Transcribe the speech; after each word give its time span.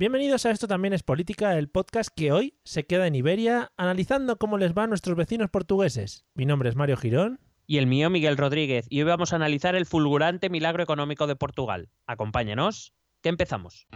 Bienvenidos 0.00 0.46
a 0.46 0.50
Esto 0.50 0.66
también 0.66 0.94
es 0.94 1.02
política, 1.02 1.58
el 1.58 1.68
podcast 1.68 2.08
que 2.16 2.32
hoy 2.32 2.58
se 2.64 2.86
queda 2.86 3.06
en 3.06 3.14
Iberia 3.14 3.70
analizando 3.76 4.38
cómo 4.38 4.56
les 4.56 4.72
va 4.72 4.84
a 4.84 4.86
nuestros 4.86 5.14
vecinos 5.14 5.50
portugueses. 5.50 6.24
Mi 6.34 6.46
nombre 6.46 6.70
es 6.70 6.74
Mario 6.74 6.96
Girón. 6.96 7.38
Y 7.66 7.76
el 7.76 7.86
mío, 7.86 8.08
Miguel 8.08 8.38
Rodríguez, 8.38 8.86
y 8.88 9.02
hoy 9.02 9.08
vamos 9.08 9.34
a 9.34 9.36
analizar 9.36 9.74
el 9.74 9.84
fulgurante 9.84 10.48
milagro 10.48 10.82
económico 10.82 11.26
de 11.26 11.36
Portugal. 11.36 11.90
Acompáñenos, 12.06 12.94
que 13.20 13.28
empezamos. 13.28 13.86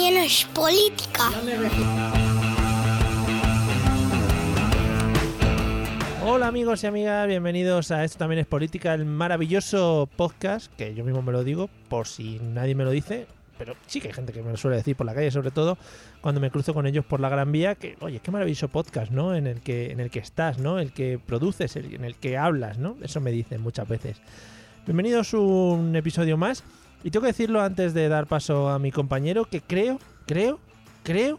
También 0.00 0.24
es 0.24 0.46
política. 0.54 1.30
Hola 6.24 6.46
amigos 6.46 6.82
y 6.82 6.86
amigas, 6.86 7.26
bienvenidos 7.26 7.90
a 7.90 8.02
Esto 8.02 8.16
también 8.16 8.38
es 8.38 8.46
política, 8.46 8.94
el 8.94 9.04
maravilloso 9.04 10.08
podcast, 10.16 10.74
que 10.76 10.94
yo 10.94 11.04
mismo 11.04 11.20
me 11.20 11.32
lo 11.32 11.44
digo 11.44 11.68
por 11.90 12.06
si 12.06 12.38
nadie 12.38 12.74
me 12.74 12.84
lo 12.84 12.92
dice, 12.92 13.26
pero 13.58 13.74
sí 13.86 14.00
que 14.00 14.08
hay 14.08 14.14
gente 14.14 14.32
que 14.32 14.42
me 14.42 14.50
lo 14.50 14.56
suele 14.56 14.78
decir 14.78 14.96
por 14.96 15.04
la 15.04 15.14
calle, 15.14 15.30
sobre 15.30 15.50
todo 15.50 15.76
cuando 16.22 16.40
me 16.40 16.50
cruzo 16.50 16.72
con 16.72 16.86
ellos 16.86 17.04
por 17.04 17.20
la 17.20 17.28
Gran 17.28 17.52
Vía, 17.52 17.74
que 17.74 17.98
oye, 18.00 18.20
qué 18.20 18.30
maravilloso 18.30 18.68
podcast, 18.68 19.12
¿no? 19.12 19.34
En 19.34 19.46
el 19.46 19.60
que, 19.60 19.92
en 19.92 20.00
el 20.00 20.10
que 20.10 20.20
estás, 20.20 20.58
¿no? 20.58 20.78
El 20.78 20.92
que 20.92 21.18
produces, 21.18 21.76
en 21.76 22.06
el 22.06 22.14
que 22.16 22.38
hablas, 22.38 22.78
¿no? 22.78 22.96
Eso 23.02 23.20
me 23.20 23.32
dicen 23.32 23.60
muchas 23.60 23.86
veces. 23.86 24.16
Bienvenidos 24.86 25.34
a 25.34 25.38
un 25.38 25.94
episodio 25.94 26.38
más. 26.38 26.64
Y 27.02 27.10
tengo 27.10 27.22
que 27.22 27.28
decirlo 27.32 27.62
antes 27.62 27.94
de 27.94 28.08
dar 28.08 28.26
paso 28.26 28.68
a 28.68 28.78
mi 28.78 28.90
compañero, 28.92 29.44
que 29.46 29.60
creo, 29.62 29.98
creo, 30.26 30.58
creo, 31.02 31.38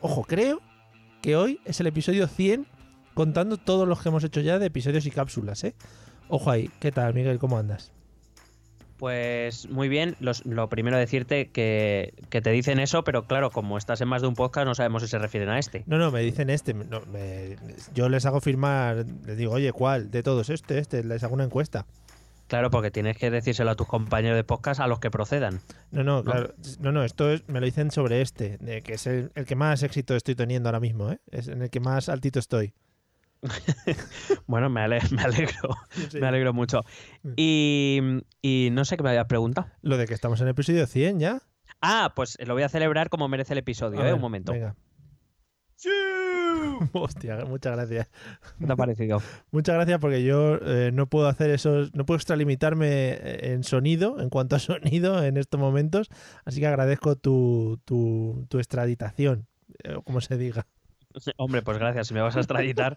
ojo, 0.00 0.22
creo 0.24 0.60
que 1.22 1.34
hoy 1.36 1.60
es 1.64 1.80
el 1.80 1.86
episodio 1.86 2.26
100 2.28 2.66
contando 3.14 3.56
todos 3.56 3.88
los 3.88 4.00
que 4.02 4.10
hemos 4.10 4.22
hecho 4.24 4.40
ya 4.40 4.58
de 4.58 4.66
episodios 4.66 5.06
y 5.06 5.10
cápsulas, 5.10 5.64
¿eh? 5.64 5.74
Ojo 6.28 6.50
ahí, 6.50 6.70
¿qué 6.78 6.92
tal, 6.92 7.14
Miguel? 7.14 7.38
¿Cómo 7.38 7.58
andas? 7.58 7.90
Pues 8.98 9.68
muy 9.70 9.88
bien, 9.88 10.16
Los- 10.18 10.44
lo 10.44 10.68
primero 10.68 10.98
decirte 10.98 11.48
que, 11.50 12.14
que 12.30 12.40
te 12.42 12.50
dicen 12.50 12.80
eso, 12.80 13.04
pero 13.04 13.24
claro, 13.26 13.50
como 13.50 13.78
estás 13.78 14.00
en 14.00 14.08
más 14.08 14.22
de 14.22 14.28
un 14.28 14.34
podcast, 14.34 14.66
no 14.66 14.74
sabemos 14.74 15.02
si 15.02 15.08
se 15.08 15.18
refieren 15.18 15.48
a 15.48 15.58
este. 15.58 15.84
No, 15.86 15.98
no, 15.98 16.10
me 16.10 16.20
dicen 16.20 16.50
este. 16.50 16.74
no, 16.74 17.00
me- 17.12 17.56
yo 17.94 18.08
les 18.08 18.26
hago 18.26 18.40
firmar, 18.40 19.06
les 19.24 19.36
digo, 19.38 19.52
oye, 19.52 19.72
¿cuál? 19.72 20.10
De 20.10 20.22
todos, 20.24 20.50
este, 20.50 20.78
este, 20.78 21.04
les 21.04 21.22
hago 21.22 21.34
una 21.34 21.44
encuesta. 21.44 21.86
Claro, 22.48 22.70
porque 22.70 22.90
tienes 22.90 23.16
que 23.16 23.30
decírselo 23.30 23.70
a 23.70 23.76
tus 23.76 23.86
compañeros 23.86 24.36
de 24.36 24.42
podcast 24.42 24.80
a 24.80 24.86
los 24.86 24.98
que 25.00 25.10
procedan. 25.10 25.60
No, 25.90 26.02
no, 26.02 26.24
claro. 26.24 26.54
No, 26.80 26.90
no, 26.92 27.04
esto 27.04 27.30
es, 27.30 27.46
me 27.48 27.60
lo 27.60 27.66
dicen 27.66 27.90
sobre 27.90 28.20
este, 28.22 28.56
de 28.58 28.82
que 28.82 28.94
es 28.94 29.06
el, 29.06 29.30
el 29.34 29.44
que 29.46 29.54
más 29.54 29.82
éxito 29.82 30.16
estoy 30.16 30.34
teniendo 30.34 30.68
ahora 30.68 30.80
mismo, 30.80 31.12
¿eh? 31.12 31.20
Es 31.30 31.48
en 31.48 31.62
el 31.62 31.70
que 31.70 31.78
más 31.80 32.08
altito 32.08 32.38
estoy. 32.38 32.74
Bueno, 34.46 34.68
me, 34.70 34.80
ale- 34.80 35.00
me 35.10 35.22
alegro, 35.22 35.76
Sí. 36.10 36.18
me 36.18 36.26
alegro 36.26 36.52
mucho. 36.54 36.80
Y, 37.36 38.00
y 38.42 38.70
no 38.72 38.84
sé 38.84 38.96
qué 38.96 39.02
me 39.02 39.10
habías 39.10 39.26
preguntado. 39.26 39.68
Lo 39.82 39.96
de 39.98 40.06
que 40.06 40.14
estamos 40.14 40.40
en 40.40 40.46
el 40.46 40.52
episodio 40.52 40.86
100 40.86 41.20
ya. 41.20 41.42
Ah, 41.82 42.12
pues 42.16 42.36
lo 42.44 42.54
voy 42.54 42.62
a 42.64 42.68
celebrar 42.68 43.10
como 43.10 43.28
merece 43.28 43.52
el 43.52 43.58
episodio, 43.58 43.98
A 43.98 44.02
¿eh? 44.02 44.04
ver, 44.06 44.14
Un 44.14 44.20
momento. 44.22 44.52
Venga. 44.52 44.74
Hostia, 46.92 47.44
muchas 47.46 47.76
gracias. 47.76 48.08
¿Qué 48.58 48.66
te 48.66 48.72
ha 48.72 48.76
parecido? 48.76 49.22
Muchas 49.50 49.74
gracias 49.74 49.98
porque 50.00 50.22
yo 50.24 50.56
eh, 50.62 50.90
no 50.92 51.06
puedo 51.06 51.28
hacer 51.28 51.50
esos, 51.50 51.94
no 51.94 52.04
puedo 52.06 52.16
extralimitarme 52.16 52.86
eh, 53.12 53.52
en 53.52 53.64
sonido, 53.64 54.20
en 54.20 54.30
cuanto 54.30 54.56
a 54.56 54.58
sonido 54.58 55.22
en 55.24 55.36
estos 55.36 55.60
momentos, 55.60 56.08
así 56.44 56.60
que 56.60 56.66
agradezco 56.66 57.16
tu, 57.16 57.80
tu, 57.84 58.46
tu 58.48 58.58
extraditación, 58.58 59.46
eh, 59.84 59.96
como 60.04 60.20
se 60.20 60.36
diga. 60.36 60.66
Hombre, 61.36 61.62
pues 61.62 61.78
gracias, 61.78 62.08
si 62.08 62.14
me 62.14 62.20
vas 62.20 62.36
a 62.36 62.40
extraditar, 62.40 62.96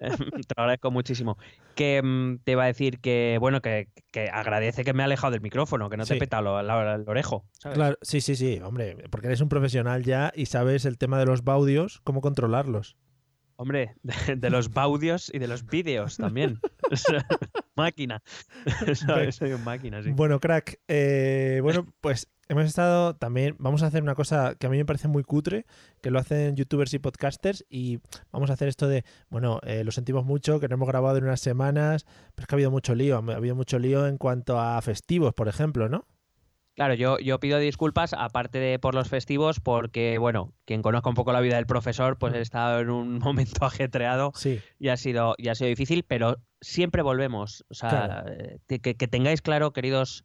te 0.00 0.08
lo 0.08 0.62
agradezco 0.62 0.90
muchísimo. 0.90 1.36
Que 1.76 2.00
mm, 2.02 2.38
te 2.44 2.52
iba 2.52 2.64
a 2.64 2.66
decir 2.66 2.98
que, 2.98 3.36
bueno, 3.40 3.60
que, 3.60 3.88
que 4.10 4.28
agradece 4.32 4.84
que 4.84 4.92
me 4.94 5.02
ha 5.02 5.06
alejado 5.06 5.32
del 5.32 5.42
micrófono, 5.42 5.88
que 5.90 5.96
no 5.96 6.04
te 6.04 6.08
Sí. 6.08 6.14
he 6.14 6.18
petado 6.18 6.42
lo- 6.62 6.94
el 6.94 7.08
orejo. 7.08 7.44
¿sabes? 7.52 7.76
Claro, 7.76 7.98
sí, 8.02 8.20
sí, 8.20 8.34
sí, 8.36 8.58
hombre, 8.64 8.96
porque 9.10 9.28
eres 9.28 9.40
un 9.42 9.48
profesional 9.48 10.02
ya 10.02 10.32
y 10.34 10.46
sabes 10.46 10.86
el 10.86 10.98
tema 10.98 11.18
de 11.18 11.26
los 11.26 11.44
baudios, 11.44 12.00
cómo 12.04 12.20
controlarlos. 12.20 12.96
Hombre, 13.62 13.94
de, 14.02 14.34
de 14.34 14.50
los 14.50 14.72
baudios 14.72 15.30
y 15.32 15.38
de 15.38 15.46
los 15.46 15.64
vídeos 15.66 16.16
también. 16.16 16.58
Máquina. 17.76 18.20
Soy 19.30 19.52
un 19.52 19.62
máquina, 19.62 20.02
sí. 20.02 20.10
Bueno, 20.10 20.40
crack, 20.40 20.80
eh, 20.88 21.60
bueno, 21.62 21.86
pues 22.00 22.26
hemos 22.48 22.64
estado 22.64 23.14
también, 23.14 23.54
vamos 23.60 23.84
a 23.84 23.86
hacer 23.86 24.02
una 24.02 24.16
cosa 24.16 24.56
que 24.56 24.66
a 24.66 24.70
mí 24.70 24.78
me 24.78 24.84
parece 24.84 25.06
muy 25.06 25.22
cutre, 25.22 25.64
que 26.02 26.10
lo 26.10 26.18
hacen 26.18 26.56
youtubers 26.56 26.92
y 26.92 26.98
podcasters, 26.98 27.64
y 27.70 28.00
vamos 28.32 28.50
a 28.50 28.54
hacer 28.54 28.66
esto 28.66 28.88
de, 28.88 29.04
bueno, 29.30 29.60
eh, 29.62 29.84
lo 29.84 29.92
sentimos 29.92 30.24
mucho, 30.24 30.58
que 30.58 30.66
no 30.66 30.74
hemos 30.74 30.88
grabado 30.88 31.18
en 31.18 31.24
unas 31.24 31.40
semanas, 31.40 32.04
pero 32.34 32.42
es 32.42 32.46
que 32.48 32.54
ha 32.54 32.56
habido 32.56 32.72
mucho 32.72 32.96
lío, 32.96 33.16
ha 33.16 33.36
habido 33.36 33.54
mucho 33.54 33.78
lío 33.78 34.08
en 34.08 34.18
cuanto 34.18 34.58
a 34.58 34.82
festivos, 34.82 35.34
por 35.34 35.46
ejemplo, 35.46 35.88
¿no? 35.88 36.04
Claro, 36.74 36.94
yo, 36.94 37.18
yo 37.18 37.38
pido 37.38 37.58
disculpas, 37.58 38.14
aparte 38.14 38.58
de 38.58 38.78
por 38.78 38.94
los 38.94 39.08
festivos, 39.08 39.60
porque, 39.60 40.16
bueno, 40.18 40.54
quien 40.64 40.80
conozca 40.80 41.10
un 41.10 41.14
poco 41.14 41.32
la 41.32 41.40
vida 41.40 41.56
del 41.56 41.66
profesor, 41.66 42.16
pues 42.18 42.32
he 42.34 42.40
estado 42.40 42.80
en 42.80 42.88
un 42.88 43.18
momento 43.18 43.64
ajetreado 43.66 44.32
Sí, 44.34 44.60
y 44.78 44.88
ha 44.88 44.96
sido, 44.96 45.34
y 45.36 45.48
ha 45.48 45.54
sido 45.54 45.68
difícil, 45.68 46.02
pero 46.04 46.38
siempre 46.62 47.02
volvemos. 47.02 47.64
O 47.68 47.74
sea, 47.74 47.90
Claro. 47.90 48.32
eh, 48.32 48.58
que, 48.80 48.94
que 48.96 49.08
tengáis 49.08 49.42
claro, 49.42 49.72
queridos 49.74 50.24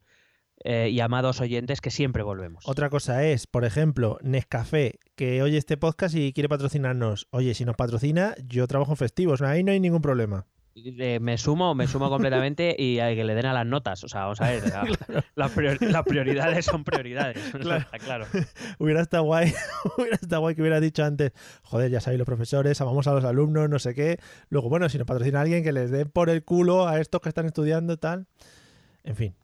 eh, 0.64 0.88
y 0.90 1.00
amados 1.00 1.40
oyentes, 1.42 1.80
que 1.82 1.90
siempre 1.90 2.22
volvemos. 2.22 2.64
Otra 2.66 2.88
cosa 2.88 3.24
es, 3.24 3.46
por 3.46 3.64
ejemplo, 3.66 4.18
Nescafé, 4.22 4.98
que 5.16 5.42
oye 5.42 5.58
este 5.58 5.76
podcast 5.76 6.14
y 6.16 6.32
quiere 6.32 6.48
patrocinarnos. 6.48 7.28
Oye, 7.30 7.52
si 7.54 7.64
nos 7.66 7.76
patrocina, 7.76 8.34
yo 8.44 8.66
trabajo 8.66 8.92
en 8.92 8.96
festivos, 8.96 9.42
ahí 9.42 9.62
no 9.62 9.70
hay 9.72 9.80
ningún 9.80 10.00
problema. 10.02 10.46
Eh, 10.84 11.18
me 11.20 11.38
sumo, 11.38 11.74
me 11.74 11.86
sumo 11.86 12.08
completamente 12.10 12.74
y 12.78 12.98
a 13.00 13.14
que 13.14 13.24
le 13.24 13.34
den 13.34 13.46
a 13.46 13.52
las 13.52 13.66
notas. 13.66 14.02
O 14.04 14.08
sea, 14.08 14.22
vamos 14.22 14.40
a 14.40 14.50
ver, 14.50 14.62
la- 14.68 15.24
las, 15.34 15.52
prior- 15.54 15.80
las 15.80 16.02
prioridades 16.04 16.64
son 16.64 16.84
prioridades. 16.84 17.38
Claro. 17.60 17.76
está 17.80 17.98
claro. 17.98 18.26
Hubiera 18.78 19.00
estado 19.00 19.24
guay, 19.24 19.52
hubiera 19.96 20.16
estado 20.16 20.40
guay 20.42 20.54
que 20.54 20.62
hubiera 20.62 20.80
dicho 20.80 21.04
antes, 21.04 21.32
joder, 21.62 21.90
ya 21.90 22.00
sabéis 22.00 22.18
los 22.18 22.26
profesores, 22.26 22.80
amamos 22.80 23.06
a 23.06 23.12
los 23.12 23.24
alumnos, 23.24 23.68
no 23.68 23.78
sé 23.78 23.94
qué. 23.94 24.18
Luego, 24.48 24.68
bueno, 24.68 24.88
si 24.88 24.98
nos 24.98 25.06
patrocina 25.06 25.40
alguien 25.40 25.62
que 25.64 25.72
les 25.72 25.90
dé 25.90 26.06
por 26.06 26.30
el 26.30 26.44
culo 26.44 26.86
a 26.88 27.00
estos 27.00 27.20
que 27.20 27.28
están 27.28 27.46
estudiando 27.46 27.96
tal. 27.98 28.26
En 29.04 29.16
fin, 29.16 29.34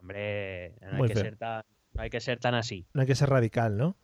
Hombre, 0.00 0.74
no 0.80 0.88
hay 0.92 0.96
Muy 0.98 1.08
que 1.08 1.14
feo. 1.14 1.22
ser 1.24 1.36
tan, 1.36 1.62
No 1.94 2.02
hay 2.02 2.10
que 2.10 2.20
ser 2.20 2.38
tan 2.40 2.54
así. 2.54 2.86
No 2.92 3.02
hay 3.02 3.06
que 3.06 3.14
ser 3.14 3.28
radical, 3.30 3.76
¿no? 3.76 3.96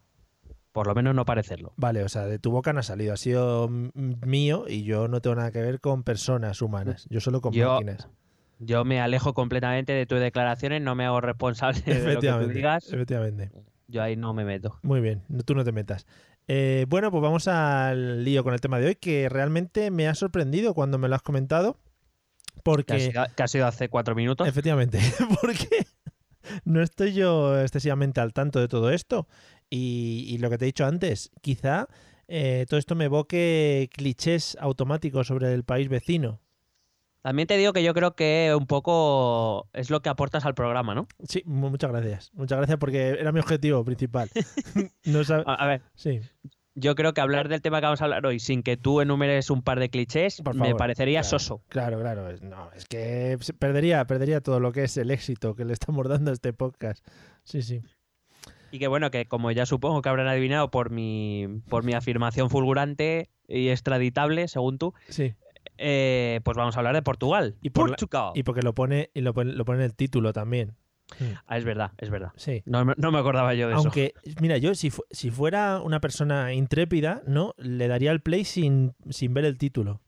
Por 0.78 0.86
lo 0.86 0.94
menos 0.94 1.12
no 1.12 1.24
parecerlo. 1.24 1.72
Vale, 1.76 2.04
o 2.04 2.08
sea, 2.08 2.26
de 2.26 2.38
tu 2.38 2.52
boca 2.52 2.72
no 2.72 2.78
ha 2.78 2.82
salido, 2.84 3.12
ha 3.12 3.16
sido 3.16 3.68
mío 3.68 4.66
y 4.68 4.84
yo 4.84 5.08
no 5.08 5.20
tengo 5.20 5.34
nada 5.34 5.50
que 5.50 5.60
ver 5.60 5.80
con 5.80 6.04
personas 6.04 6.62
humanas, 6.62 7.04
yo 7.10 7.20
solo 7.20 7.40
con 7.40 7.52
Yo- 7.52 7.72
máquinas. 7.74 8.08
Yo 8.60 8.84
me 8.84 9.00
alejo 9.00 9.34
completamente 9.34 9.92
de 9.92 10.06
tus 10.06 10.20
declaraciones, 10.20 10.80
no 10.82 10.94
me 10.94 11.04
hago 11.04 11.20
responsable 11.20 11.80
de 11.80 12.14
lo 12.14 12.20
que 12.20 12.28
tú 12.30 12.48
digas. 12.48 12.92
efectivamente. 12.92 13.50
Yo 13.88 14.02
ahí 14.04 14.14
no 14.14 14.32
me 14.34 14.44
meto. 14.44 14.78
Muy 14.82 15.00
bien, 15.00 15.22
tú 15.44 15.54
no 15.56 15.64
te 15.64 15.72
metas. 15.72 16.06
Eh, 16.46 16.86
bueno, 16.88 17.10
pues 17.10 17.20
vamos 17.22 17.48
al 17.48 18.22
lío 18.24 18.44
con 18.44 18.54
el 18.54 18.60
tema 18.60 18.78
de 18.78 18.86
hoy, 18.86 18.94
que 18.94 19.28
realmente 19.28 19.90
me 19.90 20.06
ha 20.06 20.14
sorprendido 20.14 20.74
cuando 20.74 20.96
me 20.98 21.08
lo 21.08 21.16
has 21.16 21.22
comentado, 21.22 21.74
Que 22.54 22.58
ha 22.58 22.62
porque... 22.62 23.00
sido, 23.00 23.24
que 23.36 23.42
ha 23.42 23.48
sido 23.48 23.66
hace 23.66 23.88
cuatro 23.88 24.14
minutos. 24.14 24.46
Efectivamente, 24.46 24.98
porque 25.40 25.86
no 26.64 26.82
estoy 26.82 27.12
yo 27.12 27.60
excesivamente 27.60 28.20
al 28.20 28.32
tanto 28.32 28.60
de 28.60 28.68
todo 28.68 28.90
esto. 28.90 29.26
Y, 29.70 30.24
y 30.28 30.38
lo 30.38 30.48
que 30.50 30.58
te 30.58 30.64
he 30.64 30.66
dicho 30.66 30.86
antes, 30.86 31.30
quizá 31.42 31.88
eh, 32.26 32.66
todo 32.68 32.78
esto 32.78 32.94
me 32.94 33.06
evoque 33.06 33.88
clichés 33.92 34.56
automáticos 34.60 35.26
sobre 35.26 35.52
el 35.52 35.64
país 35.64 35.88
vecino. 35.88 36.40
También 37.20 37.48
te 37.48 37.56
digo 37.58 37.72
que 37.72 37.82
yo 37.82 37.92
creo 37.94 38.14
que 38.14 38.54
un 38.56 38.66
poco 38.66 39.68
es 39.74 39.90
lo 39.90 40.00
que 40.00 40.08
aportas 40.08 40.46
al 40.46 40.54
programa, 40.54 40.94
¿no? 40.94 41.08
Sí, 41.28 41.42
mu- 41.44 41.68
muchas 41.68 41.90
gracias. 41.90 42.30
Muchas 42.32 42.58
gracias 42.58 42.78
porque 42.78 43.08
era 43.10 43.32
mi 43.32 43.40
objetivo 43.40 43.84
principal. 43.84 44.30
no 45.04 45.20
sab- 45.20 45.42
A, 45.46 45.66
ver, 45.66 45.82
Sí, 45.94 46.20
yo 46.74 46.94
creo 46.94 47.12
que 47.12 47.20
hablar 47.20 47.48
del 47.48 47.60
tema 47.60 47.80
que 47.80 47.86
vamos 47.86 48.00
a 48.00 48.04
hablar 48.04 48.24
hoy 48.24 48.38
sin 48.38 48.62
que 48.62 48.76
tú 48.76 49.00
enumeres 49.00 49.50
un 49.50 49.62
par 49.62 49.80
de 49.80 49.90
clichés 49.90 50.40
me 50.54 50.74
parecería 50.76 51.20
claro. 51.22 51.38
soso. 51.38 51.62
claro, 51.68 51.98
claro. 52.00 52.28
No, 52.40 52.70
es 52.72 52.86
que 52.86 53.36
perdería, 53.58 54.06
perdería 54.06 54.40
todo 54.40 54.60
lo 54.60 54.70
que 54.72 54.84
es 54.84 54.96
el 54.96 55.10
éxito 55.10 55.54
que 55.56 55.64
le 55.64 55.72
estamos 55.72 56.08
dando 56.08 56.30
a 56.30 56.34
este 56.34 56.52
podcast. 56.52 57.04
Sí, 57.42 57.62
sí. 57.62 57.82
Y 58.70 58.78
que 58.78 58.88
bueno, 58.88 59.10
que 59.10 59.26
como 59.26 59.50
ya 59.50 59.66
supongo 59.66 60.02
que 60.02 60.08
habrán 60.08 60.28
adivinado 60.28 60.70
por 60.70 60.90
mi, 60.90 61.46
por 61.68 61.84
mi 61.84 61.94
afirmación 61.94 62.50
fulgurante 62.50 63.30
y 63.46 63.68
extraditable, 63.68 64.48
según 64.48 64.78
tú, 64.78 64.92
Sí. 65.08 65.34
eh, 65.78 66.40
pues 66.44 66.56
vamos 66.56 66.76
a 66.76 66.80
hablar 66.80 66.94
de 66.94 67.02
Portugal. 67.02 67.56
Y 67.62 67.70
por 67.70 67.88
la- 67.90 67.96
Portugal. 67.96 68.32
Y 68.34 68.42
porque 68.42 68.62
lo 68.62 68.74
pone, 68.74 69.10
y 69.14 69.20
lo 69.20 69.32
pone, 69.34 69.52
lo 69.52 69.64
pone 69.64 69.78
en 69.78 69.84
el 69.84 69.94
título 69.94 70.32
también. 70.32 70.74
Ah, 71.46 71.56
es 71.56 71.64
verdad, 71.64 71.92
es 71.96 72.10
verdad. 72.10 72.32
Sí. 72.36 72.62
No, 72.66 72.84
me- 72.84 72.92
no 72.98 73.10
me 73.10 73.18
acordaba 73.18 73.54
yo 73.54 73.68
de 73.68 73.72
eso. 73.72 73.82
Aunque, 73.82 74.12
mira, 74.42 74.58
yo 74.58 74.74
si, 74.74 74.90
fu- 74.90 75.04
si 75.10 75.30
fuera 75.30 75.80
una 75.82 76.00
persona 76.00 76.52
intrépida, 76.52 77.22
¿no? 77.26 77.54
Le 77.56 77.88
daría 77.88 78.10
el 78.12 78.20
play 78.20 78.44
sin, 78.44 78.94
sin 79.08 79.32
ver 79.32 79.46
el 79.46 79.56
título. 79.56 80.02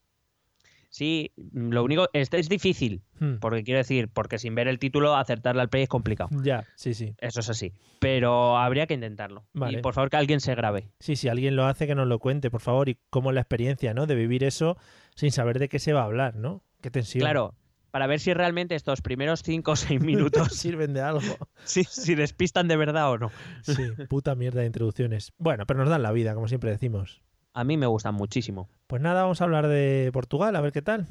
Sí, 0.93 1.33
lo 1.37 1.85
único, 1.85 2.09
este 2.13 2.39
es 2.41 2.49
difícil, 2.49 3.03
Hmm. 3.21 3.37
porque 3.41 3.63
quiero 3.63 3.79
decir, 3.79 4.09
porque 4.09 4.39
sin 4.41 4.55
ver 4.57 4.67
el 4.67 4.79
título 4.81 5.15
acertarle 5.15 5.63
al 5.63 5.69
play 5.69 5.85
es 5.85 5.89
complicado. 5.89 6.31
Ya, 6.43 6.65
sí, 6.75 6.95
sí. 6.95 7.15
Eso 7.19 7.41
es 7.41 7.49
así. 7.49 7.73
Pero 8.01 8.59
habría 8.59 8.87
que 8.89 8.95
intentarlo. 8.95 9.45
Vale. 9.53 9.79
Y 9.79 9.83
por 9.83 9.95
favor 9.95 10.11
que 10.11 10.17
alguien 10.17 10.41
se 10.41 10.55
grabe. 10.57 10.91
Sí, 10.99 11.15
si 11.15 11.29
alguien 11.29 11.55
lo 11.55 11.65
hace, 11.67 11.87
que 11.87 11.95
nos 11.95 12.09
lo 12.09 12.19
cuente, 12.19 12.51
por 12.51 12.61
favor. 12.61 12.89
Y 12.89 12.99
cómo 13.09 13.31
es 13.31 13.35
la 13.35 13.41
experiencia, 13.41 13.95
¿no? 13.95 14.07
De 14.07 14.17
vivir 14.17 14.43
eso 14.43 14.77
sin 15.15 15.31
saber 15.31 15.59
de 15.61 15.69
qué 15.69 15.79
se 15.79 15.93
va 15.93 16.01
a 16.01 16.05
hablar, 16.07 16.35
¿no? 16.35 16.65
Qué 16.81 16.91
tensión. 16.91 17.21
Claro, 17.21 17.55
para 17.93 18.07
ver 18.09 18.19
si 18.19 18.35
realmente 18.35 18.75
estos 18.75 19.01
primeros 19.01 19.43
5 19.45 19.71
o 19.71 19.77
6 19.77 20.01
minutos 20.01 20.49
Sirven 20.57 20.93
de 20.93 21.03
algo. 21.03 21.21
si, 21.65 21.85
si 21.85 22.17
despistan 22.17 22.67
de 22.67 22.77
verdad 22.77 23.11
o 23.13 23.19
no. 23.19 23.31
Sí, 23.63 23.75
puta 24.09 24.35
mierda 24.35 24.61
de 24.63 24.67
introducciones. 24.67 25.33
Bueno, 25.39 25.67
pero 25.67 25.79
nos 25.81 25.89
dan 25.89 26.03
la 26.03 26.11
vida, 26.11 26.35
como 26.35 26.49
siempre 26.49 26.71
decimos. 26.71 27.23
A 27.53 27.65
mí 27.65 27.77
me 27.77 27.87
gustan 27.87 28.15
muchísimo. 28.15 28.69
Pues 28.87 29.03
nada, 29.03 29.23
vamos 29.23 29.41
a 29.41 29.45
hablar 29.45 29.67
de 29.69 30.11
Portugal, 30.13 30.55
a 30.57 30.61
ver 30.61 30.73
qué 30.73 30.83
tal. 30.83 31.07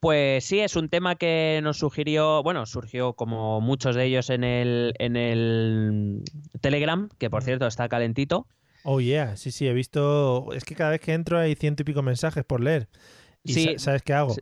Pues 0.00 0.44
sí, 0.44 0.60
es 0.60 0.76
un 0.76 0.88
tema 0.88 1.16
que 1.16 1.58
nos 1.62 1.78
sugirió, 1.78 2.42
bueno, 2.44 2.66
surgió 2.66 3.14
como 3.14 3.60
muchos 3.60 3.96
de 3.96 4.04
ellos 4.04 4.30
en 4.30 4.44
el, 4.44 4.94
en 4.98 5.16
el 5.16 6.22
Telegram, 6.60 7.08
que 7.18 7.30
por 7.30 7.42
cierto 7.42 7.66
está 7.66 7.88
calentito. 7.88 8.46
Oh, 8.84 9.00
yeah, 9.00 9.36
sí, 9.36 9.50
sí, 9.50 9.66
he 9.66 9.72
visto. 9.72 10.52
Es 10.52 10.64
que 10.64 10.76
cada 10.76 10.90
vez 10.90 11.00
que 11.00 11.14
entro 11.14 11.36
hay 11.38 11.56
ciento 11.56 11.82
y 11.82 11.84
pico 11.84 12.02
mensajes 12.02 12.44
por 12.44 12.60
leer. 12.60 12.88
¿Y 13.42 13.54
Sí. 13.54 13.64
sa- 13.76 13.78
sabes 13.86 14.02
qué 14.02 14.12
hago? 14.12 14.36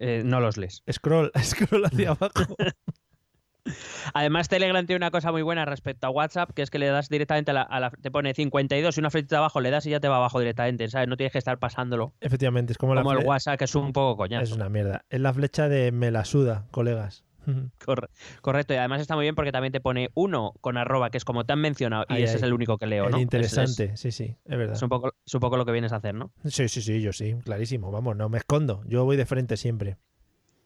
Eh, 0.00 0.22
no 0.24 0.40
los 0.40 0.56
lees. 0.56 0.82
Scroll, 0.90 1.30
scroll 1.42 1.84
hacia 1.84 2.10
abajo. 2.18 2.56
Además, 4.12 4.48
Telegram 4.48 4.84
tiene 4.86 4.98
una 4.98 5.10
cosa 5.10 5.32
muy 5.32 5.42
buena 5.42 5.64
respecto 5.64 6.06
a 6.06 6.10
WhatsApp, 6.10 6.50
que 6.54 6.62
es 6.62 6.70
que 6.70 6.78
le 6.78 6.86
das 6.86 7.08
directamente 7.08 7.50
a 7.50 7.54
la, 7.54 7.62
a 7.62 7.80
la- 7.80 7.90
te 7.90 8.10
pone 8.10 8.34
52 8.34 8.96
y 8.96 9.00
una 9.00 9.10
flechita 9.10 9.38
abajo, 9.38 9.60
le 9.60 9.70
das 9.70 9.86
y 9.86 9.90
ya 9.90 10.00
te 10.00 10.08
va 10.08 10.16
abajo 10.16 10.38
directamente, 10.38 10.88
¿sabes? 10.88 11.08
No 11.08 11.16
tienes 11.16 11.32
que 11.32 11.38
estar 11.38 11.58
pasándolo. 11.58 12.14
Efectivamente, 12.20 12.72
es 12.72 12.78
como, 12.78 12.94
la 12.94 13.02
Como 13.02 13.12
el 13.12 13.20
fle- 13.20 13.26
WhatsApp, 13.26 13.58
que 13.58 13.64
es 13.64 13.74
un 13.74 13.92
poco 13.92 14.12
Es 14.24 14.28
coñazo. 14.28 14.54
una 14.54 14.68
mierda. 14.68 15.04
Es 15.10 15.20
la 15.20 15.32
flecha 15.32 15.68
de 15.68 15.92
me 15.92 16.10
la 16.10 16.24
suda, 16.24 16.66
colegas. 16.70 17.24
Corre- 17.84 18.08
correcto, 18.40 18.72
y 18.74 18.76
además 18.78 19.00
está 19.00 19.16
muy 19.16 19.24
bien 19.24 19.34
porque 19.34 19.52
también 19.52 19.72
te 19.72 19.80
pone 19.80 20.10
uno 20.14 20.52
con 20.60 20.76
arroba, 20.78 21.10
que 21.10 21.18
es 21.18 21.24
como 21.24 21.44
te 21.44 21.52
han 21.52 21.60
mencionado, 21.60 22.04
y 22.08 22.14
Ahí, 22.14 22.22
ese 22.22 22.32
ahí. 22.32 22.36
es 22.38 22.42
el 22.42 22.52
único 22.54 22.78
que 22.78 22.86
leo, 22.86 23.06
El 23.06 23.10
¿no? 23.12 23.16
Es- 23.18 23.22
interesante, 23.22 23.96
sí, 23.96 24.12
sí, 24.12 24.36
es 24.44 24.58
verdad. 24.58 24.72
Es, 24.74 24.78
es 24.78 24.82
un 24.82 24.88
poco, 24.88 25.12
es 25.26 25.34
un 25.34 25.40
poco 25.40 25.56
lo 25.56 25.64
que 25.66 25.72
vienes 25.72 25.92
a 25.92 25.96
hacer, 25.96 26.14
¿no? 26.14 26.32
Sí, 26.44 26.68
sí, 26.68 26.80
sí, 26.82 27.00
yo 27.02 27.12
sí, 27.12 27.34
clarísimo. 27.44 27.90
Vamos, 27.90 28.16
no 28.16 28.28
me 28.28 28.38
escondo. 28.38 28.82
Yo 28.86 29.04
voy 29.04 29.16
de 29.16 29.26
frente 29.26 29.56
siempre. 29.56 29.96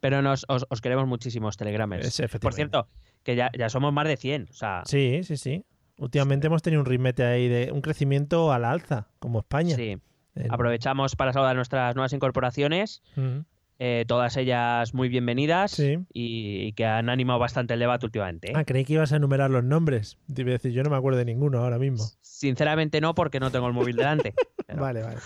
Pero 0.01 0.23
nos, 0.23 0.45
os, 0.49 0.65
os 0.71 0.81
queremos 0.81 1.07
muchísimos 1.07 1.57
telegramers. 1.57 2.21
Por 2.41 2.55
cierto, 2.55 2.87
que 3.23 3.35
ya, 3.37 3.51
ya 3.59 3.69
somos 3.69 3.93
más 3.93 4.07
de 4.07 4.17
100. 4.17 4.49
O 4.51 4.53
sea, 4.53 4.83
Sí, 4.87 5.21
sí, 5.25 5.37
sí. 5.37 5.65
Últimamente 5.99 6.47
hemos 6.47 6.63
tenido 6.63 6.81
un 6.81 6.87
ritmete 6.87 7.25
ahí 7.25 7.49
de 7.49 7.73
un 7.73 7.81
crecimiento 7.81 8.53
a 8.53 8.59
la 8.61 8.71
alza, 8.71 9.09
como 9.19 9.41
España. 9.41 9.75
sí. 9.77 9.97
Aprovechamos 10.51 11.17
para 11.17 11.33
saludar 11.33 11.57
nuestras 11.57 11.97
nuevas 11.97 12.13
incorporaciones, 12.13 13.03
eh, 13.81 14.05
todas 14.07 14.37
ellas 14.37 14.95
muy 14.95 15.09
bienvenidas 15.09 15.73
Sí. 15.73 15.99
y, 16.13 16.61
y 16.69 16.73
que 16.75 16.85
han 16.87 17.09
animado 17.09 17.41
bastante 17.41 17.75
el 17.75 17.81
debate 17.81 18.07
últimamente. 18.07 18.51
¿eh? 18.51 18.55
Ah, 18.55 18.65
creí 18.65 18.85
que 18.85 18.93
ibas 18.93 19.13
a 19.13 19.17
enumerar 19.17 19.51
los 19.51 19.65
nombres. 19.65 20.17
Te 20.33 20.43
iba 20.43 20.51
a 20.51 20.53
decir, 20.53 20.71
yo 20.71 20.85
no 20.85 20.91
me 20.91 20.97
acuerdo 20.97 21.19
de 21.19 21.25
ninguno 21.25 21.59
ahora 21.59 21.81
mismo. 21.81 22.05
Sinceramente 22.21 23.01
no, 23.01 23.17
porque 23.17 23.41
no 23.41 23.51
tengo 23.51 23.67
el 23.67 23.73
móvil 23.73 23.97
delante. 23.97 24.33
Pero, 24.69 24.81
Vale, 24.81 25.03
vale. 25.03 25.19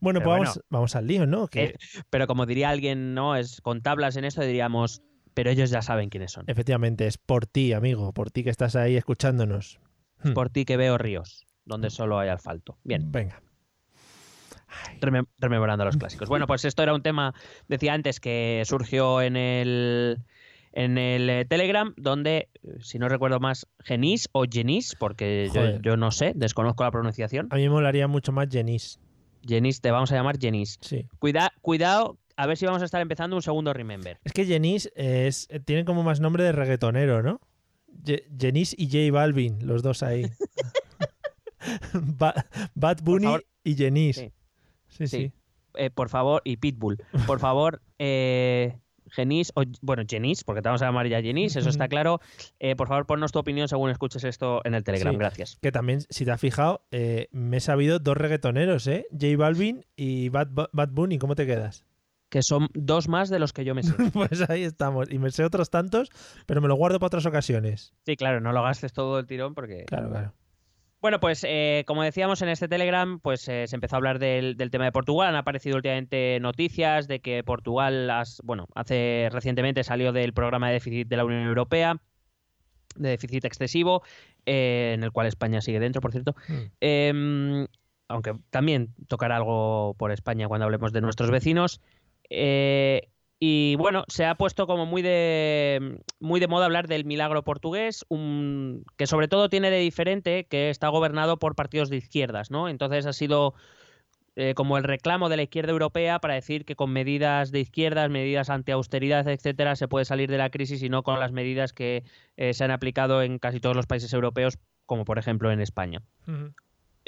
Bueno, 0.00 0.20
pero 0.20 0.36
pues 0.36 0.50
bueno. 0.50 0.60
vamos, 0.70 0.96
al 0.96 1.06
lío, 1.06 1.26
¿no? 1.26 1.48
Que 1.48 1.64
Eh, 1.64 1.74
pero 2.10 2.26
como 2.26 2.46
diría 2.46 2.70
alguien, 2.70 3.14
¿no? 3.14 3.36
Es 3.36 3.60
con 3.60 3.80
tablas 3.82 4.16
en 4.16 4.24
esto 4.24 4.42
diríamos, 4.42 5.02
pero 5.34 5.50
ellos 5.50 5.70
ya 5.70 5.82
saben 5.82 6.08
quiénes 6.10 6.32
son. 6.32 6.44
efectivamente 6.48 7.06
es 7.06 7.18
por 7.18 7.46
ti, 7.46 7.72
amigo, 7.72 8.12
por 8.12 8.30
ti 8.30 8.44
que 8.44 8.50
estás 8.50 8.76
ahí 8.76 8.96
escuchándonos. 8.96 9.80
Hmm. 10.22 10.32
Por 10.32 10.50
ti 10.50 10.64
que 10.64 10.76
veo 10.76 10.96
ríos, 10.98 11.46
donde 11.64 11.90
solo 11.90 12.18
hay 12.18 12.28
asfalto. 12.28 12.78
Bien. 12.84 13.10
Venga. 13.12 13.42
Remem- 15.00 15.26
rememorando 15.38 15.84
los 15.84 15.96
clásicos. 15.96 16.28
Bueno, 16.28 16.46
pues 16.46 16.64
esto 16.64 16.82
era 16.82 16.94
un 16.94 17.02
tema, 17.02 17.34
decía 17.68 17.94
antes, 17.94 18.20
que 18.20 18.62
surgió 18.66 19.22
en 19.22 19.36
el 19.36 20.18
en 20.72 20.98
el 20.98 21.30
eh, 21.30 21.44
Telegram, 21.46 21.94
donde, 21.96 22.50
eh, 22.62 22.68
si 22.80 22.98
no 22.98 23.08
recuerdo 23.08 23.40
más, 23.40 23.66
Genis 23.82 24.28
o 24.32 24.44
Genis, 24.50 24.94
porque 24.98 25.48
yo, 25.54 25.80
yo 25.80 25.96
no 25.96 26.10
sé, 26.10 26.32
desconozco 26.34 26.84
la 26.84 26.90
pronunciación. 26.90 27.46
A 27.50 27.56
mí 27.56 27.62
me 27.62 27.70
molaría 27.70 28.06
mucho 28.08 28.30
más 28.32 28.48
Jenis. 29.46 29.80
Te 29.80 29.90
vamos 29.90 30.10
a 30.12 30.14
llamar 30.16 30.38
Genis. 30.38 30.78
Sí. 30.80 31.06
Cuida, 31.18 31.52
cuidado, 31.62 32.18
a 32.36 32.46
ver 32.46 32.56
si 32.56 32.66
vamos 32.66 32.82
a 32.82 32.84
estar 32.84 33.00
empezando 33.00 33.36
un 33.36 33.42
segundo 33.42 33.72
Remember. 33.72 34.18
Es 34.24 34.32
que 34.32 34.44
Jenis 34.44 34.90
es, 34.94 35.46
eh, 35.50 35.60
tiene 35.60 35.84
como 35.84 36.02
más 36.02 36.20
nombre 36.20 36.44
de 36.44 36.52
reggaetonero, 36.52 37.22
¿no? 37.22 37.40
Ye- 38.04 38.26
Jenis 38.38 38.74
y 38.78 38.86
J 38.86 39.12
Balvin, 39.16 39.66
los 39.66 39.82
dos 39.82 40.02
ahí. 40.02 40.26
Ba- 41.92 42.46
Bad 42.74 42.98
Bunny 43.02 43.38
y 43.64 43.74
Jenis. 43.74 44.16
Sí. 44.16 44.32
Sí, 44.88 45.06
sí. 45.08 45.16
Sí. 45.16 45.32
Eh, 45.74 45.90
por 45.90 46.08
favor, 46.08 46.40
y 46.44 46.56
Pitbull, 46.56 46.96
por 47.26 47.38
favor, 47.38 47.82
eh, 47.98 48.78
Genis, 49.16 49.50
o 49.54 49.62
bueno, 49.80 50.02
Genis, 50.08 50.44
porque 50.44 50.62
te 50.62 50.68
vamos 50.68 50.82
a 50.82 50.86
llamar 50.86 51.08
ya 51.08 51.22
Genis, 51.22 51.56
eso 51.56 51.68
está 51.70 51.88
claro. 51.88 52.20
Eh, 52.60 52.76
por 52.76 52.88
favor, 52.88 53.06
ponnos 53.06 53.32
tu 53.32 53.38
opinión 53.38 53.66
según 53.66 53.90
escuches 53.90 54.24
esto 54.24 54.60
en 54.64 54.74
el 54.74 54.84
Telegram. 54.84 55.14
Sí. 55.14 55.18
Gracias. 55.18 55.58
Que 55.60 55.72
también, 55.72 56.02
si 56.10 56.24
te 56.24 56.30
has 56.30 56.40
fijado, 56.40 56.86
eh, 56.90 57.28
me 57.32 57.56
he 57.56 57.60
sabido 57.60 57.98
dos 57.98 58.16
reggaetoneros, 58.16 58.86
¿eh? 58.86 59.06
J 59.10 59.36
Balvin 59.36 59.84
y 59.96 60.28
Bad, 60.28 60.48
Bad 60.72 60.90
Bunny. 60.90 61.18
¿Cómo 61.18 61.34
te 61.34 61.46
quedas? 61.46 61.84
Que 62.28 62.42
son 62.42 62.68
dos 62.74 63.08
más 63.08 63.30
de 63.30 63.38
los 63.38 63.52
que 63.52 63.64
yo 63.64 63.74
me 63.74 63.82
sé. 63.82 63.94
Pues 64.12 64.48
ahí 64.50 64.64
estamos. 64.64 65.10
Y 65.10 65.18
me 65.18 65.30
sé 65.30 65.44
otros 65.44 65.70
tantos, 65.70 66.10
pero 66.46 66.60
me 66.60 66.68
lo 66.68 66.74
guardo 66.74 66.98
para 66.98 67.06
otras 67.06 67.26
ocasiones. 67.26 67.94
Sí, 68.04 68.16
claro, 68.16 68.40
no 68.40 68.52
lo 68.52 68.62
gastes 68.62 68.92
todo 68.92 69.18
el 69.18 69.26
tirón 69.26 69.54
porque... 69.54 69.84
Claro, 69.86 70.10
claro. 70.10 70.34
Bueno, 71.00 71.20
pues 71.20 71.44
eh, 71.46 71.84
como 71.86 72.02
decíamos 72.02 72.42
en 72.42 72.48
este 72.48 72.68
Telegram, 72.68 73.20
pues 73.20 73.46
eh, 73.48 73.66
se 73.68 73.76
empezó 73.76 73.96
a 73.96 73.98
hablar 73.98 74.18
del, 74.18 74.56
del 74.56 74.70
tema 74.70 74.84
de 74.86 74.92
Portugal. 74.92 75.28
Han 75.28 75.36
aparecido 75.36 75.76
últimamente 75.76 76.38
noticias 76.40 77.06
de 77.06 77.20
que 77.20 77.44
Portugal, 77.44 78.10
has- 78.10 78.40
bueno, 78.42 78.66
hace 78.74 79.28
recientemente 79.30 79.84
salió 79.84 80.12
del 80.12 80.32
programa 80.32 80.68
de 80.68 80.74
déficit 80.74 81.06
de 81.06 81.16
la 81.16 81.24
Unión 81.24 81.42
Europea, 81.46 82.00
de 82.96 83.10
déficit 83.10 83.44
excesivo, 83.44 84.02
eh, 84.46 84.92
en 84.94 85.04
el 85.04 85.12
cual 85.12 85.26
España 85.26 85.60
sigue 85.60 85.80
dentro, 85.80 86.00
por 86.00 86.12
cierto. 86.12 86.34
Mm. 86.48 86.54
Eh, 86.80 87.66
aunque 88.08 88.34
también 88.50 88.94
tocará 89.06 89.36
algo 89.36 89.94
por 89.98 90.12
España 90.12 90.48
cuando 90.48 90.64
hablemos 90.64 90.92
de 90.92 91.02
nuestros 91.02 91.30
vecinos. 91.30 91.80
Eh, 92.30 93.10
y 93.38 93.74
bueno, 93.76 94.04
se 94.08 94.24
ha 94.24 94.34
puesto 94.34 94.66
como 94.66 94.86
muy 94.86 95.02
de, 95.02 95.98
muy 96.20 96.40
de 96.40 96.48
moda 96.48 96.64
hablar 96.66 96.88
del 96.88 97.04
milagro 97.04 97.42
portugués, 97.44 98.04
un- 98.08 98.84
que 98.96 99.06
sobre 99.06 99.28
todo 99.28 99.48
tiene 99.48 99.70
de 99.70 99.78
diferente 99.78 100.44
que 100.44 100.70
está 100.70 100.88
gobernado 100.88 101.38
por 101.38 101.54
partidos 101.54 101.90
de 101.90 101.96
izquierdas, 101.98 102.50
¿no? 102.50 102.68
Entonces 102.68 103.04
ha 103.06 103.12
sido 103.12 103.54
eh, 104.36 104.52
como 104.54 104.76
el 104.76 104.84
reclamo 104.84 105.28
de 105.30 105.36
la 105.38 105.42
izquierda 105.44 105.72
europea 105.72 106.18
para 106.18 106.34
decir 106.34 106.64
que 106.66 106.76
con 106.76 106.90
medidas 106.92 107.52
de 107.52 107.60
izquierdas, 107.60 108.10
medidas 108.10 108.50
anti-austeridad, 108.50 109.26
etcétera, 109.28 109.76
se 109.76 109.88
puede 109.88 110.04
salir 110.04 110.30
de 110.30 110.36
la 110.38 110.50
crisis 110.50 110.82
y 110.82 110.88
no 110.90 111.02
con 111.02 111.18
las 111.20 111.32
medidas 111.32 111.72
que 111.72 112.04
eh, 112.36 112.52
se 112.52 112.64
han 112.64 112.70
aplicado 112.70 113.22
en 113.22 113.38
casi 113.38 113.60
todos 113.60 113.74
los 113.76 113.86
países 113.86 114.12
europeos, 114.12 114.58
como 114.84 115.04
por 115.06 115.18
ejemplo 115.18 115.50
en 115.52 115.60
España. 115.60 116.02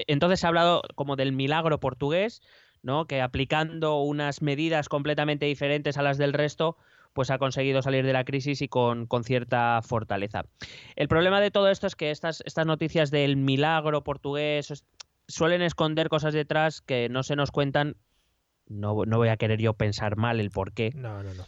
Entonces 0.07 0.41
se 0.41 0.47
ha 0.47 0.49
hablado 0.49 0.83
como 0.95 1.17
del 1.17 1.33
milagro 1.33 1.81
portugués, 1.81 2.41
¿no? 2.83 3.07
Que 3.07 3.21
aplicando 3.21 4.01
unas 4.03 4.43
medidas 4.43 4.89
completamente 4.89 5.47
diferentes 5.47 5.97
a 5.99 6.03
las 6.03 6.19
del 6.19 6.33
resto, 6.33 6.77
pues 7.13 7.31
ha 7.31 7.39
conseguido 7.39 7.83
salir 7.83 8.05
de 8.05 8.13
la 8.13 8.25
crisis 8.25 8.63
y 8.63 8.69
con, 8.69 9.07
con 9.07 9.25
cierta 9.25 9.81
fortaleza. 9.83 10.45
El 10.95 11.09
problema 11.09 11.41
de 11.41 11.51
todo 11.51 11.69
esto 11.69 11.87
es 11.87 11.97
que 11.97 12.11
estas, 12.11 12.43
estas 12.47 12.67
noticias 12.67 13.11
del 13.11 13.37
milagro 13.37 14.05
portugués 14.05 14.85
suelen 15.27 15.63
esconder 15.63 16.09
cosas 16.09 16.35
detrás 16.35 16.81
que 16.81 17.09
no 17.09 17.23
se 17.23 17.37
nos 17.37 17.51
cuentan. 17.51 17.97
No, 18.69 19.05
no 19.05 19.17
voy 19.17 19.29
a 19.29 19.37
querer 19.37 19.61
yo 19.61 19.75
pensar 19.75 20.17
mal 20.17 20.41
el 20.41 20.51
por 20.51 20.73
qué, 20.73 20.93
No, 20.95 21.23
no, 21.23 21.35
no. 21.35 21.45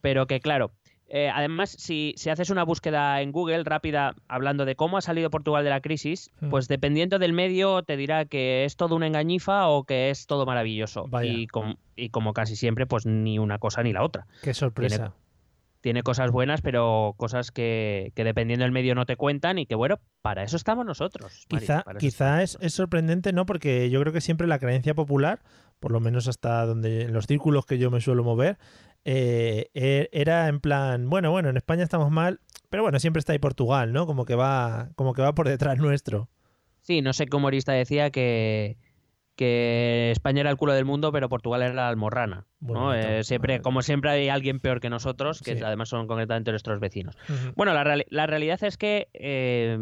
pero 0.00 0.26
que 0.26 0.40
claro, 0.40 0.72
eh, 1.14 1.28
además 1.32 1.68
si, 1.78 2.14
si 2.16 2.30
haces 2.30 2.48
una 2.48 2.64
búsqueda 2.64 3.20
en 3.20 3.32
Google 3.32 3.64
rápida 3.64 4.14
hablando 4.28 4.64
de 4.64 4.76
cómo 4.76 4.96
ha 4.96 5.02
salido 5.02 5.28
Portugal 5.28 5.62
de 5.62 5.68
la 5.70 5.80
crisis, 5.82 6.30
Hmm. 6.40 6.48
pues 6.48 6.68
dependiendo 6.68 7.18
del 7.18 7.34
medio 7.34 7.82
te 7.82 7.96
dirá 7.98 8.24
que 8.24 8.64
es 8.64 8.76
todo 8.76 8.96
una 8.96 9.06
engañifa 9.06 9.68
o 9.68 9.84
que 9.84 10.08
es 10.10 10.26
todo 10.26 10.46
maravilloso. 10.46 11.08
Y, 11.22 11.46
com- 11.48 11.76
y 11.96 12.08
como 12.08 12.32
casi 12.32 12.56
siempre, 12.56 12.86
pues 12.86 13.04
ni 13.04 13.38
una 13.38 13.58
cosa 13.58 13.82
ni 13.82 13.92
la 13.92 14.02
otra. 14.02 14.26
Qué 14.42 14.54
sorpresa. 14.54 15.12
Tiene 15.82 16.04
cosas 16.04 16.30
buenas, 16.30 16.60
pero 16.62 17.14
cosas 17.16 17.50
que, 17.50 18.12
que 18.14 18.22
dependiendo 18.22 18.62
del 18.64 18.70
medio 18.70 18.94
no 18.94 19.04
te 19.04 19.16
cuentan 19.16 19.58
y 19.58 19.66
que 19.66 19.74
bueno, 19.74 19.98
para 20.22 20.44
eso 20.44 20.56
estamos 20.56 20.86
nosotros. 20.86 21.44
Quizá, 21.98 22.42
es, 22.42 22.56
es 22.60 22.72
sorprendente, 22.72 23.32
¿no? 23.32 23.46
Porque 23.46 23.90
yo 23.90 24.00
creo 24.00 24.12
que 24.12 24.20
siempre 24.20 24.46
la 24.46 24.60
creencia 24.60 24.94
popular, 24.94 25.40
por 25.80 25.90
lo 25.90 25.98
menos 25.98 26.28
hasta 26.28 26.64
donde 26.66 27.02
en 27.02 27.12
los 27.12 27.26
círculos 27.26 27.66
que 27.66 27.78
yo 27.78 27.90
me 27.90 28.00
suelo 28.00 28.22
mover, 28.22 28.58
eh, 29.04 29.68
e- 29.74 30.08
era 30.12 30.48
en 30.48 30.60
plan, 30.60 31.08
bueno, 31.10 31.30
bueno, 31.30 31.48
en 31.50 31.56
España 31.56 31.82
estamos 31.82 32.10
mal, 32.10 32.40
pero 32.70 32.82
bueno, 32.82 32.98
siempre 32.98 33.18
está 33.20 33.32
ahí 33.32 33.38
Portugal, 33.38 33.92
¿no? 33.92 34.06
Como 34.06 34.24
que 34.24 34.34
va, 34.34 34.90
como 34.94 35.12
que 35.14 35.22
va 35.22 35.34
por 35.34 35.48
detrás 35.48 35.78
nuestro. 35.78 36.28
Sí, 36.80 37.00
no 37.02 37.12
sé 37.12 37.26
qué 37.26 37.36
humorista 37.36 37.72
decía 37.72 38.10
que, 38.10 38.76
que 39.36 40.10
España 40.12 40.40
era 40.40 40.50
el 40.50 40.56
culo 40.56 40.72
del 40.72 40.84
mundo, 40.84 41.12
pero 41.12 41.28
Portugal 41.28 41.62
era 41.62 41.72
la 41.74 41.88
almorrana. 41.88 42.46
¿no? 42.60 42.94
Eh, 42.94 43.24
siempre, 43.24 43.54
vale. 43.54 43.62
como 43.62 43.82
siempre 43.82 44.10
hay 44.10 44.28
alguien 44.28 44.60
peor 44.60 44.80
que 44.80 44.90
nosotros, 44.90 45.40
que 45.42 45.56
Sí. 45.56 45.62
además 45.64 45.88
son 45.88 46.06
concretamente 46.06 46.50
nuestros 46.50 46.80
vecinos. 46.80 47.16
Bueno, 47.56 47.72
la, 47.74 48.02
la 48.08 48.26
realidad 48.26 48.62
es 48.62 48.76
que 48.76 49.08
eh, 49.14 49.78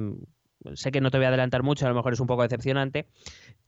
sé 0.74 0.90
que 0.90 1.00
no 1.00 1.10
te 1.10 1.16
voy 1.18 1.24
a 1.24 1.28
adelantar 1.28 1.62
mucho, 1.62 1.86
a 1.86 1.88
lo 1.88 1.94
mejor 1.94 2.12
es 2.12 2.20
un 2.20 2.26
poco 2.26 2.42
decepcionante, 2.42 3.06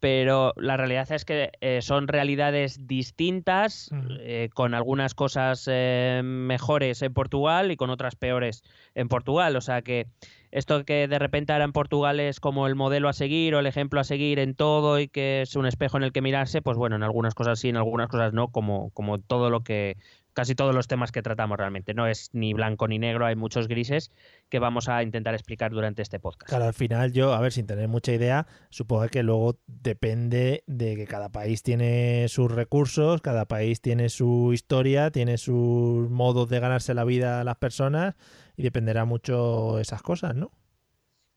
pero 0.02 0.52
la 0.56 0.76
realidad 0.76 1.12
es 1.12 1.24
que 1.24 1.52
eh, 1.60 1.80
son 1.80 2.08
realidades 2.08 2.88
distintas, 2.88 3.88
eh, 4.18 4.50
con 4.52 4.74
algunas 4.74 5.14
cosas 5.14 5.68
eh, 5.70 6.22
mejores 6.24 7.02
en 7.02 7.14
Portugal 7.14 7.70
y 7.70 7.76
con 7.76 7.88
otras 7.88 8.16
peores 8.16 8.64
en 8.96 9.06
Portugal. 9.06 9.54
O 9.54 9.60
sea 9.60 9.82
que 9.82 10.08
esto 10.50 10.84
que 10.84 11.06
de 11.06 11.20
repente 11.20 11.52
ahora 11.52 11.66
en 11.66 11.72
Portugal 11.72 12.18
es 12.18 12.40
como 12.40 12.66
el 12.66 12.74
modelo 12.74 13.08
a 13.08 13.12
seguir 13.12 13.54
o 13.54 13.60
el 13.60 13.66
ejemplo 13.66 14.00
a 14.00 14.04
seguir 14.04 14.40
en 14.40 14.56
todo 14.56 14.98
y 14.98 15.06
que 15.06 15.42
es 15.42 15.54
un 15.54 15.66
espejo 15.66 15.98
en 15.98 16.02
el 16.02 16.10
que 16.10 16.20
mirarse, 16.20 16.62
pues 16.62 16.76
bueno, 16.76 16.96
en 16.96 17.04
algunas 17.04 17.36
cosas 17.36 17.60
sí, 17.60 17.68
en 17.68 17.76
algunas 17.76 18.08
cosas 18.08 18.32
no, 18.32 18.48
como, 18.48 18.90
como 18.90 19.20
todo 19.20 19.50
lo 19.50 19.60
que 19.60 19.98
casi 20.32 20.54
todos 20.54 20.74
los 20.74 20.88
temas 20.88 21.12
que 21.12 21.22
tratamos 21.22 21.58
realmente. 21.58 21.94
No 21.94 22.06
es 22.06 22.30
ni 22.32 22.54
blanco 22.54 22.88
ni 22.88 22.98
negro, 22.98 23.26
hay 23.26 23.36
muchos 23.36 23.68
grises 23.68 24.10
que 24.48 24.58
vamos 24.58 24.88
a 24.88 25.02
intentar 25.02 25.34
explicar 25.34 25.72
durante 25.72 26.02
este 26.02 26.18
podcast. 26.18 26.48
Claro, 26.48 26.64
al 26.64 26.74
final 26.74 27.12
yo, 27.12 27.32
a 27.34 27.40
ver, 27.40 27.52
sin 27.52 27.66
tener 27.66 27.88
mucha 27.88 28.12
idea, 28.12 28.46
supongo 28.70 29.08
que 29.08 29.22
luego 29.22 29.58
depende 29.66 30.64
de 30.66 30.96
que 30.96 31.06
cada 31.06 31.30
país 31.30 31.62
tiene 31.62 32.26
sus 32.28 32.50
recursos, 32.50 33.20
cada 33.20 33.46
país 33.46 33.80
tiene 33.80 34.08
su 34.08 34.52
historia, 34.52 35.10
tiene 35.10 35.38
sus 35.38 36.10
modos 36.10 36.48
de 36.48 36.60
ganarse 36.60 36.94
la 36.94 37.04
vida 37.04 37.40
a 37.40 37.44
las 37.44 37.56
personas 37.56 38.14
y 38.56 38.62
dependerá 38.62 39.04
mucho 39.04 39.78
esas 39.78 40.02
cosas, 40.02 40.34
¿no? 40.34 40.50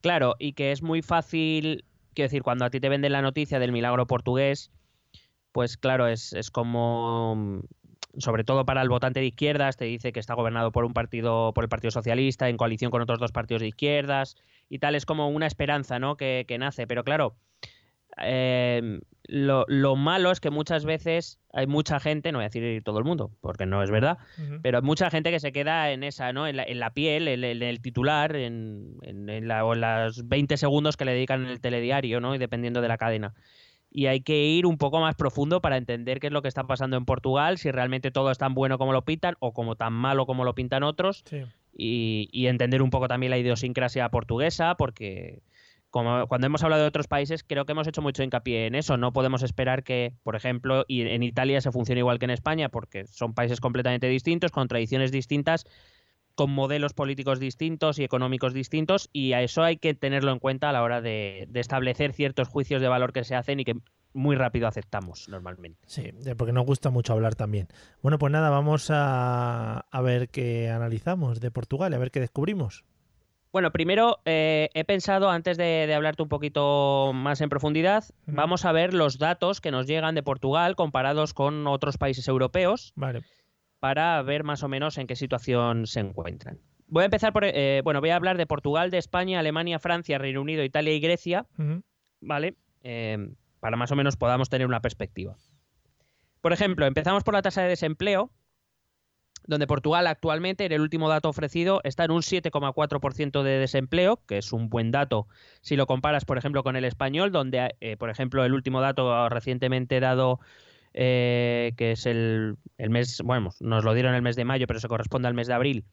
Claro, 0.02 0.36
y 0.38 0.54
que 0.54 0.72
es 0.72 0.84
muy 0.84 1.02
fácil, 1.02 1.84
quiero 2.14 2.28
decir, 2.28 2.44
cuando 2.44 2.66
a 2.66 2.70
ti 2.70 2.80
te 2.80 2.90
venden 2.90 3.12
la 3.12 3.22
noticia 3.22 3.60
del 3.60 3.72
milagro 3.72 4.06
portugués, 4.06 4.72
pues 5.52 5.78
claro, 5.78 6.08
es, 6.08 6.34
es 6.34 6.52
como, 6.52 7.64
sobre 8.18 8.44
todo 8.44 8.66
para 8.66 8.82
el 8.82 8.90
votante 8.90 9.20
de 9.20 9.26
izquierdas, 9.28 9.78
te 9.78 9.86
dice 9.86 10.12
que 10.12 10.20
está 10.20 10.34
gobernado 10.34 10.72
por 10.72 10.86
un 10.86 10.94
partido, 10.94 11.52
por 11.54 11.64
el 11.64 11.70
Partido 11.70 11.92
Socialista, 11.92 12.50
en 12.50 12.58
coalición 12.58 12.92
con 12.92 13.02
otros 13.02 13.20
dos 13.20 13.32
partidos 13.32 13.62
de 13.62 13.68
izquierdas, 13.70 14.36
y 14.70 14.80
tal, 14.80 14.96
es 14.96 15.06
como 15.06 15.30
una 15.30 15.48
esperanza, 15.48 16.00
¿no? 16.00 16.18
Que, 16.18 16.46
que 16.48 16.58
nace, 16.58 16.88
pero 16.88 17.04
claro, 17.04 17.36
eh, 18.22 19.00
lo, 19.28 19.66
lo 19.68 19.96
malo 19.96 20.32
es 20.32 20.40
que 20.40 20.50
muchas 20.52 20.86
veces 20.86 21.40
hay 21.52 21.68
mucha 21.68 22.00
gente, 22.00 22.32
no 22.32 22.38
voy 22.38 22.46
a 22.46 22.50
decir 22.50 22.84
todo 22.84 23.00
el 23.00 23.04
mundo, 23.06 23.32
porque 23.42 23.66
no 23.66 23.82
es 23.84 23.90
verdad, 23.92 24.20
pero 24.62 24.78
hay 24.78 24.84
mucha 24.84 25.10
gente 25.10 25.32
que 25.32 25.40
se 25.40 25.52
queda 25.52 25.92
en 25.92 26.04
esa, 26.04 26.32
¿no? 26.32 26.48
En 26.48 26.58
la, 26.58 26.64
en 26.64 26.80
la 26.80 26.92
piel, 26.94 27.28
en, 27.28 27.44
en 27.44 27.64
el 27.64 27.82
titular, 27.82 28.36
en, 28.36 28.98
la- 29.48 29.66
o 29.66 29.74
en 29.74 29.82
los 29.82 30.28
20 30.28 30.58
segundos 30.58 30.96
que 30.96 31.06
le 31.06 31.14
dedican 31.14 31.44
en 31.44 31.50
el 31.50 31.60
telediario, 31.60 32.22
¿no? 32.22 32.36
Y 32.36 32.38
dependiendo 32.38 32.82
de 32.82 32.88
la 32.88 32.98
cadena. 32.98 33.34
Y 33.98 34.08
hay 34.08 34.20
que 34.20 34.44
ir 34.46 34.66
un 34.66 34.78
poco 34.78 35.00
más 35.00 35.16
profundo 35.16 35.62
para 35.62 35.78
entender 35.78 36.20
qué 36.20 36.28
es 36.28 36.34
lo 36.34 36.42
que 36.42 36.50
está 36.50 36.66
pasando 36.68 36.98
en 36.98 37.06
Portugal, 37.06 37.58
si 37.58 37.72
realmente 37.72 38.12
todo 38.12 38.30
es 38.30 38.38
tan 38.38 38.54
bueno 38.54 38.78
como 38.78 38.92
lo 38.92 39.06
pintan 39.06 39.36
o 39.40 39.54
como 39.54 39.76
tan 39.78 39.94
malo 39.94 40.26
como 40.26 40.44
lo 40.44 40.54
pintan 40.54 40.84
otros, 40.84 41.24
Sí. 41.26 41.44
y, 41.78 42.28
y 42.34 42.48
entender 42.48 42.82
un 42.82 42.90
poco 42.90 43.08
también 43.08 43.30
la 43.32 43.38
idiosincrasia 43.38 44.10
portuguesa, 44.10 44.76
porque 44.76 45.44
como 45.92 46.28
cuando 46.28 46.48
hemos 46.48 46.62
hablado 46.62 46.82
de 46.82 46.90
otros 46.90 47.08
países, 47.08 47.44
creo 47.46 47.66
que 47.66 47.72
hemos 47.72 47.88
hecho 47.88 48.02
mucho 48.02 48.22
hincapié 48.22 48.66
en 48.66 48.76
eso. 48.76 48.98
No 48.98 49.14
podemos 49.14 49.44
esperar 49.44 49.84
que, 49.84 50.12
por 50.24 50.36
ejemplo, 50.36 50.84
y 50.90 51.04
en 51.04 51.24
Italia 51.24 51.62
se 51.62 51.72
funcione 51.72 52.00
igual 52.00 52.20
que 52.20 52.26
en 52.26 52.32
España, 52.32 52.68
porque 52.68 53.08
son 53.08 53.34
países 53.34 53.62
completamente 53.62 54.10
distintos, 54.10 54.52
con 54.52 54.68
tradiciones 54.68 55.14
distintas, 55.14 55.66
con 56.36 56.52
modelos 56.52 56.94
políticos 56.94 57.40
distintos 57.40 57.98
y 57.98 58.04
económicos 58.04 58.54
distintos, 58.54 59.10
y 59.14 59.34
a 59.34 59.42
eso 59.42 59.64
hay 59.64 59.78
que 59.78 59.94
tenerlo 59.94 60.32
en 60.32 60.40
cuenta 60.40 60.70
a 60.70 60.74
la 60.74 60.84
hora 60.84 61.02
de, 61.02 61.48
de 61.50 61.60
establecer 61.60 62.14
ciertos 62.14 62.48
juicios 62.48 62.82
de 62.82 62.88
valor 62.88 63.14
que 63.14 63.24
se 63.24 63.36
hacen 63.36 63.60
y 63.60 63.66
que 63.66 63.76
muy 64.16 64.36
rápido 64.36 64.68
aceptamos 64.68 65.28
normalmente. 65.30 65.80
Sí, 65.88 66.12
porque 66.38 66.54
nos 66.54 66.66
gusta 66.66 66.90
mucho 66.90 67.14
hablar 67.14 67.36
también. 67.36 67.68
Bueno, 68.02 68.18
pues 68.18 68.32
nada, 68.32 68.50
vamos 68.50 68.90
a, 68.90 69.86
a 69.92 70.02
ver 70.02 70.30
qué 70.30 70.70
analizamos 70.70 71.40
de 71.40 71.52
Portugal, 71.52 71.94
a 71.94 71.98
ver 71.98 72.12
qué 72.12 72.20
descubrimos. 72.20 72.86
Bueno, 73.52 73.72
primero 73.72 74.20
eh, 74.26 74.70
he 74.74 74.84
pensado, 74.84 75.30
antes 75.30 75.58
de, 75.58 75.86
de 75.88 75.94
hablarte 75.94 76.22
un 76.24 76.28
poquito 76.28 77.12
más 77.14 77.40
en 77.40 77.48
profundidad, 77.48 78.04
vamos 78.26 78.66
a 78.66 78.74
ver 78.74 78.94
los 78.94 79.18
datos 79.18 79.62
que 79.62 79.72
nos 79.72 79.88
llegan 79.88 80.16
de 80.16 80.24
Portugal 80.24 80.76
comparados 80.76 81.34
con 81.34 81.66
otros 81.66 81.98
países 81.98 82.28
europeos 82.28 82.92
Vale. 82.96 83.22
Para 83.86 84.20
ver 84.24 84.44
más 84.44 84.64
o 84.64 84.68
menos 84.68 84.98
en 84.98 85.06
qué 85.06 85.16
situación 85.16 85.86
se 85.86 86.00
encuentran. 86.00 86.58
Voy 86.88 87.04
a 87.04 87.06
empezar 87.06 87.32
por, 87.32 87.46
eh, 87.46 87.82
bueno, 87.84 88.00
voy 88.00 88.10
a 88.10 88.16
hablar 88.16 88.36
de 88.36 88.48
Portugal, 88.48 88.90
de 88.90 88.98
España, 88.98 89.38
Alemania, 89.38 89.78
Francia, 89.78 90.18
Reino 90.18 90.42
Unido, 90.42 90.64
Italia 90.64 90.92
y 90.92 91.00
Grecia. 91.00 91.46
¿vale? 92.20 92.56
Eh, 92.82 93.30
para 93.60 93.78
más 93.78 93.92
o 93.92 93.96
menos 93.96 94.18
podamos 94.18 94.50
tener 94.50 94.66
una 94.66 94.82
perspectiva. 94.82 95.38
Por 96.42 96.52
ejemplo, 96.52 96.88
empezamos 96.88 97.24
por 97.24 97.36
la 97.36 97.44
tasa 97.44 97.62
de 97.62 97.70
desempleo, 97.70 98.32
donde 99.46 99.68
Portugal 99.68 100.08
actualmente, 100.08 100.66
en 100.66 100.72
el 100.72 100.82
último 100.82 101.08
dato 101.08 101.30
ofrecido, 101.30 101.82
está 101.84 102.06
en 102.06 102.12
un 102.12 102.24
7,4% 102.24 103.44
de 103.44 103.60
desempleo, 103.60 104.20
que 104.26 104.40
es 104.40 104.52
un 104.52 104.68
buen 104.68 104.90
dato 104.90 105.28
si 105.62 105.76
lo 105.76 105.86
comparas, 105.86 106.26
por 106.26 106.40
ejemplo, 106.40 106.64
con 106.64 106.76
el 106.76 106.86
español, 106.86 107.32
donde, 107.32 107.76
eh, 107.82 107.98
por 107.98 108.10
ejemplo, 108.10 108.44
el 108.46 108.56
último 108.56 108.82
dato 108.82 109.30
recientemente 109.30 110.00
dado, 110.00 110.40
eh, 110.98 111.74
que 111.76 111.92
es 111.92 112.06
el, 112.06 112.56
el 112.78 112.90
mes, 112.90 113.22
bueno, 113.22 113.50
nos 113.60 113.84
lo 113.84 113.94
dieron 113.94 114.16
el 114.16 114.22
mes 114.22 114.38
de 114.38 114.46
mayo, 114.46 114.66
pero 114.66 114.80
se 114.80 114.88
corresponde 114.88 115.28
al 115.28 115.34
mes 115.34 115.48
de 115.48 115.54
abril, 115.54 115.86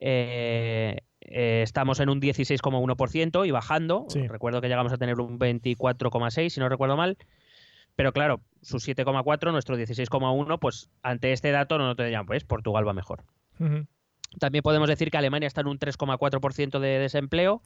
eh, 0.00 1.02
eh, 1.20 1.60
estamos 1.62 2.00
en 2.00 2.08
un 2.08 2.20
16,1% 2.20 3.46
y 3.46 3.50
bajando. 3.50 4.06
Sí. 4.08 4.26
Recuerdo 4.26 4.62
que 4.62 4.68
llegamos 4.68 4.92
a 4.92 4.96
tener 4.96 5.20
un 5.20 5.38
24,6, 5.38 6.48
si 6.48 6.58
no 6.60 6.68
recuerdo 6.70 6.96
mal. 6.96 7.18
Pero 7.96 8.12
claro, 8.12 8.40
su 8.62 8.78
7,4, 8.78 9.52
nuestro 9.52 9.76
16,1, 9.76 10.58
pues 10.58 10.88
ante 11.02 11.32
este 11.32 11.50
dato 11.50 11.76
no 11.76 11.94
te 11.94 12.04
dirían, 12.04 12.24
pues 12.24 12.44
Portugal 12.44 12.88
va 12.88 12.94
mejor. 12.94 13.24
También 14.38 14.62
podemos 14.62 14.88
decir 14.88 15.10
que 15.10 15.18
Alemania 15.18 15.46
está 15.46 15.60
en 15.60 15.66
un 15.66 15.78
3,4% 15.78 16.78
de 16.78 16.98
desempleo. 16.98 17.60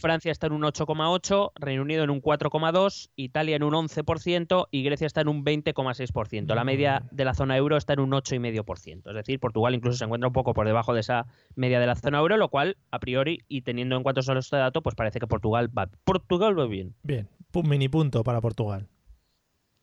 Francia 0.00 0.32
está 0.32 0.46
en 0.46 0.54
un 0.54 0.62
8,8%, 0.62 1.52
Reino 1.54 1.82
Unido 1.82 2.02
en 2.02 2.10
un 2.10 2.20
4,2%, 2.20 3.10
Italia 3.16 3.56
en 3.56 3.62
un 3.62 3.74
11% 3.74 4.66
y 4.70 4.82
Grecia 4.82 5.06
está 5.06 5.20
en 5.20 5.28
un 5.28 5.44
20,6%. 5.44 6.54
La 6.54 6.64
media 6.64 7.04
de 7.10 7.24
la 7.24 7.34
zona 7.34 7.56
euro 7.56 7.76
está 7.76 7.92
en 7.92 8.00
un 8.00 8.10
8,5%. 8.10 9.08
Es 9.08 9.14
decir, 9.14 9.38
Portugal 9.38 9.74
incluso 9.74 9.98
se 9.98 10.04
encuentra 10.04 10.28
un 10.28 10.32
poco 10.32 10.54
por 10.54 10.66
debajo 10.66 10.94
de 10.94 11.00
esa 11.00 11.26
media 11.54 11.78
de 11.78 11.86
la 11.86 11.94
zona 11.94 12.18
euro, 12.18 12.36
lo 12.36 12.48
cual, 12.48 12.76
a 12.90 12.98
priori, 12.98 13.40
y 13.48 13.62
teniendo 13.62 13.96
en 13.96 14.02
cuenta 14.02 14.22
solo 14.22 14.40
este 14.40 14.56
dato, 14.56 14.82
pues 14.82 14.94
parece 14.94 15.20
que 15.20 15.26
Portugal 15.26 15.70
va, 15.76 15.88
Portugal 16.04 16.58
va 16.58 16.66
bien. 16.66 16.94
Bien, 17.02 17.28
un 17.54 17.68
mini 17.68 17.88
punto 17.88 18.24
para 18.24 18.40
Portugal. 18.40 18.88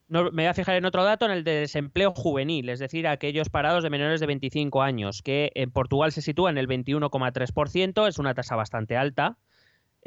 No, 0.10 0.24
me 0.26 0.44
voy 0.44 0.46
a 0.46 0.54
fijar 0.54 0.76
en 0.76 0.86
otro 0.86 1.04
dato, 1.04 1.26
en 1.26 1.32
el 1.32 1.44
de 1.44 1.52
desempleo 1.52 2.14
juvenil, 2.14 2.70
es 2.70 2.80
decir, 2.80 3.08
aquellos 3.08 3.50
parados 3.50 3.84
de 3.84 3.90
menores 3.90 4.22
de 4.22 4.28
25 4.28 4.82
años, 4.82 5.22
que 5.22 5.52
en 5.54 5.70
Portugal 5.70 6.14
se 6.14 6.22
sitúa 6.22 6.50
en 6.50 6.58
el 6.58 6.68
21,3%, 6.68 8.08
es 8.08 8.18
una 8.18 8.34
tasa 8.34 8.56
bastante 8.56 8.96
alta. 8.96 9.38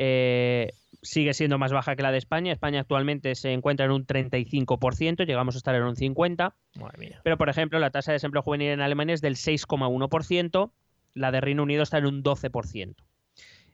Eh, 0.02 0.72
sigue 1.02 1.34
siendo 1.34 1.58
más 1.58 1.72
baja 1.72 1.94
que 1.94 2.02
la 2.02 2.10
de 2.10 2.16
España. 2.16 2.52
España 2.52 2.80
actualmente 2.80 3.34
se 3.34 3.52
encuentra 3.52 3.84
en 3.84 3.92
un 3.92 4.06
35%, 4.06 5.26
llegamos 5.26 5.54
a 5.54 5.58
estar 5.58 5.74
en 5.74 5.82
un 5.82 5.94
50%. 5.94 6.54
Madre 6.78 6.98
mía. 6.98 7.20
Pero, 7.22 7.36
por 7.36 7.50
ejemplo, 7.50 7.78
la 7.78 7.90
tasa 7.90 8.12
de 8.12 8.14
desempleo 8.16 8.42
juvenil 8.42 8.68
en 8.70 8.80
Alemania 8.80 9.14
es 9.14 9.20
del 9.20 9.36
6,1%, 9.36 10.72
la 11.14 11.30
de 11.30 11.40
Reino 11.42 11.62
Unido 11.64 11.82
está 11.82 11.98
en 11.98 12.06
un 12.06 12.22
12%. 12.22 13.04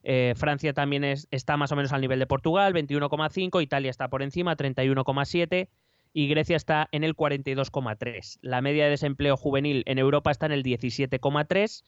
Eh, 0.03 0.35
Francia 0.37 0.73
también 0.73 1.05
es- 1.05 1.29
está 1.31 1.57
más 1.57 1.71
o 1.71 1.77
menos 1.77 1.93
al 1.93 2.01
nivel 2.01 2.19
de 2.19 2.27
Portugal, 2.27 2.73
21,5%, 2.73 3.61
Italia 3.61 3.91
está 3.91 4.09
por 4.09 4.23
encima, 4.23 4.57
31,7%, 4.57 5.69
y 6.13 6.29
Grecia 6.29 6.57
está 6.57 6.89
en 6.93 7.05
el 7.05 7.15
42,3%. 7.15 8.39
La 8.41 8.63
media 8.63 8.85
de 8.85 8.91
desempleo 8.91 9.37
juvenil 9.37 9.83
en 9.87 9.99
Europa 9.99 10.31
está 10.31 10.47
en 10.47 10.53
el 10.53 10.63
17,3%. 10.65 11.85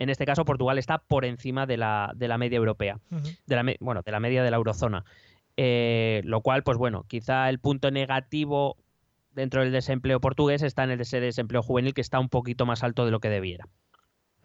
En 0.00 0.08
este 0.08 0.24
caso, 0.24 0.46
Portugal 0.46 0.78
está 0.78 0.98
por 0.98 1.26
encima 1.26 1.66
de 1.66 1.76
la, 1.76 2.12
de 2.16 2.26
la 2.26 2.38
media 2.38 2.56
europea 2.56 2.98
de 3.46 3.54
la, 3.54 3.64
bueno, 3.80 4.00
de 4.02 4.10
la 4.10 4.18
media 4.18 4.42
de 4.42 4.50
la 4.50 4.56
eurozona. 4.56 5.04
Eh, 5.58 6.22
lo 6.24 6.40
cual, 6.40 6.62
pues 6.62 6.78
bueno, 6.78 7.04
quizá 7.06 7.50
el 7.50 7.58
punto 7.58 7.90
negativo 7.90 8.78
dentro 9.32 9.60
del 9.60 9.72
desempleo 9.72 10.18
portugués 10.18 10.62
está 10.62 10.84
en 10.84 10.92
el 10.92 10.96
de 10.96 11.02
ese 11.02 11.20
desempleo 11.20 11.62
juvenil 11.62 11.92
que 11.92 12.00
está 12.00 12.18
un 12.18 12.30
poquito 12.30 12.64
más 12.64 12.82
alto 12.82 13.04
de 13.04 13.10
lo 13.10 13.20
que 13.20 13.28
debiera. 13.28 13.68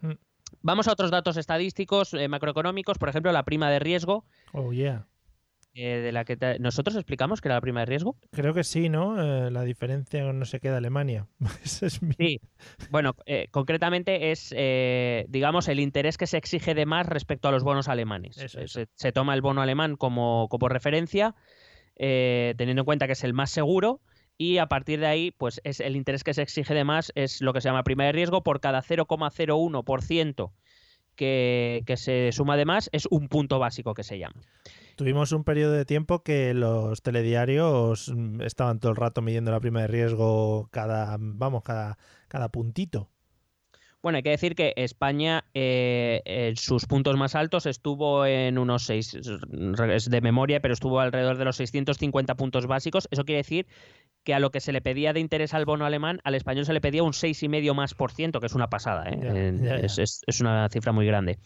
Mm. 0.02 0.12
Vamos 0.60 0.88
a 0.88 0.92
otros 0.92 1.10
datos 1.10 1.38
estadísticos 1.38 2.12
eh, 2.12 2.28
macroeconómicos, 2.28 2.98
por 2.98 3.08
ejemplo, 3.08 3.32
la 3.32 3.44
prima 3.44 3.70
de 3.70 3.78
riesgo, 3.78 4.26
Oh, 4.52 4.72
yeah. 4.74 5.06
Eh, 5.76 5.98
de 6.00 6.12
la 6.12 6.24
que 6.24 6.36
te- 6.36 6.58
nosotros 6.58 6.96
explicamos 6.96 7.40
que 7.40 7.48
era 7.48 7.54
la 7.56 7.60
prima 7.60 7.80
de 7.80 7.86
riesgo. 7.86 8.16
Creo 8.32 8.54
que 8.54 8.64
sí, 8.64 8.88
¿no? 8.88 9.20
Eh, 9.22 9.50
la 9.50 9.62
diferencia 9.62 10.32
no 10.32 10.44
sé 10.44 10.58
qué 10.60 10.70
de 10.70 10.76
Alemania. 10.76 11.26
Ese 11.64 11.86
es 11.86 12.02
mi- 12.02 12.14
Sí, 12.18 12.40
bueno, 12.90 13.14
eh, 13.26 13.48
concretamente 13.50 14.30
es, 14.32 14.54
digamos, 15.28 15.68
el 15.68 15.80
interés 15.80 16.16
que 16.16 16.26
se 16.26 16.38
exige 16.38 16.74
de 16.74 16.86
más 16.86 17.06
respecto 17.06 17.48
a 17.48 17.52
los 17.52 17.62
bonos 17.62 17.88
alemanes. 17.88 18.38
Eso, 18.38 18.60
eso. 18.60 18.80
Se, 18.80 18.88
se 18.94 19.12
toma 19.12 19.34
el 19.34 19.42
bono 19.42 19.62
alemán 19.62 19.96
como, 19.96 20.48
como 20.48 20.68
referencia, 20.68 21.34
eh, 21.96 22.54
teniendo 22.56 22.82
en 22.82 22.86
cuenta 22.86 23.06
que 23.06 23.12
es 23.12 23.24
el 23.24 23.34
más 23.34 23.50
seguro, 23.50 24.00
y 24.38 24.58
a 24.58 24.66
partir 24.66 25.00
de 25.00 25.06
ahí, 25.06 25.30
pues 25.30 25.60
es 25.64 25.80
el 25.80 25.96
interés 25.96 26.22
que 26.22 26.34
se 26.34 26.42
exige 26.42 26.74
de 26.74 26.84
más 26.84 27.10
es 27.14 27.40
lo 27.40 27.52
que 27.54 27.60
se 27.62 27.68
llama 27.68 27.84
prima 27.84 28.04
de 28.04 28.12
riesgo. 28.12 28.42
Por 28.42 28.60
cada 28.60 28.82
0,01% 28.82 30.52
que, 31.14 31.82
que 31.86 31.96
se 31.96 32.30
suma 32.32 32.56
de 32.56 32.66
más, 32.66 32.90
es 32.92 33.06
un 33.10 33.28
punto 33.28 33.58
básico 33.58 33.94
que 33.94 34.04
se 34.04 34.18
llama. 34.18 34.40
Tuvimos 34.96 35.32
un 35.32 35.44
periodo 35.44 35.72
de 35.72 35.84
tiempo 35.84 36.22
que 36.22 36.54
los 36.54 37.02
telediarios 37.02 38.08
mm, 38.14 38.40
estaban 38.40 38.80
todo 38.80 38.90
el 38.90 38.96
rato 38.96 39.20
midiendo 39.22 39.50
la 39.50 39.60
prima 39.60 39.82
de 39.82 39.88
riesgo 39.88 40.68
cada, 40.72 41.16
vamos, 41.20 41.62
cada, 41.62 41.98
cada 42.28 42.48
puntito. 42.48 43.10
Bueno, 44.02 44.16
hay 44.18 44.22
que 44.22 44.30
decir 44.30 44.54
que 44.54 44.72
España, 44.76 45.44
eh, 45.52 46.22
en 46.24 46.56
sus 46.56 46.86
puntos 46.86 47.16
más 47.16 47.34
altos, 47.34 47.66
estuvo 47.66 48.24
en 48.24 48.56
unos 48.56 48.84
6, 48.84 49.14
es 49.14 50.10
de 50.10 50.20
memoria, 50.20 50.60
pero 50.60 50.74
estuvo 50.74 51.00
alrededor 51.00 51.38
de 51.38 51.44
los 51.44 51.56
650 51.56 52.36
puntos 52.36 52.66
básicos. 52.66 53.08
Eso 53.10 53.24
quiere 53.24 53.38
decir 53.38 53.66
que 54.22 54.34
a 54.34 54.40
lo 54.40 54.50
que 54.50 54.60
se 54.60 54.72
le 54.72 54.80
pedía 54.80 55.12
de 55.12 55.20
interés 55.20 55.54
al 55.54 55.64
bono 55.64 55.86
alemán, 55.86 56.20
al 56.24 56.34
español 56.36 56.66
se 56.66 56.72
le 56.72 56.80
pedía 56.80 57.02
un 57.02 57.14
6,5 57.14 57.74
más 57.74 57.94
por 57.94 58.12
ciento, 58.12 58.40
que 58.40 58.46
es 58.46 58.54
una 58.54 58.68
pasada, 58.70 59.08
¿eh? 59.10 59.18
Ya, 59.22 59.28
En- 59.30 59.64
ya, 59.64 59.70
ya. 59.70 59.76
Es, 59.76 59.98
es- 59.98 60.22
es 60.26 60.40
una 60.40 60.68
cifra 60.68 60.92
muy 60.92 61.06
grande. 61.06 61.38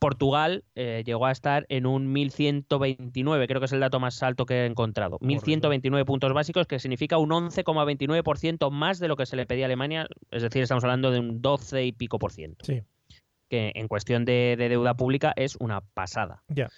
Portugal 0.00 0.64
eh, 0.74 1.02
llegó 1.04 1.26
a 1.26 1.30
estar 1.30 1.66
en 1.68 1.84
un 1.86 2.10
1129, 2.10 3.46
creo 3.46 3.60
que 3.60 3.66
es 3.66 3.72
el 3.72 3.80
dato 3.80 4.00
más 4.00 4.22
alto 4.22 4.46
que 4.46 4.62
he 4.62 4.66
encontrado. 4.66 5.18
1129 5.20 6.04
puntos 6.06 6.32
básicos, 6.32 6.66
que 6.66 6.78
significa 6.78 7.18
un 7.18 7.28
11,29% 7.30 8.70
más 8.70 8.98
de 8.98 9.08
lo 9.08 9.16
que 9.16 9.26
se 9.26 9.36
le 9.36 9.46
pedía 9.46 9.64
a 9.64 9.68
Alemania, 9.68 10.08
es 10.30 10.42
decir, 10.42 10.62
estamos 10.62 10.82
hablando 10.84 11.10
de 11.10 11.20
un 11.20 11.42
12 11.42 11.84
y 11.84 11.92
pico 11.92 12.18
por 12.18 12.32
ciento, 12.32 12.64
Sí, 12.64 12.82
que 13.48 13.72
en 13.74 13.88
cuestión 13.88 14.24
de, 14.24 14.56
de 14.58 14.68
deuda 14.70 14.94
pública 14.94 15.32
es 15.36 15.56
una 15.60 15.82
pasada. 15.82 16.42
ya. 16.48 16.68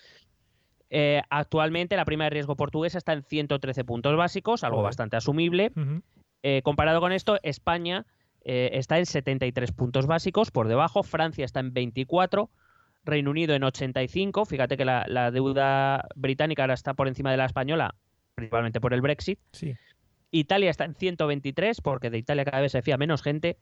Eh, 0.95 1.23
actualmente 1.31 1.97
la 1.97 2.05
prima 2.05 2.25
de 2.25 2.31
riesgo 2.31 2.55
portuguesa 2.55 2.99
está 2.99 3.15
en 3.15 3.23
113 3.23 3.83
puntos 3.85 4.15
básicos, 4.15 4.63
algo 4.63 4.83
bastante 4.83 5.17
asumible. 5.17 5.73
Eh, 6.43 6.61
comparado 6.63 7.01
con 7.01 7.13
esto, 7.13 7.39
España 7.43 8.05
está 8.45 8.99
en 8.99 9.07
73 9.07 9.71
puntos 9.73 10.07
básicos, 10.07 10.51
por 10.51 10.67
debajo, 10.69 11.03
Francia 11.05 11.45
está 11.45 11.61
en 11.61 11.73
24, 11.73 12.51
Reino 13.05 13.31
Unido 13.31 13.55
en 13.55 13.65
85, 13.65 14.45
fíjate 14.45 14.77
que 14.77 14.85
la, 14.85 15.05
la 15.09 15.31
deuda 15.31 16.07
británica 16.15 16.63
ahora 16.63 16.75
está 16.75 16.95
por 16.95 17.09
encima 17.09 17.31
de 17.31 17.37
la 17.37 17.47
española, 17.47 17.95
principalmente 18.35 18.81
por 18.81 18.95
el 18.95 19.01
Brexit, 19.01 19.39
Sí. 19.53 19.75
Italia 20.31 20.71
está 20.71 20.85
en 20.85 20.95
123, 20.95 21.81
porque 21.83 22.09
de 22.11 22.19
Italia 22.19 22.45
cada 22.45 22.61
vez 22.63 22.73
se 22.73 22.81
fía 22.83 22.97
menos 22.97 23.23
gente, 23.23 23.59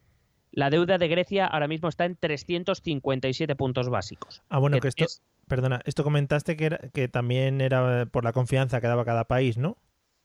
la 0.53 0.71
deuda 0.71 0.99
de 0.99 1.09
Grecia 1.09 1.47
ahora 1.47 1.67
mismo 1.69 1.88
está 1.88 2.05
en 2.05 2.17
357 2.17 3.57
puntos 3.57 3.88
básicos. 3.88 4.43
Ah, 4.49 4.59
bueno, 4.59 4.79
que 4.79 4.88
esto, 4.88 5.05
es- 5.05 5.23
perdona, 5.49 5.81
esto 5.85 6.05
comentaste 6.05 6.57
que, 6.57 6.67
era, 6.67 6.79
que 6.93 7.09
también 7.09 7.61
era 7.61 8.07
por 8.07 8.25
la 8.25 8.33
confianza 8.33 8.81
que 8.81 8.87
daba 8.87 9.05
cada 9.05 9.25
país, 9.25 9.59
¿no? 9.59 9.77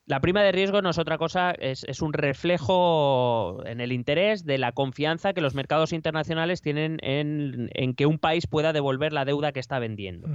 La 0.08 0.20
prima 0.20 0.44
de 0.44 0.52
riesgo 0.52 0.82
no 0.84 0.92
es 0.92 1.00
otra 1.00 1.18
cosa, 1.18 1.52
es, 1.52 1.84
es 1.86 2.02
un 2.02 2.14
reflejo 2.14 3.64
en 3.66 3.82
el 3.82 3.92
interés 3.92 4.46
de 4.46 4.58
la 4.60 4.72
confianza 4.72 5.34
que 5.34 5.42
los 5.42 5.56
mercados 5.56 5.94
internacionales 5.94 6.62
tienen 6.62 7.00
en, 7.02 7.70
en 7.74 7.96
que 7.96 8.06
un 8.06 8.20
país 8.20 8.46
pueda 8.46 8.72
devolver 8.72 9.14
la 9.14 9.26
deuda 9.26 9.52
que 9.52 9.60
está 9.60 9.80
vendiendo. 9.80 10.28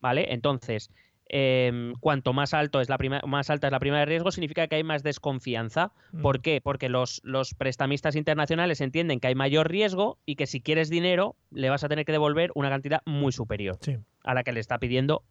¿Vale? 0.00 0.32
Entonces, 0.34 0.90
em, 1.28 1.94
cuanto 2.00 2.32
más 2.34 2.52
alto 2.52 2.80
es 2.80 2.88
la 2.90 2.98
prima, 2.98 3.20
más 3.26 3.48
alta 3.48 3.68
es 3.68 3.70
la 3.70 3.80
prima 3.80 3.98
de 4.00 4.04
riesgo, 4.04 4.32
significa 4.32 4.66
que 4.66 4.76
hay 4.76 4.84
más 4.84 5.02
desconfianza. 5.02 5.92
¿Por 6.20 6.42
qué? 6.42 6.60
Porque 6.60 6.90
los, 6.90 7.22
los 7.24 7.54
prestamistas 7.54 8.16
internacionales 8.16 8.82
entienden 8.82 9.18
que 9.20 9.28
hay 9.28 9.34
mayor 9.34 9.70
riesgo 9.70 10.18
y 10.26 10.36
que 10.36 10.46
si 10.46 10.60
quieres 10.60 10.90
dinero, 10.90 11.36
le 11.50 11.70
vas 11.70 11.84
a 11.84 11.88
tener 11.88 12.04
que 12.04 12.12
devolver 12.12 12.50
una 12.54 12.68
cantidad 12.68 13.00
muy 13.06 13.32
superior 13.32 13.78
Sí, 13.80 13.96
a 14.24 14.34
la 14.34 14.42
que 14.42 14.52
le 14.52 14.60
está 14.60 14.78
pidiendo 14.78 15.22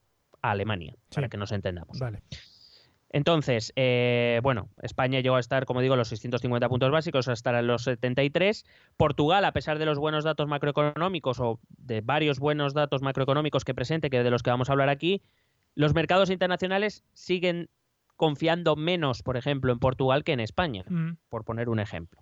a 0.42 0.52
Alemania, 0.52 0.96
para 1.14 1.30
que 1.30 1.38
nos 1.38 1.52
entendamos. 1.52 2.00
vale. 2.00 2.22
Entonces, 3.12 3.74
eh, 3.76 4.40
bueno, 4.44 4.70
España 4.84 5.20
llegó 5.20 5.36
a 5.36 5.40
estar, 5.40 5.66
como 5.66 5.82
digo, 5.82 5.96
en 5.96 6.00
los 6.00 6.10
650 6.10 6.70
puntos 6.70 6.92
básicos, 6.92 7.28
a 7.28 7.34
estar 7.34 7.56
en 7.56 7.66
los 7.66 7.84
73. 7.84 8.66
Portugal, 8.98 9.46
a 9.46 9.52
pesar 9.52 9.80
de 9.80 9.86
los 9.86 9.98
buenos 9.98 10.24
datos 10.24 10.48
macroeconómicos 10.48 11.40
o 11.40 11.60
de 11.78 12.02
varios 12.02 12.40
buenos 12.40 12.74
datos 12.74 13.02
macroeconómicos 13.02 13.66
que 13.66 13.74
presente, 13.74 14.10
que 14.12 14.22
de 14.24 14.30
los 14.30 14.44
que 14.44 14.52
vamos 14.52 14.70
a 14.70 14.74
hablar 14.74 14.90
aquí, 14.90 15.24
los 15.74 15.96
mercados 15.96 16.30
internacionales 16.30 17.04
siguen 17.14 17.70
confiando 18.16 18.76
menos, 18.76 19.24
por 19.24 19.38
ejemplo, 19.38 19.72
en 19.72 19.80
Portugal 19.80 20.24
que 20.24 20.34
en 20.34 20.42
España, 20.42 20.84
Mm. 20.88 21.14
por 21.30 21.46
poner 21.46 21.70
un 21.70 21.80
ejemplo. 21.80 22.22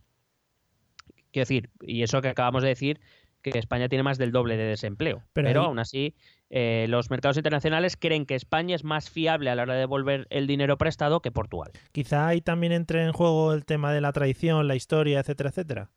Quiero 1.31 1.41
decir, 1.43 1.69
y 1.81 2.03
eso 2.03 2.21
que 2.21 2.29
acabamos 2.29 2.63
de 2.63 2.69
decir, 2.69 3.01
que 3.41 3.57
España 3.59 3.87
tiene 3.89 4.03
más 4.03 4.17
del 4.17 4.31
doble 4.31 4.57
de 4.57 4.65
desempleo. 4.65 5.23
Pero 5.33 5.47
Pero, 5.47 5.61
ahí- 5.61 5.65
aún 5.67 5.79
así, 5.79 6.15
eh, 6.49 6.85
los 6.89 7.09
mercados 7.09 7.37
internacionales 7.37 7.95
creen 7.97 8.25
que 8.25 8.35
España 8.35 8.75
es 8.75 8.83
más 8.83 9.09
fiable 9.09 9.49
a 9.49 9.55
la 9.55 9.63
hora 9.63 9.73
de 9.75 9.79
devolver 9.81 10.27
el 10.29 10.47
dinero 10.47 10.77
prestado 10.77 11.21
que 11.21 11.31
Portugal. 11.31 11.71
Quizá 11.91 12.27
ahí 12.27 12.41
también 12.41 12.73
entre 12.73 13.03
en 13.03 13.13
juego 13.13 13.53
el 13.53 13.63
tema 13.65 13.93
de 13.93 14.01
la 14.01 14.11
tradición, 14.11 14.67
la 14.67 14.75
historia, 14.75 15.19
etcétera, 15.19 15.49
etcétera. 15.49 15.89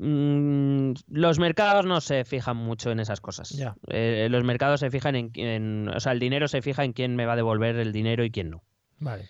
Mm, 0.00 0.92
los 1.08 1.38
mercados 1.40 1.84
no 1.84 2.00
se 2.00 2.24
fijan 2.24 2.56
mucho 2.56 2.90
en 2.92 3.00
esas 3.00 3.20
cosas. 3.20 3.50
Ya. 3.50 3.74
Eh, 3.88 4.28
los 4.30 4.44
mercados 4.44 4.80
se 4.80 4.90
fijan 4.90 5.16
en, 5.16 5.30
en- 5.34 5.88
O 5.88 5.98
sea, 6.00 6.12
el 6.12 6.20
dinero 6.20 6.46
se 6.46 6.62
fija 6.62 6.84
en 6.84 6.92
quién 6.92 7.16
me 7.16 7.26
va 7.26 7.32
a 7.32 7.36
devolver 7.36 7.76
el 7.76 7.92
dinero 7.92 8.24
y 8.24 8.30
quién 8.30 8.50
no. 8.50 8.62
Vale. 9.00 9.28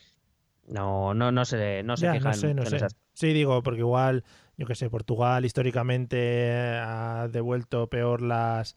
No, 0.68 1.14
no, 1.14 1.32
no 1.32 1.44
se, 1.44 1.82
no 1.82 1.96
se 1.96 2.06
Ya, 2.06 2.12
fijan 2.12 2.30
no 2.32 2.36
sé, 2.36 2.54
no 2.54 2.62
en 2.62 2.68
sé. 2.68 2.76
esas 2.76 2.96
Sí, 3.14 3.32
digo, 3.32 3.62
porque 3.62 3.80
igual, 3.80 4.22
yo 4.56 4.66
que 4.66 4.74
sé, 4.74 4.88
Portugal 4.90 5.44
históricamente 5.44 6.78
ha 6.80 7.28
devuelto 7.30 7.88
peor 7.88 8.22
las 8.22 8.76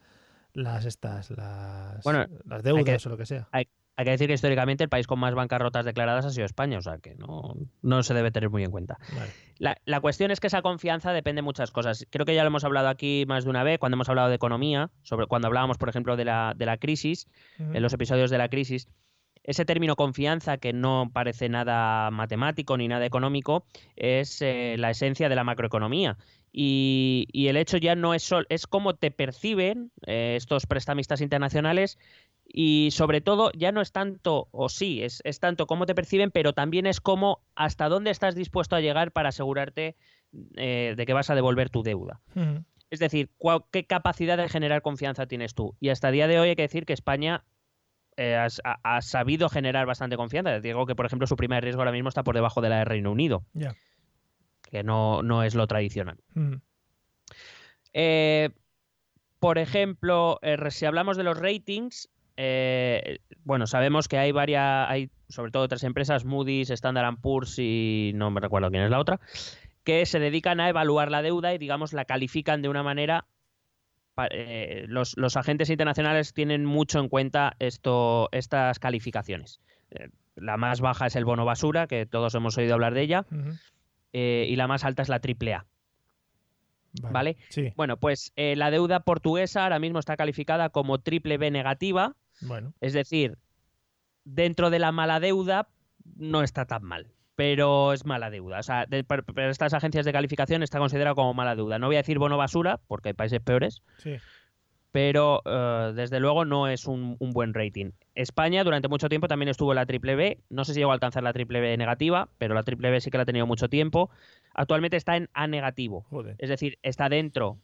las 0.53 0.85
estas, 0.85 1.29
las, 1.31 2.03
Bueno, 2.03 2.25
las 2.45 2.61
deudas 2.63 2.83
que- 3.03 3.07
o 3.07 3.11
lo 3.11 3.17
que 3.17 3.25
sea. 3.25 3.47
Hay, 3.51 3.67
hay 3.95 4.05
que 4.05 4.11
decir 4.11 4.27
que 4.27 4.33
históricamente 4.33 4.83
el 4.83 4.89
país 4.89 5.07
con 5.07 5.17
más 5.19 5.33
bancarrotas 5.33 5.85
declaradas 5.85 6.25
ha 6.25 6.29
sido 6.31 6.45
España, 6.45 6.77
o 6.77 6.81
sea 6.81 6.97
que 6.97 7.15
no, 7.15 7.55
no 7.81 8.03
se 8.03 8.13
debe 8.13 8.31
tener 8.31 8.49
muy 8.49 8.63
en 8.63 8.71
cuenta. 8.71 8.97
Vale. 9.15 9.31
La, 9.59 9.77
la 9.85 10.01
cuestión 10.01 10.29
es 10.31 10.39
que 10.41 10.47
esa 10.47 10.61
confianza 10.61 11.13
depende 11.13 11.39
de 11.39 11.43
muchas 11.43 11.71
cosas. 11.71 12.05
Creo 12.09 12.25
que 12.25 12.35
ya 12.35 12.43
lo 12.43 12.47
hemos 12.47 12.63
hablado 12.65 12.89
aquí 12.89 13.25
más 13.27 13.43
de 13.45 13.49
una 13.49 13.63
vez 13.63 13.79
cuando 13.79 13.95
hemos 13.95 14.09
hablado 14.09 14.27
de 14.29 14.35
economía, 14.35 14.89
sobre 15.03 15.27
cuando 15.27 15.47
hablábamos, 15.47 15.77
por 15.77 15.87
ejemplo, 15.87 16.17
de 16.17 16.25
la, 16.25 16.53
de 16.55 16.65
la 16.65 16.77
crisis, 16.77 17.27
en 17.59 17.81
los 17.81 17.93
episodios 17.93 18.29
de 18.29 18.37
la 18.37 18.49
crisis. 18.49 18.87
Ese 19.43 19.65
término 19.65 19.95
confianza, 19.95 20.57
que 20.57 20.71
no 20.73 21.09
parece 21.11 21.49
nada 21.49 22.11
matemático 22.11 22.77
ni 22.77 22.87
nada 22.87 23.05
económico, 23.05 23.65
es 23.95 24.41
eh, 24.41 24.75
la 24.77 24.91
esencia 24.91 25.29
de 25.29 25.35
la 25.35 25.43
macroeconomía. 25.43 26.17
Y, 26.53 27.27
y 27.31 27.47
el 27.47 27.57
hecho 27.57 27.77
ya 27.77 27.95
no 27.95 28.13
es 28.13 28.23
sol, 28.23 28.45
es 28.49 28.67
cómo 28.67 28.95
te 28.95 29.09
perciben 29.09 29.91
eh, 30.05 30.35
estos 30.37 30.65
prestamistas 30.67 31.21
internacionales 31.21 31.97
y 32.45 32.89
sobre 32.91 33.21
todo 33.21 33.51
ya 33.53 33.71
no 33.71 33.79
es 33.81 33.91
tanto, 33.93 34.49
o 34.51 34.67
sí, 34.67 35.01
es, 35.01 35.21
es 35.23 35.39
tanto 35.39 35.65
cómo 35.65 35.85
te 35.85 35.95
perciben, 35.95 36.29
pero 36.31 36.51
también 36.53 36.85
es 36.85 36.99
cómo 36.99 37.39
hasta 37.55 37.87
dónde 37.87 38.11
estás 38.11 38.35
dispuesto 38.35 38.75
a 38.75 38.81
llegar 38.81 39.11
para 39.13 39.29
asegurarte 39.29 39.95
eh, 40.57 40.93
de 40.97 41.05
que 41.05 41.13
vas 41.13 41.29
a 41.29 41.35
devolver 41.35 41.69
tu 41.69 41.83
deuda. 41.83 42.19
Es 42.89 42.99
decir, 42.99 43.29
cuál- 43.37 43.63
¿qué 43.71 43.85
capacidad 43.85 44.37
de 44.37 44.49
generar 44.49 44.81
confianza 44.81 45.25
tienes 45.27 45.55
tú? 45.55 45.75
Y 45.79 45.87
hasta 45.89 46.09
el 46.09 46.15
día 46.15 46.27
de 46.27 46.39
hoy 46.39 46.49
hay 46.49 46.55
que 46.57 46.63
decir 46.63 46.85
que 46.85 46.91
España 46.93 47.45
eh, 48.23 48.47
ha, 48.63 49.01
sabido 49.01 49.49
generar 49.49 49.87
bastante 49.87 50.15
confianza. 50.15 50.59
Digo 50.59 50.85
que, 50.85 50.95
por 50.95 51.07
ejemplo, 51.07 51.25
su 51.25 51.35
prima 51.35 51.55
de 51.55 51.61
riesgo 51.61 51.81
ahora 51.81 51.91
mismo 51.91 52.07
está 52.07 52.23
por 52.23 52.35
debajo 52.35 52.61
de 52.61 52.69
la 52.69 52.77
de 52.77 52.85
Reino 52.85 53.11
Unido, 53.11 53.43
que 54.69 54.83
no, 54.83 55.23
no 55.23 55.41
es 55.43 55.55
lo 55.55 55.65
tradicional. 55.65 56.17
Ujú. 56.35 56.61
Eh, 57.93 58.51
por 59.39 59.57
ejemplo, 59.57 60.37
eh, 60.43 60.57
si 60.69 60.85
hablamos 60.85 61.17
de 61.17 61.23
los 61.23 61.39
ratings, 61.39 62.09
bueno, 63.43 63.65
sabemos 63.65 64.07
que 64.07 64.19
hay 64.19 64.31
varias, 64.31 64.87
hay 64.87 65.09
sobre 65.27 65.51
todo 65.51 65.67
tres 65.67 65.83
empresas, 65.83 66.23
Moody's, 66.23 66.69
Standard 66.69 67.17
Poor's 67.21 67.57
y 67.57 68.11
no 68.13 68.29
me 68.29 68.39
recuerdo 68.39 68.69
quién 68.69 68.83
es 68.83 68.91
la 68.91 68.99
otra, 68.99 69.19
que 69.83 70.05
se 70.05 70.19
dedican 70.19 70.59
a 70.59 70.69
evaluar 70.69 71.09
la 71.09 71.23
deuda 71.23 71.55
y, 71.55 71.57
digamos, 71.57 71.91
la 71.91 72.05
califican 72.05 72.61
de 72.61 72.69
una 72.69 72.83
manera. 72.83 73.25
Eh, 74.31 74.85
los, 74.87 75.17
los 75.17 75.37
agentes 75.37 75.69
internacionales 75.69 76.33
tienen 76.33 76.65
mucho 76.65 76.99
en 76.99 77.09
cuenta 77.09 77.55
esto, 77.59 78.29
estas 78.31 78.79
calificaciones. 78.79 79.61
Eh, 79.91 80.09
la 80.35 80.57
más 80.57 80.81
baja 80.81 81.07
es 81.07 81.15
el 81.15 81.25
bono 81.25 81.45
basura, 81.45 81.87
que 81.87 82.05
todos 82.05 82.35
hemos 82.35 82.57
oído 82.57 82.73
hablar 82.73 82.93
de 82.93 83.01
ella, 83.01 83.25
eh, 84.13 84.45
y 84.49 84.55
la 84.55 84.67
más 84.67 84.83
alta 84.83 85.01
es 85.01 85.09
la 85.09 85.19
AAA. 85.19 85.65
¿Vale? 87.09 87.37
Sí, 87.49 87.71
Bueno, 87.77 87.95
pues 87.95 88.33
la 88.35 88.69
deuda 88.69 88.99
portuguesa 89.01 89.63
ahora 89.63 89.79
mismo 89.79 89.99
está 89.99 90.17
calificada 90.17 90.69
como 90.69 90.99
triple 90.99 91.37
B 91.37 91.49
negativa, 91.49 92.17
bueno. 92.41 92.73
es 92.81 92.91
decir, 92.91 93.37
dentro 94.25 94.69
de 94.69 94.79
la 94.79 94.91
mala 94.91 95.21
deuda 95.21 95.69
no 96.17 96.43
está 96.43 96.65
tan 96.65 96.83
mal, 96.83 97.07
pero 97.41 97.91
es 97.91 98.05
mala 98.05 98.29
deuda. 98.29 98.59
O 98.59 98.63
sea, 98.63 98.85
de- 98.85 99.03
para, 99.03 99.23
para 99.23 99.49
estas 99.49 99.73
agencias 99.73 100.05
de 100.05 100.11
calificación 100.13 100.61
está 100.61 100.77
considerado 100.77 101.15
como 101.15 101.33
mala 101.33 101.55
deuda. 101.55 101.79
No 101.79 101.87
voy 101.87 101.95
a 101.95 101.99
decir 102.03 102.19
bono 102.19 102.37
basura, 102.37 102.79
porque 102.87 103.09
hay 103.09 103.13
países 103.13 103.39
peores, 103.41 103.81
Sí. 103.97 104.17
pero 104.91 105.41
eh, 105.45 105.93
desde 105.95 106.19
luego 106.19 106.45
no 106.45 106.67
es 106.67 106.85
un, 106.85 107.15
un 107.17 107.31
buen 107.31 107.55
rating. 107.55 107.93
España 108.13 108.63
durante 108.63 108.89
mucho 108.89 109.09
tiempo 109.09 109.27
también 109.27 109.49
estuvo 109.49 109.71
en 109.71 109.77
la 109.77 109.87
triple 109.87 110.13
B, 110.15 110.37
no 110.49 110.65
sé 110.65 110.75
si 110.75 110.81
llegó 110.81 110.91
a 110.91 110.93
alcanzar 110.93 111.23
la 111.23 111.33
triple 111.33 111.61
B 111.61 111.75
negativa, 111.77 112.29
pero 112.37 112.53
la 112.53 112.61
triple 112.61 112.91
B 112.91 113.01
sí 113.01 113.09
que 113.09 113.17
la 113.17 113.23
ha 113.23 113.25
tenido 113.25 113.47
mucho 113.47 113.69
tiempo. 113.69 114.11
Actualmente 114.53 114.97
está 114.97 115.15
en 115.17 115.27
A 115.33 115.47
negativo, 115.47 116.05
Joder. 116.11 116.35
es 116.37 116.47
decir, 116.49 116.77
está 116.83 117.09
dentro 117.09 117.57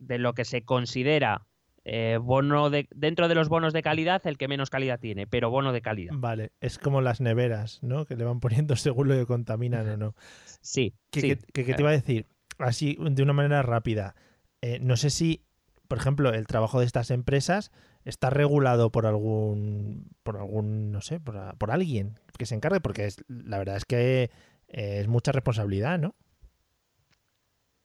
de 0.00 0.18
lo 0.18 0.32
que 0.32 0.44
se 0.44 0.62
considera 0.64 1.42
eh, 1.84 2.18
bono 2.20 2.68
de, 2.70 2.88
dentro 2.94 3.26
de 3.28 3.34
los 3.34 3.48
bonos 3.48 3.72
de 3.72 3.82
calidad 3.82 4.20
el 4.26 4.36
que 4.38 4.48
menos 4.48 4.70
calidad 4.70 5.00
tiene, 5.00 5.26
pero 5.26 5.50
bono 5.50 5.72
de 5.72 5.80
calidad. 5.82 6.12
Vale, 6.16 6.52
es 6.60 6.78
como 6.78 7.00
las 7.00 7.20
neveras, 7.20 7.82
¿no? 7.82 8.04
Que 8.04 8.16
le 8.16 8.24
van 8.24 8.40
poniendo 8.40 8.76
según 8.76 9.08
lo 9.08 9.14
que 9.14 9.26
contaminan 9.26 9.88
o 9.88 9.96
no. 9.96 10.14
Sí, 10.60 10.94
Que, 11.10 11.20
sí. 11.20 11.28
que- 11.28 11.36
que- 11.52 11.64
que 11.64 11.74
te 11.74 11.82
iba 11.82 11.90
a 11.90 11.94
decir, 11.94 12.26
así 12.58 12.96
de 13.00 13.22
una 13.22 13.32
manera 13.32 13.62
rápida. 13.62 14.14
eh, 14.62 14.78
no 14.82 14.96
sé 14.98 15.08
si, 15.10 15.42
por 15.88 15.96
ejemplo, 15.98 16.32
el 16.34 16.46
trabajo 16.46 16.80
de 16.80 16.86
estas 16.86 17.10
empresas 17.10 17.72
está 18.04 18.28
regulado 18.30 18.90
por 18.92 19.06
algún, 19.06 20.10
por 20.22 20.36
algún, 20.36 20.92
no 20.92 21.00
sé, 21.00 21.18
por, 21.18 21.56
por 21.56 21.70
alguien 21.70 22.18
que 22.38 22.44
se 22.46 22.54
encargue, 22.54 22.80
porque 22.80 23.06
es, 23.06 23.24
la 23.28 23.56
verdad 23.58 23.76
es 23.76 23.84
que 23.86 24.30
eh, 24.68 24.98
es 25.00 25.08
mucha 25.08 25.32
responsabilidad, 25.32 25.98
¿no? 25.98 26.14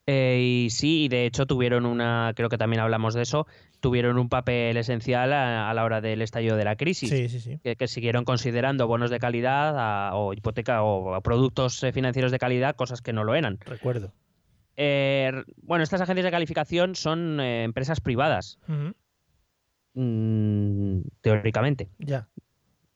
Eh, 0.07 0.39
y 0.65 0.69
sí, 0.69 1.05
y 1.05 1.07
de 1.07 1.25
hecho 1.25 1.47
tuvieron 1.47 1.85
una, 1.87 2.31
creo 2.35 2.47
que 2.49 2.59
también 2.59 2.79
hablamos 2.81 3.15
de 3.15 3.23
eso, 3.23 3.47
tuvieron 3.79 4.19
un 4.19 4.29
papel 4.29 4.77
esencial 4.77 5.33
a, 5.33 5.67
a 5.69 5.73
la 5.73 5.83
hora 5.83 5.99
del 5.99 6.21
estallido 6.21 6.57
de 6.57 6.63
la 6.63 6.75
crisis. 6.75 7.09
Sí, 7.09 7.27
sí, 7.27 7.39
sí. 7.39 7.59
que, 7.63 7.75
que 7.75 7.87
siguieron 7.87 8.23
considerando 8.23 8.85
bonos 8.87 9.09
de 9.09 9.17
calidad 9.19 9.75
a- 9.79 10.15
o 10.15 10.33
hipoteca 10.33 10.83
o 10.83 11.19
productos 11.21 11.83
eh, 11.83 11.91
financieros 11.91 12.31
de 12.31 12.37
calidad, 12.37 12.75
cosas 12.75 13.01
que 13.01 13.13
no 13.13 13.23
lo 13.23 13.33
eran. 13.33 13.57
Recuerdo. 13.65 14.13
Eh, 14.77 15.31
bueno, 15.63 15.83
estas 15.83 16.01
agencias 16.01 16.25
de 16.25 16.31
calificación 16.31 16.95
son 16.95 17.39
eh, 17.39 17.63
empresas 17.63 17.99
privadas, 18.01 18.59
mm, 19.95 20.99
teóricamente. 21.21 21.89
Ya. 21.99 22.27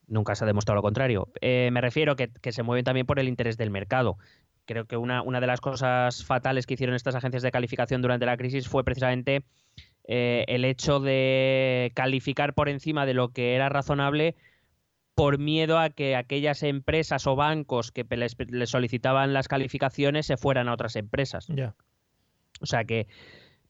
Nunca 0.08 0.36
se 0.36 0.44
ha 0.44 0.48
demostrado 0.48 0.76
lo 0.78 0.82
contrario. 0.82 1.30
Me 1.42 1.82
refiero 1.82 2.16
que, 2.16 2.30
que 2.42 2.52
se 2.52 2.64
mueven 2.64 2.84
también 2.84 3.06
por 3.06 3.20
el 3.20 3.28
interés 3.28 3.58
del 3.58 3.70
mercado. 3.70 4.18
Creo 4.70 4.86
que 4.86 4.98
una, 4.98 5.24
una 5.24 5.42
de 5.42 5.48
las 5.48 5.62
cosas 5.62 6.24
fatales 6.24 6.68
que 6.68 6.76
hicieron 6.76 6.96
estas 6.96 7.16
agencias 7.16 7.42
de 7.42 7.50
calificación 7.50 8.04
durante 8.04 8.28
la 8.28 8.38
crisis 8.38 8.68
fue 8.68 8.84
precisamente 8.84 9.42
eh, 10.04 10.46
el 10.48 10.64
hecho 10.64 11.00
de 11.00 11.92
calificar 11.96 12.54
por 12.54 12.70
encima 12.70 13.08
de 13.08 13.16
lo 13.16 13.30
que 13.30 13.56
era 13.56 13.70
razonable 13.70 14.36
por 15.16 15.40
miedo 15.40 15.80
a 15.80 15.90
que 15.90 16.16
aquellas 16.16 16.62
empresas 16.62 17.26
o 17.26 17.36
bancos 17.36 17.92
que 17.92 18.06
les, 18.16 18.36
les 18.48 18.70
solicitaban 18.70 19.34
las 19.34 19.48
calificaciones 19.48 20.28
se 20.28 20.38
fueran 20.38 20.70
a 20.70 20.74
otras 20.74 20.96
empresas. 20.96 21.48
Ya. 21.48 21.74
O 22.62 22.68
sea 22.68 22.84
que, 22.84 23.08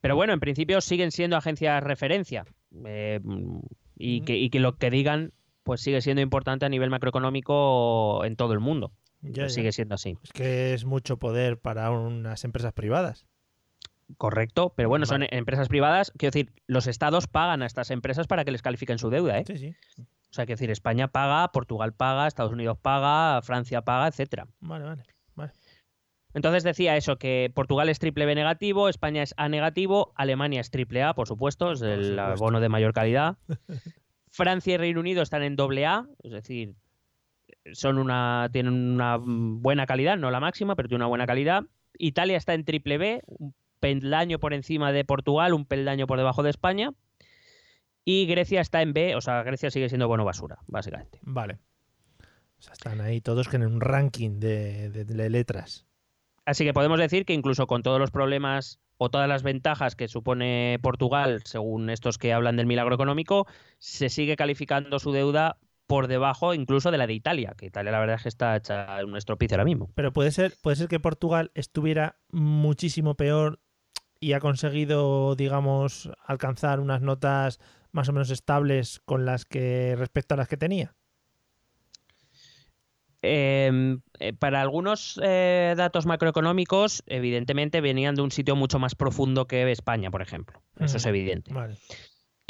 pero 0.02 0.18
bueno, 0.18 0.34
en 0.34 0.42
principio 0.42 0.82
siguen 0.82 1.12
siendo 1.12 1.38
agencias 1.38 1.82
referencia 1.82 2.44
eh, 2.84 3.22
y, 3.98 4.20
que, 4.26 4.36
y 4.36 4.50
que 4.50 4.60
lo 4.60 4.76
que 4.76 4.90
digan 4.90 5.32
pues 5.64 5.80
sigue 5.80 6.02
siendo 6.02 6.22
importante 6.22 6.66
a 6.66 6.70
nivel 6.70 6.90
macroeconómico 6.90 8.26
en 8.26 8.36
todo 8.36 8.52
el 8.52 8.60
mundo. 8.60 8.92
Ya, 9.22 9.32
Pues 9.32 9.36
ya. 9.36 9.50
sigue 9.50 9.72
siendo 9.72 9.96
así. 9.96 10.18
Es 10.24 10.32
que 10.32 10.74
es 10.74 10.86
mucho 10.86 11.18
poder 11.18 11.60
para 11.60 11.92
unas 11.92 12.44
empresas 12.46 12.74
privadas. 12.74 13.26
Correcto, 14.18 14.74
pero 14.76 14.90
bueno, 14.90 15.06
Vale. 15.08 15.26
son 15.28 15.38
empresas 15.38 15.68
privadas. 15.68 16.12
Quiero 16.18 16.32
decir, 16.32 16.52
los 16.68 16.88
estados 16.88 17.28
pagan 17.28 17.62
a 17.62 17.66
estas 17.68 17.92
empresas 17.92 18.26
para 18.28 18.44
que 18.44 18.52
les 18.52 18.62
califiquen 18.62 18.98
su 18.98 19.10
deuda, 19.10 19.38
¿eh? 19.40 19.44
Sí, 19.46 19.58
sí. 19.58 19.76
O 19.98 20.34
sea, 20.34 20.46
quiero 20.46 20.58
decir, 20.58 20.72
España 20.72 21.10
paga, 21.10 21.52
Portugal 21.52 21.94
paga, 21.94 22.28
Estados 22.28 22.52
Unidos 22.52 22.78
paga, 22.82 23.42
Francia 23.44 23.82
paga, 23.84 24.08
etcétera. 24.08 24.48
Vale, 24.62 24.86
vale. 24.86 25.04
vale. 25.36 25.52
Entonces 26.34 26.64
decía 26.64 26.96
eso, 26.96 27.18
que 27.18 27.52
Portugal 27.54 27.90
es 27.90 28.00
triple 28.00 28.26
B 28.26 28.36
negativo, 28.36 28.90
España 28.90 29.22
es 29.24 29.34
A 29.38 29.50
negativo, 29.50 30.12
Alemania 30.16 30.62
es 30.62 30.70
triple 30.72 31.04
A, 31.04 31.14
por 31.14 31.28
supuesto, 31.28 31.72
es 31.72 31.82
el 31.82 32.16
supuesto. 32.18 32.36
bono 32.44 32.60
de 32.62 32.70
mayor 32.70 32.94
calidad. 32.94 33.38
Francia 34.32 34.76
y 34.76 34.78
Reino 34.78 35.00
Unido 35.00 35.22
están 35.24 35.42
en 35.44 35.56
doble 35.56 35.86
A, 35.88 36.08
es 36.24 36.32
decir, 36.32 36.76
son 37.74 37.98
una, 37.98 38.50
tienen 38.52 38.74
una 38.74 39.18
buena 39.20 39.86
calidad, 39.86 40.18
no 40.18 40.32
la 40.32 40.40
máxima, 40.40 40.76
pero 40.76 40.88
tiene 40.90 41.04
una 41.04 41.08
buena 41.10 41.26
calidad. 41.28 41.64
Italia 41.98 42.38
está 42.38 42.54
en 42.54 42.66
triple 42.66 42.98
B, 42.98 43.22
un 43.28 43.54
peldaño 43.80 44.40
por 44.40 44.54
encima 44.54 44.92
de 44.92 45.06
Portugal, 45.06 45.54
un 45.54 45.66
peldaño 45.66 46.08
por 46.08 46.18
debajo 46.18 46.44
de 46.44 46.50
España. 46.50 46.92
Y 48.06 48.26
Grecia 48.26 48.62
está 48.62 48.82
en 48.82 48.94
B, 48.94 49.16
o 49.16 49.22
sea, 49.22 49.44
Grecia 49.44 49.70
sigue 49.70 49.90
siendo 49.90 50.08
bono 50.08 50.26
basura, 50.26 50.60
básicamente. 50.68 51.20
Vale. 51.22 51.60
O 52.58 52.62
sea, 52.62 52.74
están 52.74 53.02
ahí 53.02 53.22
todos 53.22 53.48
que 53.48 53.58
en 53.58 53.66
un 53.66 53.80
ranking 53.82 54.40
de, 54.40 54.90
de- 54.90 55.06
de 55.06 55.30
letras. 55.30 55.86
Así 56.46 56.66
que 56.66 56.74
podemos 56.74 56.98
decir 57.00 57.26
que 57.26 57.34
incluso 57.34 57.68
con 57.68 57.84
todos 57.84 58.00
los 58.00 58.10
problemas 58.12 58.80
o 58.98 59.10
todas 59.10 59.30
las 59.30 59.44
ventajas 59.44 59.96
que 59.96 60.08
supone 60.08 60.80
Portugal, 60.82 61.42
según 61.46 61.90
estos 61.90 62.18
que 62.18 62.34
hablan 62.34 62.58
del 62.58 62.66
milagro 62.66 62.96
económico, 62.96 63.46
se 63.78 64.10
sigue 64.10 64.36
calificando 64.36 64.98
su 65.00 65.12
deuda 65.12 65.58
por 65.90 66.08
debajo 66.08 66.54
incluso 66.54 66.92
de 66.92 67.00
la 67.00 67.08
de 67.08 67.14
Italia, 67.14 67.56
que 67.58 67.66
Italia 67.66 67.92
la 67.92 68.00
verdad 68.00 68.18
es 68.18 68.22
que 68.22 68.30
está 68.30 68.56
hecha 68.56 69.04
un 69.04 69.18
estropicio 69.18 69.56
ahora 69.56 69.66
mismo. 69.66 69.90
Pero 69.96 70.14
puede 70.14 70.30
ser, 70.30 70.54
puede 70.62 70.76
ser 70.76 70.88
que 70.88 71.00
Portugal 71.00 71.50
estuviera 71.56 72.20
muchísimo 72.30 73.16
peor 73.16 73.60
y 74.20 74.34
ha 74.34 74.40
conseguido, 74.40 75.34
digamos, 75.36 76.12
alcanzar 76.24 76.80
unas 76.80 77.02
notas 77.02 77.60
más 77.92 78.08
o 78.08 78.14
menos 78.14 78.30
estables 78.30 79.02
con 79.04 79.26
las 79.26 79.46
que 79.46 79.96
respecto 79.98 80.36
a 80.36 80.38
las 80.38 80.48
que 80.48 80.58
tenía. 80.58 80.96
Eh, 83.24 83.98
eh, 84.20 84.34
para 84.34 84.62
algunos 84.62 85.20
eh, 85.24 85.74
datos 85.76 86.06
macroeconómicos, 86.06 87.02
evidentemente 87.08 87.82
venían 87.82 88.14
de 88.14 88.22
un 88.22 88.30
sitio 88.30 88.56
mucho 88.56 88.78
más 88.78 88.94
profundo 88.94 89.48
que 89.48 89.72
España, 89.72 90.12
por 90.12 90.22
ejemplo. 90.22 90.62
Eso 90.78 90.98
es 90.98 91.06
evidente. 91.08 91.52
Vale. 91.52 91.78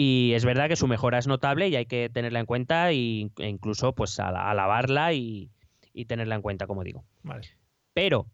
Y 0.01 0.31
es 0.33 0.45
verdad 0.45 0.69
que 0.69 0.77
su 0.77 0.87
mejora 0.87 1.17
es 1.17 1.27
notable 1.27 1.67
y 1.67 1.75
hay 1.75 1.85
que 1.85 2.09
tenerla 2.09 2.39
en 2.39 2.45
cuenta 2.45 2.93
y- 2.93 3.33
e 3.37 3.49
incluso 3.49 3.93
pues 3.93 4.17
ala- 4.21 4.49
alabarla 4.49 5.11
y, 5.11 5.49
y 5.91 6.05
tenerla 6.05 6.35
en 6.35 6.41
cuenta, 6.41 6.67
como 6.67 6.85
digo. 6.85 7.03
Vale. 7.21 7.49
Pero 7.93 8.25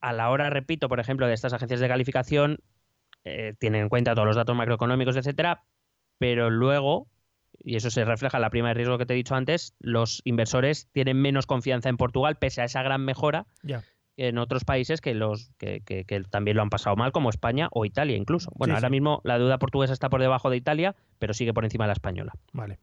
a 0.00 0.12
la 0.12 0.30
hora, 0.30 0.50
repito, 0.50 0.88
por 0.88 1.00
ejemplo, 1.00 1.26
de 1.26 1.34
estas 1.34 1.52
agencias 1.52 1.80
de 1.80 1.88
calificación, 1.88 2.58
eh, 3.24 3.54
tienen 3.58 3.82
en 3.82 3.88
cuenta 3.88 4.14
todos 4.14 4.26
los 4.28 4.36
datos 4.36 4.54
macroeconómicos, 4.54 5.16
etcétera, 5.16 5.64
pero 6.18 6.48
luego, 6.48 7.08
y 7.64 7.74
eso 7.74 7.90
se 7.90 8.04
refleja 8.04 8.36
en 8.38 8.42
la 8.42 8.50
prima 8.50 8.68
de 8.68 8.74
riesgo 8.74 8.96
que 8.96 9.04
te 9.06 9.14
he 9.14 9.16
dicho 9.16 9.34
antes, 9.34 9.74
los 9.80 10.20
inversores 10.24 10.88
tienen 10.92 11.20
menos 11.20 11.46
confianza 11.46 11.88
en 11.88 11.96
Portugal, 11.96 12.36
pese 12.36 12.60
a 12.62 12.66
esa 12.66 12.84
gran 12.84 13.04
mejora 13.04 13.46
Ya. 13.64 13.82
En 14.16 14.38
otros 14.38 14.64
países 14.64 15.00
que 15.00 15.14
los 15.14 15.50
que, 15.58 15.80
que- 15.80 16.04
que 16.04 16.20
también 16.22 16.56
lo 16.56 16.62
han 16.62 16.70
pasado 16.70 16.94
mal, 16.96 17.10
como 17.12 17.30
España 17.30 17.68
o 17.72 17.84
Italia 17.84 18.16
incluso. 18.16 18.50
Bueno, 18.54 18.74
Sí, 18.74 18.76
ahora 18.76 18.88
sí. 18.88 18.92
mismo 18.92 19.20
la 19.24 19.38
deuda 19.38 19.58
portuguesa 19.58 19.92
está 19.92 20.08
por 20.08 20.20
debajo 20.20 20.50
de 20.50 20.56
Italia, 20.56 20.94
pero 21.18 21.34
sigue 21.34 21.52
por 21.52 21.64
encima 21.64 21.84
de 21.84 21.88
la 21.88 21.92
española. 21.94 22.32
Vale. 22.52 22.78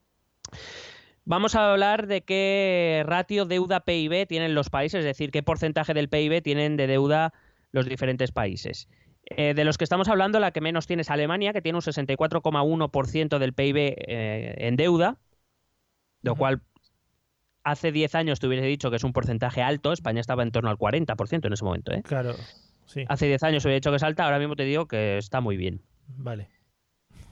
Vamos 1.24 1.56
a 1.56 1.72
hablar 1.72 2.08
de 2.08 2.22
qué 2.22 3.04
ratio 3.06 3.46
deuda-PIB 3.46 4.26
tienen 4.28 4.56
los 4.56 4.70
países, 4.70 5.00
es 5.00 5.06
decir, 5.06 5.32
qué 5.32 5.44
porcentaje 5.44 5.94
del 5.94 6.10
PIB 6.10 6.42
tienen 6.42 6.78
de 6.78 6.88
deuda 6.88 7.34
los 7.72 7.86
diferentes 7.88 8.32
países. 8.32 8.90
Eh, 9.26 9.54
de 9.54 9.64
los 9.64 9.78
que 9.78 9.84
estamos 9.84 10.10
hablando, 10.10 10.40
la 10.40 10.52
que 10.52 10.62
menos 10.62 10.88
tiene 10.88 11.04
es 11.04 11.12
Alemania, 11.12 11.54
que 11.54 11.62
tiene 11.62 11.78
un 11.78 11.84
64,1% 11.84 13.38
del 13.40 13.54
PIB 13.54 13.78
eh, 13.78 14.56
en 14.58 14.76
deuda, 14.76 15.18
lo 16.24 16.36
cual 16.36 16.62
hace 17.64 17.92
10 17.92 18.16
años 18.16 18.40
te 18.40 18.48
hubiese 18.48 18.66
dicho 18.66 18.90
que 18.90 18.96
es 18.98 19.04
un 19.04 19.14
porcentaje 19.14 19.62
alto, 19.62 19.92
España 19.92 20.20
estaba 20.22 20.44
en 20.44 20.52
torno 20.52 20.70
al 20.70 20.78
40% 20.78 21.46
en 21.48 21.54
ese 21.54 21.64
momento. 21.64 21.92
¿eh? 21.94 22.02
Claro. 22.04 22.36
Sí. 22.86 23.06
Hace 23.08 23.28
10 23.28 23.44
años 23.44 23.64
hubiera 23.66 23.76
dicho 23.76 23.90
que 23.92 23.98
es 23.98 24.04
alta, 24.04 24.26
ahora 24.26 24.40
mismo 24.40 24.56
te 24.56 24.64
digo 24.64 24.88
que 24.88 25.18
está 25.18 25.40
muy 25.42 25.58
bien. 25.58 25.82
Vale. 26.08 26.50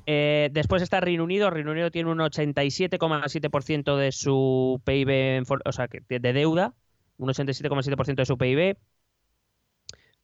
Eh, 0.06 0.50
después 0.54 0.82
está 0.82 1.00
Reino 1.02 1.24
Unido. 1.24 1.50
Reino 1.50 1.72
Unido 1.72 1.92
tiene 1.92 2.10
un 2.10 2.18
87,7% 2.20 3.96
de 3.98 4.12
su 4.12 4.82
PIB, 4.86 5.10
en 5.38 5.46
for- 5.46 5.62
o 5.66 5.72
sea, 5.72 5.88
de 5.88 6.20
deuda, 6.34 6.74
un 7.18 7.30
87,7% 7.30 8.16
de 8.16 8.26
su 8.26 8.38
PIB. 8.38 8.78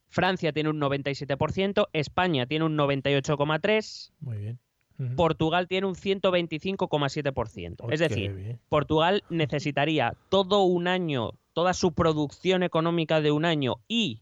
Francia 0.07 0.53
tiene 0.53 0.69
un 0.69 0.79
97%, 0.79 1.89
España 1.91 2.45
tiene 2.45 2.65
un 2.65 2.77
98,3%, 2.77 4.11
Muy 4.21 4.37
bien. 4.37 4.59
Portugal 5.15 5.67
tiene 5.67 5.87
un 5.87 5.95
125,7%. 5.95 7.75
Oh, 7.81 7.89
es 7.91 7.99
decir. 7.99 8.57
Portugal 8.69 9.23
necesitaría 9.29 10.15
todo 10.29 10.63
un 10.63 10.87
año, 10.87 11.31
toda 11.53 11.73
su 11.73 11.93
producción 11.93 12.63
económica 12.63 13.21
de 13.21 13.31
un 13.31 13.45
año 13.45 13.75
y 13.87 14.21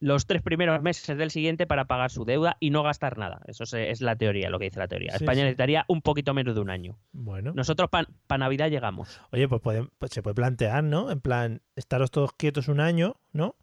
los 0.00 0.26
tres 0.26 0.42
primeros 0.42 0.82
meses 0.82 1.16
del 1.16 1.30
siguiente 1.30 1.64
para 1.66 1.84
pagar 1.84 2.10
su 2.10 2.24
deuda 2.24 2.56
y 2.58 2.70
no 2.70 2.82
gastar 2.82 3.18
nada. 3.18 3.40
Eso 3.46 3.62
es, 3.62 3.72
es 3.74 4.00
la 4.00 4.16
teoría, 4.16 4.50
lo 4.50 4.58
que 4.58 4.64
dice 4.64 4.80
la 4.80 4.88
teoría. 4.88 5.12
Sí, 5.12 5.16
España 5.22 5.36
sí. 5.40 5.42
necesitaría 5.44 5.84
un 5.86 6.02
poquito 6.02 6.34
menos 6.34 6.56
de 6.56 6.60
un 6.60 6.70
año. 6.70 6.98
Bueno. 7.12 7.52
Nosotros 7.54 7.88
para 7.88 8.38
Navidad 8.38 8.68
llegamos. 8.68 9.20
Oye, 9.30 9.46
pues, 9.48 9.60
pueden- 9.62 9.90
pues 10.00 10.10
se 10.10 10.20
puede 10.22 10.34
plantear, 10.34 10.82
¿no? 10.82 11.10
En 11.12 11.20
plan, 11.20 11.62
estaros 11.76 12.10
todos 12.10 12.32
quietos 12.32 12.66
un 12.66 12.80
año, 12.80 13.14
¿no? 13.32 13.54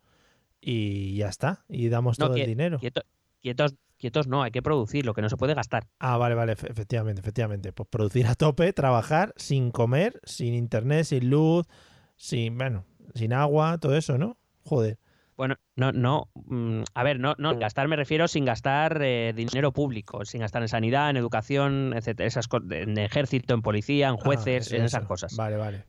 Y 0.62 1.18
ya 1.18 1.28
está. 1.28 1.66
Y 1.68 1.90
damos 1.90 2.20
No, 2.20 2.28
todo 2.28 2.38
el 2.38 2.46
dinero. 2.46 2.80
quieto- 2.80 3.04
quietos, 3.42 3.76
quietos 4.00 4.28
no, 4.28 4.42
hay 4.42 4.50
que 4.52 4.62
producir 4.64 5.06
lo 5.06 5.14
que 5.14 5.22
no 5.22 5.30
se 5.30 5.38
puede 5.38 5.54
gastar. 5.54 5.88
Ah, 6.00 6.18
vale, 6.18 6.34
vale, 6.34 6.54
efe- 6.58 6.70
efectivamente, 6.72 7.22
efectivamente. 7.22 7.72
Pues 7.74 7.88
producir 7.90 8.26
a 8.26 8.34
tope, 8.36 8.74
trabajar 8.74 9.34
sin 9.36 9.70
comer, 9.72 10.20
sin 10.24 10.54
internet, 10.56 11.04
sin 11.06 11.30
luz, 11.30 11.68
sin, 12.16 12.58
bueno, 12.58 12.86
sin 13.14 13.34
agua, 13.34 13.78
todo 13.78 13.96
eso, 13.96 14.18
¿no? 14.18 14.38
Joder. 14.64 14.98
Bueno, 15.38 15.56
no, 15.78 15.94
no. 15.94 16.30
mm, 16.36 16.82
A 16.94 17.04
ver, 17.04 17.20
no, 17.20 17.34
no, 17.38 17.58
gastar 17.58 17.88
me 17.88 17.96
refiero 17.96 18.28
sin 18.28 18.44
gastar 18.44 19.00
eh, 19.02 19.32
dinero 19.34 19.72
público, 19.72 20.26
sin 20.26 20.42
gastar 20.42 20.64
en 20.64 20.68
sanidad, 20.68 21.10
en 21.10 21.16
educación, 21.16 21.94
etcétera, 21.96 22.28
esas 22.28 22.48
en 22.72 22.98
ejército, 22.98 23.54
en 23.54 23.62
policía, 23.62 24.10
en 24.10 24.16
Ah, 24.16 24.22
jueces, 24.22 24.68
eso, 24.68 24.76
en 24.76 24.84
esas 24.84 25.00
eso. 25.02 25.08
cosas. 25.08 25.38
Vale, 25.38 25.56
vale. 25.56 25.86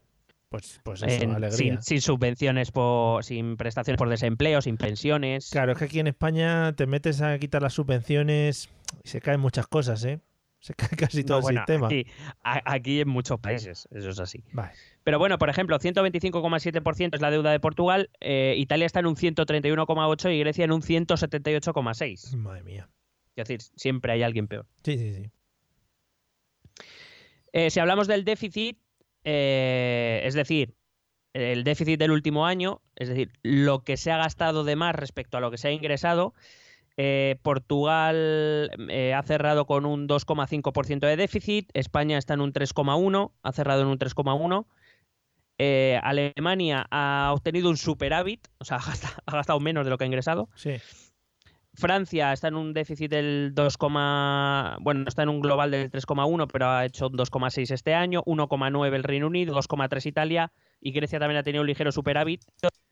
Pues, 0.51 0.81
pues 0.83 1.03
eso, 1.05 1.23
En- 1.25 1.31
alegría. 1.31 1.57
sin, 1.81 1.83
sin 1.83 2.01
subvenciones, 2.01 2.73
por, 2.73 3.23
sin 3.25 3.57
prestaciones 3.57 3.99
por 3.99 4.09
desempleo, 4.09 4.61
sin 4.61 4.77
pensiones. 4.77 5.49
Claro, 5.51 5.73
es 5.73 5.79
que 5.79 5.85
aquí 5.85 6.01
en 6.01 6.09
España 6.09 6.73
te 6.75 6.87
metes 6.87 7.23
a 7.23 7.39
quitar 7.39 7.63
las 7.63 7.73
subvenciones 7.75 8.69
y 9.05 9.09
se 9.09 9.21
caen 9.21 9.39
muchas 9.41 9.69
cosas, 9.69 10.05
¿eh? 10.05 10.21
Se 10.59 10.75
cae 10.75 10.91
casi 10.91 11.23
todo 11.23 11.39
No, 11.39 11.43
bueno, 11.43 11.61
el 11.61 11.67
sistema. 11.67 11.87
Aquí, 11.87 12.07
aquí 12.67 13.01
en 13.01 13.09
muchos 13.09 13.39
países, 13.39 13.89
eso 13.93 14.11
es 14.11 14.19
así. 14.19 14.43
Vale. 14.53 14.73
Pero 15.05 15.21
bueno, 15.21 15.39
por 15.39 15.49
ejemplo, 15.51 15.79
125,7% 15.79 17.15
es 17.15 17.21
la 17.21 17.31
deuda 17.31 17.53
de 17.53 17.61
Portugal, 17.61 18.11
eh, 18.21 18.55
Italia 18.59 18.87
está 18.87 18.99
en 19.01 19.07
un 19.07 19.15
131,8 19.17 20.35
y 20.35 20.39
Grecia 20.41 20.65
en 20.65 20.73
un 20.73 20.83
178,6. 20.83 22.37
Madre 22.37 22.65
mía. 22.65 22.89
Es 23.37 23.47
decir, 23.47 23.63
siempre 23.77 24.13
hay 24.13 24.25
alguien 24.25 24.49
peor. 24.49 24.67
Sí, 24.85 24.99
sí, 24.99 25.15
sí. 25.15 25.31
Eh, 27.53 27.71
si 27.71 27.81
hablamos 27.81 28.07
del 28.09 28.25
déficit, 28.25 28.79
eh, 29.25 30.23
es 30.25 30.35
decir, 30.35 30.75
el 31.33 31.65
déficit 31.65 31.99
del 31.99 32.11
último 32.11 32.47
año, 32.47 32.83
es 32.97 33.09
decir, 33.09 33.33
lo 33.43 33.85
que 33.85 33.97
se 33.97 34.11
ha 34.11 34.17
gastado 34.17 34.65
de 34.65 34.77
más 34.77 34.95
respecto 34.95 35.37
a 35.37 35.41
lo 35.41 35.51
que 35.51 35.59
se 35.59 35.69
ha 35.69 35.73
ingresado, 35.73 36.35
eh, 36.97 37.37
Portugal 37.43 38.71
eh, 38.89 39.15
ha 39.15 39.23
cerrado 39.23 39.67
con 39.67 39.87
un 39.87 40.07
2,5% 40.09 41.07
de 41.07 41.17
déficit, 41.17 41.71
España 41.73 42.19
está 42.19 42.35
en 42.35 42.41
un 42.41 42.53
3,1%, 42.53 43.33
ha 43.43 43.53
cerrado 43.53 43.83
en 43.83 43.89
un 43.89 43.99
3,1%. 43.99 44.67
eh, 45.59 46.01
Alemania 46.03 46.87
ha 46.91 47.31
obtenido 47.33 47.71
un 47.71 47.77
superávit, 47.77 48.49
o 48.59 48.65
sea, 48.65 48.77
ha 48.83 48.87
gastado, 48.87 49.15
ha 49.25 49.33
gastado 49.33 49.61
menos 49.61 49.85
de 49.85 49.91
lo 49.91 49.99
que 49.99 50.05
ha 50.05 50.07
ingresado. 50.07 50.49
Sí. 50.55 50.77
Francia 51.81 52.33
está 52.33 52.49
en 52.49 52.55
un 52.55 52.73
déficit 52.73 53.11
del 53.11 53.53
2, 53.55 53.79
bueno, 54.81 55.05
está 55.09 55.23
en 55.23 55.29
un 55.29 55.41
global 55.41 55.71
del 55.71 55.91
3,1, 55.91 56.49
pero 56.53 56.69
ha 56.69 56.85
hecho 56.85 57.09
un 57.09 57.15
2,6 57.15 57.73
este 57.73 57.95
año, 57.95 58.23
1,9 58.25 58.95
el 58.95 59.03
Reino 59.03 59.27
Unido, 59.27 59.55
2,3 59.57 60.07
Italia 60.07 60.53
y 60.81 60.93
Grecia 60.93 61.19
también 61.19 61.39
ha 61.39 61.43
tenido 61.43 61.63
un 61.63 61.67
ligero 61.67 61.91
superávit, 61.91 62.45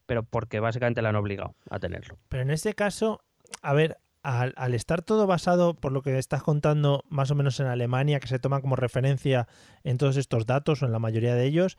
pero 0.07 0.23
porque 0.23 0.59
básicamente 0.59 1.03
la 1.03 1.11
han 1.11 1.17
obligado 1.17 1.55
a 1.71 1.79
tenerlo. 1.79 2.19
Pero 2.29 2.43
en 2.43 2.51
este 2.51 2.75
caso, 2.75 3.21
a 3.63 3.75
ver, 3.75 3.99
al, 4.23 4.55
al 4.57 4.75
estar 4.75 5.03
todo 5.03 5.27
basado, 5.27 5.75
por 5.75 5.93
lo 5.93 6.03
que 6.03 6.19
estás 6.19 6.43
contando, 6.43 7.05
más 7.09 7.31
o 7.31 7.35
menos 7.35 7.61
en 7.61 7.67
Alemania, 7.67 8.19
que 8.19 8.27
se 8.27 8.39
toma 8.39 8.61
como 8.61 8.75
referencia 8.75 9.47
en 9.85 9.99
todos 9.99 10.17
estos 10.17 10.47
datos, 10.47 10.83
o 10.83 10.87
en 10.87 10.93
la 10.93 10.99
mayoría 10.99 11.35
de 11.35 11.45
ellos, 11.45 11.77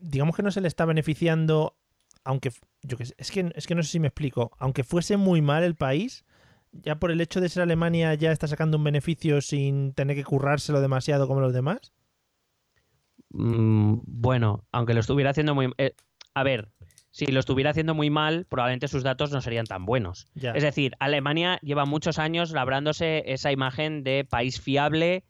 digamos 0.00 0.36
que 0.36 0.42
no 0.42 0.50
se 0.50 0.60
le 0.60 0.68
está 0.68 0.84
beneficiando, 0.84 1.76
aunque, 2.24 2.50
yo 2.82 2.96
que 2.96 3.06
sé, 3.06 3.14
es 3.18 3.30
que, 3.30 3.50
es 3.54 3.66
que 3.66 3.74
no 3.74 3.82
sé 3.82 3.90
si 3.90 4.00
me 4.00 4.08
explico, 4.08 4.52
aunque 4.58 4.84
fuese 4.84 5.16
muy 5.16 5.42
mal 5.42 5.62
el 5.62 5.74
país, 5.74 6.24
ya 6.72 6.98
por 6.98 7.10
el 7.10 7.20
hecho 7.20 7.40
de 7.40 7.48
ser 7.48 7.62
Alemania 7.62 8.14
ya 8.14 8.32
está 8.32 8.46
sacando 8.46 8.78
un 8.78 8.84
beneficio 8.84 9.40
sin 9.40 9.92
tener 9.92 10.16
que 10.16 10.24
currárselo 10.24 10.80
demasiado 10.80 11.28
como 11.28 11.40
los 11.40 11.52
demás. 11.52 11.92
Mm, 13.30 13.98
bueno, 14.04 14.64
aunque 14.72 14.94
lo 14.94 15.00
estuviera 15.00 15.30
haciendo 15.30 15.54
muy... 15.54 15.72
eh, 15.78 15.94
a 16.34 16.42
ver, 16.42 16.70
si 17.10 17.26
lo 17.26 17.40
estuviera 17.40 17.70
haciendo 17.70 17.94
muy 17.94 18.08
mal, 18.08 18.46
probablemente 18.46 18.88
sus 18.88 19.02
datos 19.02 19.32
no 19.32 19.42
serían 19.42 19.66
tan 19.66 19.84
buenos. 19.84 20.26
Ya. 20.34 20.52
Es 20.52 20.62
decir, 20.62 20.94
Alemania 20.98 21.58
lleva 21.62 21.84
muchos 21.84 22.18
años 22.18 22.52
labrándose 22.52 23.22
esa 23.26 23.52
imagen 23.52 24.02
de 24.02 24.26
país 24.28 24.60
fiable, 24.60 25.24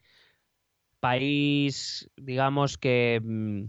país, 1.00 2.08
digamos 2.16 2.78
que, 2.78 3.20
mm, 3.22 3.64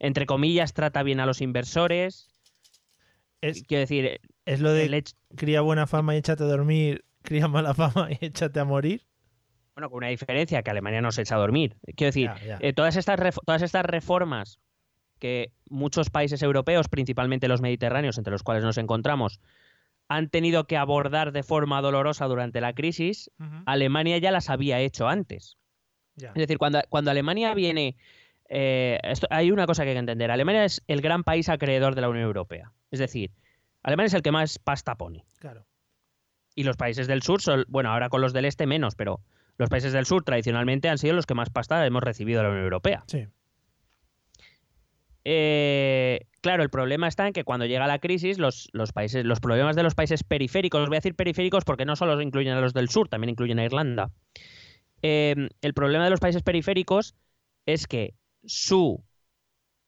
entre 0.00 0.26
comillas, 0.26 0.74
trata 0.74 1.04
bien 1.04 1.20
a 1.20 1.26
los 1.26 1.40
inversores. 1.40 2.33
Es, 3.48 3.62
Quiero 3.64 3.80
decir, 3.80 4.20
es 4.46 4.60
lo 4.60 4.72
de 4.72 4.84
hecho- 4.96 5.16
cría 5.36 5.60
buena 5.60 5.86
fama 5.86 6.14
y 6.14 6.18
échate 6.18 6.42
a 6.42 6.46
dormir, 6.46 7.04
cría 7.22 7.48
mala 7.48 7.74
fama 7.74 8.08
y 8.10 8.18
échate 8.24 8.60
a 8.60 8.64
morir. 8.64 9.02
bueno, 9.74 9.90
con 9.90 9.98
una 9.98 10.08
diferencia, 10.08 10.62
que 10.62 10.70
Alemania 10.70 11.00
no 11.00 11.10
se 11.10 11.22
echa 11.22 11.34
a 11.34 11.38
dormir. 11.38 11.76
Quiero 11.96 12.08
decir, 12.08 12.30
Ya, 12.40 12.46
ya. 12.46 12.58
eh, 12.60 12.72
todas, 12.72 12.96
estas 12.96 13.18
ref- 13.18 13.40
todas 13.44 13.60
estas 13.62 13.84
reformas 13.84 14.60
que 15.18 15.52
muchos 15.68 16.10
países 16.10 16.42
europeos, 16.42 16.88
principalmente 16.88 17.48
los 17.48 17.60
mediterráneos, 17.60 18.16
entre 18.18 18.30
los 18.32 18.42
cuales 18.44 18.62
nos 18.62 18.78
encontramos, 18.78 19.40
han 20.08 20.28
tenido 20.28 20.66
que 20.66 20.76
abordar 20.76 21.32
de 21.32 21.42
forma 21.42 21.80
dolorosa 21.80 22.26
durante 22.26 22.60
la 22.60 22.72
crisis, 22.74 23.30
Alemania 23.66 24.18
ya 24.18 24.30
las 24.30 24.48
había 24.50 24.78
hecho 24.80 25.08
antes. 25.08 25.56
Ya. 26.16 26.28
Es 26.28 26.34
decir, 26.34 26.58
cuando, 26.58 26.80
cuando 26.88 27.10
Alemania 27.10 27.52
viene... 27.54 27.96
eh, 28.48 29.00
esto- 29.02 29.26
hay 29.30 29.50
una 29.50 29.66
cosa 29.66 29.82
que 29.82 29.88
hay 29.90 29.94
que 29.96 30.00
entender. 30.00 30.30
Alemania 30.30 30.64
es 30.66 30.82
el 30.86 31.00
gran 31.00 31.24
país 31.24 31.48
acreedor 31.48 31.94
de 31.94 32.02
la 32.02 32.08
Unión 32.10 32.26
Europea. 32.26 32.72
Es 32.94 33.00
decir, 33.00 33.32
Alemania 33.82 34.06
es 34.06 34.14
el 34.14 34.22
que 34.22 34.30
más 34.30 34.60
pasta 34.60 34.94
pone. 34.94 35.24
Claro. 35.40 35.66
Y 36.54 36.62
los 36.62 36.76
países 36.76 37.08
del 37.08 37.22
sur, 37.22 37.42
son, 37.42 37.64
bueno, 37.66 37.90
ahora 37.90 38.08
con 38.08 38.20
los 38.20 38.32
del 38.32 38.44
este 38.44 38.66
menos, 38.66 38.94
pero 38.94 39.20
los 39.58 39.68
países 39.68 39.92
del 39.92 40.06
sur 40.06 40.22
tradicionalmente 40.22 40.88
han 40.88 40.98
sido 40.98 41.14
los 41.14 41.26
que 41.26 41.34
más 41.34 41.50
pasta 41.50 41.84
hemos 41.84 42.04
recibido 42.04 42.38
de 42.38 42.44
la 42.44 42.50
Unión 42.50 42.64
Europea. 42.64 43.02
Sí. 43.08 43.26
Eh, 45.24 46.20
claro, 46.40 46.62
el 46.62 46.70
problema 46.70 47.08
está 47.08 47.26
en 47.26 47.32
que 47.32 47.42
cuando 47.42 47.66
llega 47.66 47.88
la 47.88 47.98
crisis, 47.98 48.38
los, 48.38 48.68
los 48.72 48.92
países, 48.92 49.24
los 49.24 49.40
problemas 49.40 49.74
de 49.74 49.82
los 49.82 49.96
países 49.96 50.22
periféricos, 50.22 50.82
os 50.82 50.88
voy 50.88 50.96
a 50.96 51.00
decir 51.00 51.16
periféricos 51.16 51.64
porque 51.64 51.84
no 51.84 51.96
solo 51.96 52.20
incluyen 52.20 52.52
a 52.52 52.60
los 52.60 52.74
del 52.74 52.90
sur, 52.90 53.08
también 53.08 53.30
incluyen 53.30 53.58
a 53.58 53.64
Irlanda. 53.64 54.12
Eh, 55.02 55.48
el 55.62 55.74
problema 55.74 56.04
de 56.04 56.10
los 56.10 56.20
países 56.20 56.44
periféricos 56.44 57.16
es 57.66 57.88
que 57.88 58.14
su 58.44 59.02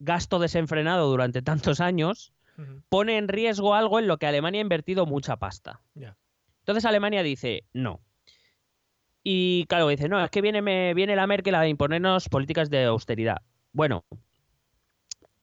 gasto 0.01 0.40
desenfrenado 0.40 1.09
durante 1.09 1.40
tantos 1.42 1.81
años 1.81 2.33
Pone 2.88 3.19
en 3.19 3.29
riesgo 3.29 3.75
algo 3.75 3.99
en 3.99 4.07
lo 4.07 4.19
que 4.19 4.27
Alemania 4.27 4.61
ha 4.61 4.62
invertido 4.62 5.07
mucha 5.07 5.37
pasta. 5.37 5.81
Entonces 6.61 6.85
Alemania 6.85 7.23
dice 7.23 7.64
no. 7.73 8.01
Y 9.23 9.66
claro, 9.69 9.88
dice, 9.88 10.09
no, 10.09 10.23
es 10.25 10.31
que 10.31 10.40
viene, 10.40 10.62
me- 10.62 10.95
viene 10.95 11.16
la 11.16 11.27
Merkel 11.27 11.55
a 11.57 11.66
imponernos 11.66 12.29
políticas 12.29 12.71
de 12.71 12.85
austeridad. 12.85 13.38
Bueno, 13.73 14.05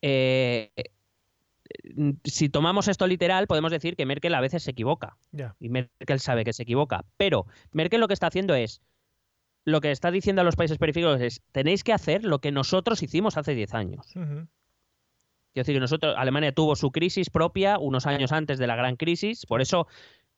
eh, 0.01 0.71
si 2.23 2.49
tomamos 2.49 2.87
esto 2.87 3.07
literal, 3.07 3.47
podemos 3.47 3.71
decir 3.71 3.95
que 3.95 4.05
Merkel 4.05 4.33
a 4.35 4.41
veces 4.41 4.63
se 4.63 4.71
equivoca. 4.71 5.17
Y 5.59 5.69
Merkel 5.69 6.19
sabe 6.19 6.43
que 6.45 6.53
se 6.53 6.63
equivoca. 6.63 7.05
Pero 7.17 7.45
Merkel 7.71 7.99
lo 7.99 8.07
que 8.07 8.13
está 8.13 8.27
haciendo 8.27 8.53
es, 8.55 8.81
lo 9.65 9.81
que 9.81 9.91
está 9.91 10.11
diciendo 10.11 10.41
a 10.41 10.45
los 10.45 10.55
países 10.55 10.77
periféricos 10.77 11.21
es, 11.21 11.41
tenéis 11.51 11.83
que 11.83 11.93
hacer 11.93 12.23
lo 12.25 12.39
que 12.39 12.51
nosotros 12.51 13.01
hicimos 13.03 13.37
hace 13.37 13.55
10 13.55 13.73
años. 13.73 14.11
Quiero 15.53 15.63
decir 15.63 15.75
que 15.75 15.79
nosotros, 15.79 16.15
Alemania 16.17 16.51
tuvo 16.51 16.75
su 16.75 16.91
crisis 16.91 17.29
propia 17.29 17.77
unos 17.77 18.05
años 18.07 18.31
antes 18.31 18.57
de 18.59 18.67
la 18.67 18.75
gran 18.75 18.95
crisis, 18.95 19.45
por 19.45 19.61
eso 19.61 19.87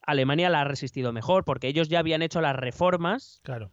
Alemania 0.01 0.49
la 0.49 0.61
ha 0.61 0.63
resistido 0.65 1.11
mejor, 1.13 1.45
porque 1.45 1.67
ellos 1.67 1.87
ya 1.89 1.99
habían 1.99 2.21
hecho 2.21 2.41
las 2.41 2.55
reformas 2.55 3.39
Claro. 3.43 3.71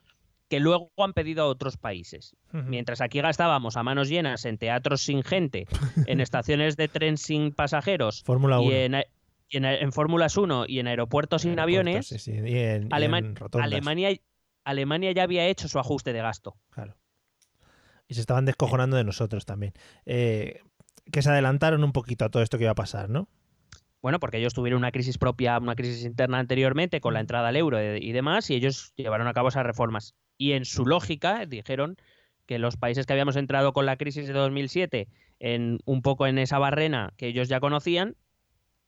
que 0.48 0.60
luego 0.60 0.90
han 0.98 1.12
pedido 1.14 1.42
a 1.44 1.46
otros 1.46 1.76
países. 1.76 2.36
Mientras 2.52 3.00
aquí 3.00 3.20
gastábamos 3.20 3.76
a 3.76 3.82
manos 3.82 4.08
llenas 4.08 4.44
en 4.44 4.56
teatros 4.58 5.02
sin 5.02 5.22
gente, 5.24 5.66
en 6.06 6.20
estaciones 6.20 6.76
de 6.76 6.88
tren 6.88 7.16
sin 7.18 7.52
pasajeros 7.52 8.22
Fórmula 8.22 8.60
1. 8.60 8.70
y 8.70 8.74
en, 8.74 8.94
y 9.48 9.56
en, 9.56 9.64
en 9.64 9.92
Fórmulas 9.92 10.36
1 10.36 10.66
y 10.68 10.78
en 10.78 10.86
aeropuertos 10.86 11.42
sin 11.42 11.50
Aeropuertos, 11.58 11.64
aviones, 11.84 12.06
sí, 12.06 12.18
sí, 12.18 12.32
y 12.32 12.58
en- 12.58 12.84
y 12.84 12.94
Alemania, 13.60 14.10
Alemania 14.64 15.12
ya 15.12 15.22
había 15.24 15.46
hecho 15.48 15.66
su 15.68 15.78
ajuste 15.78 16.12
de 16.12 16.20
gasto. 16.22 16.54
Claro. 16.70 16.96
Y 18.08 18.14
se 18.14 18.20
estaban 18.20 18.44
descojonando 18.44 18.96
de 18.96 19.04
nosotros 19.04 19.44
también. 19.46 19.72
Eh, 20.04 20.60
que 21.10 21.22
se 21.22 21.30
adelantaron 21.30 21.82
un 21.84 21.92
poquito 21.92 22.24
a 22.24 22.28
todo 22.30 22.42
esto 22.42 22.58
que 22.58 22.64
iba 22.64 22.72
a 22.72 22.76
pasar, 22.76 23.08
¿no? 23.10 23.28
Bueno, 24.00 24.18
porque 24.18 24.38
ellos 24.38 24.52
tuvieron 24.54 24.78
una 24.78 24.90
crisis 24.92 25.16
propia, 25.18 25.58
una 25.58 25.76
crisis 25.76 26.04
interna 26.04 26.38
anteriormente 26.38 27.00
con 27.00 27.14
la 27.14 27.20
entrada 27.20 27.48
al 27.48 27.56
euro 27.56 27.78
y 27.96 28.12
demás, 28.12 28.50
y 28.50 28.54
ellos 28.54 28.92
llevaron 28.96 29.28
a 29.28 29.32
cabo 29.32 29.48
esas 29.48 29.64
reformas. 29.64 30.14
Y 30.38 30.52
en 30.52 30.64
su 30.64 30.84
lógica 30.86 31.46
dijeron 31.46 31.96
que 32.46 32.58
los 32.58 32.76
países 32.76 33.06
que 33.06 33.12
habíamos 33.12 33.36
entrado 33.36 33.72
con 33.72 33.86
la 33.86 33.96
crisis 33.96 34.26
de 34.26 34.32
2007, 34.32 35.06
en, 35.38 35.78
un 35.84 36.02
poco 36.02 36.26
en 36.26 36.38
esa 36.38 36.58
barrena 36.58 37.12
que 37.16 37.28
ellos 37.28 37.48
ya 37.48 37.60
conocían, 37.60 38.16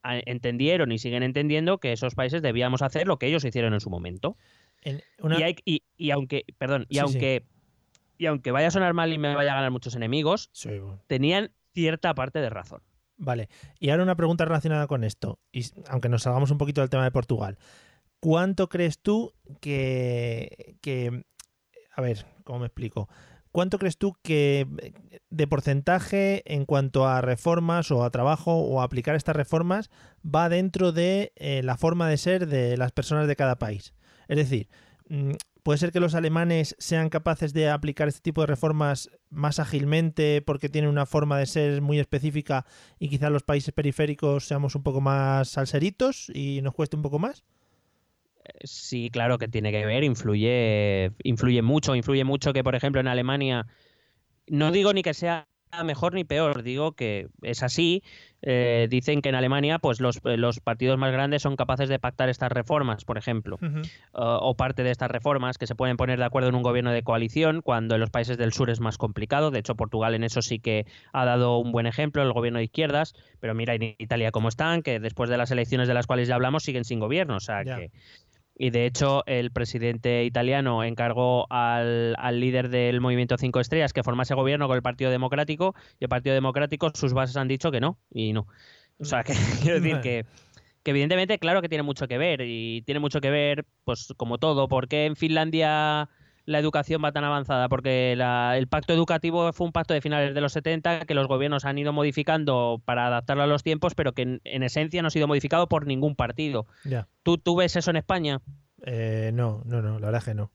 entendieron 0.02 0.92
y 0.92 0.98
siguen 0.98 1.22
entendiendo 1.22 1.78
que 1.78 1.92
esos 1.92 2.14
países 2.14 2.42
debíamos 2.42 2.82
hacer 2.82 3.06
lo 3.06 3.18
que 3.18 3.26
ellos 3.26 3.44
hicieron 3.44 3.72
en 3.72 3.80
su 3.80 3.88
momento. 3.90 4.36
En 4.82 5.00
una- 5.18 5.38
Y, 5.38 5.42
hay- 5.44 5.56
y- 5.64 5.82
y 5.96 6.10
aunque, 6.10 6.44
perdón, 6.58 6.82
y 6.88 6.94
Sí, 6.96 7.00
sí. 7.00 7.00
aunque 7.00 7.44
y 8.16 8.26
aunque 8.26 8.52
vaya 8.52 8.68
a 8.68 8.70
sonar 8.70 8.94
mal 8.94 9.12
y 9.12 9.18
me 9.18 9.34
vaya 9.34 9.52
a 9.52 9.56
ganar 9.56 9.70
muchos 9.72 9.96
enemigos, 9.96 10.48
Sí, 10.52 10.68
bueno. 10.78 11.00
tenían 11.08 11.50
cierta 11.74 12.14
parte 12.14 12.38
de 12.40 12.50
razón. 12.50 12.82
Vale. 13.16 13.48
Y 13.78 13.90
ahora 13.90 14.02
una 14.02 14.16
pregunta 14.16 14.44
relacionada 14.44 14.86
con 14.86 15.04
esto. 15.04 15.38
Y 15.52 15.64
aunque 15.88 16.08
nos 16.08 16.22
salgamos 16.22 16.50
un 16.50 16.58
poquito 16.58 16.80
del 16.80 16.90
tema 16.90 17.04
de 17.04 17.10
Portugal. 17.10 17.58
¿Cuánto 18.20 18.68
crees 18.68 18.98
tú 19.00 19.32
que, 19.60 20.76
que- 20.80 21.24
A 21.94 22.00
ver, 22.00 22.26
¿cómo 22.44 22.60
me 22.60 22.66
explico? 22.66 23.08
¿Cuánto 23.52 23.78
crees 23.78 23.98
tú 23.98 24.16
que 24.22 24.66
de 25.30 25.46
porcentaje 25.46 26.42
en 26.52 26.64
cuanto 26.64 27.06
a 27.06 27.20
reformas 27.20 27.90
o 27.92 28.02
a 28.02 28.10
trabajo 28.10 28.56
o 28.56 28.80
a 28.80 28.84
aplicar 28.84 29.14
estas 29.14 29.36
reformas 29.36 29.90
va 30.24 30.48
dentro 30.48 30.90
de 30.90 31.32
eh, 31.36 31.62
la 31.62 31.76
forma 31.76 32.08
de 32.08 32.16
ser 32.16 32.48
de 32.48 32.76
las 32.76 32.90
personas 32.90 33.28
de 33.28 33.36
cada 33.36 33.56
país? 33.56 33.94
Es 34.26 34.38
decir, 34.38 34.68
mm, 35.08 35.32
puede 35.64 35.78
ser 35.78 35.90
que 35.90 35.98
los 35.98 36.14
alemanes 36.14 36.76
sean 36.78 37.08
capaces 37.08 37.52
de 37.54 37.70
aplicar 37.70 38.06
este 38.06 38.20
tipo 38.20 38.42
de 38.42 38.46
reformas 38.46 39.10
más 39.30 39.58
ágilmente 39.58 40.42
porque 40.42 40.68
tienen 40.68 40.90
una 40.90 41.06
forma 41.06 41.38
de 41.38 41.46
ser 41.46 41.80
muy 41.80 41.98
específica 41.98 42.66
y 42.98 43.08
quizás 43.08 43.32
los 43.32 43.42
países 43.42 43.72
periféricos 43.74 44.46
seamos 44.46 44.76
un 44.76 44.82
poco 44.82 45.00
más 45.00 45.48
salseritos 45.48 46.30
y 46.32 46.60
nos 46.62 46.74
cueste 46.74 46.96
un 46.96 47.02
poco 47.02 47.18
más. 47.18 47.44
Sí, 48.62 49.08
claro 49.10 49.38
que 49.38 49.48
tiene 49.48 49.72
que 49.72 49.86
ver, 49.86 50.04
influye, 50.04 51.12
influye 51.24 51.62
mucho, 51.62 51.96
influye 51.96 52.24
mucho 52.24 52.52
que, 52.52 52.62
por 52.62 52.74
ejemplo, 52.74 53.00
en 53.00 53.08
Alemania, 53.08 53.66
no 54.46 54.70
digo 54.70 54.92
ni 54.92 55.02
que 55.02 55.14
sea 55.14 55.48
mejor 55.82 56.14
ni 56.14 56.22
peor, 56.24 56.62
digo 56.62 56.92
que 56.92 57.26
es 57.42 57.62
así. 57.62 58.02
eh, 58.46 58.88
dicen 58.90 59.22
que 59.22 59.30
en 59.30 59.36
Alemania, 59.36 59.78
pues 59.78 60.02
los, 60.02 60.20
los 60.22 60.60
partidos 60.60 60.98
más 60.98 61.10
grandes 61.12 61.40
son 61.40 61.56
capaces 61.56 61.88
de 61.88 61.98
pactar 61.98 62.28
estas 62.28 62.52
reformas, 62.52 63.06
por 63.06 63.16
ejemplo, 63.16 63.56
Ujú. 63.62 63.80
o- 64.12 64.50
o 64.50 64.54
parte 64.54 64.82
de 64.82 64.90
estas 64.90 65.10
reformas 65.10 65.56
que 65.56 65.66
se 65.66 65.74
pueden 65.74 65.96
poner 65.96 66.18
de 66.18 66.26
acuerdo 66.26 66.50
en 66.50 66.54
un 66.54 66.62
gobierno 66.62 66.92
de 66.92 67.02
coalición, 67.02 67.62
cuando 67.62 67.94
en 67.94 68.02
los 68.02 68.10
países 68.10 68.36
del 68.36 68.52
sur 68.52 68.68
es 68.68 68.80
más 68.80 68.98
complicado. 68.98 69.50
De 69.50 69.60
hecho, 69.60 69.76
Portugal 69.76 70.14
en 70.14 70.24
eso 70.24 70.42
sí 70.42 70.58
que 70.58 70.84
ha 71.14 71.24
dado 71.24 71.56
un 71.56 71.72
buen 71.72 71.86
ejemplo, 71.86 72.22
el 72.22 72.34
gobierno 72.34 72.58
de 72.58 72.66
izquierdas, 72.66 73.14
pero 73.40 73.54
mira 73.54 73.74
en 73.76 73.94
Italia 73.96 74.30
cómo 74.30 74.48
están, 74.48 74.82
que 74.82 75.00
después 75.00 75.30
de 75.30 75.38
las 75.38 75.50
elecciones 75.50 75.88
de 75.88 75.94
las 75.94 76.06
cuales 76.06 76.28
ya 76.28 76.34
hablamos 76.34 76.64
siguen 76.64 76.84
sin 76.84 77.00
gobierno, 77.00 77.36
o 77.36 77.40
sea 77.40 77.64
que 77.64 77.90
y 78.56 78.70
de 78.70 78.86
hecho, 78.86 79.24
el 79.26 79.50
presidente 79.50 80.24
italiano 80.24 80.84
encargó 80.84 81.46
al, 81.50 82.14
al 82.18 82.40
líder 82.40 82.68
del 82.68 83.00
movimiento 83.00 83.36
Cinco 83.36 83.60
Estrellas 83.60 83.92
que 83.92 84.04
formase 84.04 84.34
gobierno 84.34 84.68
con 84.68 84.76
el 84.76 84.82
Partido 84.82 85.10
Democrático 85.10 85.74
y 85.98 86.04
el 86.04 86.08
Partido 86.08 86.34
Democrático, 86.34 86.90
sus 86.94 87.12
bases 87.14 87.36
han 87.36 87.48
dicho 87.48 87.72
que 87.72 87.80
no, 87.80 87.98
y 88.10 88.32
no. 88.32 88.46
O 88.98 89.04
sea, 89.04 89.24
que 89.24 89.32
quiero 89.62 89.80
decir 89.80 90.00
que, 90.00 90.24
que 90.84 90.90
evidentemente, 90.92 91.38
claro 91.38 91.62
que 91.62 91.68
tiene 91.68 91.82
mucho 91.82 92.06
que 92.06 92.16
ver, 92.16 92.42
y 92.42 92.82
tiene 92.82 93.00
mucho 93.00 93.20
que 93.20 93.30
ver, 93.30 93.66
pues 93.84 94.14
como 94.16 94.38
todo, 94.38 94.68
¿por 94.68 94.86
qué 94.86 95.06
en 95.06 95.16
Finlandia 95.16 96.08
la 96.46 96.58
educación 96.58 97.02
va 97.02 97.12
tan 97.12 97.24
avanzada? 97.24 97.68
Porque 97.68 98.14
la- 98.16 98.56
el 98.58 98.66
pacto 98.68 98.92
educativo 98.92 99.52
fue 99.52 99.66
un 99.66 99.72
pacto 99.72 99.94
de 99.94 100.00
finales 100.00 100.34
de 100.34 100.40
los 100.40 100.52
70 100.52 101.06
que 101.06 101.14
los 101.14 101.26
gobiernos 101.28 101.64
han 101.64 101.78
ido 101.78 101.92
modificando 101.92 102.80
para 102.84 103.06
adaptarlo 103.06 103.42
a 103.42 103.46
los 103.46 103.62
tiempos, 103.62 103.94
pero 103.94 104.12
que 104.12 104.22
en, 104.22 104.40
en 104.44 104.62
esencia 104.62 105.00
no 105.02 105.08
ha 105.08 105.10
sido 105.10 105.26
modificado 105.28 105.68
por 105.68 105.86
ningún 105.86 106.16
partido. 106.16 106.66
Ya. 106.84 107.06
¿Tú, 107.22 107.38
¿Tú 107.38 107.56
ves 107.56 107.76
eso 107.76 107.90
en 107.90 107.96
España? 107.96 108.40
Eh, 108.86 109.30
no, 109.32 109.62
no, 109.64 109.80
no, 109.82 109.98
la 109.98 110.06
verdad 110.06 110.18
es 110.18 110.24
que 110.24 110.34
no. 110.34 110.50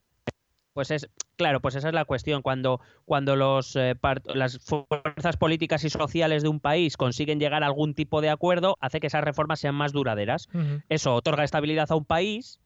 Pues 0.74 0.92
es, 0.92 1.10
claro, 1.36 1.60
pues 1.62 1.76
esa 1.76 1.88
es 1.90 1.94
la 1.94 2.06
cuestión. 2.06 2.42
Cuando, 2.42 2.80
cuando 3.04 3.36
los, 3.36 3.76
eh, 3.76 3.96
las 4.34 4.60
fuerzas 4.60 5.36
políticas 5.36 5.84
y 5.84 5.90
sociales 5.90 6.44
de 6.44 6.48
un 6.50 6.60
país 6.60 6.96
consiguen 6.96 7.40
llegar 7.40 7.64
a 7.64 7.66
algún 7.66 7.96
tipo 7.96 8.22
de 8.22 8.30
acuerdo, 8.30 8.78
hace 8.80 9.00
que 9.00 9.08
esas 9.08 9.24
reformas 9.24 9.60
sean 9.60 9.76
más 9.76 9.92
duraderas. 9.92 10.48
Eso 10.88 11.16
otorga 11.16 11.44
estabilidad 11.44 11.92
a 11.92 11.96
un 11.96 12.06
país 12.06 12.60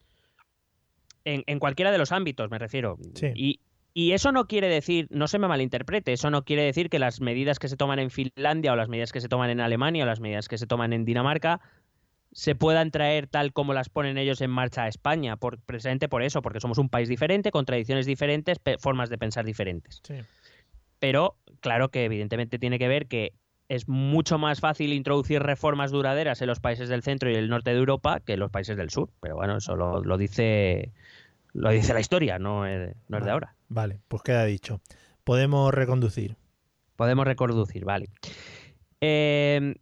en, 1.25 1.43
en 1.47 1.59
cualquiera 1.59 1.91
de 1.91 1.97
los 1.97 2.11
ámbitos, 2.11 2.49
me 2.49 2.59
refiero. 2.59 2.97
Sí. 3.15 3.27
Y, 3.35 3.59
y 3.93 4.13
eso 4.13 4.31
no 4.31 4.47
quiere 4.47 4.67
decir, 4.67 5.07
no 5.11 5.27
se 5.27 5.37
me 5.39 5.47
malinterprete, 5.47 6.13
eso 6.13 6.29
no 6.29 6.43
quiere 6.43 6.63
decir 6.63 6.89
que 6.89 6.99
las 6.99 7.21
medidas 7.21 7.59
que 7.59 7.67
se 7.67 7.77
toman 7.77 7.99
en 7.99 8.09
Finlandia 8.09 8.73
o 8.73 8.75
las 8.75 8.89
medidas 8.89 9.11
que 9.11 9.21
se 9.21 9.29
toman 9.29 9.49
en 9.49 9.59
Alemania 9.59 10.03
o 10.03 10.07
las 10.07 10.19
medidas 10.19 10.47
que 10.47 10.57
se 10.57 10.65
toman 10.65 10.93
en 10.93 11.05
Dinamarca 11.05 11.61
se 12.31 12.55
puedan 12.55 12.89
traer 12.89 13.27
tal 13.27 13.53
como 13.53 13.73
las 13.73 13.89
ponen 13.89 14.17
ellos 14.17 14.41
en 14.41 14.49
marcha 14.49 14.83
a 14.83 14.87
España, 14.87 15.37
por, 15.37 15.59
precisamente 15.59 16.09
por 16.09 16.23
eso, 16.23 16.41
porque 16.41 16.59
somos 16.59 16.79
un 16.79 16.89
país 16.89 17.07
diferente, 17.07 17.51
con 17.51 17.65
tradiciones 17.65 18.07
diferentes, 18.07 18.59
formas 18.79 19.11
de 19.11 19.19
pensar 19.19 19.45
diferentes. 19.45 20.01
Sí. 20.03 20.15
Pero 20.97 21.35
claro 21.59 21.89
que 21.89 22.05
evidentemente 22.05 22.57
tiene 22.57 22.79
que 22.79 22.87
ver 22.87 23.07
que 23.07 23.33
es 23.75 23.87
mucho 23.87 24.37
más 24.37 24.59
fácil 24.59 24.93
introducir 24.93 25.41
reformas 25.41 25.91
duraderas 25.91 26.41
en 26.41 26.47
los 26.47 26.59
países 26.59 26.89
del 26.89 27.03
centro 27.03 27.29
y 27.29 27.35
el 27.35 27.49
norte 27.49 27.71
de 27.71 27.77
Europa 27.77 28.19
que 28.19 28.33
en 28.33 28.39
los 28.39 28.51
países 28.51 28.77
del 28.77 28.89
sur. 28.89 29.09
Pero 29.19 29.35
bueno, 29.35 29.57
eso 29.57 29.75
lo, 29.75 30.03
lo 30.03 30.17
dice 30.17 30.91
lo 31.53 31.69
dice 31.69 31.93
la 31.93 31.99
historia, 31.99 32.39
no 32.39 32.65
es, 32.65 32.95
no 33.07 33.17
es 33.17 33.25
de 33.25 33.31
ahora. 33.31 33.55
Vale, 33.69 33.99
pues 34.07 34.23
queda 34.23 34.45
dicho. 34.45 34.81
Podemos 35.23 35.73
reconducir. 35.73 36.35
Podemos 36.95 37.25
reconducir, 37.25 37.85
vale. 37.85 38.09
Eh, 39.01 39.75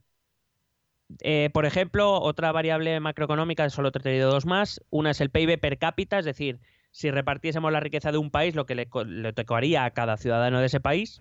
eh, 1.19 1.49
por 1.53 1.65
ejemplo, 1.65 2.21
otra 2.21 2.51
variable 2.51 2.99
macroeconómica, 2.99 3.69
solo 3.69 3.91
te 3.91 3.99
he 3.99 4.01
traído 4.01 4.31
dos 4.31 4.45
más. 4.45 4.81
Una 4.89 5.11
es 5.11 5.21
el 5.21 5.29
PIB 5.29 5.59
per 5.59 5.77
cápita, 5.77 6.19
es 6.19 6.25
decir, 6.25 6.59
si 6.91 7.09
repartiésemos 7.09 7.71
la 7.71 7.79
riqueza 7.79 8.11
de 8.11 8.17
un 8.17 8.31
país, 8.31 8.55
lo 8.55 8.65
que 8.65 8.75
le, 8.75 8.85
tocaría 9.33 9.85
a 9.85 9.91
cada 9.91 10.17
ciudadano 10.17 10.59
de 10.59 10.65
ese 10.65 10.79
país. 10.79 11.19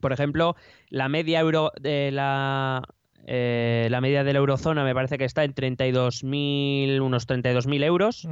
Por 0.00 0.12
ejemplo, 0.12 0.56
la 0.88 1.08
media 1.08 1.40
euro 1.40 1.72
de 1.80 2.10
la 2.10 2.82
eh, 3.26 3.88
la 3.90 4.00
media 4.00 4.22
de 4.22 4.32
la 4.32 4.38
eurozona 4.38 4.84
me 4.84 4.94
parece 4.94 5.16
que 5.18 5.24
está 5.24 5.44
en 5.44 5.54
32.000, 5.54 7.00
unos 7.00 7.26
32.000 7.26 7.84
euros. 7.84 8.28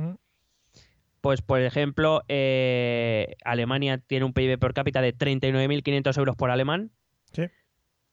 Pues, 1.21 1.41
por 1.41 1.61
ejemplo, 1.61 2.23
eh, 2.29 3.37
Alemania 3.45 3.99
tiene 3.99 4.25
un 4.25 4.33
PIB 4.33 4.59
per 4.59 4.75
cápita 4.75 5.01
de 5.01 5.17
39.500 5.17 6.19
euros 6.19 6.37
por 6.37 6.51
alemán. 6.51 6.91
Sí. 7.33 7.45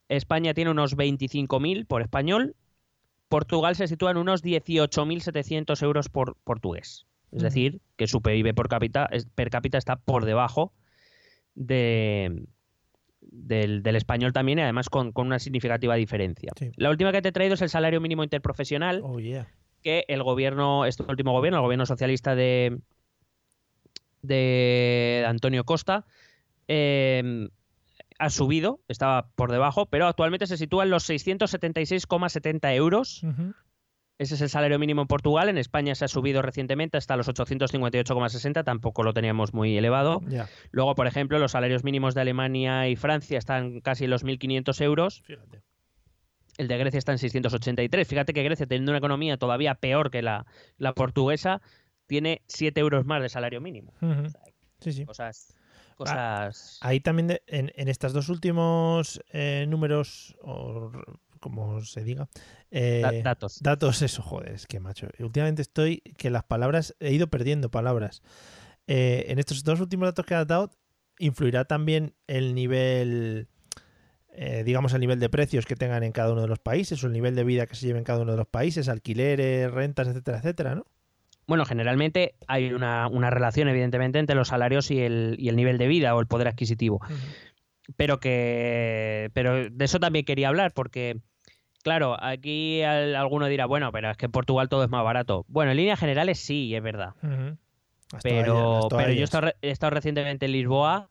España 0.09 0.53
tiene 0.53 0.71
unos 0.71 0.95
25.000 0.95 1.85
por 1.85 2.01
español. 2.01 2.55
Portugal 3.27 3.75
se 3.75 3.87
sitúa 3.87 4.11
en 4.11 4.17
unos 4.17 4.43
18.700 4.43 5.83
euros 5.83 6.09
por 6.09 6.35
portugués. 6.43 7.07
Es 7.31 7.43
decir, 7.43 7.81
que 7.95 8.07
su 8.07 8.21
PIB 8.21 8.55
per 8.55 8.67
cápita, 8.67 9.07
per 9.35 9.51
cápita 9.51 9.77
está 9.77 9.97
por 9.97 10.25
debajo 10.25 10.73
de, 11.53 12.47
del, 13.31 13.83
del 13.83 13.95
español 13.95 14.33
también 14.33 14.59
y 14.59 14.61
además 14.63 14.89
con, 14.89 15.11
con 15.11 15.27
una 15.27 15.39
significativa 15.39 15.95
diferencia. 15.95 16.51
Sí. 16.57 16.71
La 16.75 16.89
última 16.89 17.11
que 17.11 17.21
te 17.21 17.29
he 17.29 17.31
traído 17.31 17.53
es 17.55 17.61
el 17.61 17.69
salario 17.69 18.01
mínimo 18.01 18.23
interprofesional 18.23 19.01
Oh, 19.03 19.19
yeah. 19.19 19.47
que 19.83 20.05
el 20.07 20.23
gobierno, 20.23 20.85
este 20.85 21.03
último 21.03 21.31
gobierno, 21.31 21.57
el 21.59 21.63
gobierno 21.63 21.85
socialista 21.85 22.35
de, 22.35 22.79
de 24.21 25.23
Antonio 25.27 25.63
Costa, 25.63 26.05
eh, 26.67 27.49
ha 28.17 28.29
subido, 28.29 28.81
estaba 28.89 29.29
por 29.35 29.51
debajo, 29.51 29.85
pero 29.85 30.05
actualmente 30.07 30.45
se 30.47 30.57
sitúa 30.57 30.83
en 30.83 30.89
los 30.89 31.09
676,70 31.09 32.75
euros. 32.75 33.21
Ese 34.19 34.35
es 34.35 34.41
el 34.41 34.49
salario 34.49 34.77
mínimo 34.77 35.01
en 35.01 35.07
Portugal. 35.07 35.49
En 35.49 35.57
España 35.57 35.95
se 35.95 36.05
ha 36.05 36.07
subido 36.09 36.41
recientemente 36.41 36.97
hasta 36.97 37.15
los 37.15 37.27
858,60, 37.29 38.63
tampoco 38.63 39.01
lo 39.03 39.13
teníamos 39.13 39.53
muy 39.53 39.77
elevado. 39.77 40.21
Luego, 40.71 40.93
por 40.93 41.07
ejemplo, 41.07 41.39
los 41.39 41.53
salarios 41.53 41.83
mínimos 41.83 42.15
de 42.15 42.21
Alemania 42.21 42.87
y 42.89 42.95
Francia 42.97 43.37
están 43.37 43.79
casi 43.79 44.03
en 44.03 44.09
los 44.11 44.23
1.500 44.25 44.81
euros. 44.83 45.21
fíjate. 45.25 45.61
El 46.57 46.67
de 46.67 46.77
Grecia 46.77 46.97
está 46.97 47.13
en 47.13 47.19
683. 47.19 48.05
Fíjate 48.05 48.33
que 48.33 48.43
Grecia, 48.43 48.65
teniendo 48.67 48.91
una 48.91 48.97
economía 48.97 49.37
todavía 49.37 49.75
peor 49.75 50.11
que 50.11 50.21
la, 50.21 50.45
la 50.77 50.91
portuguesa, 50.93 51.61
tiene 52.05 52.41
7 52.47 52.77
euros 52.81 53.05
más 53.05 53.21
de 53.21 53.29
salario 53.29 53.61
mínimo. 53.61 53.93
Sí, 54.81 54.91
sí. 54.91 55.05
Cosas. 55.05 55.55
cosas... 55.95 56.77
Ahí 56.81 56.99
también, 56.99 57.27
de- 57.27 57.41
en, 57.47 57.71
en 57.75 57.87
estos 57.87 58.11
dos 58.11 58.27
últimos 58.27 59.21
eh, 59.31 59.65
números, 59.69 60.35
o 60.41 60.91
como 61.39 61.81
se 61.81 62.03
diga, 62.03 62.27
eh, 62.71 63.01
da- 63.01 63.21
datos. 63.31 63.61
datos, 63.61 64.01
eso, 64.01 64.21
joder, 64.21 64.53
es 64.53 64.67
que 64.67 64.79
macho. 64.79 65.07
Últimamente 65.19 65.61
estoy 65.61 66.01
que 66.17 66.29
las 66.29 66.43
palabras, 66.43 66.95
he 66.99 67.11
ido 67.13 67.27
perdiendo 67.27 67.69
palabras. 67.71 68.21
Eh, 68.87 69.25
en 69.29 69.39
estos 69.39 69.63
dos 69.63 69.79
últimos 69.79 70.07
datos 70.07 70.25
que 70.25 70.35
has 70.35 70.47
dado, 70.47 70.71
influirá 71.19 71.65
también 71.65 72.13
el 72.27 72.55
nivel, 72.55 73.47
eh, 74.33 74.63
digamos, 74.65 74.93
el 74.93 75.01
nivel 75.01 75.19
de 75.19 75.29
precios 75.29 75.65
que 75.65 75.75
tengan 75.75 76.03
en 76.03 76.11
cada 76.11 76.31
uno 76.31 76.41
de 76.41 76.47
los 76.47 76.59
países, 76.59 77.03
o 77.03 77.07
el 77.07 77.13
nivel 77.13 77.35
de 77.35 77.43
vida 77.43 77.67
que 77.67 77.75
se 77.75 77.85
lleve 77.87 77.99
en 77.99 78.05
cada 78.05 78.21
uno 78.21 78.31
de 78.31 78.37
los 78.37 78.47
países, 78.47 78.89
alquileres, 78.89 79.69
rentas, 79.71 80.07
etcétera, 80.07 80.37
etcétera, 80.39 80.75
¿no? 80.75 80.85
Bueno, 81.47 81.65
generalmente 81.65 82.35
hay 82.47 82.73
una, 82.73 83.07
una 83.07 83.31
relación, 83.31 83.67
evidentemente, 83.69 84.19
entre 84.19 84.35
los 84.35 84.49
salarios 84.49 84.91
y 84.91 84.99
el, 85.01 85.35
y 85.39 85.49
el 85.49 85.55
nivel 85.55 85.79
de 85.79 85.87
vida 85.87 86.15
o 86.15 86.19
el 86.19 86.27
poder 86.27 86.47
adquisitivo. 86.47 87.01
Pero 87.97 88.19
que. 88.19 89.31
Pero 89.33 89.67
de 89.69 89.85
eso 89.85 89.99
también 89.99 90.25
quería 90.25 90.49
hablar, 90.49 90.73
porque. 90.73 91.21
Claro, 91.83 92.17
aquí 92.21 92.81
al- 92.81 93.15
alguno 93.15 93.47
dirá, 93.47 93.65
bueno, 93.65 93.91
pero 93.91 94.11
es 94.11 94.17
que 94.17 94.25
en 94.25 94.31
Portugal 94.31 94.67
todo 94.69 94.83
es 94.83 94.89
más 94.89 95.03
barato. 95.03 95.45
Bueno, 95.47 95.71
en 95.71 95.77
líneas 95.77 95.99
generales 95.99 96.39
sí, 96.39 96.75
es 96.75 96.83
verdad. 96.83 97.13
Pero, 98.23 98.89
yo 98.89 99.05
he 99.21 99.23
estado, 99.23 99.41
re- 99.47 99.55
he 99.61 99.69
estado 99.69 99.91
recientemente 99.91 100.45
en 100.47 100.51
Lisboa 100.53 101.09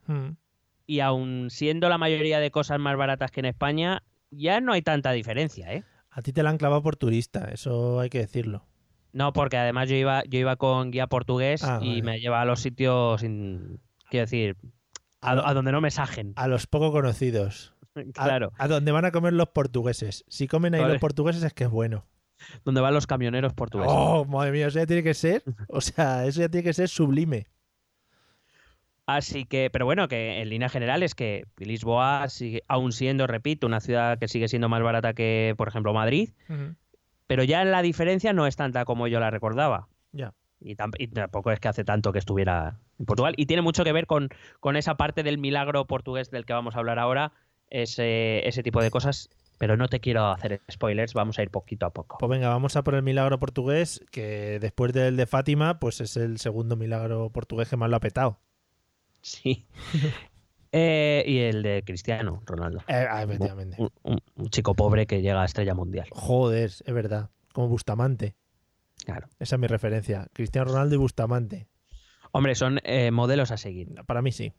y 0.86 1.00
aun 1.00 1.48
siendo 1.50 1.88
la 1.88 1.98
mayoría 1.98 2.40
de 2.40 2.50
cosas 2.50 2.78
más 2.80 2.96
baratas 2.96 3.30
que 3.30 3.40
en 3.40 3.46
España, 3.46 4.02
ya 4.30 4.60
no 4.60 4.72
hay 4.72 4.82
tanta 4.82 5.12
diferencia, 5.12 5.72
¿eh? 5.72 5.84
A 6.10 6.22
ti 6.22 6.32
te 6.32 6.42
la 6.42 6.50
han 6.50 6.58
clavado 6.58 6.82
por 6.82 6.96
turista, 6.96 7.48
eso 7.52 8.00
hay 8.00 8.08
que 8.10 8.18
decirlo. 8.18 8.64
No, 9.12 9.32
porque 9.32 9.56
además 9.56 9.88
yo 9.88 9.94
iba, 9.96 10.22
yo 10.28 10.38
iba 10.38 10.56
con 10.56 10.90
guía 10.90 11.06
portugués 11.06 11.62
Ah, 11.64 11.78
y 11.82 12.00
vale. 12.00 12.02
me 12.02 12.20
lleva 12.20 12.40
a 12.40 12.44
los 12.44 12.60
sitios, 12.60 13.20
sin, 13.20 13.80
quiero 14.10 14.24
decir, 14.24 14.56
a, 15.20 15.48
a 15.50 15.54
donde 15.54 15.72
no 15.72 15.80
me 15.80 15.90
sajen. 15.90 16.32
A 16.36 16.48
los 16.48 16.66
poco 16.66 16.90
conocidos. 16.92 17.74
A- 18.16 18.24
claro, 18.24 18.52
A, 18.58 18.68
donde 18.68 18.92
van 18.92 19.04
a 19.04 19.10
comer 19.12 19.32
los 19.32 19.48
portugueses. 19.48 20.24
Si 20.28 20.46
comen 20.48 20.74
ahí 20.74 20.80
Vale. 20.80 20.94
los 20.94 21.00
portugueses 21.00 21.42
es 21.42 21.52
que 21.52 21.64
es 21.64 21.70
bueno. 21.70 22.04
donde 22.64 22.80
van 22.80 22.94
los 22.94 23.06
camioneros 23.06 23.52
portugueses. 23.54 23.92
Oh, 23.96 24.24
madre 24.24 24.52
mía, 24.52 24.68
eso 24.68 24.78
ya 24.78 24.86
tiene 24.86 25.02
que 25.02 25.14
ser. 25.14 25.42
O 25.68 25.80
sea, 25.80 26.24
eso 26.26 26.40
ya 26.40 26.48
tiene 26.48 26.64
que 26.64 26.72
ser 26.72 26.88
sublime. 26.88 27.46
Así 29.06 29.46
que, 29.46 29.70
pero 29.72 29.86
bueno, 29.86 30.06
que 30.06 30.42
en 30.42 30.50
línea 30.50 30.68
general 30.68 31.02
es 31.02 31.14
que 31.14 31.46
Lisboa 31.56 32.28
sigue, 32.28 32.62
aún 32.68 32.92
siendo, 32.92 33.26
repito, 33.26 33.66
una 33.66 33.80
ciudad 33.80 34.18
que 34.18 34.28
sigue 34.28 34.48
siendo 34.48 34.68
más 34.68 34.82
barata 34.82 35.14
que, 35.14 35.54
por 35.56 35.66
ejemplo, 35.68 35.94
Madrid, 35.94 36.30
pero 37.26 37.42
ya 37.42 37.64
la 37.64 37.80
diferencia 37.80 38.34
no 38.34 38.46
es 38.46 38.56
tanta 38.56 38.84
como 38.84 39.08
yo 39.08 39.18
la 39.18 39.30
recordaba. 39.30 39.88
Ya. 40.12 40.34
Y, 40.60 40.72
y 40.98 41.06
tampoco 41.08 41.50
es 41.52 41.58
que 41.60 41.68
hace 41.68 41.84
tanto 41.84 42.12
que 42.12 42.18
estuviera 42.18 42.80
en 42.98 43.06
Portugal. 43.06 43.32
Y 43.38 43.46
tiene 43.46 43.62
mucho 43.62 43.82
que 43.82 43.92
ver 43.92 44.06
con, 44.06 44.28
con 44.60 44.76
esa 44.76 44.96
parte 44.98 45.22
del 45.22 45.38
milagro 45.38 45.86
portugués 45.86 46.30
del 46.30 46.44
que 46.44 46.52
vamos 46.52 46.76
a 46.76 46.80
hablar 46.80 46.98
ahora, 46.98 47.32
ese, 47.70 48.46
ese 48.48 48.62
tipo 48.62 48.82
de 48.82 48.90
cosas. 48.90 49.30
Pero 49.58 49.76
no 49.76 49.88
te 49.88 49.98
quiero 49.98 50.26
hacer 50.26 50.60
spoilers, 50.70 51.14
vamos 51.14 51.36
a 51.40 51.42
ir 51.42 51.50
poquito 51.50 51.84
a 51.84 51.90
poco. 51.92 52.18
Pues 52.18 52.30
venga, 52.30 52.48
vamos 52.48 52.76
a 52.76 52.84
por 52.84 52.94
el 52.94 53.02
milagro 53.02 53.40
portugués, 53.40 54.00
que 54.12 54.58
después 54.60 54.92
del 54.92 55.16
de 55.16 55.26
Fátima, 55.26 55.80
pues 55.80 56.00
es 56.00 56.16
el 56.16 56.38
segundo 56.38 56.76
milagro 56.76 57.30
portugués 57.30 57.68
que 57.68 57.76
más 57.76 57.90
lo 57.90 57.96
ha 57.96 58.00
petado. 58.00 58.38
Sí. 59.20 59.66
Eh, 60.70 61.24
y 61.26 61.38
el 61.38 61.62
de 61.62 61.82
Cristiano 61.82 62.42
Ronaldo. 62.44 62.80
Eh, 62.88 63.06
ah, 63.10 63.22
efectivamente. 63.22 63.76
Un, 63.78 63.88
un- 64.02 64.22
un 64.34 64.50
chico 64.50 64.74
pobre 64.74 65.06
que 65.06 65.22
llega 65.22 65.40
a 65.40 65.46
estrella 65.46 65.72
mundial. 65.74 66.06
Joder, 66.10 66.66
es 66.66 66.92
verdad. 66.92 67.30
Como 67.54 67.68
Bustamante. 67.68 68.34
Claro. 69.06 69.28
Esa 69.38 69.56
es 69.56 69.60
mi 69.60 69.66
referencia. 69.66 70.26
Cristiano 70.34 70.70
Ronaldo 70.70 70.94
y 70.94 70.98
Bustamante. 70.98 71.68
Hombre, 72.32 72.54
son 72.54 72.80
eh, 72.84 73.10
modelos 73.10 73.50
a 73.50 73.56
seguir. 73.56 73.94
Para 74.06 74.20
mí 74.20 74.30
sí. 74.30 74.52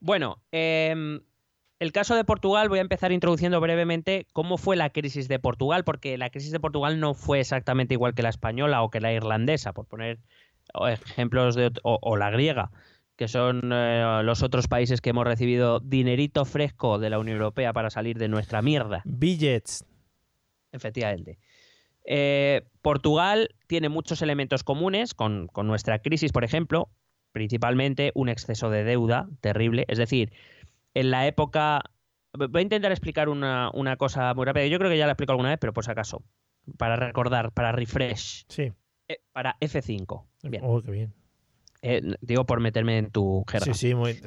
Bueno, 0.00 0.42
em, 0.50 1.20
el 1.78 1.92
caso 1.92 2.14
de 2.14 2.24
Portugal, 2.24 2.68
voy 2.68 2.78
a 2.78 2.82
empezar 2.82 3.12
introduciendo 3.12 3.60
brevemente 3.60 4.26
cómo 4.32 4.58
fue 4.58 4.76
la 4.76 4.90
crisis 4.90 5.28
de 5.28 5.38
Portugal, 5.38 5.84
porque 5.84 6.18
la 6.18 6.30
crisis 6.30 6.52
de 6.52 6.60
Portugal 6.60 6.98
no 7.00 7.14
fue 7.14 7.40
exactamente 7.40 7.94
igual 7.94 8.14
que 8.14 8.22
la 8.22 8.30
española 8.30 8.82
o 8.82 8.90
que 8.90 9.00
la 9.00 9.12
irlandesa, 9.12 9.72
por 9.72 9.86
poner 9.86 10.18
ejemplos 10.88 11.54
de, 11.54 11.70
o 11.82 12.16
la 12.16 12.30
griega, 12.30 12.70
que 13.18 13.26
son 13.26 13.72
eh, 13.72 14.20
los 14.22 14.44
otros 14.44 14.68
países 14.68 15.00
que 15.00 15.10
hemos 15.10 15.26
recibido 15.26 15.80
dinerito 15.80 16.44
fresco 16.44 17.00
de 17.00 17.10
la 17.10 17.18
Unión 17.18 17.36
Europea 17.38 17.72
para 17.72 17.90
salir 17.90 18.16
de 18.16 18.28
nuestra 18.28 18.62
mierda. 18.62 19.02
Billets. 19.04 19.84
Efectivamente. 20.70 21.38
Eh, 22.04 22.62
Portugal 22.80 23.50
tiene 23.66 23.88
muchos 23.88 24.22
elementos 24.22 24.62
comunes 24.62 25.14
con, 25.14 25.48
con 25.48 25.66
nuestra 25.66 25.98
crisis, 25.98 26.30
por 26.30 26.44
ejemplo, 26.44 26.90
principalmente 27.32 28.12
un 28.14 28.28
exceso 28.28 28.70
de 28.70 28.84
deuda 28.84 29.28
terrible. 29.40 29.84
Es 29.88 29.98
decir, 29.98 30.32
en 30.94 31.10
la 31.10 31.26
época... 31.26 31.82
Voy 32.32 32.60
a 32.60 32.62
intentar 32.62 32.92
explicar 32.92 33.28
una, 33.28 33.70
una 33.72 33.96
cosa 33.96 34.34
muy 34.34 34.44
rápida. 34.44 34.66
Yo 34.66 34.78
creo 34.78 34.90
que 34.90 34.98
ya 34.98 35.06
la 35.06 35.12
explico 35.12 35.32
alguna 35.32 35.48
vez, 35.48 35.58
pero 35.58 35.72
por 35.72 35.84
si 35.84 35.90
acaso. 35.90 36.22
Para 36.76 36.96
recordar, 36.96 37.52
para 37.52 37.72
refresh. 37.72 38.44
Sí. 38.48 38.72
Eh, 39.08 39.20
para 39.32 39.56
F5. 39.60 40.24
Bien. 40.42 40.62
Oh, 40.64 40.82
qué 40.82 40.90
bien. 40.90 41.14
Eh, 41.80 42.02
digo 42.20 42.44
por 42.44 42.60
meterme 42.60 42.98
en 42.98 43.10
tu 43.10 43.44
jerga. 43.48 43.64
Sí, 43.66 43.74
sí, 43.74 43.94
muy- 43.94 44.20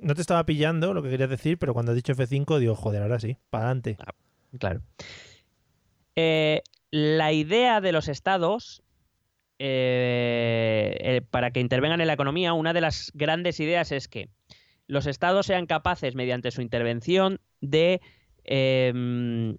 no 0.00 0.14
te 0.14 0.20
estaba 0.20 0.46
pillando 0.46 0.94
lo 0.94 1.02
que 1.02 1.10
querías 1.10 1.30
decir, 1.30 1.58
pero 1.58 1.74
cuando 1.74 1.92
has 1.92 1.96
dicho 1.96 2.12
F5, 2.14 2.58
digo, 2.58 2.74
joder, 2.76 3.02
ahora 3.02 3.18
sí, 3.18 3.36
para 3.50 3.64
adelante. 3.64 3.96
Claro. 4.58 4.82
Eh, 6.14 6.62
la 6.90 7.32
idea 7.32 7.80
de 7.80 7.92
los 7.92 8.08
estados 8.08 8.82
eh, 9.58 10.96
eh, 11.00 11.22
para 11.30 11.50
que 11.50 11.60
intervengan 11.60 12.00
en 12.00 12.06
la 12.06 12.12
economía, 12.12 12.52
una 12.52 12.72
de 12.72 12.80
las 12.82 13.10
grandes 13.14 13.58
ideas 13.60 13.92
es 13.92 14.08
que 14.08 14.28
los 14.86 15.06
estados 15.06 15.46
sean 15.46 15.66
capaces, 15.66 16.14
mediante 16.14 16.50
su 16.50 16.62
intervención, 16.62 17.40
de 17.60 18.00
em, 18.44 19.56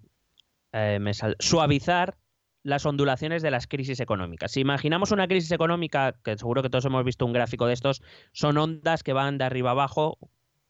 eh, 0.72 0.98
me 1.00 1.12
suavizar 1.14 2.16
las 2.62 2.86
ondulaciones 2.86 3.42
de 3.42 3.50
las 3.50 3.66
crisis 3.66 4.00
económicas. 4.00 4.52
Si 4.52 4.60
imaginamos 4.60 5.12
una 5.12 5.28
crisis 5.28 5.52
económica, 5.52 6.14
que 6.24 6.36
seguro 6.36 6.62
que 6.62 6.70
todos 6.70 6.86
hemos 6.86 7.04
visto 7.04 7.26
un 7.26 7.32
gráfico 7.32 7.66
de 7.66 7.74
estos, 7.74 8.02
son 8.32 8.56
ondas 8.56 9.02
que 9.02 9.12
van 9.12 9.38
de 9.38 9.44
arriba 9.44 9.72
abajo, 9.72 10.18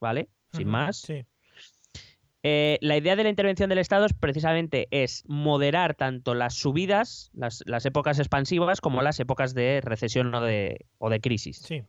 ¿vale? 0.00 0.28
Sin 0.52 0.68
más. 0.68 0.98
Sí. 0.98 1.24
Eh, 2.42 2.78
la 2.82 2.98
idea 2.98 3.16
de 3.16 3.22
la 3.22 3.30
intervención 3.30 3.70
del 3.70 3.78
Estado 3.78 4.04
es 4.04 4.12
precisamente 4.12 4.86
es 4.90 5.24
moderar 5.26 5.94
tanto 5.94 6.34
las 6.34 6.54
subidas, 6.54 7.30
las, 7.32 7.62
las 7.64 7.86
épocas 7.86 8.18
expansivas, 8.18 8.82
como 8.82 9.00
las 9.00 9.18
épocas 9.18 9.54
de 9.54 9.80
recesión 9.82 10.34
o 10.34 10.42
de, 10.42 10.84
o 10.98 11.08
de 11.08 11.20
crisis. 11.20 11.58
Sí. 11.58 11.84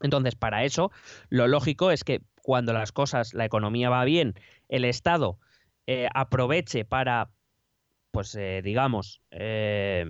Entonces, 0.00 0.34
para 0.34 0.64
eso, 0.64 0.90
lo 1.28 1.46
lógico 1.48 1.90
es 1.90 2.04
que 2.04 2.22
cuando 2.42 2.72
las 2.72 2.92
cosas, 2.92 3.34
la 3.34 3.44
economía 3.44 3.90
va 3.90 4.04
bien, 4.04 4.34
el 4.68 4.84
Estado 4.84 5.38
eh, 5.86 6.08
aproveche 6.14 6.84
para, 6.84 7.30
pues 8.10 8.34
eh, 8.34 8.62
digamos, 8.64 9.20
eh, 9.30 10.06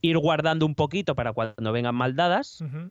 ir 0.00 0.18
guardando 0.18 0.66
un 0.66 0.74
poquito 0.74 1.14
para 1.14 1.32
cuando 1.32 1.72
vengan 1.72 1.94
mal 1.94 2.16
dadas 2.16 2.60
Ujú. 2.60 2.90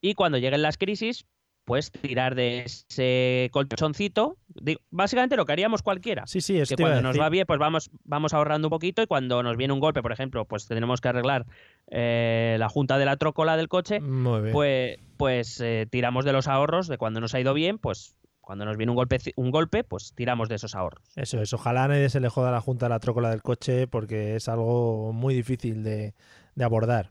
y 0.00 0.14
cuando 0.14 0.38
lleguen 0.38 0.62
las 0.62 0.78
crisis, 0.78 1.26
pues 1.66 1.90
tirar 1.90 2.36
de 2.36 2.60
ese 2.60 3.50
colchoncito. 3.52 4.36
Digo, 4.48 4.80
básicamente 4.90 5.36
lo 5.36 5.44
que 5.44 5.52
haríamos 5.52 5.82
cualquiera. 5.82 6.26
Sí, 6.26 6.40
sí, 6.40 6.58
eso 6.58 6.74
que 6.74 6.82
cuando 6.82 7.02
nos 7.02 7.20
va 7.20 7.28
bien, 7.28 7.44
pues 7.44 7.58
vamos, 7.58 7.90
vamos 8.04 8.32
ahorrando 8.32 8.68
un 8.68 8.70
poquito 8.70 9.02
y 9.02 9.06
cuando 9.06 9.42
nos 9.42 9.56
viene 9.56 9.74
un 9.74 9.80
golpe, 9.80 10.00
por 10.00 10.12
ejemplo, 10.12 10.44
pues 10.46 10.66
tenemos 10.68 11.00
que 11.00 11.08
arreglar 11.08 11.44
eh, 11.90 12.56
la 12.58 12.68
junta 12.68 12.98
de 12.98 13.04
la 13.04 13.16
trócola 13.16 13.56
del 13.56 13.68
coche, 13.68 14.00
Muy 14.00 14.42
bien. 14.42 14.52
pues, 14.52 14.96
pues 15.16 15.60
eh, 15.60 15.86
tiramos 15.90 16.24
de 16.24 16.32
los 16.32 16.46
ahorros 16.46 16.86
de 16.86 16.98
cuando 16.98 17.20
nos 17.20 17.34
ha 17.34 17.40
ido 17.40 17.52
bien, 17.52 17.78
pues 17.78 18.14
cuando 18.40 18.64
nos 18.64 18.76
viene 18.76 18.92
un 18.92 18.96
golpe, 18.96 19.18
un 19.34 19.50
golpe, 19.50 19.82
pues 19.82 20.12
tiramos 20.14 20.48
de 20.48 20.54
esos 20.54 20.76
ahorros. 20.76 21.02
Eso 21.16 21.42
es, 21.42 21.52
ojalá 21.52 21.84
a 21.84 21.88
nadie 21.88 22.08
se 22.08 22.20
le 22.20 22.28
joda 22.28 22.52
la 22.52 22.60
junta 22.60 22.86
de 22.86 22.90
la 22.90 23.00
trócola 23.00 23.28
del 23.30 23.42
coche 23.42 23.88
porque 23.88 24.36
es 24.36 24.48
algo 24.48 25.12
muy 25.12 25.34
difícil 25.34 25.82
de, 25.82 26.14
de 26.54 26.64
abordar. 26.64 27.10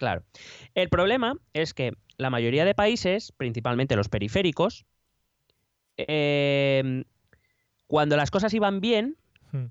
Claro. 0.00 0.24
El 0.74 0.88
problema 0.88 1.34
es 1.52 1.74
que 1.74 1.92
la 2.16 2.30
mayoría 2.30 2.64
de 2.64 2.74
países, 2.74 3.32
principalmente 3.36 3.96
los 3.96 4.08
periféricos, 4.08 4.86
eh, 5.98 7.04
cuando 7.86 8.16
las 8.16 8.30
cosas 8.30 8.54
iban 8.54 8.80
bien, 8.80 9.18
Hmm. 9.52 9.66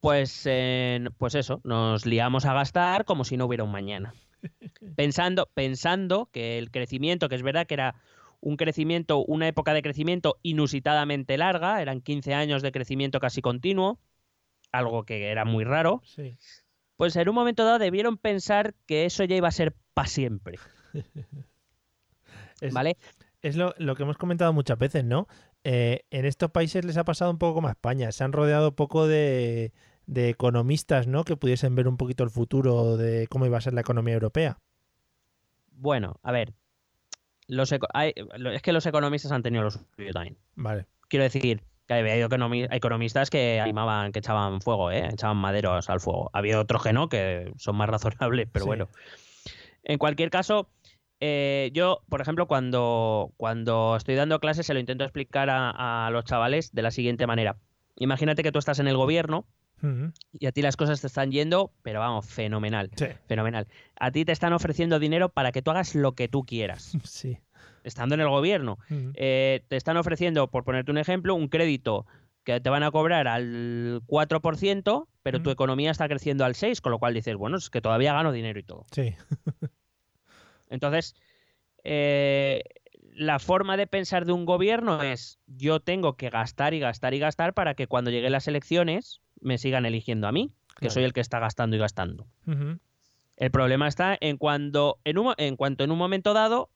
pues, 0.00 0.42
eh, 0.44 1.08
pues 1.18 1.34
eso, 1.34 1.60
nos 1.64 2.06
liamos 2.06 2.44
a 2.44 2.54
gastar 2.54 3.04
como 3.04 3.24
si 3.24 3.36
no 3.36 3.46
hubiera 3.46 3.64
un 3.64 3.72
mañana. 3.72 4.14
Pensando, 4.96 5.48
pensando 5.52 6.28
que 6.30 6.58
el 6.58 6.70
crecimiento, 6.70 7.28
que 7.28 7.34
es 7.34 7.42
verdad 7.42 7.66
que 7.66 7.74
era 7.74 7.96
un 8.40 8.56
crecimiento, 8.56 9.24
una 9.24 9.48
época 9.48 9.74
de 9.74 9.82
crecimiento 9.82 10.38
inusitadamente 10.42 11.36
larga, 11.38 11.82
eran 11.82 12.02
15 12.02 12.34
años 12.34 12.62
de 12.62 12.70
crecimiento 12.70 13.18
casi 13.18 13.42
continuo, 13.42 13.98
algo 14.70 15.02
que 15.02 15.26
era 15.26 15.44
muy 15.44 15.64
raro, 15.64 16.02
Sí. 16.04 16.36
Pues 16.98 17.16
en 17.16 17.28
un 17.30 17.34
momento 17.34 17.64
dado 17.64 17.78
debieron 17.78 18.18
pensar 18.18 18.74
que 18.86 19.06
eso 19.06 19.24
ya 19.24 19.36
iba 19.36 19.48
a 19.48 19.52
ser 19.52 19.74
para 19.94 20.08
siempre, 20.08 20.58
Es, 22.60 22.74
¿vale? 22.74 22.96
es 23.40 23.56
lo, 23.56 23.72
lo 23.78 23.94
que 23.94 24.02
hemos 24.02 24.18
comentado 24.18 24.52
muchas 24.52 24.78
veces, 24.78 25.04
¿no? 25.04 25.28
Eh, 25.64 26.04
en 26.10 26.24
estos 26.26 26.50
países 26.50 26.84
les 26.84 26.96
ha 26.96 27.04
pasado 27.04 27.30
un 27.30 27.38
poco 27.38 27.54
como 27.54 27.68
a 27.68 27.72
España. 27.72 28.10
Se 28.10 28.24
han 28.24 28.32
rodeado 28.32 28.74
poco 28.74 29.06
de, 29.06 29.72
de 30.06 30.28
economistas, 30.28 31.06
¿no? 31.06 31.24
Que 31.24 31.36
pudiesen 31.36 31.74
ver 31.76 31.86
un 31.86 31.96
poquito 31.96 32.24
el 32.24 32.30
futuro 32.30 32.96
de 32.96 33.26
cómo 33.28 33.46
iba 33.46 33.58
a 33.58 33.60
ser 33.60 33.74
la 33.74 33.80
economía 33.82 34.14
europea. 34.14 34.58
Bueno, 35.70 36.18
a 36.24 36.32
ver, 36.32 36.52
los 37.46 37.70
eco- 37.70 37.86
hay- 37.94 38.12
lo- 38.36 38.50
es 38.50 38.60
que 38.62 38.72
los 38.72 38.86
economistas 38.86 39.30
han 39.30 39.42
tenido 39.44 39.62
lo 39.62 39.70
suyo 39.70 40.12
también. 40.12 40.36
Vale. 40.56 40.86
Quiero 41.08 41.22
decir 41.22 41.62
que 41.88 41.94
había 41.94 42.16
economi- 42.24 42.68
economistas 42.70 43.30
que 43.30 43.60
animaban, 43.60 44.12
que 44.12 44.20
echaban 44.20 44.60
fuego, 44.60 44.92
¿eh? 44.92 45.08
echaban 45.12 45.38
maderos 45.38 45.88
al 45.90 45.98
fuego. 46.00 46.30
Había 46.32 46.60
otros 46.60 46.82
que 46.84 46.92
no, 46.92 47.08
que 47.08 47.50
son 47.56 47.74
más 47.76 47.88
razonables, 47.90 48.46
pero 48.52 48.64
Sí. 48.64 48.66
bueno. 48.68 48.88
En 49.82 49.98
cualquier 49.98 50.28
caso, 50.30 50.68
eh, 51.20 51.70
yo, 51.72 52.02
por 52.08 52.20
ejemplo, 52.20 52.46
cuando, 52.46 53.32
cuando 53.38 53.96
estoy 53.96 54.14
dando 54.16 54.38
clases, 54.38 54.66
se 54.66 54.74
lo 54.74 54.80
intento 54.80 55.02
explicar 55.04 55.48
a, 55.50 56.06
a 56.06 56.10
los 56.10 56.24
chavales 56.24 56.72
de 56.74 56.82
la 56.82 56.90
siguiente 56.90 57.26
manera. 57.26 57.56
Imagínate 57.96 58.42
que 58.42 58.52
tú 58.52 58.58
estás 58.58 58.78
en 58.78 58.86
el 58.86 58.96
gobierno 58.96 59.46
y 60.32 60.46
a 60.46 60.52
ti 60.52 60.60
las 60.60 60.76
cosas 60.76 61.00
te 61.00 61.06
están 61.06 61.30
yendo, 61.30 61.72
pero 61.82 62.00
vamos, 62.00 62.26
fenomenal. 62.26 62.90
Sí. 62.96 63.06
Fenomenal. 63.28 63.68
A 63.98 64.10
ti 64.10 64.24
te 64.24 64.32
están 64.32 64.52
ofreciendo 64.52 64.98
dinero 64.98 65.28
para 65.28 65.52
que 65.52 65.62
tú 65.62 65.70
hagas 65.70 65.94
lo 65.94 66.12
que 66.12 66.26
tú 66.28 66.44
quieras, 66.44 66.92
Sí. 67.04 67.38
Estando 67.88 68.14
en 68.14 68.20
el 68.20 68.28
gobierno. 68.28 68.78
Eh, 69.14 69.64
te 69.68 69.76
están 69.76 69.96
ofreciendo, 69.96 70.48
por 70.50 70.64
ponerte 70.64 70.90
un 70.92 70.98
ejemplo, 70.98 71.34
un 71.34 71.48
crédito 71.48 72.06
que 72.44 72.60
te 72.60 72.70
van 72.70 72.82
a 72.82 72.90
cobrar 72.90 73.26
al 73.28 74.00
4%, 74.06 75.06
pero 75.22 75.42
tu 75.42 75.50
economía 75.50 75.90
está 75.90 76.08
creciendo 76.08 76.44
al 76.46 76.54
6%, 76.54 76.80
con 76.80 76.92
lo 76.92 76.98
cual 76.98 77.12
dices, 77.14 77.36
bueno, 77.36 77.56
es 77.58 77.68
que 77.68 77.80
todavía 77.82 78.14
gano 78.14 78.32
dinero 78.32 78.58
y 78.58 78.62
todo. 78.62 78.86
Sí. 78.92 79.14
Entonces, 80.70 81.14
eh, 81.84 82.62
la 83.14 83.38
forma 83.38 83.76
de 83.76 83.86
pensar 83.86 84.24
de 84.24 84.32
un 84.32 84.44
gobierno 84.46 85.02
es, 85.02 85.38
yo 85.46 85.80
tengo 85.80 86.16
que 86.16 86.30
gastar 86.30 86.74
y 86.74 86.78
gastar 86.80 87.14
y 87.14 87.18
gastar 87.18 87.54
para 87.54 87.74
que 87.74 87.86
cuando 87.86 88.10
lleguen 88.10 88.32
las 88.32 88.48
elecciones 88.48 89.20
me 89.40 89.58
sigan 89.58 89.86
eligiendo 89.86 90.26
a 90.28 90.32
mí. 90.32 90.52
que 90.74 90.82
Claro. 90.86 90.94
soy 90.94 91.04
el 91.04 91.12
que 91.12 91.20
está 91.20 91.40
gastando 91.40 91.74
y 91.76 91.80
gastando. 91.80 92.26
El 93.36 93.50
problema 93.50 93.88
está 93.88 94.16
en 94.20 94.36
cuando 94.36 95.00
en, 95.04 95.18
un, 95.18 95.34
en 95.36 95.56
cuanto 95.56 95.82
en 95.84 95.90
un 95.90 95.98
momento 95.98 96.32
dado 96.34 96.70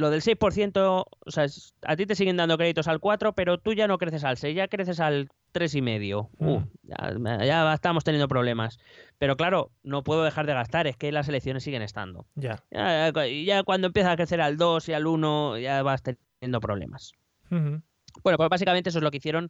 lo 0.00 0.10
del 0.10 0.22
6%, 0.22 1.04
o 1.26 1.30
sea, 1.30 1.46
a 1.86 1.96
ti 1.96 2.06
te 2.06 2.14
siguen 2.14 2.36
dando 2.36 2.56
créditos 2.58 2.88
al 2.88 2.98
4, 3.00 3.34
pero 3.34 3.58
tú 3.58 3.72
ya 3.74 3.86
no 3.86 3.98
creces 3.98 4.24
al 4.24 4.36
6, 4.36 4.56
ya 4.56 4.66
creces 4.68 4.98
al 5.00 5.28
3,5. 5.52 6.28
Uh, 6.38 6.60
Mm. 6.60 7.26
ya, 7.28 7.44
ya 7.44 7.72
estamos 7.74 8.02
teniendo 8.04 8.26
problemas. 8.28 8.78
Pero 9.18 9.36
claro, 9.36 9.70
no 9.82 10.02
puedo 10.02 10.24
dejar 10.24 10.46
de 10.46 10.54
gastar, 10.54 10.86
es 10.86 10.96
que 10.96 11.12
las 11.12 11.28
elecciones 11.28 11.62
siguen 11.62 11.82
estando. 11.82 12.26
Ya. 12.34 12.62
Ya, 12.70 13.12
ya 13.28 13.62
cuando 13.62 13.86
empieza 13.88 14.12
a 14.12 14.16
crecer 14.16 14.40
al 14.40 14.56
2 14.56 14.88
y 14.88 14.92
al 14.92 15.06
1, 15.06 15.58
ya 15.58 15.82
vas 15.82 16.02
teniendo 16.02 16.60
problemas. 16.60 17.12
Bueno, 17.50 18.36
pues 18.38 18.48
básicamente 18.48 18.90
eso 18.90 18.98
es 18.98 19.02
lo 19.04 19.10
que 19.10 19.18
hicieron 19.18 19.48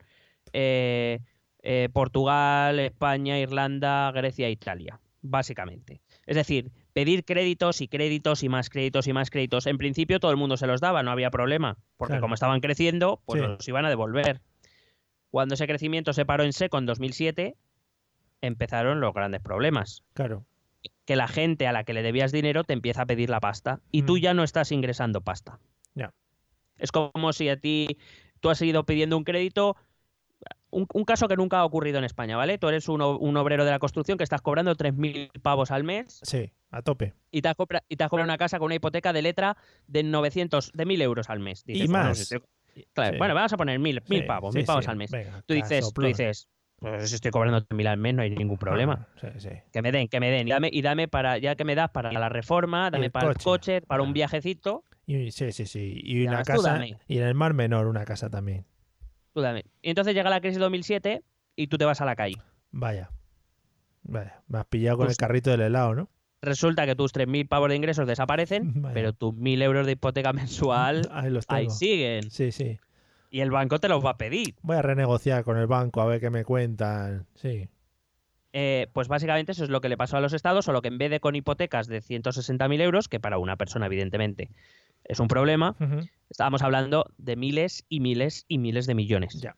eh, 0.53 1.21
eh, 1.63 1.89
Portugal, 1.93 2.79
España, 2.79 3.39
Irlanda, 3.39 4.11
Grecia 4.13 4.49
e 4.49 4.51
Italia, 4.51 5.01
básicamente. 5.23 6.01
Es 6.27 6.37
decir, 6.37 6.71
pedir 7.01 7.25
créditos 7.25 7.81
y 7.81 7.89
créditos 7.89 8.43
y 8.43 8.51
más 8.51 8.69
créditos 8.69 9.07
y 9.07 9.15
más 9.15 9.31
créditos. 9.31 9.67
En 9.67 9.79
principio 9.79 10.21
todo 10.21 10.31
el 10.33 10.37
mundo 10.37 10.59
se 10.59 10.67
los 10.67 10.83
daba, 10.83 11.03
no 11.03 11.11
había 11.11 11.31
problema, 11.31 11.79
porque 11.97 12.13
Claro. 12.13 12.21
como 12.21 12.35
estaban 12.35 12.61
creciendo, 12.61 13.23
pues 13.25 13.41
Sí. 13.41 13.47
los 13.47 13.67
iban 13.69 13.87
a 13.87 13.89
devolver. 13.89 14.43
Cuando 15.31 15.55
ese 15.55 15.67
crecimiento 15.67 16.13
se 16.13 16.27
paró 16.27 16.45
en 16.45 16.53
seco 16.53 16.77
en 16.77 16.85
2007, 16.85 17.57
empezaron 18.43 19.01
los 19.01 19.15
grandes 19.15 19.41
problemas. 19.41 20.05
Claro. 20.13 20.45
Que 21.07 21.17
la 21.17 21.27
gente 21.27 21.67
a 21.67 21.73
la 21.73 21.85
que 21.85 21.95
le 21.95 22.03
debías 22.03 22.33
dinero 22.33 22.65
te 22.65 22.75
empieza 22.75 23.03
a 23.03 23.07
pedir 23.07 23.31
la 23.31 23.41
pasta 23.41 23.81
y 23.91 24.03
tú 24.03 24.17
Mm. 24.17 24.21
ya 24.21 24.35
no 24.35 24.43
estás 24.45 24.71
ingresando 24.71 25.23
pasta. 25.23 25.59
Ya. 25.95 26.13
Es 26.77 26.93
como 26.93 27.33
si 27.33 27.49
a 27.49 27.57
ti 27.59 27.97
tú 28.41 28.51
has 28.51 28.61
ido 28.61 28.85
pidiendo 28.85 29.17
un 29.17 29.25
crédito. 29.25 29.77
Un, 30.71 30.87
un 30.93 31.05
caso 31.05 31.27
que 31.29 31.37
nunca 31.37 31.59
ha 31.59 31.65
ocurrido 31.65 31.99
en 31.99 32.05
España, 32.05 32.37
¿vale? 32.37 32.59
Tú 32.59 32.69
eres 32.69 32.89
un, 32.89 33.03
un 33.03 33.37
obrero 33.37 33.65
de 33.65 33.71
la 33.73 33.79
construcción 33.79 34.17
que 34.19 34.25
estás 34.25 34.41
cobrando 34.41 34.75
3.000 34.77 35.31
pavos 35.43 35.71
al 35.71 35.85
mes 35.85 36.21
Sí, 36.23 36.53
a 36.71 36.83
tope. 36.83 37.13
y 37.31 37.43
te, 37.43 37.49
has 37.49 37.57
compra- 37.57 37.83
y 37.89 37.97
te 37.97 38.05
has 38.05 38.11
comprado 38.11 38.27
una 38.29 38.39
casa 38.39 38.59
con 38.59 38.67
una 38.67 38.77
hipoteca 38.77 39.13
de 39.13 39.23
letra 39.23 39.57
de 39.87 40.03
900, 40.03 40.73
de 40.73 40.87
1.000 40.87 41.03
euros 41.03 41.29
al 41.31 41.41
mes. 41.41 41.65
Y 41.67 41.87
bueno, 41.87 42.05
más. 42.11 42.29
Claro, 42.95 43.13
Sí. 43.13 43.19
Bueno, 43.19 43.35
vamos 43.35 43.53
a 43.53 43.57
poner 43.57 43.79
1.000 43.81 43.83
mil 43.83 44.03
Sí, 44.21 44.23
pavos, 44.23 44.53
sí, 44.55 44.61
1.000 44.61 44.67
pavos 44.67 44.85
sí. 44.85 44.91
al 44.93 44.97
mes. 44.97 45.11
Venga, 45.11 45.43
Tú 45.45 45.55
dices, 45.55 45.93
tú 45.93 46.03
dices, 46.03 46.49
pues 46.79 47.09
si 47.09 47.17
estoy 47.17 47.33
cobrando 47.33 47.61
3.000 47.67 47.87
al 47.89 47.97
mes, 47.99 48.15
no 48.15 48.23
hay 48.23 48.31
ningún 48.31 48.59
problema. 48.59 49.09
Ah, 49.17 49.19
sí, 49.21 49.41
sí. 49.41 49.49
Que 49.73 49.83
me 49.83 49.91
den, 49.91 50.07
que 50.07 50.21
me 50.21 50.31
den. 50.31 50.47
Y 50.47 50.51
dame, 50.53 50.71
y 50.73 50.81
dame 50.81 51.09
para, 51.09 51.37
ya 51.39 51.57
que 51.57 51.65
me 51.65 51.75
das 51.75 51.91
para 51.91 52.13
la 52.13 52.29
reforma, 52.29 52.91
dame 52.91 53.07
el 53.07 53.11
para 53.13 53.29
el 53.31 53.37
coche. 53.39 53.83
para 53.83 54.03
un 54.05 54.11
Ah. 54.11 54.13
viajecito, 54.13 54.85
Y, 55.05 55.33
sí, 55.33 55.51
sí, 55.51 55.67
sí. 55.67 56.01
Y 56.01 56.23
Ya, 56.23 56.31
una 56.31 56.43
casa. 56.45 56.81
Y 57.09 57.19
en 57.19 57.25
el 57.25 57.35
Mar 57.35 57.55
Menor, 57.55 57.89
una 57.89 58.05
casa 58.05 58.31
también. 58.31 58.65
Tú. 59.33 59.43
Y 59.83 59.91
entonces 59.91 60.15
llega 60.15 60.31
la 60.31 60.41
crisis 60.41 60.59
2007 60.59 61.23
y 61.57 61.67
tú 61.69 61.79
te 61.79 61.85
vas 61.85 62.01
a 62.01 62.05
la 62.05 62.17
calle. 62.17 62.37
Vaya. 62.71 63.11
Vaya. 64.03 64.43
Me 64.49 64.59
has 64.59 64.67
pillado 64.67 64.97
con 64.99 65.07
Pues- 65.07 65.17
el 65.17 65.21
carrito 65.21 65.51
del 65.51 65.61
helado, 65.63 65.95
¿no? 65.95 66.09
Resulta 66.43 66.87
que 66.87 66.97
tus 66.97 67.13
3.000 67.13 67.47
pavos 67.49 67.69
de 67.69 67.77
ingresos 67.77 68.07
desaparecen, 68.07 68.73
Vaya. 68.83 68.95
pero 68.95 69.13
tus 69.13 69.35
1.000 69.35 69.63
euros 69.63 69.85
de 69.87 69.93
hipoteca 69.93 70.33
mensual 70.33 71.07
Ahí 71.13 71.31
los 71.31 71.45
ahí 71.49 71.69
siguen. 71.69 72.31
Sí, 72.31 72.51
sí. 72.51 72.79
Y 73.31 73.41
el 73.41 73.51
banco 73.51 73.79
te 73.79 73.89
los 73.89 74.05
va 74.05 74.11
a 74.11 74.17
pedir. 74.17 74.57
Voy 74.63 74.77
a 74.77 74.83
renegociar 74.83 75.45
con 75.45 75.57
el 75.59 75.67
banco 75.67 76.01
a 76.01 76.07
ver 76.07 76.19
qué 76.21 76.31
me 76.31 76.45
cuentan. 76.45 77.27
Sí. 77.35 77.69
Eh, 78.53 78.89
pues 78.93 79.07
básicamente 79.07 79.53
eso 79.53 79.63
es 79.63 79.71
lo 79.71 79.81
que 79.81 79.89
le 79.89 79.97
pasó 79.97 80.17
a 80.17 80.21
los 80.21 80.33
estados, 80.33 80.65
solo 80.65 80.83
que 80.83 80.89
en 80.89 80.99
vez 80.99 81.11
de 81.11 81.21
con 81.21 81.37
hipotecas 81.37 81.87
de 81.87 82.01
160.000 82.03 82.81
euros, 82.81 83.07
que 83.09 83.21
para 83.21 83.39
una 83.39 83.57
persona 83.57 83.87
evidentemente 83.87 84.51
es 85.11 85.21
un 85.21 85.29
problema, 85.29 85.77
estábamos 86.29 86.63
hablando 86.63 87.05
de 87.19 87.37
miles 87.37 87.85
y 87.89 88.01
miles 88.01 88.45
y 88.49 88.59
miles 88.59 88.87
de 88.87 88.95
millones. 88.95 89.39
Ya. 89.41 89.57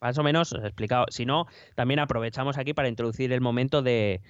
Más 0.00 0.18
o 0.18 0.22
menos 0.22 0.52
os 0.52 0.62
he 0.62 0.66
explicado. 0.66 1.06
Si 1.10 1.24
no, 1.26 1.46
también 1.76 2.00
aprovechamos 2.00 2.58
aquí 2.58 2.74
para 2.74 2.88
introducir 2.88 3.32
el 3.32 3.40
momento 3.40 3.82
de... 3.82 4.20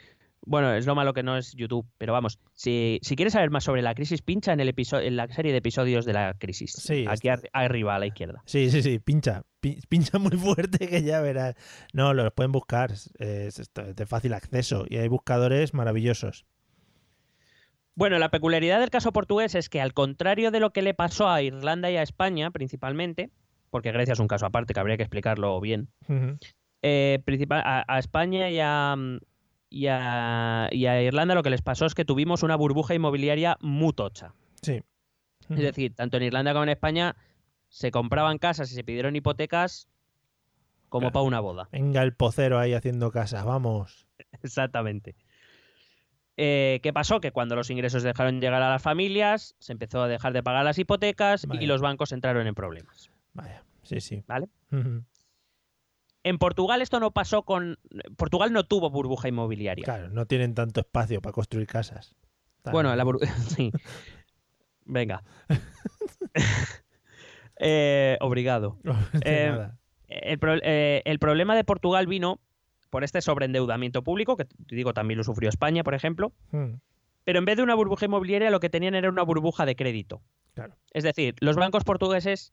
Bueno, 0.45 0.75
es 0.75 0.87
lo 0.87 0.97
malo 0.97 1.15
que 1.15 1.23
no 1.23 1.37
es 1.37 1.53
YouTube, 1.55 1.87
pero 1.99 2.13
vamos, 2.13 2.41
si, 2.53 2.99
si 3.03 3.15
quieres 3.15 3.35
saber 3.35 3.51
más 3.51 3.63
sobre 3.63 3.81
la 3.81 3.95
crisis, 3.95 4.23
pincha 4.23 4.53
en, 4.53 4.59
el 4.59 4.69
episodio, 4.69 5.07
en 5.07 5.15
la 5.17 5.29
serie 5.29 5.53
de 5.53 5.59
episodios 5.59 6.05
de 6.05 6.15
la 6.15 6.35
crisis. 6.35 6.73
Sí, 6.73 7.05
aquí 7.09 7.29
ar- 7.29 7.49
arriba 7.53 7.95
a 7.95 8.01
la 8.01 8.07
izquierda. 8.07 8.43
Sí, 8.45 8.69
sí, 8.73 8.83
sí, 8.83 8.99
pincha. 8.99 9.45
Pi- 9.61 9.79
Pincha 9.89 10.19
muy 10.19 10.33
fuerte 10.37 10.89
que 10.89 11.05
ya 11.05 11.21
verás. 11.21 11.55
No, 11.93 12.13
los 12.13 12.33
pueden 12.33 12.51
buscar. 12.51 12.91
Es, 12.91 13.13
es 13.21 13.71
de 13.95 14.05
fácil 14.05 14.35
acceso 14.35 14.85
y 14.89 14.97
hay 14.97 15.07
buscadores 15.07 15.75
maravillosos. 15.75 16.45
Bueno, 17.95 18.19
la 18.19 18.31
peculiaridad 18.31 18.81
del 18.81 18.91
caso 18.91 19.13
portugués 19.13 19.55
es 19.55 19.69
que 19.69 19.81
al 19.81 19.93
contrario 19.93 20.51
de 20.51 20.61
lo 20.61 20.73
que 20.73 20.83
le 20.83 20.95
pasó 20.95 21.29
a 21.29 21.43
Irlanda 21.43 21.91
y 21.91 21.97
a 21.97 22.03
España 22.03 22.51
principalmente, 22.51 23.31
porque 23.71 23.93
Grecia 23.93 24.13
es 24.13 24.19
un 24.19 24.29
caso 24.29 24.47
aparte 24.47 24.73
que 24.75 24.81
habría 24.81 24.97
que 24.97 25.03
explicarlo 25.03 25.61
bien, 25.61 25.89
eh, 26.83 27.21
principal, 27.25 27.63
a, 27.65 27.85
a 27.87 27.99
España 27.99 28.49
y 28.51 28.61
a, 28.61 28.97
y, 29.69 29.87
a, 29.89 30.69
y 30.71 30.87
a 30.87 31.03
Irlanda 31.03 31.35
lo 31.35 31.43
que 31.43 31.51
les 31.51 31.63
pasó 31.63 31.85
es 31.87 31.95
que 31.95 32.05
tuvimos 32.05 32.43
una 32.43 32.57
burbuja 32.57 32.95
inmobiliaria 32.95 33.57
muy 33.61 33.93
tocha. 33.93 34.35
Sí. 34.63 34.81
Es 35.51 35.59
decir, 35.59 35.95
tanto 35.95 36.17
en 36.17 36.23
Irlanda 36.25 36.53
como 36.53 36.63
en 36.65 36.71
España 36.71 37.15
se 37.69 37.91
compraban 37.91 38.39
casas 38.39 38.71
y 38.73 38.75
se 38.75 38.85
pidieron 38.85 39.17
hipotecas 39.17 39.89
como 40.89 41.03
Claro. 41.05 41.13
para 41.13 41.23
una 41.25 41.41
boda. 41.41 41.69
Venga 41.73 42.03
el 42.03 42.15
pocero 42.15 42.59
ahí 42.59 42.73
haciendo 42.75 43.11
casa, 43.11 43.45
vamos. 43.45 44.07
Exactamente. 44.43 45.15
Eh, 46.37 46.81
¿Qué 46.83 46.93
pasó? 46.93 47.21
Que 47.21 47.31
cuando 47.31 47.57
los 47.57 47.69
ingresos 47.71 48.03
dejaron 48.03 48.41
llegar 48.41 48.63
a 48.63 48.71
las 48.71 48.83
familias, 48.83 49.55
se 49.59 49.73
empezó 49.73 50.03
a 50.03 50.09
dejar 50.09 50.33
de 50.33 50.43
pagar 50.43 50.65
las 50.65 50.79
hipotecas 50.79 51.47
y 51.61 51.67
los 51.67 51.81
bancos 51.83 52.13
entraron 52.13 52.47
en 52.47 52.55
problemas. 52.55 53.11
Vaya, 53.35 53.65
sí, 53.83 54.01
sí. 54.01 54.25
¿Vale? 54.27 54.49
En 56.25 56.39
Portugal 56.39 56.81
esto 56.83 57.01
no 57.01 57.11
pasó 57.11 57.43
con... 57.43 57.79
Portugal 58.17 58.53
no 58.53 58.65
tuvo 58.65 58.91
burbuja 58.91 59.29
inmobiliaria. 59.29 59.85
Claro, 59.85 60.09
no 60.11 60.27
tienen 60.27 60.55
tanto 60.55 60.81
espacio 60.81 61.21
para 61.21 61.33
construir 61.33 61.67
casas. 61.67 62.15
Tan- 62.63 62.73
Bueno, 62.73 62.95
la 62.97 63.05
burbuja... 63.05 63.27
sí. 63.57 63.71
Venga. 64.85 65.23
Eh, 67.65 68.17
obrigado. 68.21 68.79
No, 68.83 68.99
Eh, 69.25 69.49
nada. 69.51 69.79
El, 70.09 70.39
pro- 70.39 70.59
eh, 70.63 71.03
el 71.05 71.19
problema 71.19 71.55
de 71.55 71.65
Portugal 71.65 72.07
vino 72.07 72.41
por 72.93 73.05
este 73.05 73.23
sobreendeudamiento 73.23 74.05
público, 74.05 74.37
que 74.37 74.45
te 74.45 74.77
digo 74.77 74.93
también 74.93 75.17
lo 75.17 75.25
sufrió 75.25 75.49
España, 75.49 75.83
por 75.83 75.95
ejemplo, 75.95 76.35
Mm, 76.51 76.75
pero 77.25 77.39
en 77.39 77.45
vez 77.47 77.57
de 77.57 77.63
una 77.63 77.75
burbuja 77.75 78.05
inmobiliaria 78.05 78.51
lo 78.51 78.61
que 78.61 78.69
tenían 78.69 78.95
era 78.95 79.09
una 79.09 79.23
burbuja 79.23 79.65
de 79.65 79.75
crédito. 79.75 80.23
Claro. 80.55 80.77
Es 80.93 81.03
decir, 81.03 81.35
los 81.41 81.57
bancos 81.57 81.85
portugueses 81.85 82.53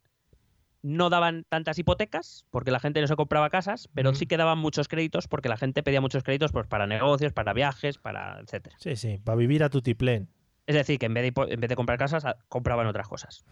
no 0.82 1.10
daban 1.10 1.44
tantas 1.50 1.78
hipotecas 1.78 2.46
porque 2.52 2.72
la 2.72 2.80
gente 2.80 3.02
no 3.02 3.08
se 3.08 3.18
compraba 3.18 3.50
casas, 3.50 3.90
pero 3.94 4.14
sí 4.16 4.28
que 4.28 4.38
daban 4.38 4.60
muchos 4.60 4.88
créditos 4.88 5.28
porque 5.28 5.50
la 5.50 5.58
gente 5.58 5.84
pedía 5.84 6.00
muchos 6.00 6.24
créditos 6.24 6.54
pues, 6.54 6.68
para 6.68 6.88
negocios, 6.88 7.34
para 7.34 7.52
viajes, 7.52 7.98
para 7.98 8.40
etcétera. 8.40 8.78
Sí, 8.80 8.96
sí, 8.96 9.20
para 9.22 9.36
vivir 9.36 9.64
a 9.64 9.70
tutiplén. 9.70 10.30
Es 10.68 10.76
decir, 10.76 11.00
que 11.00 11.08
en 11.08 11.16
vez 11.16 11.34
de, 11.34 11.54
en 11.54 11.60
vez 11.60 11.68
de 11.68 11.76
comprar 11.76 11.98
casas, 11.98 12.24
compraban 12.48 12.88
otras 12.88 13.10
cosas. 13.10 13.44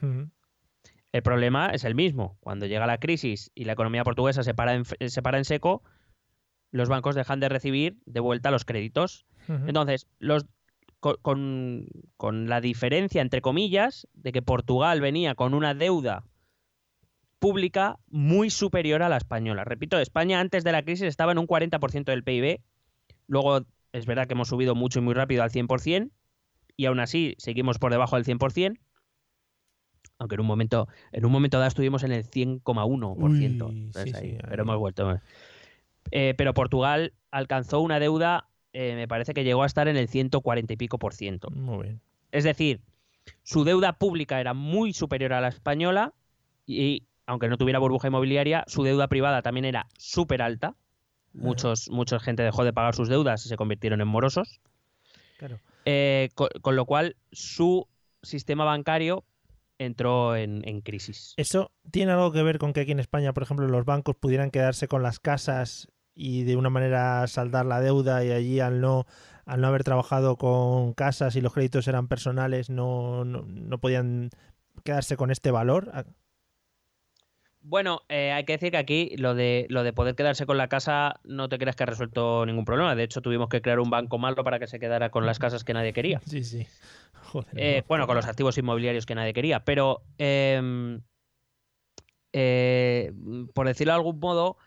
El 1.12 1.24
problema 1.24 1.72
es 1.72 1.84
el 1.84 1.96
mismo. 1.96 2.38
Cuando 2.40 2.66
llega 2.66 2.88
la 2.88 3.00
crisis 3.00 3.52
y 3.56 3.66
la 3.66 3.74
economía 3.74 4.06
portuguesa 4.06 4.44
se 4.44 4.54
para 4.54 4.76
en, 4.76 4.86
se 4.86 5.22
para 5.22 5.38
en 5.38 5.44
seco, 5.44 5.84
los 6.72 6.90
bancos 6.90 7.16
dejan 7.16 7.40
de 7.40 7.50
recibir 7.50 7.98
de 8.06 8.20
vuelta 8.20 8.52
los 8.52 8.66
créditos. 8.66 9.26
Entonces, 9.68 10.08
los, 10.20 10.46
co- 11.00 11.18
con, 11.22 11.88
con 12.18 12.50
la 12.50 12.60
diferencia, 12.62 13.22
entre 13.22 13.42
comillas, 13.42 14.08
de 14.14 14.32
que 14.32 14.42
Portugal 14.42 15.00
venía 15.02 15.36
con 15.36 15.54
una 15.54 15.74
deuda 15.74 16.24
pública 17.40 17.98
muy 18.10 18.50
superior 18.50 19.04
a 19.04 19.10
la 19.10 19.18
española. 19.18 19.64
Repito, 19.64 20.00
España 20.00 20.40
antes 20.40 20.64
de 20.64 20.72
la 20.72 20.84
crisis 20.84 21.08
estaba 21.08 21.32
en 21.32 21.38
un 21.38 21.48
40% 21.48 22.06
del 22.12 22.24
PIB. 22.24 22.62
Luego, 23.28 23.62
es 23.94 24.06
verdad 24.06 24.28
que 24.28 24.34
hemos 24.34 24.48
subido 24.50 24.76
mucho 24.76 25.00
y 25.00 25.04
muy 25.04 25.14
rápido 25.14 25.44
al 25.44 25.52
100%, 25.52 26.10
y 26.76 26.86
aún 26.86 27.00
así 27.00 27.36
seguimos 27.38 27.78
por 27.80 27.92
debajo 27.92 28.16
del 28.16 28.26
100%. 28.26 28.80
Aunque 30.20 30.34
en 30.36 30.42
un 30.42 30.48
momento, 30.48 30.88
en 31.12 31.26
un 31.26 31.32
momento 31.32 31.58
dado 31.58 31.68
estuvimos 31.68 32.04
en 32.04 32.12
el 32.12 32.24
100,1%. 32.26 33.16
Uy, 33.18 33.46
Entonces 33.46 34.04
sí, 34.12 34.16
ahí, 34.16 34.32
sí, 34.32 34.38
pero 34.42 34.64
ahí. 34.64 34.66
hemos 34.66 34.78
vuelto. 34.78 35.22
Eh, 36.12 36.34
pero 36.38 36.54
Portugal 36.54 37.14
alcanzó 37.32 37.82
una 37.82 38.00
deuda, 38.00 38.50
eh, 38.74 38.96
me 38.96 39.08
parece 39.08 39.34
que 39.34 39.44
llegó 39.44 39.64
a 39.64 39.66
estar 39.66 39.88
en 39.88 39.98
el 39.98 40.08
140 40.08 40.74
y 40.74 40.78
pico 40.78 41.00
por 41.00 41.14
ciento. 41.14 41.50
Muy 41.52 41.84
bien. 41.84 42.02
Es 42.32 42.44
decir, 42.44 42.82
su 43.44 43.64
deuda 43.64 43.94
pública 43.94 44.40
era 44.40 44.54
muy 44.54 44.94
superior 44.94 45.34
a 45.34 45.42
la 45.42 45.48
española 45.50 46.14
y, 46.66 47.04
aunque 47.26 47.48
no 47.48 47.58
tuviera 47.58 47.80
burbuja 47.80 48.08
inmobiliaria, 48.08 48.64
su 48.68 48.84
deuda 48.84 49.08
privada 49.08 49.42
también 49.42 49.66
era 49.66 49.88
súper 49.98 50.42
alta. 50.42 50.76
Muchos, 51.34 51.90
mucha 51.92 52.20
gente 52.20 52.42
dejó 52.42 52.64
de 52.64 52.74
pagar 52.74 52.96
sus 52.96 53.10
deudas 53.10 53.46
y 53.46 53.50
se 53.50 53.58
convirtieron 53.58 54.02
en 54.02 54.08
morosos. 54.08 54.60
Claro. 55.38 55.60
Eh, 55.86 56.30
co- 56.34 56.50
con, 56.62 56.76
lo 56.76 56.86
cual, 56.86 57.16
su 57.32 57.88
sistema 58.24 58.66
bancario 58.66 59.24
entró 59.78 60.36
en, 60.36 60.68
en 60.68 60.82
crisis. 60.82 61.34
¿Eso 61.38 61.72
tiene 61.92 62.14
algo 62.14 62.32
que 62.32 62.42
ver 62.42 62.58
con 62.58 62.74
que 62.74 62.82
aquí 62.82 62.92
en 62.92 63.00
España, 63.00 63.34
por 63.34 63.44
ejemplo, 63.44 63.68
los 63.68 63.86
bancos 63.86 64.16
pudieran 64.16 64.50
quedarse 64.50 64.88
con 64.88 65.04
las 65.04 65.20
casas 65.20 65.90
y 66.18 66.44
de 66.44 66.56
una 66.58 66.70
manera 66.70 67.28
saldar 67.28 67.66
la 67.66 67.80
deuda 67.82 68.24
y 68.26 68.32
allí 68.32 68.60
al 68.60 68.82
no 68.82 69.06
al 69.46 69.62
no 69.62 69.68
haber 69.68 69.84
trabajado 69.84 70.36
con 70.38 70.94
casas 70.94 71.36
y 71.38 71.42
los 71.42 71.54
créditos 71.54 71.88
eran 71.88 72.08
personales 72.10 72.70
no, 72.70 73.24
no, 73.26 73.44
no 73.44 73.78
podían 73.80 74.30
quedarse 74.84 75.18
con 75.18 75.32
este 75.32 75.52
valor? 75.52 75.90
Ah, 75.94 76.06
Bueno, 77.62 78.02
eh, 78.08 78.32
hay 78.32 78.46
que 78.46 78.54
decir 78.54 78.72
que 78.72 78.78
aquí 78.78 79.16
lo 79.18 79.36
de, 79.36 79.66
lo 79.70 79.84
de 79.84 79.92
poder 79.92 80.16
quedarse 80.16 80.46
con 80.46 80.58
la 80.58 80.70
casa 80.70 81.20
no 81.24 81.50
te 81.50 81.58
creas 81.58 81.76
que 81.76 81.84
ha 81.84 81.86
resuelto 81.86 82.46
ningún 82.46 82.64
problema. 82.66 82.96
De 82.96 83.04
hecho, 83.04 83.22
tuvimos 83.22 83.50
que 83.50 83.62
crear 83.62 83.80
un 83.80 83.90
banco 83.90 84.18
malo 84.18 84.44
para 84.44 84.60
que 84.60 84.68
se 84.68 84.80
quedara 84.80 85.10
con 85.12 85.26
las 85.26 85.40
casas 85.40 85.64
que 85.66 85.74
nadie 85.74 85.92
quería. 85.94 86.22
Sí, 86.26 86.44
sí. 86.44 86.68
Joder. 87.14 87.50
Eh, 87.56 87.82
no. 87.82 87.86
bueno, 87.88 88.08
con 88.08 88.16
los 88.16 88.26
activos 88.28 88.58
inmobiliarios 88.58 89.06
que 89.06 89.16
nadie 89.16 89.34
quería. 89.34 89.66
Pero, 89.66 90.06
em, 90.18 91.02
eh, 92.34 93.12
por 93.54 93.68
decirlo 93.68 93.94
de 93.94 93.98
algún 93.98 94.20
modo, 94.20 94.58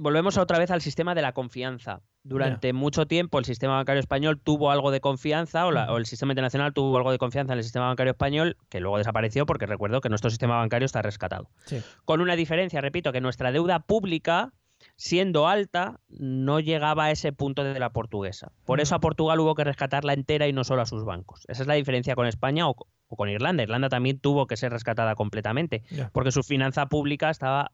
volvemos 0.00 0.36
otra 0.38 0.58
vez 0.58 0.70
al 0.70 0.80
sistema 0.80 1.14
de 1.14 1.22
la 1.22 1.32
confianza. 1.32 2.00
Durante 2.22 2.72
mucho 2.72 3.06
tiempo 3.06 3.38
el 3.38 3.44
sistema 3.44 3.74
bancario 3.74 4.00
español 4.00 4.40
tuvo 4.42 4.70
algo 4.70 4.90
de 4.90 5.00
confianza, 5.00 5.66
o, 5.66 5.72
la- 5.72 5.92
o 5.92 5.96
el 5.98 6.06
sistema 6.06 6.32
internacional 6.32 6.72
tuvo 6.72 6.96
algo 6.96 7.10
de 7.10 7.18
confianza 7.18 7.52
en 7.52 7.58
el 7.58 7.64
sistema 7.64 7.86
bancario 7.88 8.12
español, 8.12 8.56
que 8.70 8.80
luego 8.80 8.98
desapareció 8.98 9.46
porque 9.46 9.66
recuerdo 9.66 10.00
que 10.00 10.08
nuestro 10.08 10.30
sistema 10.30 10.56
bancario 10.56 10.86
está 10.86 11.02
rescatado. 11.02 11.50
Sí. 11.66 11.82
Con 12.04 12.20
una 12.20 12.36
diferencia, 12.36 12.80
repito, 12.80 13.12
que 13.12 13.20
nuestra 13.20 13.52
deuda 13.52 13.80
pública, 13.80 14.52
siendo 14.96 15.48
alta, 15.48 16.00
no 16.08 16.60
llegaba 16.60 17.04
a 17.06 17.10
ese 17.10 17.32
punto 17.32 17.64
de 17.64 17.78
la 17.78 17.90
portuguesa. 17.90 18.52
Por 18.64 18.80
eso 18.80 18.94
a 18.94 19.00
Portugal 19.00 19.40
hubo 19.40 19.54
que 19.54 19.64
rescatarla 19.64 20.12
entera 20.12 20.46
y 20.46 20.52
no 20.52 20.62
solo 20.64 20.82
a 20.82 20.86
sus 20.86 21.04
bancos. 21.04 21.44
Esa 21.48 21.62
es 21.62 21.66
la 21.68 21.74
diferencia 21.74 22.14
con 22.14 22.26
España 22.26 22.68
o, 22.68 22.76
o 23.08 23.16
con 23.16 23.28
Irlanda. 23.28 23.62
Irlanda 23.62 23.88
también 23.88 24.18
tuvo 24.18 24.46
que 24.46 24.56
ser 24.56 24.72
rescatada 24.72 25.14
completamente, 25.14 25.82
porque 26.12 26.32
su 26.32 26.42
finanza 26.42 26.86
pública 26.86 27.28
estaba 27.30 27.72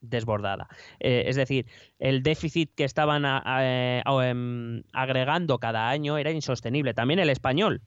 desbordada. 0.00 0.68
Eh, 0.98 1.24
es 1.26 1.36
decir, 1.36 1.66
el 1.98 2.22
déficit 2.22 2.72
que 2.74 2.84
estaban 2.84 3.24
a- 3.24 3.42
a- 3.44 3.64
eh, 3.64 4.02
a- 4.04 4.28
em, 4.28 4.82
agregando 4.92 5.58
cada 5.58 5.88
año 5.90 6.16
era 6.18 6.30
insostenible. 6.30 6.94
También 6.94 7.20
el 7.20 7.30
español. 7.30 7.82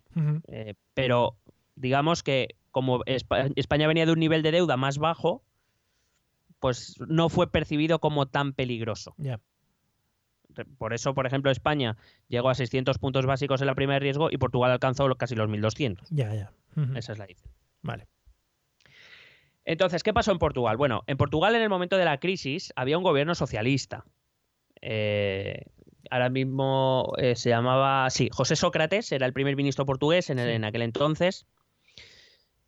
Eh, 0.47 0.75
pero 0.93 1.37
digamos 1.75 2.21
que 2.23 2.49
como 2.71 3.03
Espa- 3.05 3.51
España 3.55 3.87
venía 3.87 4.05
de 4.05 4.11
un 4.11 4.19
nivel 4.19 4.41
de 4.43 4.51
deuda 4.51 4.77
más 4.77 4.97
bajo, 4.97 5.43
pues 6.59 6.95
no 7.07 7.29
fue 7.29 7.51
percibido 7.51 7.99
como 7.99 8.25
tan 8.27 8.53
peligroso. 8.53 9.13
Por 10.77 10.93
eso, 10.93 11.15
por 11.15 11.25
ejemplo, 11.25 11.49
España 11.49 11.97
llegó 12.27 12.49
a 12.49 12.55
600 12.55 12.99
puntos 12.99 13.25
básicos 13.25 13.59
en 13.61 13.67
la 13.67 13.73
prima 13.75 13.93
de 13.93 13.99
riesgo 13.99 14.29
y 14.31 14.37
Portugal 14.37 14.71
alcanzó 14.71 15.07
casi 15.15 15.35
los 15.35 15.49
1200. 15.49 16.07
Ya, 16.11 16.33
ya. 16.33 16.51
Esa 16.95 17.13
es 17.13 17.17
la 17.19 17.25
diferencia. 17.25 17.59
Vale. 17.81 18.07
Entonces, 19.65 20.03
¿qué 20.03 20.13
pasó 20.13 20.31
en 20.31 20.39
Portugal? 20.39 20.77
Bueno, 20.77 21.03
en 21.07 21.17
Portugal 21.17 21.55
en 21.55 21.61
el 21.61 21.69
momento 21.69 21.97
de 21.97 22.05
la 22.05 22.19
crisis 22.19 22.73
había 22.75 22.97
un 22.97 23.03
gobierno 23.03 23.33
socialista. 23.35 24.05
Eh, 24.81 25.65
ahora 26.09 26.29
mismo 26.29 27.13
eh, 27.17 27.35
se 27.35 27.49
llamaba, 27.49 28.09
sí, 28.09 28.29
José 28.31 28.55
Sócrates 28.55 29.11
era 29.11 29.25
el 29.25 29.33
primer 29.33 29.55
ministro 29.55 29.85
portugués 29.85 30.29
en, 30.29 30.39
el- 30.39 30.49
en 30.49 30.65
aquel 30.65 30.81
entonces. 30.81 31.45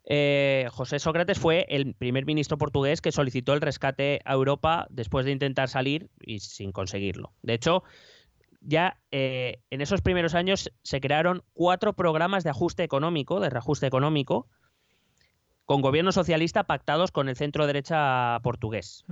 Eh, 0.08 0.68
José 0.72 1.00
Sócrates 1.00 1.40
fue 1.40 1.66
el 1.68 1.96
primer 1.96 2.26
ministro 2.26 2.58
portugués 2.58 3.02
que 3.02 3.12
solicitó 3.12 3.54
el 3.54 3.62
rescate 3.62 4.22
a 4.24 4.34
Europa 4.34 4.86
después 4.90 5.26
de 5.26 5.32
intentar 5.32 5.68
salir 5.68 6.10
y 6.22 6.40
sin 6.40 6.72
conseguirlo. 6.72 7.34
De 7.42 7.56
hecho, 7.56 7.84
ya 8.62 9.02
eh, 9.12 9.60
en 9.72 9.82
esos 9.82 10.02
primeros 10.02 10.36
años 10.36 10.72
se 10.84 11.02
crearon 11.02 11.44
cuatro 11.54 11.94
programas 11.94 12.44
de 12.44 12.52
ajuste 12.52 12.84
económico, 12.84 13.40
de 13.40 13.50
reajuste 13.50 13.88
económico, 13.88 14.48
con 15.66 15.82
gobierno 15.82 16.12
socialista 16.12 16.64
pactados 16.64 17.12
con 17.12 17.30
el 17.30 17.36
centro 17.36 17.68
derecha 17.68 18.40
portugués. 18.44 19.06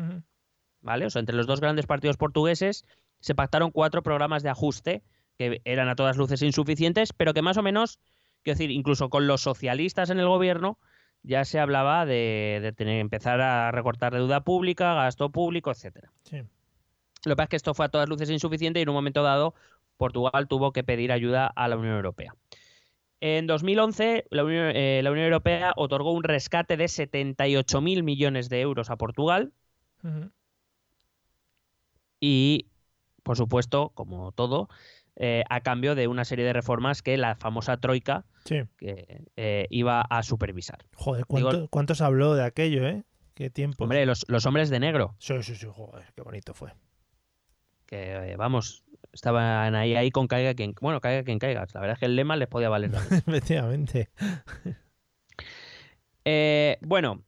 ¿Vale? 0.82 1.06
O 1.06 1.10
sea, 1.10 1.20
entre 1.20 1.36
los 1.36 1.48
dos 1.48 1.62
grandes 1.62 1.86
partidos 1.86 2.18
portugueses 2.18 2.86
se 3.20 3.36
pactaron 3.36 3.72
cuatro 3.72 4.04
programas 4.04 4.44
de 4.44 4.50
ajuste 4.50 5.04
que 5.38 5.62
eran 5.66 5.90
a 5.90 5.96
todas 5.96 6.18
luces 6.18 6.42
insuficientes, 6.42 7.14
pero 7.14 7.34
que 7.34 7.42
más 7.42 7.58
o 7.58 7.64
menos, 7.64 8.00
quiero 8.44 8.58
decir, 8.58 8.72
incluso 8.72 9.10
con 9.10 9.26
los 9.26 9.42
socialistas 9.42 10.10
en 10.10 10.20
el 10.20 10.28
gobierno 10.28 10.78
ya 11.24 11.46
se 11.46 11.60
hablaba 11.60 12.06
de, 12.06 12.60
de 12.62 12.74
tener, 12.74 13.00
empezar 13.00 13.40
a 13.42 13.72
recortar 13.72 14.14
deuda 14.14 14.42
pública, 14.42 14.94
gasto 14.94 15.32
público, 15.32 15.72
etcétera. 15.72 16.12
Sí. 16.24 16.44
Lo 17.26 17.32
que 17.32 17.36
pasa 17.38 17.44
es 17.44 17.50
que 17.50 17.56
esto 17.56 17.74
fue 17.74 17.86
a 17.86 17.90
todas 17.90 18.10
luces 18.10 18.30
insuficiente 18.30 18.80
y 18.80 18.84
en 18.84 18.90
un 18.90 18.96
momento 18.96 19.24
dado 19.24 19.56
Portugal 19.98 20.48
tuvo 20.48 20.74
que 20.74 20.84
pedir 20.84 21.12
ayuda 21.12 21.48
a 21.48 21.68
la 21.68 21.78
Unión 21.78 21.96
Europea. 21.96 22.36
En 23.26 23.48
2011, 23.48 24.26
la 24.32 24.44
Unión, 24.44 24.74
eh, 24.76 25.00
la 25.02 25.10
Unión 25.10 25.28
Europea 25.28 25.72
otorgó 25.78 26.12
un 26.12 26.24
rescate 26.24 26.76
de 26.76 26.90
78.000 26.90 28.04
millones 28.04 28.50
de 28.50 28.60
euros 28.60 28.90
a 28.90 28.98
Portugal 28.98 29.54
y, 32.20 32.68
por 33.24 33.38
supuesto, 33.38 33.92
como 33.96 34.34
todo, 34.34 34.68
eh, 35.16 35.44
a 35.50 35.62
cambio 35.62 35.96
de 35.96 36.08
una 36.10 36.26
serie 36.26 36.44
de 36.44 36.52
reformas 36.52 37.02
que 37.02 37.16
la 37.16 37.36
famosa 37.36 37.78
Troika 37.78 38.26
Sí. 38.44 38.64
que, 38.78 39.22
eh, 39.38 39.68
iba 39.70 40.02
a 40.02 40.22
supervisar. 40.24 40.86
Joder, 40.96 41.24
Digo- 41.30 41.50
¿cuánto, 41.50 41.68
cuánto 41.70 41.96
se 41.96 42.04
habló 42.04 42.36
de 42.36 42.44
aquello, 42.44 42.86
eh? 42.86 43.04
Qué 43.36 43.50
tiempo. 43.50 43.86
Hombre, 43.86 44.06
los, 44.06 44.26
los 44.28 44.46
hombres 44.46 44.70
de 44.70 44.82
negro, 44.82 45.16
Sí, 45.20 45.42
sí, 45.44 45.56
sí, 45.56 45.66
joder, 45.74 46.12
qué 46.14 46.22
bonito 46.22 46.54
fue. 46.54 46.74
que 47.86 48.36
vamos, 48.38 48.84
estaban 49.14 49.76
ahí, 49.76 49.96
ahí 49.96 50.12
con 50.12 50.28
caiga 50.28 50.54
quien, 50.54 50.76
bueno, 50.82 51.00
caiga 51.00 51.24
quien 51.24 51.40
caiga. 51.40 51.66
La 51.74 51.80
verdad 51.80 51.94
es 51.94 52.00
que 52.00 52.06
el 52.08 52.16
lema 52.16 52.36
les 52.36 52.48
podía 52.48 52.70
valer. 52.70 52.92
Efectivamente. 53.28 54.10
Eh, 56.26 56.78
bueno, 56.82 57.24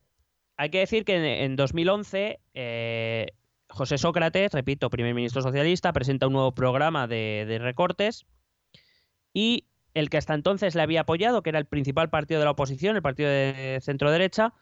hay 0.57 0.69
que 0.69 0.79
decir 0.79 1.05
que 1.05 1.15
en, 1.15 1.23
en 1.23 1.55
2011 1.55 2.39
eh, 2.53 3.27
José 3.69 3.97
Sócrates, 3.97 4.51
repito, 4.51 4.89
primer 4.89 5.13
ministro 5.13 5.41
socialista, 5.41 5.93
presenta 5.93 6.27
un 6.27 6.33
nuevo 6.33 6.53
programa 6.53 7.07
de, 7.07 7.45
de 7.47 7.59
recortes 7.59 8.25
y 9.33 9.67
el 9.93 10.09
que 10.09 10.17
hasta 10.17 10.33
entonces 10.33 10.75
le 10.75 10.81
había 10.81 11.01
apoyado, 11.01 11.41
que 11.41 11.49
era 11.49 11.59
el 11.59 11.65
principal 11.65 12.09
partido 12.09 12.39
de 12.39 12.45
la 12.45 12.51
oposición, 12.51 12.95
el 12.95 13.01
partido 13.01 13.29
de 13.29 13.79
centro 13.81 14.11
derecha, 14.11 14.53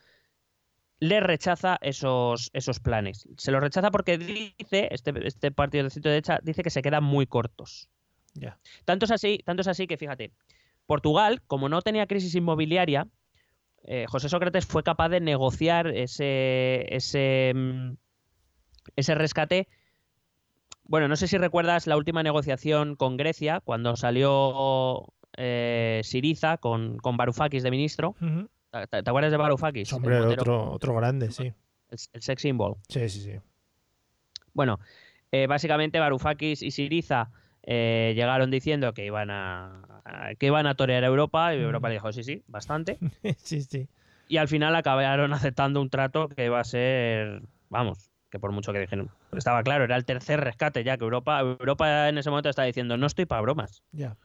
le 1.03 1.19
rechaza 1.19 1.77
esos, 1.81 2.49
esos 2.53 2.79
planes. 2.79 3.27
Se 3.37 3.51
los 3.51 3.61
rechaza 3.61 3.91
porque 3.91 4.17
dice, 4.17 4.87
este, 4.89 5.11
este 5.27 5.51
partido 5.51 5.83
de 5.83 5.89
centro 5.89 6.09
derecha, 6.09 6.39
dice 6.41 6.63
que 6.63 6.69
se 6.69 6.81
quedan 6.81 7.03
muy 7.03 7.27
cortos. 7.27 7.89
Ya. 8.35 8.57
Tanto 8.85 9.03
es 9.03 9.11
así, 9.11 9.39
tanto 9.43 9.61
es 9.61 9.67
así 9.67 9.85
que 9.85 9.97
fíjate, 9.97 10.31
Portugal, 10.85 11.41
como 11.45 11.67
no 11.67 11.81
tenía 11.81 12.07
crisis 12.07 12.33
inmobiliaria, 12.35 13.09
eh, 13.83 14.05
José 14.07 14.29
Sócrates 14.29 14.65
fue 14.65 14.83
capaz 14.83 15.09
de 15.09 15.19
negociar 15.19 15.87
ese, 15.87 16.85
ese, 16.95 17.51
mm, 17.53 17.97
ese 18.95 19.15
rescate. 19.15 19.67
Bueno, 20.85 21.09
no 21.09 21.17
sé 21.17 21.27
si 21.27 21.37
recuerdas 21.37 21.85
la 21.85 21.97
última 21.97 22.23
negociación 22.23 22.95
con 22.95 23.17
Grecia, 23.17 23.59
cuando 23.59 23.97
salió 23.97 25.13
eh, 25.35 25.99
Siriza 26.05 26.59
con, 26.59 26.97
con 26.99 27.17
Varoufakis 27.17 27.61
de 27.61 27.71
ministro. 27.71 28.15
¿Te, 28.89 29.03
te 29.03 29.09
acuerdas 29.09 29.31
de 29.31 29.37
Varoufakis? 29.37 29.93
Hombre, 29.93 30.19
otro, 30.19 30.71
otro 30.71 30.95
grande, 30.95 31.29
sí. 31.31 31.43
el, 31.43 31.97
el 32.13 32.21
sex 32.21 32.41
symbol. 32.41 32.77
Sí, 32.89 33.07
sí, 33.07 33.21
sí. 33.21 33.39
Bueno, 34.53 34.79
eh, 35.31 35.45
básicamente 35.47 35.99
Varoufakis 35.99 36.63
y 36.63 36.71
Siriza 36.71 37.29
eh, 37.61 38.13
llegaron 38.15 38.49
diciendo 38.49 38.93
que 38.93 39.05
iban 39.05 39.29
a, 39.29 40.33
que 40.39 40.47
iban 40.47 40.65
a 40.65 40.75
torear 40.75 41.03
a 41.03 41.07
Europa 41.07 41.53
y 41.53 41.59
Europa 41.59 41.87
le 41.87 41.95
dijo 41.95 42.11
sí, 42.11 42.23
sí, 42.23 42.43
bastante. 42.47 42.97
sí, 43.37 43.61
sí. 43.61 43.87
Y 44.27 44.37
al 44.37 44.47
final 44.47 44.75
acabaron 44.75 45.33
aceptando 45.33 45.79
un 45.79 45.89
trato 45.89 46.29
que 46.29 46.45
iba 46.45 46.59
a 46.59 46.63
ser, 46.63 47.43
vamos, 47.69 48.09
que 48.31 48.39
por 48.39 48.51
mucho 48.51 48.73
que 48.73 48.79
dijeron, 48.79 49.11
estaba 49.33 49.61
claro, 49.61 49.83
era 49.83 49.95
el 49.95 50.05
tercer 50.05 50.39
rescate 50.39 50.83
ya 50.83 50.97
que 50.97 51.03
Europa, 51.03 51.39
Europa 51.39 52.09
en 52.09 52.17
ese 52.17 52.31
momento 52.31 52.49
estaba 52.49 52.65
diciendo 52.65 52.97
no 52.97 53.05
estoy 53.05 53.25
para 53.25 53.41
bromas. 53.41 53.83
Ya. 53.91 54.17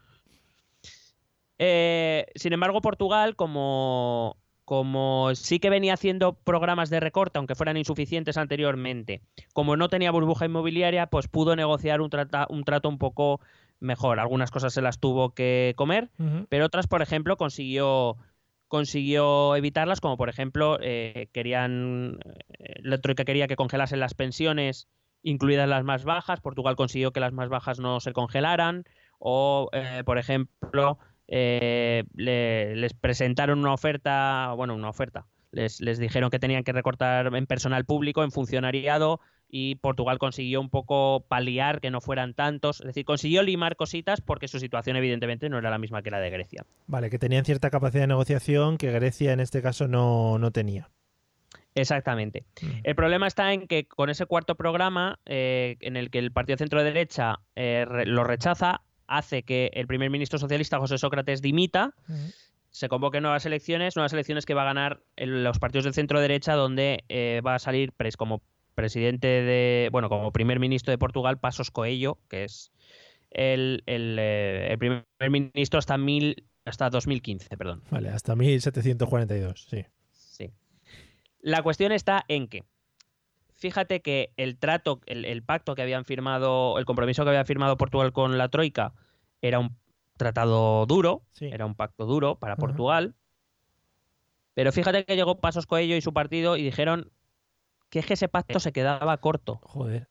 Eh, 1.59 2.27
sin 2.35 2.53
embargo, 2.53 2.81
Portugal, 2.81 3.37
como, 3.37 4.37
como 4.65 5.35
sí 5.35 5.59
que 5.59 5.71
venía 5.71 5.95
haciendo 5.95 6.35
programas 6.35 6.91
de 6.91 7.01
recorte, 7.01 7.39
aunque 7.39 7.55
fueran 7.55 7.77
insuficientes 7.77 8.37
anteriormente, 8.37 9.23
como 9.53 9.77
no 9.77 9.89
tenía 9.89 10.11
burbuja 10.11 10.47
inmobiliaria, 10.47 11.07
pues 11.09 11.29
pudo 11.29 11.57
negociar 11.57 12.01
un, 12.01 12.11
trata- 12.11 12.47
un 12.49 12.65
trato 12.65 12.89
un 12.89 12.99
poco 12.99 13.41
mejor. 13.81 14.21
Algunas 14.21 14.51
cosas 14.51 14.73
se 14.73 14.83
las 14.83 14.99
tuvo 15.01 15.35
que 15.35 15.75
comer, 15.77 16.11
pero 16.49 16.67
otras, 16.67 16.87
por 16.87 17.03
ejemplo, 17.03 17.37
consiguió 17.37 18.17
consiguió 18.69 19.57
evitarlas, 19.57 20.01
como 20.03 20.19
por 20.19 20.29
ejemplo, 20.29 20.79
eh, 20.83 21.31
querían 21.33 22.19
eh, 22.59 22.75
la 22.83 23.01
troika 23.01 23.25
quería 23.25 23.49
que 23.49 23.57
congelasen 23.57 23.99
las 23.99 24.13
pensiones, 24.13 24.89
incluidas 25.23 25.67
las 25.69 25.85
más 25.85 26.05
bajas. 26.05 26.43
Portugal 26.43 26.77
consiguió 26.77 27.11
que 27.11 27.21
las 27.21 27.33
más 27.33 27.49
bajas 27.49 27.81
no 27.81 27.99
se 28.01 28.13
congelaran. 28.13 28.85
O, 29.19 29.71
eh, 29.73 30.03
por 30.05 30.19
ejemplo, 30.19 30.99
eh, 31.29 32.05
le- 32.15 32.75
les 32.77 32.95
presentaron 32.95 33.59
una 33.61 33.73
oferta, 33.73 34.53
bueno, 34.57 34.75
una 34.75 34.89
oferta. 34.89 35.27
Les, 35.51 35.81
les 35.81 35.99
dijeron 35.99 36.29
que 36.31 36.39
tenían 36.39 36.63
que 36.65 36.73
recortar 36.73 37.35
en 37.35 37.47
personal 37.47 37.85
público, 37.87 38.23
en 38.23 38.31
funcionariado, 38.31 39.21
y 39.51 39.77
Portugal 39.77 40.19
consiguió 40.19 40.61
un 40.61 40.69
poco 40.69 41.25
paliar 41.27 41.81
que 41.81 41.91
no 41.91 42.03
fueran 42.03 42.35
tantos. 42.35 42.81
Es 42.81 42.87
decir, 42.89 43.07
consiguió 43.07 43.43
limar 43.43 43.77
cositas 43.77 44.21
porque 44.21 44.47
su 44.47 44.59
situación 44.59 44.97
evidentemente 44.97 45.49
no 45.49 45.57
era 45.59 45.71
la 45.71 45.79
misma 45.79 46.03
que 46.03 46.11
la 46.11 46.21
de 46.21 46.29
Grecia. 46.29 46.67
Vale, 46.87 47.09
que 47.09 47.19
tenían 47.19 47.47
cierta 47.47 47.71
capacidad 47.71 48.03
de 48.03 48.09
negociación 48.09 48.77
que 48.77 48.91
Grecia 48.93 49.33
en 49.33 49.41
este 49.41 49.63
caso 49.63 49.89
no, 49.89 50.39
no 50.39 50.51
tenía. 50.51 50.91
Exactamente. 51.75 52.45
Mm. 52.61 52.67
El 52.85 52.95
problema 52.95 53.27
está 53.27 53.53
en 53.53 53.67
que 53.69 53.87
con 53.87 54.11
ese 54.11 54.27
cuarto 54.27 54.55
programa, 54.55 55.19
eh, 55.27 55.77
en 55.81 55.97
el 55.97 56.11
que 56.11 56.19
el 56.19 56.33
Partido 56.33 56.59
Centro 56.59 56.83
Derecha 56.83 57.37
eh, 57.57 57.85
re- 57.89 58.05
lo 58.07 58.25
rechaza, 58.25 58.83
hace 59.09 59.43
que 59.43 59.71
el 59.75 59.87
primer 59.87 60.11
ministro 60.11 60.39
socialista 60.39 60.79
José 60.79 60.99
Sócrates 60.99 61.43
dimita, 61.43 61.95
se 62.71 62.89
convoquen 62.89 63.23
nuevas 63.23 63.45
elecciones, 63.47 63.97
nuevas 63.97 64.13
elecciones 64.13 64.45
que 64.47 64.55
va 64.55 64.63
a 64.63 64.67
ganar 64.67 65.01
el- 65.17 65.43
los 65.43 65.59
partidos 65.59 65.85
del 65.85 65.95
centro 65.95 66.21
derecha, 66.21 66.55
donde 66.55 67.05
eh, 67.09 67.41
va 67.45 67.55
a 67.57 67.59
salir 67.59 67.93
pres, 67.93 68.17
como 68.17 68.43
presidente 68.75 69.27
de, 69.27 69.89
bueno, 69.91 70.09
como 70.09 70.31
primer 70.33 70.61
ministro 70.61 70.93
de 70.93 70.99
Portugal, 70.99 71.39
Pasos 71.39 71.71
Coelho, 71.73 72.19
que 72.29 72.45
es 72.45 72.71
el, 73.31 73.83
el, 73.87 74.17
eh, 74.21 74.69
el 74.71 74.79
primer 74.79 75.05
ministro 75.31 75.79
hasta 75.79 75.99
mil, 75.99 76.45
hasta 76.65 76.89
2015, 76.91 77.57
perdón. 77.57 77.83
Vale, 77.91 78.11
hasta 78.11 78.37
1742, 78.37 79.67
sí. 79.69 79.85
Sí. 80.13 80.53
La 81.41 81.63
cuestión 81.63 81.91
está 81.93 82.25
en 82.29 82.47
que, 82.49 82.65
fíjate 83.59 84.01
que 84.01 84.33
el 84.37 84.57
trato, 84.59 85.01
el, 85.07 85.25
el 85.25 85.43
pacto 85.43 85.75
que 85.75 85.83
habían 85.83 86.05
firmado, 86.05 86.79
el 86.79 86.85
compromiso 86.85 87.25
que 87.25 87.31
había 87.31 87.45
firmado 87.45 87.77
Portugal 87.77 88.13
con 88.13 88.39
la 88.39 88.49
Troika 88.49 88.95
era 89.43 89.59
un 89.59 89.77
tratado 90.17 90.87
duro, 90.87 91.23
Sí. 91.33 91.47
era 91.47 91.67
un 91.67 91.75
pacto 91.75 92.07
duro 92.07 92.37
para. 92.37 92.57
Portugal. 92.57 93.15
Pero 94.55 94.73
fíjate 94.73 95.05
que 95.05 95.15
llegó 95.15 95.39
Pasos 95.39 95.67
Coelho 95.67 95.95
y 95.97 96.01
su 96.01 96.13
partido 96.13 96.57
y 96.57 96.63
dijeron 96.65 97.13
que 97.91 97.99
es 98.01 98.07
que 98.07 98.15
ese 98.15 98.29
pacto 98.29 98.61
se 98.61 98.73
quedaba 98.73 99.17
corto, 99.19 99.61
Joder. 99.63 100.09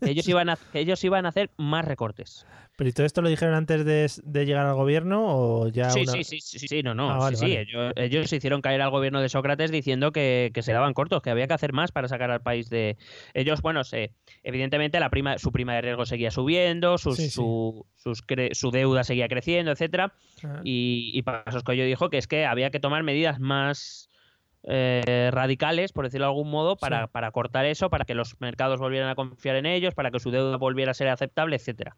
ellos 0.00 0.26
iban 0.28 0.48
a, 0.50 0.58
ellos 0.74 1.02
iban 1.04 1.26
a 1.26 1.30
hacer 1.30 1.50
más 1.56 1.84
recortes. 1.84 2.46
¿Pero 2.76 2.88
y 2.88 2.92
todo 2.94 3.04
esto 3.04 3.20
lo 3.22 3.28
dijeron 3.28 3.54
antes 3.54 3.84
de, 3.84 4.10
de 4.24 4.46
llegar 4.46 4.66
al 4.66 4.74
gobierno 4.74 5.24
o 5.26 5.68
ya 5.68 5.90
Sí, 5.90 6.00
una- 6.02 6.12
sí, 6.12 6.24
sí, 6.24 6.40
sí, 6.40 6.58
sí, 6.66 6.82
no, 6.82 6.94
no, 6.94 7.10
Ah, 7.10 7.18
vale, 7.18 7.36
sí, 7.36 7.46
sí. 7.46 7.56
Ellos, 7.56 7.92
ellos 7.96 8.30
se 8.30 8.36
hicieron 8.36 8.62
caer 8.62 8.80
al 8.80 8.90
gobierno 8.90 9.20
de 9.20 9.28
Sócrates 9.28 9.70
diciendo 9.70 10.10
que, 10.10 10.50
que 10.54 10.62
se 10.62 10.72
daban 10.72 10.94
cortos, 10.94 11.20
que 11.22 11.30
había 11.30 11.46
que 11.46 11.52
hacer 11.54 11.72
más 11.74 11.92
para 11.92 12.08
sacar 12.08 12.30
al 12.30 12.40
país 12.40 12.70
de... 12.70 12.96
Ellos, 13.34 13.60
bueno, 13.60 13.84
se, 13.84 14.14
evidentemente 14.42 14.98
la 15.00 15.10
prima, 15.10 15.36
su 15.38 15.52
prima 15.52 15.74
de 15.74 15.82
riesgo 15.82 16.06
seguía 16.06 16.30
subiendo, 16.30 16.96
sus- 16.98 17.16
Sí, 17.16 17.24
sí. 17.24 17.30
Su, 17.32 17.86
sus 17.96 18.26
cre- 18.26 18.54
su 18.54 18.70
deuda 18.70 19.04
seguía 19.04 19.28
creciendo, 19.28 19.70
etcétera, 19.72 20.14
Ah, 20.42 20.60
y, 20.64 21.10
y 21.14 21.22
Pasos 21.22 21.62
Coelho 21.64 21.84
dijo 21.84 22.08
que 22.10 22.18
es 22.18 22.26
que 22.26 22.46
había 22.46 22.70
que 22.70 22.80
tomar 22.80 23.02
medidas 23.02 23.38
más 23.38 24.08
eh, 24.64 25.30
radicales, 25.32 25.92
por 25.92 26.04
decirlo 26.04 26.26
de 26.26 26.30
algún 26.30 26.50
modo, 26.50 26.76
para, 26.76 27.06
Sí. 27.06 27.10
para 27.12 27.30
cortar 27.32 27.64
eso, 27.66 27.90
para 27.90 28.04
que 28.04 28.14
los 28.14 28.40
mercados 28.40 28.78
volvieran 28.78 29.08
a 29.08 29.14
confiar 29.14 29.56
en 29.56 29.66
ellos, 29.66 29.94
para 29.94 30.10
que 30.10 30.20
su 30.20 30.30
deuda 30.30 30.56
volviera 30.56 30.92
a 30.92 30.94
ser 30.94 31.08
aceptable, 31.08 31.56
etcétera. 31.56 31.96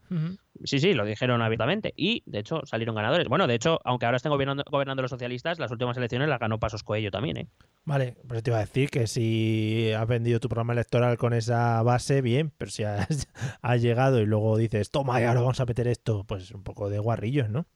Sí, 0.65 0.79
sí, 0.79 0.95
lo 0.95 1.05
dijeron 1.05 1.43
abiertamente. 1.43 1.93
Y, 1.97 2.23
de 2.27 2.39
hecho, 2.39 2.63
salieron 2.65 2.95
ganadores. 2.95 3.29
Bueno, 3.29 3.47
de 3.47 3.55
hecho, 3.55 3.81
aunque 3.85 4.07
ahora 4.07 4.17
estén 4.17 4.31
gobernando, 4.33 4.65
gobernando 4.71 5.03
los 5.03 5.11
socialistas, 5.11 5.59
las 5.59 5.71
últimas 5.71 5.97
elecciones 5.97 6.29
las 6.29 6.39
ganó 6.41 6.59
Pasos 6.59 6.83
Coelho 6.83 7.11
también, 7.11 7.37
¿eh? 7.37 7.47
Vale, 7.85 8.17
pero 8.27 8.43
te 8.43 8.51
iba 8.51 8.57
a 8.57 8.61
decir 8.61 8.89
que 8.89 9.07
si 9.07 9.93
has 9.95 10.07
vendido 10.07 10.41
tu 10.41 10.49
programa 10.49 10.73
electoral 10.73 11.19
con 11.19 11.35
esa 11.35 11.83
base, 11.83 12.23
bien, 12.23 12.51
pero 12.57 12.71
si 12.71 12.83
has, 12.85 13.29
has 13.63 13.83
llegado 13.83 14.21
y 14.23 14.27
luego 14.27 14.57
dices, 14.57 14.91
toma, 14.91 15.21
y 15.21 15.25
ahora 15.25 15.41
vamos 15.41 15.61
a 15.61 15.67
meter 15.67 15.87
esto, 15.89 16.25
pues 16.25 16.51
un 16.53 16.63
poco 16.63 16.89
de 16.89 16.99
guarrillos, 16.99 17.51
¿no? 17.51 17.67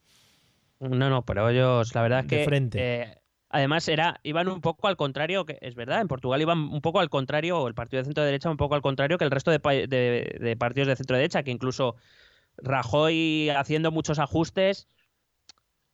No, 0.79 1.09
no, 1.09 1.25
pero 1.25 1.49
ellos, 1.49 1.93
la 1.93 2.01
verdad 2.01 2.19
es 2.21 2.27
De 2.27 2.37
que... 2.37 2.45
frente. 2.45 2.79
eh, 3.01 3.15
además, 3.49 3.87
era, 3.87 4.19
iban 4.23 4.47
un 4.47 4.61
poco 4.61 4.87
al 4.87 4.95
contrario, 4.95 5.45
que 5.45 5.57
es 5.61 5.75
verdad, 5.75 6.01
en 6.01 6.07
Portugal 6.07 6.41
iban 6.41 6.57
un 6.59 6.81
poco 6.81 6.99
al 6.99 7.09
contrario, 7.09 7.59
o 7.59 7.67
el 7.67 7.73
partido 7.75 7.99
de 8.01 8.05
centro 8.05 8.23
derecha 8.23 8.49
un 8.49 8.57
poco 8.57 8.75
al 8.75 8.81
contrario 8.81 9.17
que 9.17 9.25
el 9.25 9.31
resto 9.31 9.51
de, 9.51 9.59
de- 9.87 10.37
de 10.39 10.55
partidos 10.57 10.87
de 10.87 10.95
centro 10.95 11.17
derecha, 11.17 11.43
que 11.43 11.51
incluso 11.51 11.95
Rajoy 12.57 13.49
haciendo 13.49 13.91
muchos 13.91 14.19
ajustes 14.19 14.87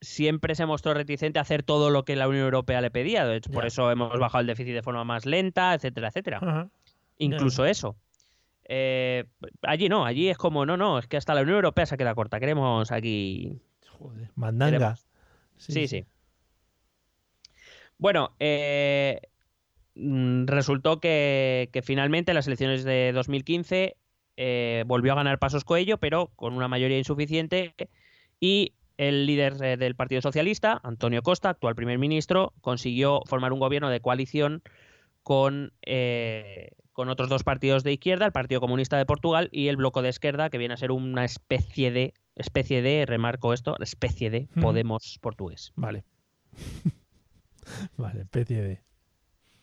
siempre 0.01 0.55
se 0.55 0.65
mostró 0.65 0.93
reticente 0.93 1.39
a 1.39 1.43
hacer 1.43 1.63
todo 1.63 1.89
lo 1.89 2.05
que 2.05 2.15
la 2.15 2.27
Unión 2.27 2.43
Europea 2.45 2.81
le 2.81 2.91
pedía. 2.91 3.25
De 3.25 3.37
hecho, 3.37 3.51
por 3.51 3.65
eso 3.65 3.89
hemos 3.91 4.19
bajado 4.19 4.41
el 4.41 4.47
déficit 4.47 4.73
de 4.73 4.83
forma 4.83 5.03
más 5.03 5.25
lenta, 5.25 5.73
etcétera, 5.73 6.09
etcétera. 6.09 6.39
Incluso 7.17 7.65
eso. 7.65 7.95
Eh, 8.67 9.25
allí 9.61 9.89
no, 9.89 10.05
allí 10.05 10.27
es 10.29 10.37
como, 10.37 10.65
no, 10.65 10.75
no, 10.75 10.99
es 10.99 11.07
que 11.07 11.17
hasta 11.17 11.33
la 11.33 11.41
Unión 11.41 11.57
Europea 11.57 11.85
se 11.85 11.97
queda 11.97 12.13
corta. 12.15 12.39
Queremos 12.39 12.91
aquí. 12.91 13.59
Joder, 13.89 14.29
mandanga. 14.35 14.71
Queremos. 14.77 15.05
Sí, 15.57 15.87
sí. 15.87 16.05
Bueno, 17.97 18.35
eh, 18.39 19.21
mm, 19.95 20.45
resultó 20.47 20.99
que, 20.99 21.69
que 21.71 21.81
finalmente 21.81 22.31
en 22.31 22.35
las 22.35 22.47
elecciones 22.47 22.83
de 22.83 23.11
2015 23.13 23.97
eh, 24.37 24.83
volvió 24.85 25.13
a 25.13 25.15
ganar 25.15 25.39
Pasos 25.39 25.63
Coello, 25.63 25.97
pero 25.97 26.31
con 26.35 26.53
una 26.53 26.67
mayoría 26.67 26.97
insuficiente. 26.97 27.73
Y 28.39 28.73
el 28.97 29.25
líder 29.25 29.61
eh, 29.63 29.77
del 29.77 29.95
Partido 29.95 30.21
Socialista, 30.21 30.79
Antonio 30.83 31.21
Costa, 31.21 31.49
actual 31.49 31.75
primer 31.75 31.97
ministro, 31.99 32.53
consiguió 32.61 33.21
formar 33.25 33.53
un 33.53 33.59
gobierno 33.59 33.89
de 33.89 34.01
coalición 34.01 34.61
con, 35.23 35.73
eh, 35.85 36.71
con 36.93 37.09
otros 37.09 37.29
dos 37.29 37.43
partidos 37.43 37.83
de 37.83 37.93
izquierda, 37.93 38.25
el 38.25 38.31
Partido 38.31 38.61
Comunista 38.61 38.97
de 38.97 39.05
Portugal 39.05 39.49
y 39.51 39.67
el 39.67 39.77
Bloco 39.77 40.01
de 40.01 40.09
Izquierda, 40.09 40.49
que 40.49 40.57
viene 40.57 40.73
a 40.73 40.77
ser 40.77 40.91
una 40.91 41.25
especie 41.25 41.91
de, 41.91 42.13
especie 42.35 42.81
de, 42.81 43.05
remarco 43.05 43.53
esto, 43.53 43.75
especie 43.79 44.29
de. 44.29 44.47
Podemos 44.61 45.17
portugués. 45.21 45.71
Vale. 45.75 46.03
vale, 47.97 48.21
especie 48.21 48.61
de. 48.61 48.81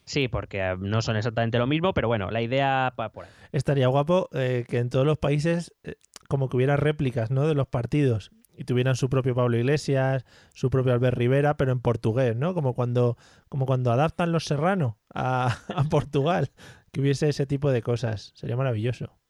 Sí, 0.04 0.28
porque 0.28 0.60
eh, 0.60 0.76
no 0.78 1.00
son 1.02 1.16
exactamente 1.16 1.58
lo 1.58 1.66
mismo, 1.66 1.94
pero 1.94 2.08
bueno, 2.08 2.30
la 2.30 2.42
idea 2.42 2.92
va 2.98 3.12
por 3.12 3.24
ahí. 3.24 3.30
Estaría 3.52 3.86
guapo 3.86 4.28
eh, 4.32 4.64
que 4.68 4.78
en 4.78 4.90
todos 4.90 5.06
los 5.06 5.18
países 5.18 5.74
eh, 5.84 5.94
como 6.28 6.48
que 6.48 6.56
hubiera 6.56 6.76
réplicas, 6.76 7.30
¿no? 7.30 7.46
De 7.46 7.54
los 7.54 7.68
partidos 7.68 8.32
y 8.56 8.64
tuvieran 8.64 8.96
su 8.96 9.08
propio 9.08 9.34
Pablo 9.34 9.56
Iglesias, 9.56 10.24
su 10.52 10.70
propio 10.70 10.92
Albert 10.92 11.16
Rivera, 11.16 11.56
pero 11.56 11.72
en 11.72 11.80
portugués, 11.80 12.36
¿no? 12.36 12.54
Como 12.54 12.74
cuando, 12.74 13.16
como 13.48 13.66
cuando 13.66 13.92
adaptan 13.92 14.32
los 14.32 14.44
Serrano 14.44 14.98
a, 15.14 15.58
a 15.74 15.84
Portugal, 15.84 16.50
que 16.92 17.00
hubiese 17.00 17.28
ese 17.28 17.46
tipo 17.46 17.70
de 17.70 17.82
cosas. 17.82 18.32
Sería 18.34 18.56
maravilloso. 18.56 19.21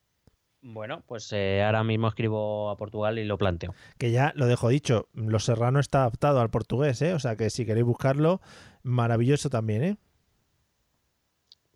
Bueno, 0.62 1.02
pues 1.06 1.32
eh, 1.32 1.62
ahora 1.64 1.82
mismo 1.82 2.06
escribo 2.06 2.70
a 2.70 2.76
Portugal 2.76 3.18
y 3.18 3.24
lo 3.24 3.36
planteo. 3.36 3.74
Que 3.98 4.12
ya 4.12 4.32
lo 4.36 4.46
dejo 4.46 4.68
dicho, 4.68 5.08
Los 5.12 5.44
Serrano 5.44 5.80
está 5.80 6.02
adaptado 6.02 6.40
al 6.40 6.50
portugués, 6.50 7.02
¿eh? 7.02 7.14
O 7.14 7.18
sea 7.18 7.36
que 7.36 7.50
si 7.50 7.66
queréis 7.66 7.84
buscarlo, 7.84 8.40
maravilloso 8.84 9.50
también, 9.50 9.82
¿eh? 9.82 9.96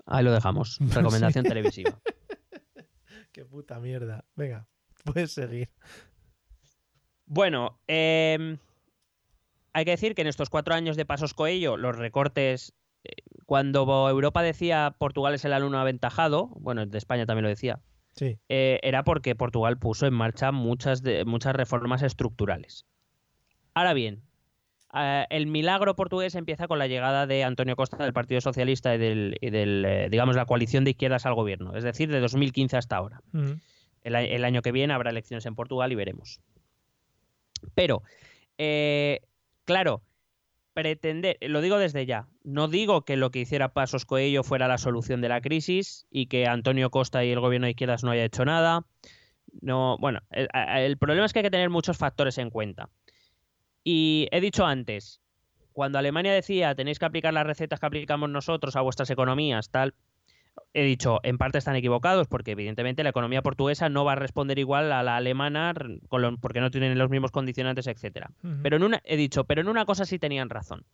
Ahí 0.07 0.23
lo 0.23 0.31
dejamos. 0.31 0.79
Recomendación 0.95 1.45
televisiva. 1.45 2.01
Qué 3.33 3.45
puta 3.45 3.81
mierda. 3.81 4.25
Venga, 4.37 4.69
puedes 5.05 5.33
seguir. 5.33 5.69
Bueno, 7.27 7.81
eh, 7.89 8.57
hay 9.73 9.85
que 9.85 9.91
decir 9.91 10.15
que 10.15 10.23
en 10.23 10.29
estos 10.29 10.49
cuatro 10.49 10.75
años 10.75 10.97
de 10.97 11.05
Pasos 11.05 11.35
Coello, 11.35 11.77
los 11.77 11.97
recortes, 11.97 12.73
eh, 13.03 13.11
cuando 13.47 14.09
Europa 14.09 14.43
decía 14.43 14.95
Portugal 14.97 15.35
es 15.35 15.45
el 15.45 15.53
alumno 15.53 15.81
aventajado, 15.81 16.47
bueno, 16.61 16.87
de 16.87 16.97
España 16.97 17.27
también 17.27 17.43
lo 17.43 17.49
decía, 17.49 17.83
Sí. 18.17 18.39
eh, 18.49 18.81
era 18.83 19.05
porque 19.05 19.35
Portugal 19.35 19.79
puso 19.79 20.07
en 20.07 20.15
marcha 20.15 20.51
muchas, 20.51 21.03
de, 21.03 21.25
muchas 21.25 21.55
reformas 21.55 22.03
estructurales. 22.03 22.87
Ahora 23.75 23.93
bien, 23.93 24.23
eh, 24.95 25.27
el 25.29 25.47
milagro 25.47 25.95
portugués 25.97 26.35
empieza 26.35 26.67
con 26.67 26.79
la 26.79 26.87
llegada 26.87 27.27
de 27.27 27.45
Antonio 27.45 27.77
Costa 27.77 27.99
del 27.99 28.15
Partido 28.15 28.41
Socialista 28.41 28.95
y 28.95 28.99
del, 28.99 29.37
y 29.41 29.51
del, 29.51 29.85
eh, 29.85 30.09
digamos, 30.11 30.35
la 30.35 30.47
coalición 30.47 30.85
de 30.85 30.93
izquierdas 30.93 31.27
al 31.27 31.35
gobierno, 31.35 31.77
es 31.77 31.85
decir, 31.85 32.11
de 32.11 32.21
2015 32.21 32.79
hasta 32.79 32.97
ahora. 32.97 33.21
El, 34.03 34.45
año 34.45 34.63
que 34.63 34.73
viene 34.73 34.95
habrá 34.95 35.11
elecciones 35.11 35.45
en 35.45 35.55
Portugal 35.55 35.93
y 35.93 35.97
veremos. 35.97 36.41
Pero, 37.75 38.03
claro, 39.65 40.03
pretender, 40.77 41.39
lo 41.41 41.63
digo 41.63 41.79
desde 41.79 42.05
ya, 42.05 42.29
no 42.45 42.69
digo 42.69 43.07
que 43.07 43.17
lo 43.17 43.31
que 43.31 43.39
hiciera 43.39 43.73
Pasos 43.73 44.05
Coelho 44.05 44.43
fuera 44.43 44.69
la 44.69 44.77
solución 44.77 45.23
de 45.23 45.31
la 45.31 45.41
crisis 45.41 46.07
y 46.11 46.27
que 46.27 46.47
Antonio 46.47 46.91
Costa 46.91 47.25
y 47.25 47.31
el 47.31 47.41
gobierno 47.41 47.65
de 47.65 47.71
izquierdas 47.71 48.05
no 48.05 48.11
haya 48.11 48.27
hecho 48.27 48.45
nada. 48.45 48.85
No, 49.63 49.97
bueno, 49.97 50.21
el, 50.31 50.49
el 50.53 50.99
problema 50.99 51.25
es 51.25 51.33
que 51.33 51.39
hay 51.39 51.45
que 51.45 51.51
tener 51.51 51.71
muchos 51.71 51.97
factores 51.97 52.37
en 52.37 52.51
cuenta. 52.51 52.91
Y 53.85 54.29
he 54.31 54.43
dicho 54.43 54.67
antes, 54.67 55.23
cuando 55.73 55.99
Alemania 55.99 56.35
decía 56.35 56.75
tenéis 56.75 56.99
que 56.99 57.07
aplicar 57.07 57.33
las 57.33 57.47
recetas 57.47 57.81
que 57.81 57.87
aplicamos 57.87 58.29
nosotros 58.29 58.77
a 58.77 58.83
vuestras 58.83 59.09
economías, 59.09 59.71
tal, 59.71 59.95
he 60.75 60.83
dicho, 60.85 61.21
en 61.23 61.39
parte 61.39 61.59
están 61.59 61.77
equivocados, 61.77 62.29
porque 62.29 62.53
evidentemente 62.53 63.03
la 63.03 63.11
economía 63.11 63.43
portuguesa 63.43 63.89
no 63.89 64.05
va 64.05 64.13
a 64.13 64.17
responder 64.17 64.59
igual 64.59 64.93
a 64.93 65.03
la 65.03 65.17
alemana 65.17 65.71
r- 65.71 66.01
con 66.09 66.23
lo- 66.23 66.37
porque 66.39 66.61
no 66.61 66.71
tienen 66.71 66.97
los 66.99 67.11
mismos 67.11 67.31
condicionantes, 67.31 67.87
etcétera. 67.87 68.31
Ujú. 68.43 68.57
Pero 68.63 68.77
en 68.77 68.83
una, 68.83 69.01
he 69.05 69.17
dicho, 69.17 69.45
pero 69.45 69.61
en 69.61 69.69
una 69.69 69.85
cosa 69.87 70.05
sí 70.05 70.19
tenían 70.19 70.51
razón. 70.51 70.85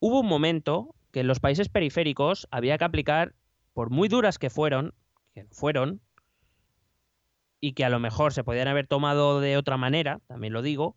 Hubo 0.00 0.20
un 0.20 0.26
momento 0.26 0.94
que 1.12 1.20
en 1.20 1.26
los 1.28 1.40
países 1.40 1.68
periféricos 1.68 2.48
había 2.50 2.78
que 2.78 2.84
aplicar, 2.84 3.34
por 3.72 3.90
muy 3.90 4.08
duras 4.08 4.38
que 4.38 4.50
fueron, 4.50 4.94
que 5.34 5.44
fueron, 5.50 6.00
y 7.60 7.74
que 7.74 7.84
a 7.84 7.90
lo 7.90 8.00
mejor 8.00 8.32
se 8.32 8.42
podían 8.44 8.68
haber 8.68 8.86
tomado 8.88 9.40
de 9.40 9.56
otra 9.56 9.76
manera, 9.76 10.20
también 10.26 10.52
lo 10.52 10.62
digo, 10.62 10.96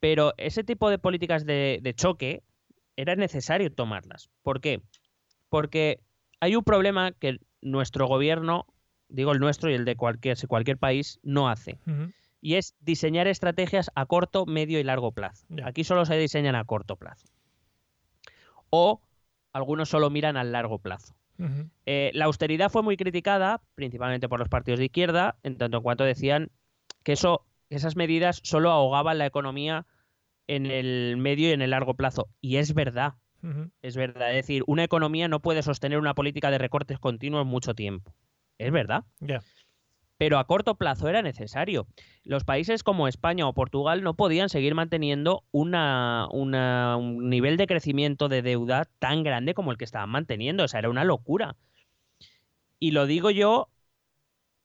pero 0.00 0.34
ese 0.36 0.64
tipo 0.64 0.90
de 0.90 0.98
políticas 0.98 1.46
de, 1.46 1.78
de 1.80 1.94
choque 1.94 2.42
era 2.96 3.14
necesario 3.14 3.72
tomarlas. 3.72 4.28
¿Por 4.42 4.60
qué? 4.60 4.82
Porque 5.48 6.00
hay 6.40 6.56
un 6.56 6.64
problema 6.64 7.12
que 7.12 7.38
nuestro 7.62 8.06
gobierno, 8.06 8.66
digo 9.08 9.32
el 9.32 9.40
nuestro 9.40 9.70
y 9.70 9.74
el 9.74 9.84
de 9.84 9.96
cualquier, 9.96 10.36
cualquier 10.48 10.78
país, 10.78 11.18
no 11.22 11.48
hace 11.48 11.78
y 12.46 12.54
es 12.54 12.76
diseñar 12.78 13.26
estrategias 13.26 13.90
a 13.96 14.06
corto, 14.06 14.46
medio 14.46 14.78
y 14.78 14.84
largo 14.84 15.10
plazo. 15.10 15.44
Aquí 15.64 15.82
solo 15.82 16.04
se 16.04 16.16
diseñan 16.16 16.54
a 16.54 16.64
corto 16.64 16.94
plazo. 16.94 17.26
O 18.70 19.00
algunos 19.52 19.88
solo 19.88 20.10
miran 20.10 20.36
al 20.36 20.52
largo 20.52 20.78
plazo. 20.78 21.16
Eh, 21.86 22.12
la 22.14 22.26
austeridad 22.26 22.70
fue 22.70 22.84
muy 22.84 22.96
criticada, 22.96 23.62
principalmente 23.74 24.28
por 24.28 24.38
los 24.38 24.48
partidos 24.48 24.78
de 24.78 24.84
izquierda, 24.86 25.38
en 25.42 25.58
tanto 25.58 25.78
en 25.78 25.82
cuanto 25.82 26.04
decían 26.04 26.52
que 27.02 27.14
eso, 27.14 27.44
esas 27.68 27.96
medidas 27.96 28.38
solo 28.44 28.70
ahogaban 28.70 29.18
la 29.18 29.26
economía 29.26 29.84
en 30.46 30.66
el 30.66 31.16
medio 31.16 31.48
y 31.48 31.52
en 31.52 31.62
el 31.62 31.70
largo 31.70 31.94
plazo. 31.94 32.28
Y 32.40 32.58
es 32.58 32.74
verdad, 32.74 33.14
Es 33.82 33.96
verdad. 33.96 34.30
Es 34.30 34.36
decir, 34.36 34.62
una 34.66 34.84
economía 34.84 35.28
no 35.28 35.40
puede 35.40 35.62
sostener 35.62 35.98
una 35.98 36.14
política 36.14 36.50
de 36.50 36.58
recortes 36.58 36.98
continuos 36.98 37.46
mucho 37.46 37.74
tiempo. 37.74 38.12
Es 38.58 38.72
verdad. 38.72 39.04
Pero 40.18 40.38
a 40.38 40.46
corto 40.46 40.76
plazo 40.76 41.08
era 41.08 41.20
necesario. 41.20 41.86
Los 42.24 42.44
países 42.44 42.82
como 42.82 43.06
España 43.06 43.46
o 43.46 43.52
Portugal 43.52 44.02
no 44.02 44.14
podían 44.14 44.48
seguir 44.48 44.74
manteniendo 44.74 45.44
una, 45.52 46.26
una- 46.32 46.96
un 46.96 47.28
nivel 47.28 47.58
de 47.58 47.66
crecimiento 47.66 48.28
de 48.28 48.40
deuda 48.40 48.88
tan 48.98 49.22
grande 49.22 49.52
como 49.52 49.72
el 49.72 49.76
que 49.78 49.84
estaban 49.84 50.08
manteniendo. 50.08 50.64
O 50.64 50.68
sea, 50.68 50.80
era 50.80 50.88
una 50.90 51.04
locura. 51.04 51.54
Y 52.78 52.92
lo 52.92 53.06
digo 53.06 53.30
yo 53.30 53.68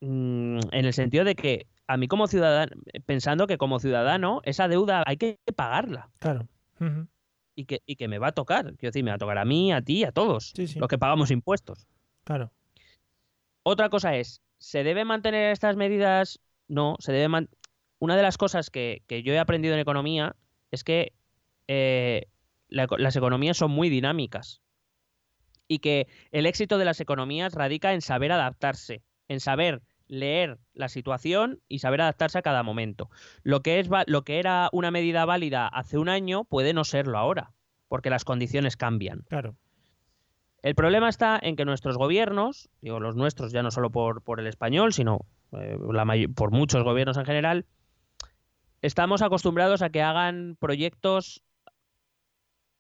mm, 0.01 0.59
en 0.71 0.85
el 0.85 0.93
sentido 0.93 1.23
de 1.25 1.35
que 1.35 1.67
a 1.87 1.97
mí 1.97 2.07
como 2.07 2.27
ciudadano, 2.27 2.71
pensando 3.05 3.47
que 3.47 3.57
como 3.57 3.79
ciudadano, 3.79 4.41
esa 4.45 4.67
deuda 4.69 5.03
hay 5.05 5.17
que 5.17 5.37
pagarla 5.55 6.09
Claro. 6.19 6.47
Y 7.55 7.65
que, 7.65 7.81
y 7.85 7.95
que 7.95 8.07
me 8.07 8.17
va 8.19 8.27
a 8.27 8.31
tocar. 8.31 8.65
Quiero 8.77 8.91
decir, 8.91 9.03
me 9.03 9.11
va 9.11 9.15
a 9.15 9.19
tocar 9.19 9.37
a 9.37 9.45
mí, 9.45 9.71
a 9.73 9.81
ti, 9.81 10.03
a 10.03 10.11
todos, 10.11 10.51
Sí, 10.55 10.67
sí. 10.67 10.79
los 10.79 10.87
que 10.87 10.97
pagamos 10.97 11.31
impuestos. 11.31 11.87
Claro. 12.23 12.51
Otra 13.63 13.89
cosa 13.89 14.15
es, 14.15 14.41
¿se 14.57 14.83
deben 14.83 15.07
mantener 15.07 15.51
estas 15.51 15.75
medidas? 15.75 16.39
No, 16.67 16.95
se 16.99 17.11
debe 17.11 17.27
man- 17.27 17.49
Una 17.99 18.15
de 18.15 18.23
las 18.23 18.37
cosas 18.37 18.69
que, 18.69 19.03
que 19.07 19.21
yo 19.23 19.33
he 19.33 19.39
aprendido 19.39 19.73
en 19.73 19.79
economía 19.79 20.35
es 20.71 20.83
que 20.83 21.13
eh, 21.67 22.27
la 22.69 22.87
las 22.97 23.15
economías 23.15 23.57
son 23.57 23.71
muy 23.71 23.89
dinámicas 23.89 24.61
y 25.67 25.79
que 25.79 26.07
el 26.31 26.45
éxito 26.45 26.77
de 26.77 26.85
las 26.85 26.99
economías 26.99 27.53
radica 27.53 27.93
en 27.93 28.01
saber 28.01 28.31
adaptarse, 28.31 29.03
en 29.27 29.39
saber 29.39 29.81
leer 30.11 30.59
la 30.73 30.89
situación 30.89 31.61
y 31.69 31.79
saber 31.79 32.01
adaptarse 32.01 32.37
a 32.37 32.41
cada 32.41 32.63
momento. 32.63 33.09
Lo 33.43 33.61
que, 33.61 33.79
es, 33.79 33.89
lo 34.07 34.23
que 34.23 34.39
era 34.39 34.69
una 34.73 34.91
medida 34.91 35.23
válida 35.25 35.67
hace 35.67 35.97
un 35.97 36.09
año 36.09 36.43
puede 36.43 36.73
no 36.73 36.83
serlo 36.83 37.17
ahora, 37.17 37.53
porque 37.87 38.09
las 38.09 38.25
condiciones 38.25 38.75
cambian. 38.75 39.21
Claro. 39.29 39.55
El 40.63 40.75
problema 40.75 41.07
está 41.07 41.39
en 41.41 41.55
que 41.55 41.63
nuestros 41.63 41.97
gobiernos, 41.97 42.69
digo 42.81 42.99
los 42.99 43.15
nuestros 43.15 43.53
ya 43.53 43.63
no 43.63 43.71
solo 43.71 43.89
por, 43.89 44.21
por 44.21 44.41
el 44.41 44.47
español, 44.47 44.91
sino 44.91 45.21
eh, 45.53 45.77
la 45.91 46.05
por 46.35 46.51
muchos 46.51 46.83
gobiernos 46.83 47.15
en 47.17 47.25
general, 47.25 47.65
estamos 48.81 49.21
acostumbrados 49.21 49.81
a 49.81 49.91
que 49.91 50.01
hagan 50.01 50.57
proyectos 50.59 51.41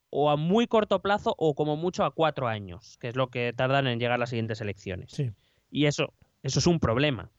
o 0.09 0.29
a 0.29 0.35
muy 0.35 0.67
corto 0.67 1.01
plazo 1.01 1.33
o 1.37 1.55
como 1.55 1.77
mucho 1.77 2.03
a 2.03 2.11
cuatro 2.11 2.49
años, 2.49 2.97
que 2.99 3.07
es 3.07 3.15
lo 3.15 3.29
que 3.29 3.53
tardan 3.53 3.87
en 3.87 3.99
llegar 3.99 4.19
las 4.19 4.31
siguientes 4.31 4.59
elecciones. 4.59 5.11
Sí. 5.11 5.31
Y 5.71 5.85
eso, 5.85 6.13
eso 6.43 6.59
es 6.59 6.67
un 6.67 6.79
problema. 6.79 7.29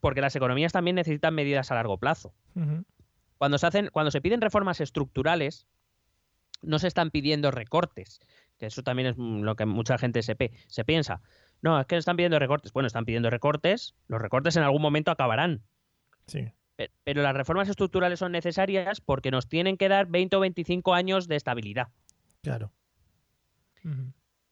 Porque 0.00 0.20
las 0.20 0.36
economías 0.36 0.72
también 0.72 0.96
necesitan 0.96 1.34
medidas 1.34 1.70
a 1.70 1.74
largo 1.74 1.98
plazo 1.98 2.32
cuando 3.38 3.58
se 3.58 3.66
hacen, 3.66 3.88
cuando 3.92 4.10
se 4.10 4.20
piden 4.20 4.40
reformas 4.40 4.80
estructurales, 4.80 5.66
no 6.62 6.78
se 6.80 6.88
están 6.88 7.10
pidiendo 7.10 7.50
recortes, 7.52 8.20
que 8.58 8.66
eso 8.66 8.82
también 8.82 9.08
es 9.10 9.14
mm, 9.16 9.42
lo 9.42 9.54
que 9.56 9.64
mucha 9.66 9.96
gente 9.98 10.22
se, 10.22 10.34
pe- 10.34 10.50
se 10.66 10.84
piensa. 10.84 11.20
No, 11.62 11.78
es 11.80 11.86
que 11.86 11.96
están 11.96 12.16
pidiendo 12.16 12.38
recortes. 12.40 12.72
Bueno, 12.72 12.88
están 12.88 13.04
pidiendo 13.04 13.30
recortes, 13.30 13.94
los 14.08 14.20
recortes 14.20 14.56
en 14.56 14.62
algún 14.64 14.82
momento 14.82 15.10
acabarán. 15.12 15.62
Sí. 16.26 16.52
Pe- 16.76 16.90
Pero 17.04 17.22
las 17.22 17.34
reformas 17.34 17.68
estructurales 17.68 18.18
son 18.18 18.32
necesarias 18.32 19.00
porque 19.00 19.30
nos 19.30 19.48
tienen 19.48 19.76
que 19.76 19.88
dar 19.88 20.06
20 20.06 20.36
o 20.36 20.40
25 20.40 20.94
años 20.94 21.28
de 21.28 21.36
estabilidad. 21.36 21.88
Claro. 22.42 22.72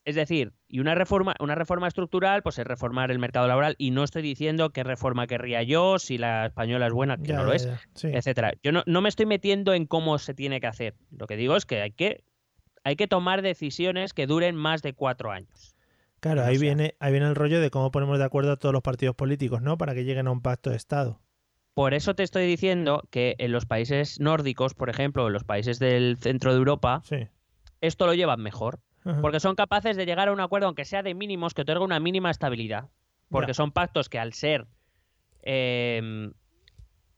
Es 0.07 0.15
decir, 0.15 0.53
y 0.69 0.79
una 0.79 0.95
reforma, 0.95 1.35
una 1.41 1.57
reforma 1.57 1.89
estructural, 1.89 2.43
pues 2.43 2.59
es 2.61 2.67
reformar 2.67 3.11
el 3.11 3.19
mercado 3.19 3.49
laboral. 3.49 3.75
Y 3.77 3.91
no 3.91 4.05
estoy 4.05 4.23
diciendo 4.23 4.71
qué 4.71 4.85
reforma 4.85 5.27
querría 5.27 5.63
yo, 5.65 5.99
si 5.99 6.17
la 6.17 6.47
española 6.47 6.87
es 6.87 6.93
buena, 6.93 7.17
que 7.19 7.25
Ya, 7.33 7.37
no 7.37 7.43
lo 7.45 7.51
ya, 7.51 7.57
es. 7.57 7.65
ya. 7.67 7.81
Sí. 7.95 8.09
etcétera. 8.13 8.53
Yo 8.63 8.71
no, 8.71 8.85
no 8.87 9.01
me 9.03 9.09
estoy 9.09 9.27
metiendo 9.27 9.75
en 9.75 9.85
cómo 9.85 10.19
se 10.19 10.33
tiene 10.33 10.61
que 10.61 10.69
hacer. 10.69 10.95
Lo 11.11 11.27
que 11.27 11.37
digo 11.37 11.57
es 11.57 11.67
que 11.67 11.83
hay 11.83 11.91
que, 11.91 12.23
hay 12.85 12.95
que 12.95 13.09
tomar 13.09 13.43
decisiones 13.43 14.15
que 14.15 14.29
duren 14.29 14.55
más 14.55 14.81
de 14.83 14.93
cuatro 14.93 15.33
años. 15.33 15.75
Claro, 16.21 16.45
ahí 16.45 16.55
sea. 16.55 16.63
viene, 16.63 16.95
ahí 17.01 17.11
viene 17.11 17.27
el 17.27 17.35
rollo 17.35 17.61
de 17.61 17.71
cómo 17.71 17.91
ponemos 17.91 18.19
de 18.19 18.25
acuerdo 18.25 18.53
a 18.53 18.57
todos 18.57 18.73
los 18.73 18.83
partidos 18.83 19.17
políticos, 19.17 19.61
¿no? 19.61 19.77
Para 19.77 19.93
que 19.95 20.05
lleguen 20.05 20.29
a 20.29 20.31
un 20.31 20.41
pacto 20.41 20.71
de 20.71 20.77
Estado. 20.77 21.21
Por 21.75 21.95
eso 21.95 22.15
te 22.15 22.23
estoy 22.23 22.47
diciendo 22.47 23.03
que 23.11 23.35
en 23.39 23.51
los 23.51 23.67
países 23.67 24.21
nórdicos, 24.21 24.75
por 24.75 24.89
ejemplo, 24.89 25.27
en 25.27 25.33
los 25.33 25.43
países 25.43 25.81
del 25.81 26.17
centro 26.17 26.53
de 26.53 26.59
Europa, 26.59 27.03
Sí. 27.05 27.27
esto 27.81 28.07
lo 28.07 28.15
llevan 28.15 28.41
mejor. 28.41 28.79
Ajá. 29.07 29.21
Porque 29.23 29.41
son 29.41 29.55
capaces 29.55 29.97
de 29.97 30.05
llegar 30.05 30.29
a 30.29 30.33
un 30.33 30.41
acuerdo, 30.41 30.67
aunque 30.67 30.85
sea 30.85 31.03
de 31.03 31.15
mínimos, 31.15 31.55
que 31.55 31.63
otorga 31.63 31.85
una 31.85 32.01
mínima 32.01 32.31
estabilidad. 32.31 32.89
Porque 33.31 33.51
Ya. 33.51 33.55
son 33.55 33.73
pactos 33.73 34.09
que 34.09 34.19
al 34.19 34.33
ser... 34.33 34.67
eh, 35.43 36.31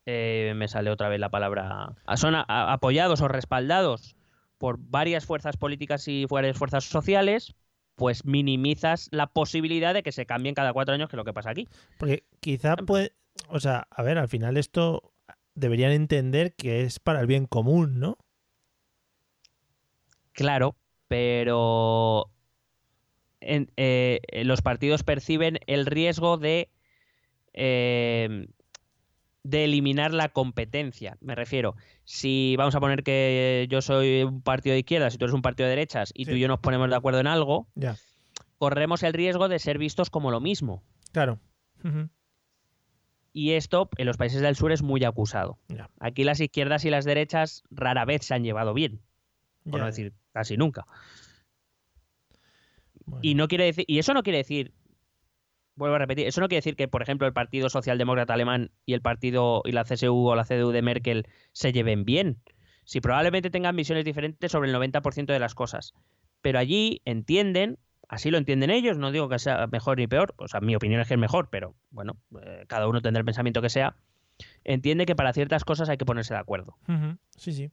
eh, 0.06 0.52
me 0.56 0.68
sale 0.68 0.90
otra 0.90 1.08
vez 1.08 1.20
la 1.20 1.28
palabra... 1.30 1.94
Son 2.16 2.34
a- 2.34 2.44
a- 2.48 2.72
apoyados 2.72 3.20
o 3.20 3.28
respaldados 3.28 4.16
por 4.58 4.78
varias 4.78 5.26
fuerzas 5.26 5.56
políticas 5.56 6.08
y 6.08 6.24
varias 6.26 6.56
fuerzas 6.56 6.84
sociales, 6.84 7.54
pues 7.94 8.24
minimizas 8.24 9.08
la 9.12 9.26
posibilidad 9.26 9.92
de 9.94 10.02
que 10.02 10.12
se 10.12 10.24
cambien 10.26 10.54
cada 10.54 10.72
cuatro 10.72 10.94
años, 10.94 11.08
que 11.08 11.16
es 11.16 11.18
lo 11.18 11.24
que 11.24 11.32
pasa 11.34 11.50
aquí. 11.50 11.68
Porque 11.98 12.24
quizá 12.40 12.76
puede, 12.76 13.12
o 13.48 13.60
sea, 13.60 13.86
a 13.90 14.02
ver, 14.02 14.16
al 14.18 14.28
final 14.28 14.56
esto 14.56 15.12
deberían 15.54 15.92
entender 15.92 16.54
que 16.54 16.82
es 16.82 16.98
para 17.00 17.20
el 17.20 17.26
bien 17.26 17.46
común, 17.46 17.98
¿no? 18.00 18.16
Claro, 20.32 20.76
pero 21.08 22.30
en- 23.40 23.70
eh, 23.76 24.20
los 24.44 24.62
partidos 24.62 25.02
perciben 25.02 25.58
el 25.66 25.86
riesgo 25.86 26.36
de, 26.38 26.68
eh, 27.54 28.48
de 29.42 29.64
eliminar 29.64 30.12
la 30.12 30.28
competencia. 30.28 31.16
Me 31.20 31.34
refiero, 31.34 31.74
si 32.04 32.54
vamos 32.56 32.74
a 32.74 32.80
poner 32.80 33.02
que 33.02 33.66
yo 33.70 33.80
soy 33.80 34.22
un 34.24 34.42
partido 34.42 34.74
de 34.74 34.80
izquierdas 34.80 35.14
y 35.14 35.18
tú 35.18 35.24
eres 35.24 35.34
un 35.34 35.42
partido 35.42 35.66
de 35.68 35.76
derechas 35.76 36.12
y 36.14 36.26
tú 36.26 36.32
y 36.32 36.40
yo 36.40 36.48
nos 36.48 36.60
ponemos 36.60 36.90
de 36.90 36.96
acuerdo 36.96 37.20
en 37.20 37.26
algo, 37.26 37.68
Ya, 37.74 37.96
corremos 38.58 39.02
el 39.02 39.12
riesgo 39.14 39.48
de 39.48 39.58
ser 39.58 39.78
vistos 39.78 40.10
como 40.10 40.30
lo 40.30 40.40
mismo. 40.40 40.82
claro. 41.12 41.38
Y 43.32 43.52
esto 43.52 43.88
en 43.98 44.06
los 44.06 44.16
países 44.16 44.40
del 44.40 44.56
sur 44.56 44.72
es 44.72 44.82
muy 44.82 45.04
acusado. 45.04 45.58
Ya, 45.68 45.88
Aquí 46.00 46.24
las 46.24 46.40
izquierdas 46.40 46.84
y 46.84 46.90
las 46.90 47.04
derechas 47.04 47.62
rara 47.70 48.04
vez 48.04 48.24
se 48.24 48.34
han 48.34 48.42
llevado 48.42 48.74
bien, 48.74 49.00
por 49.68 49.80
no 49.80 49.86
decir 49.86 50.12
casi 50.32 50.56
nunca. 50.56 50.84
bueno. 53.04 53.20
Y 53.22 53.34
no 53.34 53.48
quiere 53.48 53.64
decir, 53.64 53.84
y 53.86 53.98
eso 53.98 54.14
no 54.14 54.22
quiere 54.22 54.38
decir, 54.38 54.72
vuelvo 55.78 55.96
a 55.96 55.98
repetir, 55.98 56.26
eso 56.26 56.40
no 56.40 56.48
quiere 56.48 56.58
decir 56.58 56.76
que, 56.76 56.88
por 56.88 57.02
ejemplo, 57.02 57.26
el 57.26 57.32
Partido 57.32 57.70
Socialdemócrata 57.70 58.34
Alemán 58.34 58.70
y 58.84 58.94
el 58.94 59.00
partido 59.00 59.62
y 59.64 59.72
la 59.72 59.84
CSU 59.84 60.28
o 60.28 60.34
la 60.34 60.44
CDU 60.44 60.72
de 60.72 60.82
Merkel 60.82 61.26
se 61.52 61.72
lleven 61.72 62.04
bien. 62.04 62.38
Si 62.84 63.00
probablemente 63.00 63.50
tengan 63.50 63.76
visiones 63.76 64.04
diferentes 64.04 64.50
sobre 64.50 64.70
el 64.70 64.76
90% 64.76 65.26
de 65.26 65.38
las 65.38 65.54
cosas. 65.54 65.94
Pero 66.40 66.58
allí 66.58 67.00
entienden, 67.04 67.78
así 68.08 68.30
lo 68.30 68.38
entienden 68.38 68.70
ellos, 68.70 68.98
no 68.98 69.12
digo 69.12 69.28
que 69.28 69.38
sea 69.38 69.66
mejor 69.66 69.98
ni 69.98 70.06
peor, 70.06 70.34
o 70.36 70.48
sea, 70.48 70.60
mi 70.60 70.74
opinión 70.74 71.00
es 71.00 71.08
que 71.08 71.14
es 71.14 71.20
mejor, 71.20 71.48
pero 71.50 71.74
bueno, 71.90 72.16
eh, 72.42 72.64
cada 72.66 72.88
uno 72.88 73.00
tendrá 73.00 73.20
el 73.20 73.24
pensamiento 73.24 73.62
que 73.62 73.70
sea. 73.70 73.96
Entiende 74.64 75.04
que 75.04 75.16
para 75.16 75.32
ciertas 75.32 75.64
cosas 75.64 75.88
hay 75.88 75.96
que 75.96 76.04
ponerse 76.04 76.34
de 76.34 76.40
acuerdo. 76.40 76.76
Sí, 77.36 77.52
sí. 77.52 77.70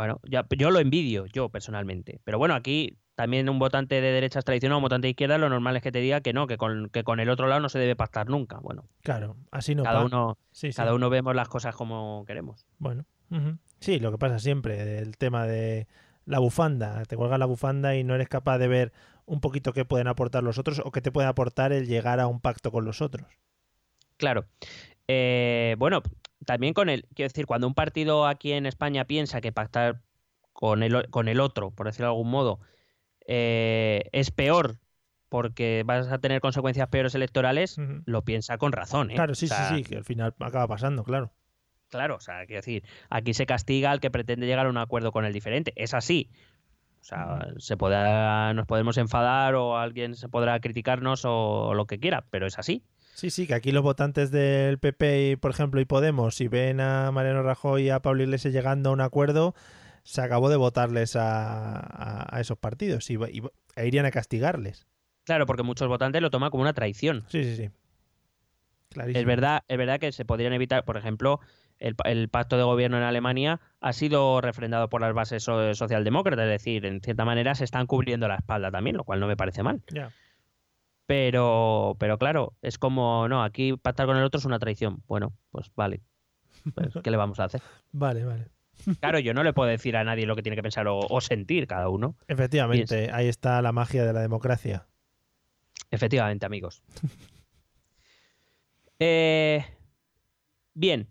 Bueno, 0.00 0.18
ya, 0.26 0.46
yo 0.56 0.70
lo 0.70 0.78
envidio, 0.78 1.26
yo 1.26 1.50
personalmente. 1.50 2.20
Pero 2.24 2.38
bueno, 2.38 2.54
aquí 2.54 2.96
también 3.16 3.50
un 3.50 3.58
votante 3.58 4.00
de 4.00 4.12
derechas 4.12 4.46
tradicional, 4.46 4.76
un 4.76 4.82
votante 4.82 5.08
de 5.08 5.10
izquierda, 5.10 5.36
lo 5.36 5.50
normal 5.50 5.76
es 5.76 5.82
que 5.82 5.92
te 5.92 5.98
diga 6.00 6.22
que 6.22 6.32
no, 6.32 6.46
que 6.46 6.56
con, 6.56 6.88
que 6.88 7.04
con 7.04 7.20
el 7.20 7.28
otro 7.28 7.48
lado 7.48 7.60
no 7.60 7.68
se 7.68 7.78
debe 7.78 7.96
pactar 7.96 8.30
nunca. 8.30 8.58
Bueno, 8.60 8.88
Claro, 9.02 9.36
así 9.50 9.74
no 9.74 9.82
cada 9.82 10.02
uno, 10.02 10.38
Sí, 10.52 10.72
sí. 10.72 10.76
cada 10.76 10.94
uno 10.94 11.10
vemos 11.10 11.34
las 11.36 11.48
cosas 11.50 11.76
como 11.76 12.24
queremos. 12.26 12.66
Bueno, 12.78 13.04
sí, 13.80 13.98
lo 14.00 14.10
que 14.10 14.16
pasa 14.16 14.38
siempre, 14.38 15.00
el 15.00 15.18
tema 15.18 15.46
de 15.46 15.86
la 16.24 16.38
bufanda. 16.38 17.02
Te 17.04 17.14
cuelgas 17.14 17.38
la 17.38 17.44
bufanda 17.44 17.94
y 17.94 18.02
no 18.02 18.14
eres 18.14 18.28
capaz 18.30 18.56
de 18.56 18.68
ver 18.68 18.92
un 19.26 19.42
poquito 19.42 19.74
qué 19.74 19.84
pueden 19.84 20.08
aportar 20.08 20.42
los 20.42 20.56
otros 20.56 20.80
o 20.82 20.90
qué 20.92 21.02
te 21.02 21.12
puede 21.12 21.28
aportar 21.28 21.74
el 21.74 21.86
llegar 21.86 22.20
a 22.20 22.26
un 22.26 22.40
pacto 22.40 22.72
con 22.72 22.86
los 22.86 23.02
otros. 23.02 23.26
Claro. 24.16 24.46
Eh, 25.08 25.76
bueno, 25.78 26.02
también 26.44 26.74
con 26.74 26.88
el, 26.88 27.02
quiero 27.14 27.28
decir, 27.28 27.46
cuando 27.46 27.66
un 27.66 27.74
partido 27.74 28.26
aquí 28.26 28.52
en 28.52 28.66
España 28.66 29.04
piensa 29.04 29.40
que 29.40 29.52
pactar 29.52 30.02
con 30.52 30.82
el, 30.82 31.08
con 31.10 31.28
el 31.28 31.40
otro, 31.40 31.70
por 31.70 31.86
decirlo 31.86 32.06
de 32.06 32.12
algún 32.12 32.30
modo, 32.30 32.60
eh, 33.26 34.08
es 34.12 34.30
peor 34.30 34.78
porque 35.28 35.84
vas 35.86 36.08
a 36.08 36.18
tener 36.18 36.40
consecuencias 36.40 36.88
peores 36.88 37.14
electorales, 37.14 37.76
lo 38.04 38.22
piensa 38.22 38.58
con 38.58 38.72
razón. 38.72 39.12
¿eh? 39.12 39.14
Claro, 39.14 39.34
sí, 39.34 39.46
O 39.46 39.48
sea, 39.48 39.68
sí, 39.68 39.76
sí, 39.76 39.84
que 39.84 39.96
al 39.96 40.04
final 40.04 40.34
acaba 40.40 40.66
pasando, 40.66 41.04
claro. 41.04 41.32
Claro, 41.88 42.16
o 42.16 42.20
sea, 42.20 42.46
quiero 42.46 42.60
decir, 42.60 42.84
aquí 43.10 43.34
se 43.34 43.46
castiga 43.46 43.90
al 43.90 44.00
que 44.00 44.10
pretende 44.10 44.46
llegar 44.46 44.66
a 44.66 44.70
un 44.70 44.78
acuerdo 44.78 45.12
con 45.12 45.24
el 45.24 45.32
diferente. 45.32 45.72
Es 45.76 45.94
así. 45.94 46.30
O 47.00 47.04
sea, 47.04 47.48
se 47.58 47.76
podrá, 47.76 48.52
nos 48.54 48.66
podemos 48.66 48.96
enfadar 48.98 49.54
o 49.54 49.76
alguien 49.76 50.14
se 50.14 50.28
podrá 50.28 50.60
criticarnos 50.60 51.24
o, 51.24 51.74
lo 51.74 51.86
que 51.86 51.98
quiera, 51.98 52.26
pero 52.30 52.46
es 52.46 52.58
así. 52.58 52.84
Sí, 53.14 53.30
sí, 53.30 53.46
que 53.46 53.54
aquí 53.54 53.70
los 53.72 53.82
votantes 53.82 54.30
del 54.30 54.78
PP, 54.78 55.30
y, 55.32 55.36
por 55.36 55.50
ejemplo, 55.50 55.80
y 55.80 55.84
Podemos, 55.84 56.34
si 56.36 56.48
ven 56.48 56.80
a 56.80 57.10
Mariano 57.10 57.42
Rajoy 57.42 57.84
y 57.84 57.90
a 57.90 58.00
Pablo 58.00 58.22
Iglesias 58.22 58.54
llegando 58.54 58.90
a 58.90 58.92
un 58.92 59.00
acuerdo, 59.02 59.54
se 60.04 60.22
acabó 60.22 60.48
de 60.48 60.56
votarles 60.56 61.16
a, 61.16 61.76
a- 61.78 62.36
a 62.36 62.40
esos 62.40 62.56
partidos 62.58 63.10
y, 63.10 63.14
y- 63.16 63.42
e 63.76 63.86
irían 63.86 64.06
a 64.06 64.10
castigarles. 64.10 64.86
Claro, 65.24 65.44
porque 65.46 65.62
muchos 65.62 65.86
votantes 65.88 66.22
lo 66.22 66.30
toman 66.30 66.50
como 66.50 66.62
una 66.62 66.72
traición. 66.72 67.24
Sí, 67.28 67.44
sí, 67.44 67.56
sí. 67.56 67.70
Clarísimo. 68.88 69.20
Es 69.20 69.26
verdad, 69.26 69.62
es 69.68 69.78
verdad 69.78 70.00
que 70.00 70.10
se 70.12 70.24
podrían 70.24 70.52
evitar, 70.52 70.84
por 70.84 70.96
ejemplo, 70.96 71.40
el, 71.78 71.94
pa- 71.94 72.08
el 72.10 72.28
pacto 72.28 72.56
de 72.56 72.64
gobierno 72.64 72.96
en 72.96 73.04
Alemania 73.04 73.60
ha 73.80 73.92
sido 73.92 74.40
refrendado 74.40 74.88
por 74.88 75.00
las 75.00 75.12
bases 75.14 75.42
so- 75.44 75.74
socialdemócratas, 75.74 76.44
es 76.46 76.50
decir, 76.50 76.86
en 76.86 77.00
cierta 77.00 77.24
manera 77.24 77.54
se 77.54 77.64
están 77.64 77.86
cubriendo 77.86 78.26
la 78.26 78.36
espalda 78.36 78.70
también, 78.70 78.96
lo 78.96 79.04
cual 79.04 79.20
no 79.20 79.26
me 79.28 79.36
parece 79.36 79.62
mal. 79.62 79.82
Ya. 79.92 80.10
Pero, 81.10 81.96
pero 81.98 82.18
claro, 82.18 82.54
es 82.62 82.78
como, 82.78 83.26
no, 83.26 83.42
aquí 83.42 83.76
pactar 83.76 84.06
con 84.06 84.16
el 84.16 84.22
otro 84.22 84.38
es 84.38 84.44
una 84.44 84.60
traición. 84.60 85.02
Bueno, 85.08 85.36
pues 85.50 85.72
vale. 85.74 86.02
Pues, 86.72 86.94
¿Qué 87.02 87.10
le 87.10 87.16
vamos 87.16 87.40
a 87.40 87.46
hacer? 87.46 87.60
Vale, 87.90 88.24
vale. 88.24 88.46
Claro, 89.00 89.18
yo 89.18 89.34
no 89.34 89.42
le 89.42 89.52
puedo 89.52 89.68
decir 89.68 89.96
a 89.96 90.04
nadie 90.04 90.24
lo 90.24 90.36
que 90.36 90.42
tiene 90.42 90.54
que 90.54 90.62
pensar 90.62 90.86
o, 90.86 91.00
o 91.00 91.20
sentir 91.20 91.66
cada 91.66 91.88
uno. 91.88 92.16
Efectivamente, 92.28 93.10
ahí 93.12 93.26
está 93.26 93.60
la 93.60 93.72
magia 93.72 94.04
de 94.04 94.12
la 94.12 94.20
democracia. 94.20 94.86
Efectivamente, 95.90 96.46
amigos. 96.46 96.84
Eh, 99.02 99.64
bien. 100.74 101.08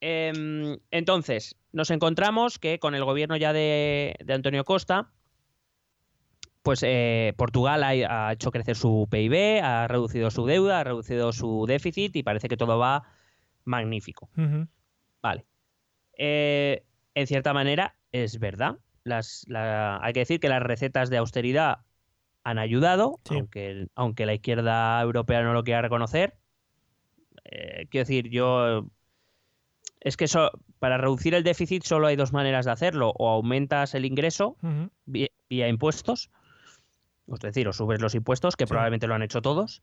Em, 0.00 0.78
entonces, 0.92 1.56
nos 1.72 1.90
encontramos 1.90 2.60
que 2.60 2.78
con 2.78 2.94
el 2.94 3.04
gobierno 3.04 3.36
ya 3.36 3.52
de, 3.52 4.14
de 4.24 4.32
Antonio 4.34 4.62
Costa, 4.62 5.10
pues 6.66 6.82
eh, 6.82 7.32
Portugal 7.36 7.84
ha, 7.84 7.90
ha 8.28 8.32
hecho 8.32 8.50
crecer 8.50 8.74
su 8.74 9.06
PIB, 9.08 9.62
ha 9.62 9.86
reducido 9.86 10.32
su 10.32 10.46
deuda, 10.46 10.80
ha 10.80 10.84
reducido 10.84 11.32
su 11.32 11.64
déficit 11.66 12.16
y 12.16 12.24
parece 12.24 12.48
que 12.48 12.56
todo 12.56 12.76
va 12.76 13.04
magnífico. 13.64 14.28
Vale. 15.22 15.46
Eh, 16.18 16.84
en 17.14 17.26
cierta 17.28 17.52
manera, 17.52 17.94
es 18.10 18.40
verdad. 18.40 18.78
Las, 19.04 19.44
la- 19.46 20.00
hay 20.02 20.12
que 20.12 20.20
decir 20.20 20.40
que 20.40 20.48
las 20.48 20.60
recetas 20.60 21.08
de 21.08 21.18
austeridad 21.18 21.78
han 22.42 22.58
ayudado, 22.58 23.20
Sí. 23.28 23.36
aunque, 23.36 23.86
aunque 23.94 24.26
la 24.26 24.34
izquierda 24.34 25.00
europea 25.00 25.42
no 25.42 25.52
lo 25.52 25.62
quiera 25.62 25.82
reconocer. 25.82 26.34
Eh, 27.44 27.86
quiero 27.90 28.02
decir, 28.06 28.28
yo. 28.28 28.86
Es 30.00 30.16
que 30.16 30.24
eso, 30.24 30.50
para 30.80 30.98
reducir 30.98 31.32
el 31.34 31.44
déficit 31.44 31.84
solo 31.84 32.08
hay 32.08 32.16
dos 32.16 32.32
maneras 32.32 32.66
de 32.66 32.72
hacerlo. 32.72 33.12
O 33.18 33.28
aumentas 33.28 33.94
el 33.94 34.04
ingreso 34.04 34.56
vía 35.06 35.68
impuestos, 35.68 36.30
es 37.32 37.40
decir, 37.40 37.66
o 37.68 37.72
subes 37.72 38.00
los 38.00 38.14
impuestos, 38.14 38.56
que 38.56 38.66
Sí. 38.66 38.68
probablemente 38.70 39.06
lo 39.06 39.14
han 39.14 39.22
hecho 39.22 39.42
todos, 39.42 39.82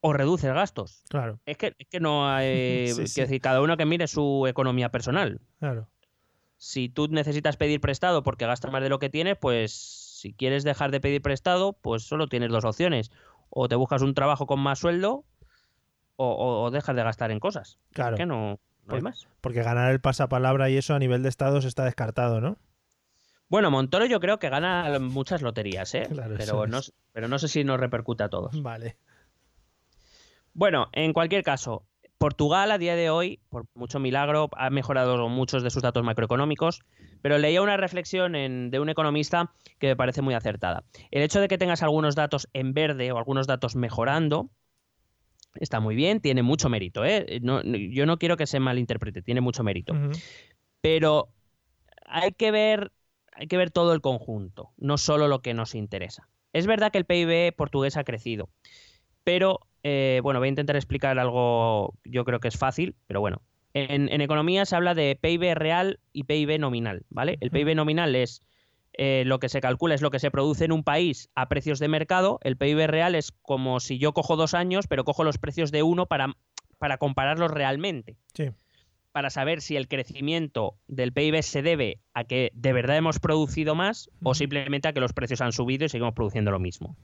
o 0.00 0.12
reduces 0.12 0.52
gastos. 0.52 1.02
Claro, 1.08 1.40
Es 1.44 1.56
que, 1.56 1.74
es 1.78 1.86
que 1.88 2.00
no 2.00 2.28
hay. 2.28 2.88
Sí, 3.06 3.20
decir, 3.20 3.40
cada 3.40 3.60
uno 3.60 3.76
que 3.76 3.84
mire 3.86 4.06
su 4.06 4.46
economía 4.46 4.90
personal. 4.90 5.40
claro. 5.58 5.88
Si 6.60 6.88
tú 6.88 7.06
necesitas 7.06 7.56
pedir 7.56 7.80
prestado 7.80 8.24
porque 8.24 8.44
gastas 8.44 8.72
más 8.72 8.82
de 8.82 8.88
lo 8.88 8.98
que 8.98 9.08
tienes, 9.08 9.36
pues 9.38 9.72
si 9.72 10.32
quieres 10.32 10.64
dejar 10.64 10.90
de 10.90 11.00
pedir 11.00 11.22
prestado, 11.22 11.72
pues 11.74 12.02
solo 12.02 12.26
tienes 12.26 12.50
dos 12.50 12.64
opciones. 12.64 13.12
O 13.48 13.68
te 13.68 13.76
buscas 13.76 14.02
un 14.02 14.12
trabajo 14.12 14.46
con 14.46 14.58
más 14.58 14.80
sueldo 14.80 15.24
o, 16.16 16.26
o- 16.32 16.62
o 16.64 16.70
dejas 16.72 16.96
de 16.96 17.04
gastar 17.04 17.30
en 17.30 17.38
cosas. 17.38 17.78
Claro. 17.92 18.16
Que 18.16 18.26
no, 18.26 18.58
no 18.86 18.94
hay 18.96 19.00
más. 19.02 19.28
Porque 19.40 19.62
ganar 19.62 19.92
el 19.92 20.00
pasapalabra 20.00 20.68
y 20.68 20.76
eso 20.76 20.96
a 20.96 20.98
nivel 20.98 21.22
de 21.22 21.28
estados 21.28 21.64
está 21.64 21.84
descartado, 21.84 22.40
¿no? 22.40 22.58
Bueno, 23.48 23.70
Montoro 23.70 24.04
yo 24.06 24.20
creo 24.20 24.38
que 24.38 24.50
gana 24.50 24.98
muchas 25.00 25.40
loterías, 25.42 25.94
¿eh? 25.94 26.06
Claro, 26.10 26.34
pero, 26.36 26.66
no, 26.66 26.80
pero 27.12 27.28
no 27.28 27.38
sé 27.38 27.48
si 27.48 27.64
nos 27.64 27.80
repercute 27.80 28.22
a 28.24 28.28
todos. 28.28 28.62
Vale. 28.62 28.96
Bueno, 30.52 30.88
en 30.92 31.12
cualquier 31.12 31.42
caso, 31.42 31.84
Portugal 32.18 32.70
a 32.72 32.78
día 32.78 32.96
de 32.96 33.10
hoy, 33.10 33.40
por 33.48 33.66
mucho 33.74 34.00
milagro, 34.00 34.50
ha 34.56 34.70
mejorado 34.70 35.28
muchos 35.28 35.62
de 35.62 35.70
sus 35.70 35.82
datos 35.82 36.02
macroeconómicos, 36.04 36.82
pero 37.22 37.38
leía 37.38 37.62
una 37.62 37.76
reflexión 37.76 38.34
en- 38.34 38.70
de 38.70 38.80
un 38.80 38.88
economista 38.88 39.52
que 39.78 39.86
me 39.88 39.96
parece 39.96 40.20
muy 40.20 40.34
acertada. 40.34 40.84
El 41.10 41.22
hecho 41.22 41.40
de 41.40 41.48
que 41.48 41.58
tengas 41.58 41.82
algunos 41.82 42.16
datos 42.16 42.48
en 42.52 42.74
verde 42.74 43.12
o 43.12 43.18
algunos 43.18 43.46
datos 43.46 43.76
mejorando 43.76 44.50
está 45.54 45.80
muy 45.80 45.94
bien, 45.94 46.20
tiene 46.20 46.42
mucho 46.42 46.68
mérito. 46.68 47.04
¿eh? 47.04 47.38
No- 47.42 47.62
yo 47.62 48.04
no 48.04 48.18
quiero 48.18 48.36
que 48.36 48.46
se 48.46 48.60
malinterprete, 48.60 49.22
tiene 49.22 49.40
mucho 49.40 49.62
mérito. 49.62 49.94
Pero 50.80 51.28
hay 52.04 52.32
que 52.32 52.50
ver, 52.50 52.90
hay 53.38 53.46
que 53.46 53.56
ver 53.56 53.70
todo 53.70 53.94
el 53.94 54.00
conjunto, 54.00 54.72
no 54.76 54.98
solo 54.98 55.28
lo 55.28 55.40
que 55.40 55.54
nos 55.54 55.74
interesa. 55.74 56.28
Es 56.52 56.66
verdad 56.66 56.90
que 56.90 56.98
el 56.98 57.04
PIB 57.04 57.54
portugués 57.54 57.96
ha 57.96 58.04
crecido, 58.04 58.50
pero 59.22 59.60
eh, 59.84 60.20
bueno, 60.22 60.40
voy 60.40 60.48
a 60.48 60.50
intentar 60.50 60.76
explicar 60.76 61.18
algo, 61.18 61.94
yo 62.04 62.24
creo 62.24 62.40
que 62.40 62.48
es 62.48 62.58
fácil, 62.58 62.96
pero 63.06 63.20
bueno. 63.20 63.42
En, 63.74 64.08
en 64.08 64.20
economía 64.22 64.64
se 64.64 64.74
habla 64.74 64.94
de 64.94 65.16
PIB 65.20 65.54
real 65.54 66.00
y 66.12 66.24
PIB 66.24 66.58
nominal, 66.58 67.04
¿vale? 67.10 67.38
El 67.40 67.50
PIB 67.50 67.76
nominal 67.76 68.16
es 68.16 68.42
eh, 68.94 69.22
lo 69.24 69.38
que 69.38 69.48
se 69.48 69.60
calcula, 69.60 69.94
es 69.94 70.02
lo 70.02 70.10
que 70.10 70.18
se 70.18 70.32
produce 70.32 70.64
en 70.64 70.72
un 70.72 70.82
país 70.82 71.30
a 71.36 71.48
precios 71.48 71.78
de 71.78 71.86
mercado. 71.86 72.40
El 72.42 72.56
PIB 72.56 72.88
real 72.88 73.14
es 73.14 73.30
como 73.30 73.78
si 73.78 73.98
yo 73.98 74.12
cojo 74.12 74.34
dos 74.34 74.54
años, 74.54 74.86
pero 74.88 75.04
cojo 75.04 75.22
los 75.22 75.38
precios 75.38 75.70
de 75.70 75.84
uno 75.84 76.06
para, 76.06 76.34
para 76.78 76.98
compararlos 76.98 77.52
realmente 77.52 78.16
Sí. 78.34 78.50
Para 79.12 79.30
saber 79.30 79.60
si 79.60 79.76
el 79.76 79.88
crecimiento 79.88 80.76
del 80.86 81.12
PIB 81.12 81.42
se 81.42 81.62
debe 81.62 82.00
a 82.14 82.24
que 82.24 82.50
de 82.54 82.72
verdad 82.72 82.96
hemos 82.96 83.18
producido 83.18 83.74
más 83.74 84.10
o 84.22 84.34
simplemente 84.34 84.88
a 84.88 84.92
que 84.92 85.00
los 85.00 85.12
precios 85.12 85.40
han 85.40 85.52
subido 85.52 85.86
y 85.86 85.88
seguimos 85.88 86.14
produciendo 86.14 86.50
lo 86.50 86.58
mismo. 86.58 86.96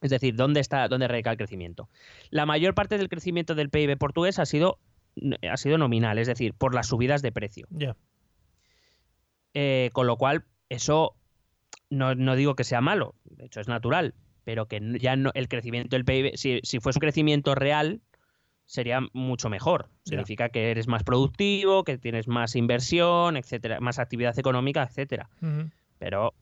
Es 0.00 0.10
decir, 0.10 0.34
¿dónde 0.34 0.60
está, 0.60 0.88
dónde 0.88 1.08
radica 1.08 1.30
el 1.30 1.36
crecimiento? 1.36 1.88
La 2.30 2.46
mayor 2.46 2.74
parte 2.74 2.98
del 2.98 3.08
crecimiento 3.08 3.54
del 3.54 3.70
PIB 3.70 3.98
portugués 3.98 4.38
ha 4.38 4.46
sido, 4.46 4.78
ha 5.48 5.56
sido 5.56 5.78
nominal, 5.78 6.18
es 6.18 6.28
decir, 6.28 6.54
por 6.54 6.74
las 6.74 6.88
subidas 6.88 7.22
de 7.22 7.32
precio. 7.32 7.68
Eh, 9.54 9.90
con 9.92 10.06
lo 10.06 10.16
cual, 10.16 10.44
eso 10.68 11.14
no, 11.90 12.14
no 12.14 12.36
digo 12.36 12.56
que 12.56 12.64
sea 12.64 12.80
malo, 12.80 13.14
de 13.24 13.46
hecho 13.46 13.60
es 13.60 13.68
natural, 13.68 14.14
pero 14.44 14.66
que 14.66 14.80
ya 14.98 15.14
no, 15.16 15.30
el 15.34 15.48
crecimiento 15.48 15.94
del 15.94 16.04
PIB, 16.04 16.36
si, 16.36 16.60
si 16.62 16.80
fuese 16.80 16.98
un 16.98 17.02
crecimiento 17.02 17.54
real, 17.54 18.00
sería 18.72 19.00
mucho 19.12 19.50
mejor. 19.50 19.90
Significa 20.02 20.48
que 20.48 20.70
eres 20.70 20.88
más 20.88 21.04
productivo, 21.04 21.84
que 21.84 21.98
tienes 21.98 22.26
más 22.26 22.56
inversión, 22.56 23.36
etcétera, 23.36 23.80
más 23.80 23.98
actividad 23.98 24.38
económica, 24.38 24.82
etcétera. 24.82 25.28
Pero 25.98 26.32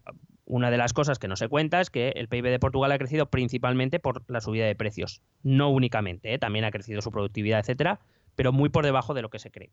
una 0.45 0.71
de 0.71 0.77
las 0.77 0.93
cosas 0.93 1.19
que 1.19 1.27
no 1.27 1.35
se 1.35 1.49
cuenta 1.49 1.81
es 1.81 1.91
que 1.91 2.11
el 2.11 2.29
PIB 2.29 2.45
de 2.45 2.61
Portugal 2.61 2.93
ha 2.93 2.99
crecido 2.99 3.27
principalmente 3.31 3.99
por 3.99 4.23
la 4.31 4.41
subida 4.41 4.65
de 4.65 4.77
precios. 4.77 5.23
No 5.43 5.71
únicamente, 5.71 6.33
¿eh? 6.33 6.39
también 6.39 6.65
ha 6.65 6.71
crecido 6.71 7.03
su 7.03 7.11
productividad, 7.11 7.59
etcétera, 7.59 7.99
pero 8.37 8.53
muy 8.53 8.69
por 8.69 8.85
debajo 8.85 9.13
de 9.13 9.23
lo 9.23 9.29
que 9.29 9.41
se 9.41 9.51
cree. 9.51 9.73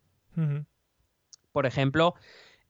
Por 1.51 1.67
ejemplo, 1.67 2.15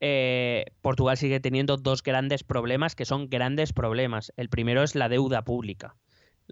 eh, 0.02 0.66
Portugal 0.82 1.16
sigue 1.16 1.40
teniendo 1.40 1.78
dos 1.78 2.04
grandes 2.04 2.44
problemas 2.44 2.94
que 2.94 3.06
son 3.06 3.30
grandes 3.30 3.72
problemas. 3.72 4.34
El 4.36 4.50
primero 4.50 4.84
es 4.84 4.96
la 4.96 5.08
deuda 5.08 5.46
pública. 5.46 5.96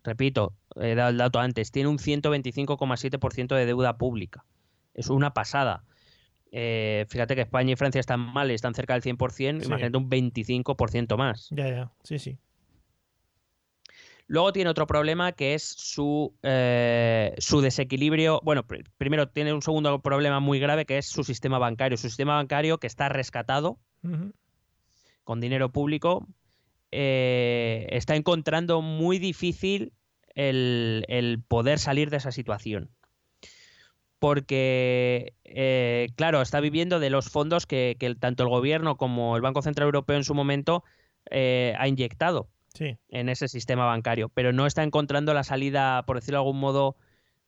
Repito, 0.04 0.54
he 0.76 0.96
dado 0.96 1.10
el 1.10 1.18
dato 1.18 1.40
antes, 1.40 1.72
tiene 1.72 1.90
un 1.90 1.98
125,7% 2.00 3.56
de 3.56 3.66
deuda 3.66 3.98
pública. 3.98 4.46
Es 4.94 5.10
una 5.10 5.34
pasada. 5.34 5.84
Eh, 6.52 7.06
fíjate 7.10 7.36
que 7.36 7.42
España 7.42 7.74
y 7.74 7.76
Francia 7.76 8.00
están 8.00 8.20
mal, 8.20 8.50
están 8.52 8.74
cerca 8.76 8.94
del 8.94 9.02
100%, 9.02 9.62
Sí. 9.62 9.68
imagínate 9.68 9.98
un 9.98 10.10
25% 10.10 11.18
más. 11.18 11.48
Ya, 11.52 11.68
ya. 11.70 11.92
Sí, 12.04 12.20
sí. 12.20 12.38
Luego 14.28 14.52
tiene 14.54 14.70
otro 14.72 14.88
problema 14.88 15.34
que 15.34 15.54
es 15.54 15.64
su, 15.64 16.34
eh, 16.42 17.36
su 17.38 17.62
desequilibrio. 17.62 18.42
Bueno, 18.44 18.64
pr- 18.64 18.90
primero 18.98 19.30
tiene 19.30 19.54
un 19.54 19.62
segundo 19.62 20.02
problema 20.02 20.40
muy 20.40 20.60
grave 20.60 20.86
que 20.86 20.98
es 20.98 21.06
su 21.06 21.24
sistema 21.24 21.60
bancario. 21.60 21.96
Su 21.98 22.08
sistema 22.08 22.36
bancario 22.36 22.80
que 22.80 22.88
está 22.88 23.08
rescatado 23.10 23.78
con 25.24 25.42
dinero 25.42 25.72
público 25.72 26.26
eh, 26.98 27.88
está 27.92 28.16
encontrando 28.16 28.82
muy 28.82 29.20
difícil 29.20 29.92
el, 30.34 31.06
el 31.08 31.42
poder 31.42 31.80
salir 31.80 32.10
de 32.10 32.18
esa 32.18 32.32
situación. 32.32 32.90
Porque, 34.20 35.34
eh, 35.44 36.08
claro, 36.16 36.42
está 36.42 36.60
viviendo 36.60 37.00
de 37.00 37.10
los 37.10 37.30
fondos 37.30 37.66
que, 37.68 37.98
tanto 38.20 38.44
el 38.44 38.50
gobierno 38.50 38.98
como 38.98 39.36
el 39.36 39.42
Banco 39.42 39.62
Central 39.62 39.86
Europeo 39.88 40.16
en 40.16 40.24
su 40.24 40.34
momento 40.34 40.84
eh, 41.30 41.74
ha 41.78 41.88
inyectado 41.88 42.48
Sí. 42.74 42.98
en 43.10 43.30
ese 43.30 43.48
sistema 43.48 43.86
bancario, 43.86 44.30
pero 44.30 44.52
no 44.52 44.66
está 44.66 44.84
encontrando 44.84 45.34
la 45.34 45.44
salida, 45.44 46.04
por 46.06 46.18
decirlo 46.18 46.40
de 46.40 46.42
algún 46.42 46.60
modo, 46.60 46.98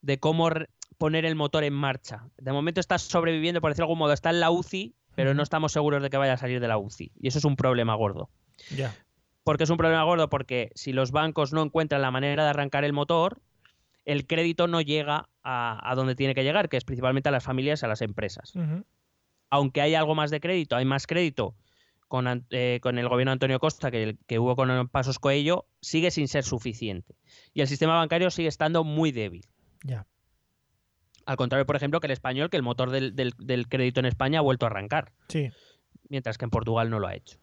de 0.02 0.20
cómo 0.20 0.50
poner 0.98 1.26
el 1.26 1.36
motor 1.36 1.64
en 1.66 1.74
marcha. 1.74 2.30
De 2.38 2.54
momento 2.54 2.80
está 2.80 2.98
sobreviviendo, 2.98 3.60
por 3.60 3.72
decirlo 3.72 3.88
de 3.88 3.92
algún 3.92 4.00
modo, 4.00 4.14
está 4.14 4.30
en 4.30 4.40
la 4.40 4.52
UCI, 4.52 4.94
pero 5.16 5.34
no 5.34 5.44
estamos 5.44 5.72
seguros 5.74 6.02
de 6.02 6.10
que 6.10 6.18
vaya 6.18 6.34
a 6.34 6.38
salir 6.38 6.60
de 6.62 6.68
la 6.68 6.78
UCI. 6.78 7.12
Y 7.20 7.28
eso 7.28 7.40
es 7.40 7.46
un 7.46 7.56
problema 7.56 7.96
gordo. 7.96 8.30
Ya. 8.76 8.94
¿Por 9.48 9.58
qué 9.58 9.64
es 9.64 9.70
un 9.70 9.78
problema 9.78 10.04
gordo? 10.04 10.30
Porque 10.30 10.72
si 10.76 10.92
los 10.92 11.12
bancos 11.12 11.54
no 11.54 11.64
encuentran 11.64 12.02
la 12.02 12.12
manera 12.12 12.44
de 12.44 12.50
arrancar 12.50 12.84
el 12.84 12.92
motor, 12.92 13.40
el 14.04 14.28
crédito 14.28 14.68
no 14.68 14.82
llega 14.82 15.30
a, 15.42 15.90
a 15.90 15.96
donde 15.96 16.16
tiene 16.16 16.36
que 16.36 16.44
llegar, 16.44 16.68
que 16.68 16.76
es 16.76 16.84
principalmente 16.84 17.30
a 17.30 17.32
las 17.32 17.46
familias 17.46 17.82
y 17.82 17.86
a 17.86 17.88
las 17.90 18.02
empresas. 18.02 18.52
Aunque 19.50 19.80
hay 19.82 19.96
algo 19.96 20.16
más 20.16 20.32
de 20.32 20.42
crédito, 20.42 20.76
hay 20.76 20.84
más 20.84 21.08
crédito 21.08 21.56
con, 22.10 22.46
eh, 22.50 22.80
con 22.82 22.98
el 22.98 23.08
gobierno 23.08 23.32
de 23.32 23.34
Antonio 23.34 23.60
Costa 23.60 23.90
que, 23.90 24.18
que 24.28 24.38
hubo 24.40 24.56
con 24.58 24.90
Pasos 24.90 25.18
Coello, 25.20 25.66
sigue 25.82 26.12
sin 26.12 26.28
ser 26.28 26.44
suficiente. 26.44 27.16
Y 27.54 27.62
el 27.62 27.68
sistema 27.68 27.96
bancario 27.96 28.30
sigue 28.32 28.50
estando 28.50 28.84
muy 28.84 29.12
débil. 29.14 29.46
Ya. 29.84 30.06
Al 31.26 31.38
contrario, 31.38 31.66
por 31.66 31.76
ejemplo, 31.78 32.00
que 32.02 32.08
el 32.08 32.12
español, 32.12 32.50
que 32.50 32.58
el 32.58 32.64
motor 32.64 32.90
del, 32.92 33.16
del- 33.16 33.34
del 33.38 33.68
crédito 33.70 34.00
en 34.02 34.06
España 34.08 34.40
ha 34.40 34.42
vuelto 34.42 34.66
a 34.66 34.70
arrancar, 34.70 35.14
Sí. 35.30 35.50
mientras 36.10 36.38
que 36.38 36.44
en 36.46 36.52
Portugal 36.52 36.90
no 36.90 37.00
lo 37.00 37.08
ha 37.08 37.16
hecho. 37.16 37.38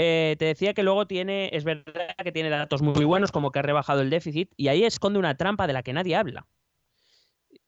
Eh, 0.00 0.36
te 0.38 0.44
decía 0.44 0.74
que 0.74 0.84
luego 0.84 1.06
tiene, 1.08 1.50
es 1.52 1.64
verdad 1.64 2.14
que 2.22 2.30
tiene 2.32 2.48
datos 2.50 2.82
muy 2.82 3.04
buenos, 3.04 3.32
como 3.32 3.50
que 3.50 3.58
ha 3.58 3.62
rebajado 3.62 4.00
el 4.00 4.10
déficit, 4.10 4.50
y 4.56 4.68
ahí 4.68 4.84
esconde 4.84 5.18
una 5.18 5.36
trampa 5.36 5.66
de 5.66 5.72
la 5.72 5.82
que 5.82 5.92
nadie 5.92 6.14
habla. 6.16 6.46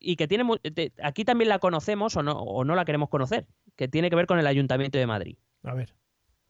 y 0.02 0.16
que 0.16 0.26
tiene 0.28 0.44
te- 0.74 0.92
aquí 1.02 1.24
también 1.26 1.48
la 1.50 1.58
conocemos 1.58 2.16
o 2.16 2.22
no, 2.22 2.32
o 2.38 2.64
no 2.64 2.74
la 2.74 2.84
queremos 2.86 3.10
conocer, 3.10 3.46
que 3.76 3.86
tiene 3.88 4.08
que 4.08 4.16
ver 4.16 4.26
con 4.26 4.38
el 4.38 4.46
Ayuntamiento 4.46 4.96
de 4.96 5.06
Madrid. 5.06 5.36
A 5.62 5.74
ver. 5.74 5.92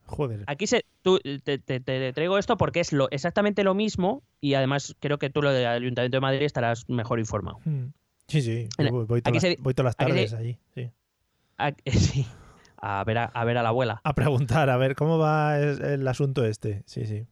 Joder. 0.06 0.44
Aquí 0.46 0.66
se, 0.68 0.84
tú- 1.02 1.18
te, 1.18 1.58
te- 1.58 1.80
te 1.80 2.12
traigo 2.12 2.38
esto 2.38 2.56
porque 2.56 2.78
es 2.80 2.92
lo, 2.92 3.08
exactamente 3.10 3.64
lo 3.64 3.74
mismo 3.74 4.22
y 4.40 4.54
además 4.54 4.94
creo 5.00 5.18
que 5.18 5.30
tú 5.30 5.42
lo 5.42 5.50
del 5.52 5.66
Ayuntamiento 5.66 6.16
de 6.16 6.20
Madrid 6.20 6.42
estarás 6.42 6.88
mejor 6.88 7.18
informado. 7.18 7.58
Mm. 7.64 7.86
Sí, 8.28 8.40
sí. 8.42 8.68
Voy, 8.78 9.04
voy 9.06 9.18
aquí 9.24 9.30
todas, 9.38 9.42
las- 9.42 9.42
se- 9.42 9.56
voy 9.60 9.74
todas 9.74 9.96
las 9.98 10.06
aquí 10.08 10.12
se- 10.12 10.16
tardes 10.28 10.32
allí. 10.34 10.58
Sí. 10.74 10.90
A, 11.58 11.72
sí, 11.86 12.26
a 12.80 13.04
ver 13.04 13.18
a, 13.18 13.24
a 13.24 13.44
ver 13.44 13.58
a 13.58 13.62
la 13.62 13.68
abuela. 13.70 14.00
A 14.04 14.14
preguntar, 14.14 14.70
a 14.70 14.76
ver 14.76 14.94
cómo 14.94 15.18
va 15.18 15.58
el 15.58 16.06
asunto 16.08 16.44
este. 16.44 16.82
Sí, 16.86 17.06
sí. 17.06 17.26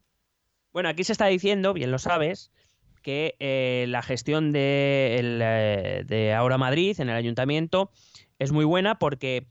Bueno, 0.73 0.89
aquí 0.89 1.05
se 1.05 1.13
está 1.13 1.27
diciendo, 1.27 1.73
bien 1.73 1.91
lo 1.91 1.99
sabes, 1.99 2.53
que 3.03 3.37
eh, 3.39 3.87
la 3.89 4.03
gestión 4.03 4.53
de, 4.53 5.17
el, 5.19 5.41
eh, 5.43 6.05
de 6.07 6.35
Ahora 6.35 6.59
Madrid 6.59 7.01
en 7.01 7.09
el 7.09 7.17
ayuntamiento 7.17 7.91
es 8.39 8.53
muy 8.53 8.65
buena 8.65 8.99
porque 8.99 9.47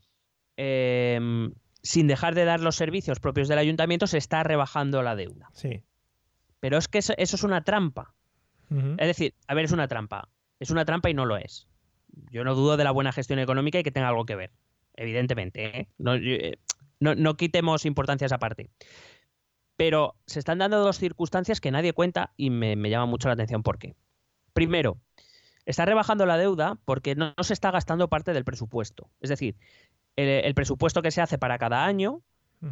eh, 0.56 1.18
sin 1.82 2.06
dejar 2.06 2.34
de 2.34 2.44
dar 2.44 2.60
los 2.60 2.76
servicios 2.76 3.20
propios 3.20 3.48
del 3.48 3.58
ayuntamiento 3.58 4.06
se 4.06 4.18
está 4.18 4.42
rebajando 4.42 5.02
la 5.02 5.16
deuda. 5.16 5.50
Sí. 5.52 5.82
Pero 6.60 6.78
es 6.78 6.88
que 6.88 6.98
eso, 6.98 7.14
eso 7.16 7.36
es 7.36 7.42
una 7.42 7.62
trampa. 7.62 8.14
Es 8.70 9.06
decir, 9.06 9.34
a 9.46 9.54
ver, 9.54 9.64
es 9.64 9.72
una 9.72 9.88
trampa. 9.88 10.28
Es 10.60 10.70
una 10.70 10.84
trampa 10.84 11.08
y 11.08 11.14
no 11.14 11.24
lo 11.24 11.38
es. 11.38 11.68
Yo 12.30 12.44
no 12.44 12.54
dudo 12.54 12.76
de 12.76 12.84
la 12.84 12.90
buena 12.90 13.12
gestión 13.12 13.38
económica 13.38 13.78
y 13.78 13.82
que 13.82 13.90
tenga 13.90 14.08
algo 14.08 14.26
que 14.26 14.36
ver. 14.36 14.50
Evidentemente. 14.98 15.64
¿eh? 15.80 15.88
No, 15.96 16.14
eh, 16.16 16.58
no- 17.00 17.14
no 17.14 17.36
quitemos 17.36 17.86
importancia 17.86 18.24
a 18.24 18.28
esa 18.28 18.38
parte. 18.38 18.68
Pero 19.76 20.16
se 20.26 20.40
están 20.40 20.58
dando 20.58 20.78
dos 20.80 20.98
circunstancias 20.98 21.60
que 21.60 21.70
nadie 21.70 21.92
cuenta 21.92 22.32
y 22.36 22.50
me, 22.50 22.74
me 22.76 22.90
llama 22.90 23.06
mucho 23.06 23.28
la 23.28 23.34
atención 23.34 23.62
por 23.62 23.78
qué. 23.78 23.94
Primero, 24.52 24.98
está 25.66 25.84
rebajando 25.84 26.26
la 26.26 26.36
deuda 26.36 26.78
porque 26.84 27.14
no, 27.14 27.32
no 27.36 27.44
se 27.44 27.52
está 27.52 27.70
gastando 27.70 28.08
parte 28.08 28.32
del 28.32 28.44
presupuesto. 28.44 29.08
Es 29.20 29.30
decir, 29.30 29.56
el, 30.16 30.28
el 30.28 30.54
presupuesto 30.54 31.00
que 31.00 31.12
se 31.12 31.20
hace 31.20 31.38
para 31.38 31.58
cada 31.58 31.84
año 31.84 32.22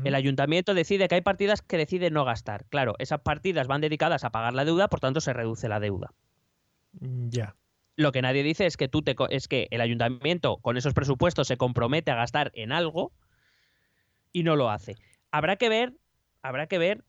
el 0.03 0.17
ayuntamiento 0.17 0.75
decide 0.75 1.07
que 1.07 1.15
hay 1.15 1.21
partidas 1.21 1.63
que 1.63 1.77
decide 1.77 2.11
no 2.11 2.25
gastar. 2.25 2.65
Claro, 2.71 2.97
esas 2.99 3.21
partidas 3.21 3.69
van 3.69 3.81
dedicadas 3.81 4.25
a 4.25 4.31
pagar 4.31 4.53
la 4.53 4.65
deuda, 4.65 4.89
por 4.89 4.99
tanto 4.99 5.21
se 5.21 5.33
reduce 5.33 5.69
la 5.69 5.79
deuda. 5.79 6.13
Ya. 7.01 7.55
Lo 7.97 8.13
que 8.13 8.23
nadie 8.23 8.43
dice 8.43 8.67
es 8.67 8.77
que 8.77 8.89
tú 8.89 9.03
te 9.03 9.17
es 9.31 9.49
que 9.49 9.69
el 9.71 9.81
ayuntamiento 9.81 10.59
con 10.59 10.77
esos 10.77 10.93
presupuestos 10.95 11.49
se 11.49 11.57
compromete 11.57 12.11
a 12.11 12.15
gastar 12.15 12.51
en 12.55 12.71
algo 12.73 13.13
y 14.33 14.43
no 14.43 14.55
lo 14.57 14.71
hace. 14.71 14.97
Habrá 15.31 15.57
que 15.57 15.69
ver, 15.69 15.95
habrá 16.43 16.67
que 16.67 16.79
ver, 16.79 17.05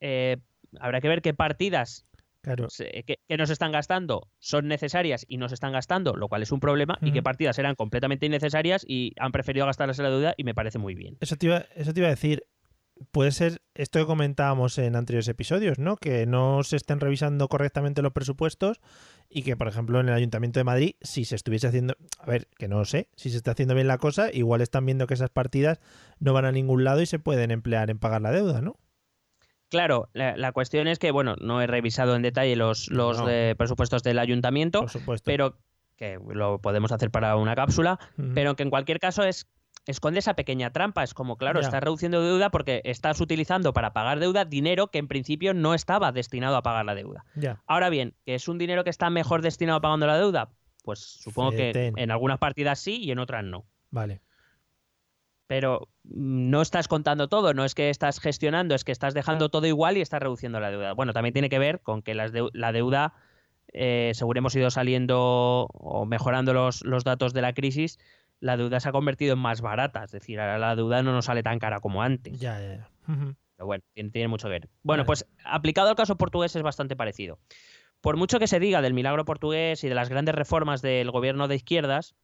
eh, 0.00 0.36
habrá 0.80 1.00
que 1.00 1.08
ver 1.08 1.22
qué 1.22 1.32
partidas 1.34 2.04
Claro. 2.42 2.68
se- 2.70 3.04
que, 3.04 3.16
que 3.26 3.36
no 3.36 3.46
se 3.46 3.52
están 3.52 3.72
gastando 3.72 4.28
son 4.38 4.68
necesarias 4.68 5.24
y 5.28 5.38
no 5.38 5.48
se 5.48 5.54
están 5.54 5.72
gastando, 5.72 6.14
lo 6.14 6.28
cual 6.28 6.42
es 6.42 6.52
un 6.52 6.60
problema, 6.60 6.98
y 7.02 7.12
qué 7.12 7.22
partidas 7.22 7.58
eran 7.58 7.74
completamente 7.74 8.26
innecesarias 8.26 8.84
y 8.86 9.12
han 9.18 9.32
preferido 9.32 9.66
gastarlas 9.66 9.98
en 9.98 10.04
la 10.04 10.10
deuda 10.10 10.34
y 10.36 10.44
me 10.44 10.54
parece 10.54 10.78
muy 10.78 10.94
bien. 10.94 11.16
Eso 11.20 11.36
te, 11.36 11.46
iba, 11.46 11.64
eso 11.74 11.92
te 11.92 12.00
iba 12.00 12.06
a 12.08 12.10
decir. 12.12 12.44
Puede 13.12 13.30
ser 13.30 13.62
esto 13.74 13.98
que 14.00 14.06
comentábamos 14.06 14.76
en 14.78 14.96
anteriores 14.96 15.28
episodios, 15.28 15.78
¿no? 15.78 15.96
Que 15.96 16.26
no 16.26 16.62
se 16.64 16.76
estén 16.76 16.98
revisando 17.00 17.48
correctamente 17.48 18.02
los 18.02 18.12
presupuestos 18.12 18.80
y 19.28 19.42
que, 19.42 19.56
por 19.56 19.68
ejemplo, 19.68 20.00
en 20.00 20.08
el 20.08 20.14
Ayuntamiento 20.14 20.58
de 20.58 20.64
Madrid, 20.64 20.94
si 21.00 21.24
se 21.24 21.36
estuviese 21.36 21.68
haciendo, 21.68 21.94
a 22.18 22.26
ver, 22.26 22.48
que 22.58 22.66
no 22.68 22.84
sé, 22.84 23.08
si 23.14 23.30
se 23.30 23.36
está 23.36 23.52
haciendo 23.52 23.74
bien 23.74 23.86
la 23.86 23.98
cosa, 23.98 24.30
igual 24.32 24.60
están 24.62 24.84
viendo 24.84 25.06
que 25.06 25.14
esas 25.14 25.30
partidas 25.30 25.78
no 26.18 26.32
van 26.32 26.44
a 26.44 26.52
ningún 26.52 26.82
lado 26.84 27.00
y 27.00 27.06
se 27.06 27.18
pueden 27.18 27.50
emplear 27.50 27.88
en 27.90 27.98
pagar 27.98 28.20
la 28.22 28.32
deuda, 28.32 28.60
¿no? 28.62 28.76
Claro, 29.70 30.08
la, 30.14 30.36
la 30.36 30.52
cuestión 30.52 30.88
es 30.88 30.98
que, 30.98 31.10
bueno, 31.10 31.36
no 31.40 31.60
he 31.60 31.66
revisado 31.66 32.16
en 32.16 32.22
detalle 32.22 32.56
los, 32.56 32.88
los 32.90 33.18
No. 33.18 33.26
presupuestos 33.56 34.02
del 34.02 34.18
ayuntamiento, 34.18 34.80
Por 34.80 34.90
supuesto. 34.90 35.24
pero 35.26 35.58
que 35.96 36.18
lo 36.32 36.60
podemos 36.60 36.90
hacer 36.92 37.10
para 37.10 37.36
una 37.36 37.54
cápsula, 37.54 37.98
pero 38.34 38.54
que 38.56 38.62
en 38.62 38.70
cualquier 38.70 38.98
caso 39.00 39.24
es 39.24 39.46
esconde 39.88 40.18
esa 40.18 40.34
pequeña 40.34 40.70
trampa. 40.70 41.02
Es 41.02 41.14
como, 41.14 41.36
claro, 41.36 41.60
estás 41.60 41.82
reduciendo 41.82 42.22
deuda 42.22 42.50
porque 42.50 42.82
estás 42.84 43.20
utilizando 43.20 43.72
para 43.72 43.94
pagar 43.94 44.20
deuda 44.20 44.44
dinero 44.44 44.88
que 44.88 44.98
en 44.98 45.08
principio 45.08 45.54
no 45.54 45.74
estaba 45.74 46.12
destinado 46.12 46.56
a 46.56 46.62
pagar 46.62 46.84
la 46.84 46.94
deuda. 46.94 47.24
Ahora 47.66 47.88
bien, 47.88 48.14
¿que 48.24 48.34
es 48.34 48.48
un 48.48 48.58
dinero 48.58 48.84
que 48.84 48.90
está 48.90 49.08
mejor 49.08 49.40
destinado 49.40 49.78
a 49.78 49.80
pagando 49.80 50.06
la 50.06 50.18
deuda? 50.18 50.50
Pues 50.84 51.00
supongo 51.00 51.52
que 51.52 51.92
en 51.96 52.10
algunas 52.10 52.38
partidas 52.38 52.78
sí 52.78 52.98
y 53.02 53.10
en 53.10 53.18
otras 53.18 53.44
no. 53.44 53.66
Vale. 53.90 54.20
Pero 55.46 55.88
mm, 56.04 56.50
no 56.50 56.60
estás 56.60 56.86
contando 56.86 57.28
todo, 57.28 57.54
no 57.54 57.64
es 57.64 57.74
que 57.74 57.88
estás 57.88 58.20
gestionando, 58.20 58.74
es 58.74 58.84
que 58.84 58.92
estás 58.92 59.14
dejando 59.14 59.48
todo 59.48 59.66
igual 59.66 59.96
y 59.96 60.02
estás 60.02 60.20
reduciendo 60.20 60.60
la 60.60 60.70
deuda. 60.70 60.92
Bueno, 60.92 61.14
también 61.14 61.32
tiene 61.32 61.48
que 61.48 61.58
ver 61.58 61.80
con 61.80 62.02
que 62.02 62.14
las 62.14 62.32
la 62.52 62.72
deuda, 62.72 63.14
eh, 63.72 64.12
según 64.14 64.36
hemos 64.36 64.54
ido 64.54 64.70
saliendo 64.70 65.66
o 65.72 66.04
mejorando 66.04 66.52
los, 66.52 66.84
los 66.84 67.04
datos 67.04 67.32
de 67.32 67.40
la 67.40 67.54
crisis, 67.54 67.98
la 68.40 68.56
deuda 68.56 68.80
se 68.80 68.88
ha 68.88 68.92
convertido 68.92 69.34
en 69.34 69.38
más 69.40 69.60
barata. 69.60 70.04
Es 70.04 70.12
decir, 70.12 70.40
ahora 70.40 70.58
la 70.58 70.76
deuda 70.76 71.02
no 71.02 71.12
nos 71.12 71.26
sale 71.26 71.42
tan 71.42 71.58
cara 71.58 71.80
como 71.80 72.02
antes. 72.02 72.38
Ya, 72.38 72.60
ya, 72.60 72.76
ya. 72.76 72.90
Pero 73.06 73.66
bueno, 73.66 73.82
tiene, 73.94 74.10
tiene 74.10 74.28
mucho 74.28 74.46
que 74.46 74.52
ver. 74.52 74.68
Bueno, 74.82 75.02
Vale. 75.02 75.06
pues 75.06 75.26
aplicado 75.44 75.88
al 75.88 75.96
caso 75.96 76.16
portugués 76.16 76.54
es 76.54 76.62
bastante 76.62 76.96
parecido. 76.96 77.38
Por 78.00 78.16
mucho 78.16 78.38
que 78.38 78.46
se 78.46 78.60
diga 78.60 78.80
del 78.80 78.94
milagro 78.94 79.24
portugués 79.24 79.82
y 79.82 79.88
de 79.88 79.94
las 79.94 80.08
grandes 80.08 80.34
reformas 80.34 80.82
del 80.82 81.10
gobierno 81.10 81.48
de 81.48 81.56
izquierdas, 81.56 82.14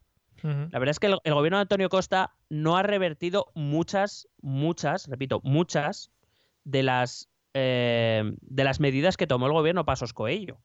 la 0.42 0.78
verdad 0.78 0.90
es 0.90 0.98
que 1.00 1.06
el, 1.06 1.18
el 1.24 1.32
gobierno 1.32 1.56
de 1.56 1.62
Antonio 1.62 1.88
Costa 1.88 2.34
no 2.50 2.76
ha 2.76 2.82
revertido 2.82 3.46
muchas, 3.54 4.28
muchas, 4.42 5.08
repito, 5.08 5.40
muchas 5.42 6.12
de 6.64 6.82
las, 6.82 7.30
eh, 7.54 8.32
de 8.40 8.64
las 8.64 8.78
medidas 8.78 9.16
que 9.16 9.26
tomó 9.26 9.46
el 9.46 9.52
gobierno 9.52 9.86
Pasos 9.86 10.12
Coello. 10.12 10.58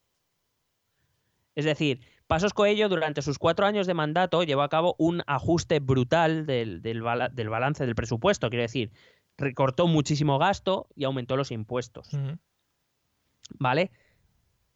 Es 1.55 1.65
decir, 1.65 2.01
Pasos 2.29 2.53
Coello 2.53 2.89
durante 2.89 3.23
sus 3.23 3.39
cuatro 3.39 3.65
años 3.65 3.87
de 3.87 3.95
mandato 3.95 4.43
llevó 4.43 4.61
a 4.61 4.69
cabo 4.69 4.93
un 4.99 5.23
ajuste 5.25 5.79
brutal 5.79 6.45
del, 6.45 6.83
del 6.83 7.01
bala- 7.01 7.29
del 7.29 7.49
balance 7.49 7.83
del 7.87 7.95
presupuesto. 7.95 8.51
Quiero 8.51 8.61
decir, 8.61 8.91
recortó 9.35 9.87
muchísimo 9.87 10.37
gasto 10.37 10.87
y 10.95 11.05
aumentó 11.05 11.35
los 11.37 11.49
impuestos. 11.49 12.07
¿vale? 13.57 13.89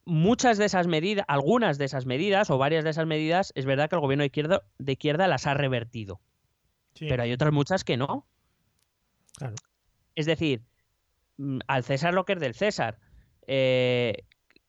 Muchas 0.03 0.57
de 0.57 0.65
esas 0.65 0.87
medidas, 0.87 1.25
algunas 1.27 1.77
de 1.77 1.85
esas 1.85 2.07
medidas 2.07 2.49
o 2.49 2.57
varias 2.57 2.83
de 2.83 2.89
esas 2.89 3.05
medidas, 3.05 3.51
es 3.55 3.67
verdad 3.67 3.87
que 3.87 3.97
el 3.97 4.01
gobierno 4.01 4.23
de 4.23 4.27
izquierda, 4.27 4.63
de 4.79 4.91
izquierda 4.93 5.27
las 5.27 5.45
ha 5.45 5.53
revertido, 5.53 6.19
Sí. 6.95 7.05
pero 7.07 7.21
hay 7.21 7.33
otras 7.33 7.53
muchas 7.53 7.83
que 7.83 7.97
no. 7.97 8.25
Claro. 9.37 9.53
Es 10.15 10.25
decir, 10.25 10.63
mm, 11.37 11.59
al 11.67 11.83
César 11.83 12.15
lo 12.15 12.25
que 12.25 12.33
es 12.33 12.39
del 12.39 12.55
César. 12.55 12.97
Eh, 13.45 14.23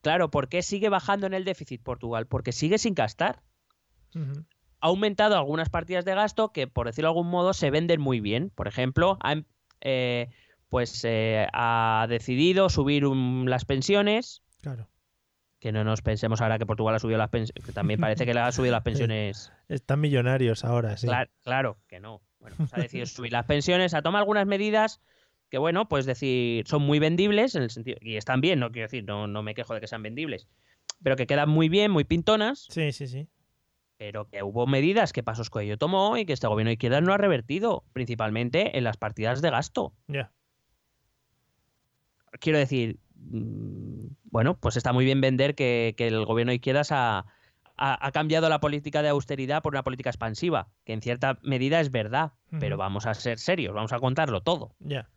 claro, 0.05 0.31
¿por 0.31 0.49
qué 0.49 0.63
sigue 0.63 0.89
bajando 0.89 1.27
en 1.27 1.35
el 1.35 1.45
déficit 1.45 1.83
Portugal? 1.83 2.27
Porque 2.29 2.53
sigue 2.53 2.79
sin 2.79 2.95
gastar. 2.95 3.43
Ha 4.15 4.87
aumentado 4.87 5.37
algunas 5.37 5.71
partidas 5.71 6.05
de 6.05 6.15
gasto 6.15 6.53
que, 6.53 6.67
por 6.69 6.87
decirlo 6.87 7.09
de 7.09 7.13
algún 7.19 7.29
modo, 7.29 7.53
se 7.53 7.71
venden 7.71 8.01
muy 8.01 8.21
bien. 8.21 8.51
Por 8.55 8.69
ejemplo, 8.69 9.19
ha, 9.23 9.33
em- 9.33 9.45
eh, 9.81 10.29
pues, 10.69 11.05
eh, 11.05 11.49
ha 11.53 12.07
decidido 12.09 12.69
subir 12.69 13.07
un- 13.07 13.47
las 13.49 13.65
pensiones, 13.65 14.43
Claro. 14.63 14.89
que 15.59 15.73
no 15.73 15.83
nos 15.85 16.03
pensemos 16.03 16.41
ahora 16.43 16.59
que 16.59 16.67
Portugal 16.67 16.95
ha 16.95 16.99
subido 16.99 17.19
las 17.19 17.31
pensiones, 17.31 17.65
que 17.65 17.73
también 17.73 17.99
parece 17.99 18.27
que 18.27 18.35
le 18.35 18.41
ha 18.41 18.53
subido 18.53 18.73
las 18.73 18.83
pensiones. 19.09 19.53
Están 19.69 20.01
millonarios 20.01 20.65
ahora, 20.65 20.97
sí. 20.97 21.07
Cla- 21.09 21.31
claro, 21.43 21.79
que 21.89 21.99
no. 22.01 22.21
Bueno, 22.39 22.57
pues 22.59 22.75
ha 22.75 22.81
decidido 22.81 23.07
subir 23.07 23.33
las 23.33 23.47
pensiones, 23.47 23.95
ha 23.95 24.03
tomado 24.03 24.21
algunas 24.23 24.47
medidas 24.47 25.01
que, 25.55 25.59
bueno, 25.59 25.89
pues 25.89 26.05
decir, 26.05 26.67
son 26.67 26.83
muy 26.83 26.99
vendibles 26.99 27.55
en 27.55 27.63
el 27.63 27.71
sentido, 27.71 27.97
y 28.01 28.17
están 28.17 28.41
bien, 28.41 28.59
no 28.59 28.73
quiero 28.73 28.87
decir, 28.87 29.05
no, 29.05 29.29
no 29.29 29.45
me 29.45 29.55
quejo 29.55 29.73
de 29.73 29.81
que 29.81 29.87
sean 29.87 30.03
vendibles, 30.03 30.49
pero 31.01 31.15
que 31.15 31.29
quedan 31.29 31.49
muy 31.49 31.69
bien, 31.69 31.93
muy 31.93 32.03
pintonas, 32.03 32.67
Sí, 32.71 32.91
sí, 32.91 33.07
sí. 33.07 33.29
pero 33.97 34.27
que 34.29 34.43
hubo 34.43 34.67
medidas 34.67 35.13
que 35.13 35.23
Pasos 35.23 35.51
Coello 35.51 35.79
tomó 35.79 36.17
y 36.17 36.27
que 36.27 36.33
este 36.33 36.49
gobierno 36.49 36.71
de 36.71 36.73
izquierda 36.73 37.01
no 37.01 37.13
ha 37.13 37.19
revertido, 37.19 37.85
principalmente 37.93 38.77
en 38.77 38.83
las 38.83 38.97
partidas 38.97 39.43
de 39.43 39.51
gasto. 39.51 39.93
Ya. 40.09 40.33
quiero 42.41 42.59
decir, 42.59 42.99
mm, 43.15 44.07
bueno, 44.25 44.59
pues 44.59 44.77
está 44.77 44.93
muy 44.93 45.05
bien 45.05 45.21
vender 45.21 45.55
que, 45.55 45.95
que 45.97 46.09
el 46.09 46.25
gobierno 46.25 46.51
de 46.51 46.57
izquierdas 46.57 46.91
ha, 46.91 47.27
ha- 47.77 48.07
ha 48.07 48.11
cambiado 48.11 48.49
la 48.49 48.59
política 48.59 49.03
de 49.03 49.09
austeridad 49.11 49.63
por 49.63 49.73
una 49.75 49.85
política 49.85 50.11
expansiva, 50.11 50.67
que 50.85 50.95
en 50.95 51.01
cierta 51.01 51.39
medida 51.43 51.79
es 51.79 51.93
verdad, 51.93 52.33
pero 52.59 52.77
vamos 52.77 53.07
a 53.07 53.15
ser 53.15 53.39
serios, 53.39 53.73
vamos 53.73 53.93
a 53.93 54.01
contarlo 54.01 54.41
todo. 54.41 54.75
Ya. 54.81 55.09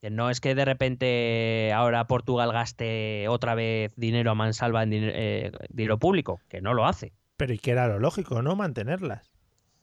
Que 0.00 0.10
no 0.10 0.30
es 0.30 0.40
que 0.40 0.54
de 0.54 0.64
repente 0.64 1.72
ahora 1.74 2.06
Portugal 2.06 2.52
gaste 2.52 3.28
otra 3.28 3.54
vez 3.54 3.94
dinero 3.96 4.30
a 4.30 4.34
mansalva 4.34 4.82
en 4.82 4.90
eh, 4.94 5.52
dinero 5.68 5.98
público, 5.98 6.40
que 6.48 6.60
no 6.62 6.72
lo 6.72 6.86
hace. 6.86 7.12
Pero 7.36 7.52
y 7.52 7.58
que 7.58 7.70
era 7.72 7.86
lo 7.86 7.98
lógico, 7.98 8.40
¿no? 8.42 8.56
Mantenerlas. 8.56 9.30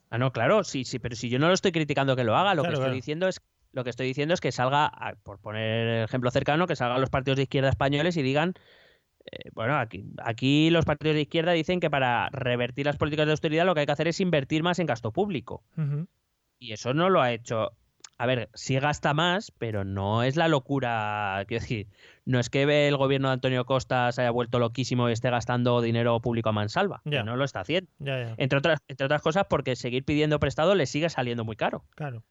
Ah, 0.10 0.18
no, 0.18 0.31
claro, 0.31 0.64
sí, 0.64 0.85
sí, 0.85 0.99
pero 0.99 1.15
si 1.15 1.30
yo 1.30 1.38
no 1.38 1.48
lo 1.48 1.53
estoy 1.53 1.72
criticando 1.72 2.15
que 2.15 2.23
lo 2.23 2.35
haga, 2.35 2.56
lo 2.56 2.61
Claro, 2.64 2.72
que 2.72 2.73
estoy 2.76 2.85
claro. 2.85 2.95
diciendo 2.95 3.27
es 3.27 3.41
lo 3.73 3.84
que 3.84 3.89
estoy 3.91 4.07
diciendo 4.07 4.34
es 4.34 4.41
que 4.41 4.52
salga, 4.52 4.91
por 5.23 5.39
poner 5.39 5.88
el 5.88 6.03
ejemplo 6.06 6.31
cercano, 6.31 6.65
que 6.65 6.76
salgan 6.76 7.02
los 7.02 7.10
partidos 7.10 7.38
de 7.38 7.44
izquierda 7.44 7.69
españoles 7.69 8.18
y 8.18 8.23
digan, 8.23 8.53
eh, 9.26 9.49
bueno, 9.53 9.77
aquí, 9.77 10.06
aquí 10.23 10.69
los 10.72 10.85
partidos 10.85 11.15
de 11.15 11.22
izquierda 11.23 11.52
dicen 11.52 11.80
que 11.80 11.89
para 11.89 12.30
revertir 12.30 12.85
las 12.85 12.98
políticas 12.98 13.26
de 13.27 13.34
austeridad 13.34 13.65
lo 13.65 13.76
que 13.76 13.81
hay 13.81 13.85
que 13.85 13.91
hacer 13.91 14.07
es 14.07 14.19
invertir 14.19 14.64
más 14.64 14.80
en 14.80 14.88
gasto 14.88 15.11
público. 15.11 15.64
Y 16.57 16.72
eso 16.72 16.94
no 16.94 17.10
lo 17.10 17.22
ha 17.22 17.34
hecho. 17.34 17.72
A 18.19 18.26
ver, 18.26 18.49
sí 18.53 18.80
gasta 18.80 19.14
más, 19.14 19.52
pero 19.52 19.84
no 19.84 20.23
es 20.23 20.35
la 20.35 20.48
locura. 20.48 21.44
Quiero 21.48 21.61
decir, 21.61 21.88
no 22.26 22.39
es 22.39 22.49
que 22.49 22.88
el 22.88 22.98
gobierno 22.98 23.27
de 23.27 23.35
Antonio 23.35 23.65
Costa 23.65 24.11
se 24.11 24.22
haya 24.22 24.31
vuelto 24.31 24.57
loquísimo 24.60 25.07
y 25.10 25.14
esté 25.14 25.30
gastando 25.30 25.81
dinero 25.81 26.19
público 26.19 26.49
a 26.49 26.52
mansalva. 26.52 27.02
que 27.03 27.11
Ya. 27.11 27.23
no 27.23 27.35
lo 27.35 27.44
está 27.45 27.60
haciendo. 27.60 27.89
Ya, 27.99 28.19
ya. 28.30 28.34
Entre 28.38 28.57
otras, 28.57 28.80
entre 28.88 29.06
otras 29.06 29.22
cosas, 29.22 29.45
porque 29.49 29.76
seguir 29.76 30.03
pidiendo 30.03 30.39
prestado 30.39 30.73
le 30.76 30.85
sigue 30.88 31.10
saliendo 31.10 31.45
muy 31.45 31.56
caro. 31.56 31.85
Claro. 31.95 32.23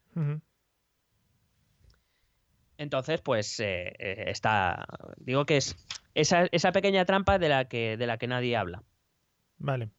Entonces, 2.78 3.20
pues 3.22 3.58
eh, 3.60 3.94
eh, 3.98 4.24
está. 4.28 4.86
Digo 5.16 5.46
que 5.46 5.56
es 5.58 5.76
esa, 6.14 6.46
esa 6.52 6.72
pequeña 6.72 7.04
trampa 7.04 7.38
de 7.38 7.48
la 7.48 7.66
que, 7.66 7.96
de 7.96 8.06
la 8.06 8.18
que 8.18 8.26
nadie 8.26 8.56
habla. 8.56 8.82
Vale. 9.58 9.90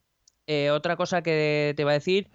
Eh, 0.46 0.70
otra 0.70 0.96
cosa 0.96 1.22
que 1.22 1.72
te 1.76 1.82
iba 1.82 1.90
a 1.90 1.94
decir, 1.94 2.28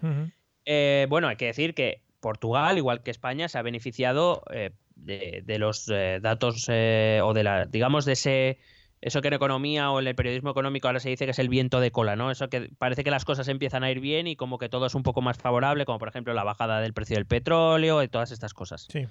eh, 0.65 1.07
bueno, 1.09 1.27
hay 1.29 1.35
que 1.35 1.45
decir 1.45 1.73
que 1.73 2.02
Portugal, 2.23 2.77
igual 2.77 3.03
que 3.03 3.11
España, 3.11 3.49
se 3.49 3.57
ha 3.57 3.61
beneficiado 3.61 4.43
eh, 4.49 4.71
de, 4.95 5.43
de 5.45 5.59
los 5.59 5.89
eh, 5.89 6.19
datos 6.21 6.67
eh, 6.69 7.19
o 7.21 7.33
de 7.33 7.43
la, 7.43 7.65
digamos, 7.65 8.05
de 8.05 8.13
ese 8.13 8.59
eso 9.01 9.21
que 9.21 9.27
en 9.27 9.33
economía 9.33 9.91
o 9.91 9.99
en 9.99 10.07
el 10.07 10.15
periodismo 10.15 10.51
económico 10.51 10.87
ahora 10.87 11.01
se 11.01 11.09
dice 11.09 11.25
que 11.25 11.31
es 11.31 11.39
el 11.39 11.49
viento 11.49 11.81
de 11.81 11.91
cola, 11.91 12.15
¿no? 12.15 12.31
Eso 12.31 12.47
que 12.47 12.69
parece 12.77 13.03
que 13.03 13.11
las 13.11 13.25
cosas 13.25 13.49
empiezan 13.49 13.83
a 13.83 13.91
ir 13.91 13.99
bien 13.99 14.27
y 14.27 14.37
como 14.37 14.57
que 14.57 14.69
todo 14.69 14.85
es 14.85 14.95
un 14.95 15.03
poco 15.03 15.21
más 15.21 15.37
favorable, 15.37 15.83
como 15.83 15.99
por 15.99 16.07
ejemplo 16.07 16.33
la 16.33 16.45
bajada 16.45 16.79
del 16.79 16.93
precio 16.93 17.17
del 17.17 17.25
petróleo 17.25 18.01
y 18.01 18.07
todas 18.07 18.31
estas 18.31 18.53
cosas. 18.53 18.87
Sí. 18.89 19.05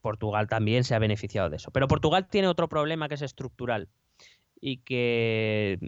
Portugal 0.00 0.48
también 0.48 0.84
se 0.84 0.94
ha 0.94 0.98
beneficiado 0.98 1.50
de 1.50 1.56
eso. 1.56 1.70
Pero 1.70 1.88
Portugal 1.88 2.26
tiene 2.26 2.48
otro 2.48 2.70
problema 2.70 3.08
que 3.08 3.16
es 3.16 3.22
estructural 3.22 3.90
y 4.58 4.78
que, 4.78 5.78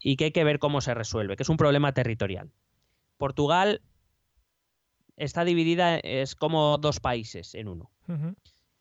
y 0.00 0.16
que 0.16 0.24
hay 0.24 0.32
que 0.32 0.42
ver 0.42 0.58
cómo 0.58 0.80
se 0.80 0.94
resuelve, 0.94 1.36
que 1.36 1.44
es 1.44 1.48
un 1.48 1.56
problema 1.56 1.92
territorial. 1.92 2.50
Portugal 3.18 3.82
está 5.16 5.44
dividida, 5.44 5.98
es 5.98 6.34
como 6.34 6.78
dos 6.78 7.00
países 7.00 7.54
en 7.54 7.68
uno. 7.68 7.90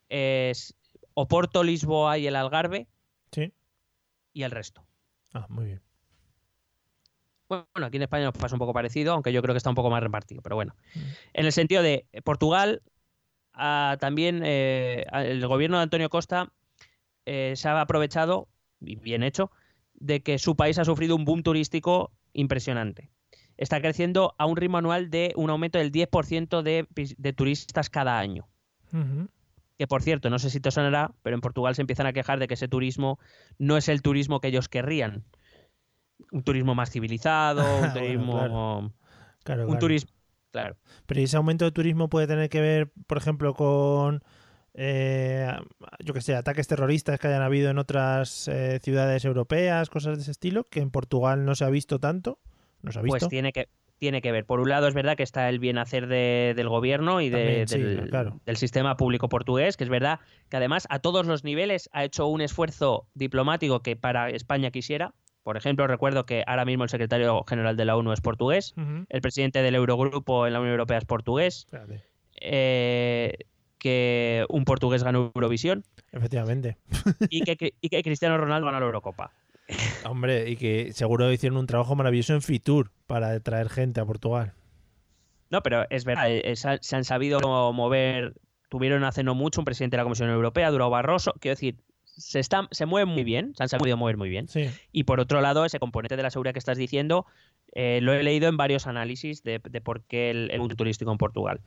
Es 0.09 0.75
Oporto, 1.13 1.63
Lisboa 1.63 2.17
y 2.17 2.27
el 2.27 2.35
Algarve 2.35 2.87
Sí. 3.31 3.53
y 4.33 4.43
el 4.43 4.51
resto. 4.51 4.83
Ah, 5.33 5.45
muy 5.49 5.65
bien. 5.65 5.81
Bueno, 7.47 7.65
aquí 7.85 7.97
en 7.97 8.03
España 8.03 8.25
nos 8.25 8.33
pasa 8.33 8.55
un 8.55 8.59
poco 8.59 8.73
parecido, 8.73 9.13
aunque 9.13 9.33
yo 9.33 9.41
creo 9.41 9.53
que 9.53 9.57
está 9.57 9.69
un 9.69 9.75
poco 9.75 9.89
más 9.89 10.01
repartido, 10.01 10.41
pero 10.41 10.55
bueno. 10.55 10.73
En 11.33 11.45
el 11.45 11.51
sentido 11.51 11.83
de 11.83 12.05
eh, 12.13 12.21
Portugal, 12.21 12.81
ah, 13.53 13.97
también 13.99 14.41
eh, 14.45 15.05
el 15.11 15.45
gobierno 15.47 15.77
de 15.77 15.83
Antonio 15.83 16.09
Costa 16.09 16.51
eh, 17.25 17.53
se 17.57 17.67
ha 17.67 17.79
aprovechado, 17.81 18.47
y 18.79 18.95
bien 18.95 19.21
hecho, 19.23 19.51
de 19.95 20.23
que 20.23 20.39
su 20.39 20.55
país 20.55 20.77
ha 20.79 20.85
sufrido 20.85 21.15
un 21.15 21.25
boom 21.25 21.43
turístico 21.43 22.11
impresionante. 22.33 23.09
Está 23.61 23.79
creciendo 23.79 24.33
a 24.39 24.47
un 24.47 24.57
ritmo 24.57 24.79
anual 24.79 25.11
de 25.11 25.33
un 25.35 25.51
aumento 25.51 25.77
del 25.77 25.91
10% 25.91 26.63
de, 26.63 26.87
de 26.95 27.33
turistas 27.33 27.91
cada 27.91 28.17
año. 28.17 28.47
Que 29.77 29.85
por 29.87 30.01
cierto, 30.01 30.31
no 30.31 30.39
sé 30.39 30.49
si 30.49 30.59
te 30.59 30.71
sonará, 30.71 31.13
pero 31.21 31.35
en 31.35 31.41
Portugal 31.41 31.75
se 31.75 31.81
empiezan 31.81 32.07
a 32.07 32.11
quejar 32.13 32.39
de 32.39 32.47
que 32.47 32.55
ese 32.55 32.67
turismo 32.67 33.19
no 33.59 33.77
es 33.77 33.87
el 33.87 34.01
turismo 34.01 34.39
que 34.39 34.47
ellos 34.47 34.67
querrían. 34.67 35.25
Un 36.31 36.41
turismo 36.41 36.73
más 36.73 36.89
civilizado, 36.89 37.61
un 37.75 37.81
Bueno, 37.81 37.93
turismo. 37.93 38.33
claro. 38.33 38.93
Claro, 39.43 39.61
Un 39.63 39.67
claro. 39.67 39.79
turismo. 39.79 40.11
Claro. 40.51 40.77
Pero 41.05 41.21
¿y 41.21 41.23
ese 41.25 41.37
aumento 41.37 41.63
de 41.65 41.71
turismo 41.71 42.09
puede 42.09 42.25
tener 42.25 42.49
que 42.49 42.61
ver, 42.61 42.91
por 43.05 43.19
ejemplo, 43.19 43.53
con, 43.53 44.23
eh, 44.73 45.47
yo 45.99 46.13
que 46.15 46.21
sé, 46.21 46.35
ataques 46.35 46.67
terroristas 46.67 47.19
que 47.19 47.27
hayan 47.27 47.43
habido 47.43 47.69
en 47.69 47.77
otras 47.77 48.47
eh, 48.47 48.79
ciudades 48.83 49.23
europeas, 49.23 49.89
cosas 49.91 50.17
de 50.17 50.23
ese 50.23 50.31
estilo, 50.31 50.63
que 50.63 50.79
en 50.81 50.89
Portugal 50.89 51.45
no 51.45 51.53
se 51.55 51.63
ha 51.63 51.69
visto 51.69 51.99
tanto? 51.99 52.39
Pues 53.07 53.27
tiene 53.29 53.51
que, 53.53 53.67
tiene 53.97 54.21
que 54.21 54.31
ver. 54.31 54.45
Por 54.45 54.59
un 54.59 54.69
lado, 54.69 54.87
es 54.87 54.93
verdad 54.93 55.15
que 55.15 55.23
está 55.23 55.47
el 55.49 55.59
bien 55.59 55.77
hacer 55.77 56.07
de- 56.07 56.53
del 56.55 56.69
gobierno 56.69 57.21
y 57.21 57.29
de- 57.29 57.37
También, 57.37 57.67
sí, 57.67 57.79
del, 57.79 58.09
claro. 58.09 58.39
del 58.45 58.57
sistema 58.57 58.97
público 58.97 59.29
portugués, 59.29 59.77
que 59.77 59.83
es 59.83 59.89
verdad 59.89 60.19
que 60.49 60.57
además 60.57 60.87
a 60.89 60.99
todos 60.99 61.25
los 61.27 61.43
niveles 61.43 61.89
ha 61.93 62.03
hecho 62.03 62.27
un 62.27 62.41
esfuerzo 62.41 63.05
diplomático 63.13 63.81
que 63.81 63.95
para 63.95 64.29
España 64.29 64.71
quisiera. 64.71 65.13
Por 65.43 65.57
ejemplo, 65.57 65.87
recuerdo 65.87 66.25
que 66.27 66.43
ahora 66.45 66.65
mismo 66.65 66.83
el 66.83 66.89
secretario 66.89 67.43
general 67.47 67.75
de 67.75 67.85
la 67.85 67.95
ONU 67.95 68.11
es 68.13 68.21
portugués, 68.21 68.73
el 69.09 69.21
presidente 69.21 69.61
del 69.63 69.73
Eurogrupo 69.75 70.45
en 70.45 70.53
la 70.53 70.59
Unión 70.59 70.73
Europea 70.73 70.99
es 70.99 71.05
portugués, 71.05 71.65
eh, 72.39 73.37
que 73.77 74.45
un 74.49 74.65
portugués 74.65 75.03
ganó 75.03 75.31
Eurovisión 75.33 75.83
Efectivamente. 76.11 76.77
y 77.29 77.41
que, 77.41 77.73
y 77.81 77.89
que 77.89 78.03
Cristiano 78.03 78.37
Ronaldo 78.37 78.67
ganó 78.67 78.79
la 78.79 78.85
Eurocopa. 78.85 79.31
Hombre, 80.05 80.49
y 80.49 80.55
que 80.57 80.91
seguro 80.93 81.31
hicieron 81.31 81.57
un 81.57 81.67
trabajo 81.67 81.95
maravilloso 81.95 82.33
en 82.33 82.41
Fitur 82.41 82.91
para 83.07 83.39
traer 83.39 83.69
gente 83.69 83.99
a 84.01 84.05
Portugal. 84.05 84.53
No, 85.49 85.61
pero 85.61 85.85
es 85.89 86.05
verdad, 86.05 86.29
eh, 86.29 86.55
se 86.55 86.69
han- 86.69 86.79
se 86.81 86.95
han 86.95 87.03
sabido 87.03 87.39
mover. 87.73 88.33
Tuvieron 88.69 89.03
hace 89.03 89.23
no 89.23 89.35
mucho 89.35 89.59
un 89.61 89.65
presidente 89.65 89.95
de 89.95 89.99
la 89.99 90.03
Comisión 90.05 90.29
Europea, 90.29 90.71
Durao 90.71 90.89
Barroso. 90.89 91.33
Quiero 91.39 91.53
decir, 91.55 91.75
se, 92.05 92.39
están, 92.39 92.67
se 92.71 92.85
mueven 92.85 93.09
muy 93.13 93.23
bien, 93.25 93.53
se 93.55 93.63
han 93.63 93.69
sabido 93.69 93.97
mover 93.97 94.15
muy 94.15 94.29
bien. 94.29 94.47
Sí. 94.47 94.69
Y 94.93 95.03
por 95.03 95.19
otro 95.19 95.41
lado, 95.41 95.65
ese 95.65 95.79
componente 95.79 96.15
de 96.15 96.23
la 96.23 96.29
seguridad 96.31 96.53
que 96.53 96.59
estás 96.59 96.77
diciendo, 96.77 97.25
eh, 97.73 97.99
lo 98.01 98.13
he 98.13 98.23
leído 98.23 98.47
en 98.47 98.55
varios 98.57 98.87
análisis 98.87 99.43
de, 99.43 99.59
de 99.69 99.81
por 99.81 100.03
qué 100.03 100.29
el, 100.29 100.57
mundo 100.57 100.75
turístico 100.75 101.11
en 101.11 101.17
Portugal. 101.17 101.61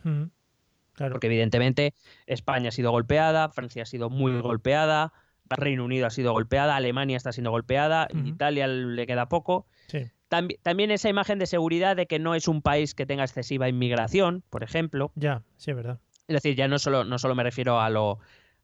Claro. 0.95 1.13
Porque 1.13 1.27
evidentemente 1.27 1.93
España 2.27 2.69
ha 2.69 2.73
sido 2.73 2.91
golpeada, 2.91 3.49
Francia 3.51 3.83
ha 3.83 3.87
sido 3.87 4.09
muy 4.11 4.41
golpeada, 4.41 5.13
Reino 5.51 5.85
Unido 5.85 6.07
ha 6.07 6.11
sido 6.11 6.33
golpeada, 6.33 6.77
Alemania 6.77 7.17
está 7.17 7.33
siendo 7.33 7.51
golpeada. 7.51 8.09
Italia 8.25 8.67
le 8.67 9.07
queda 9.07 9.29
poco. 9.29 9.67
Sí. 9.89 10.11
También 10.29 10.91
esa 10.91 11.09
imagen 11.09 11.39
de 11.39 11.47
seguridad 11.47 11.97
de 11.97 12.07
que 12.07 12.19
no 12.19 12.35
es 12.35 12.49
un 12.49 12.63
país 12.63 12.95
que 12.95 13.07
tenga 13.07 13.25
excesiva 13.25 13.69
inmigración, 13.69 14.43
por 14.51 14.65
ejemplo. 14.65 15.13
Ya, 15.15 15.43
sí, 15.57 15.71
es 15.71 15.77
verdad. 15.77 16.01
Es 16.27 16.35
decir, 16.35 16.57
ya 16.57 16.69
no 16.69 16.79
solo, 16.79 17.05
no 17.05 17.19
solo 17.19 17.35
me 17.35 17.43
refiero 17.43 17.81
a 17.81 17.91
lo, 17.91 18.19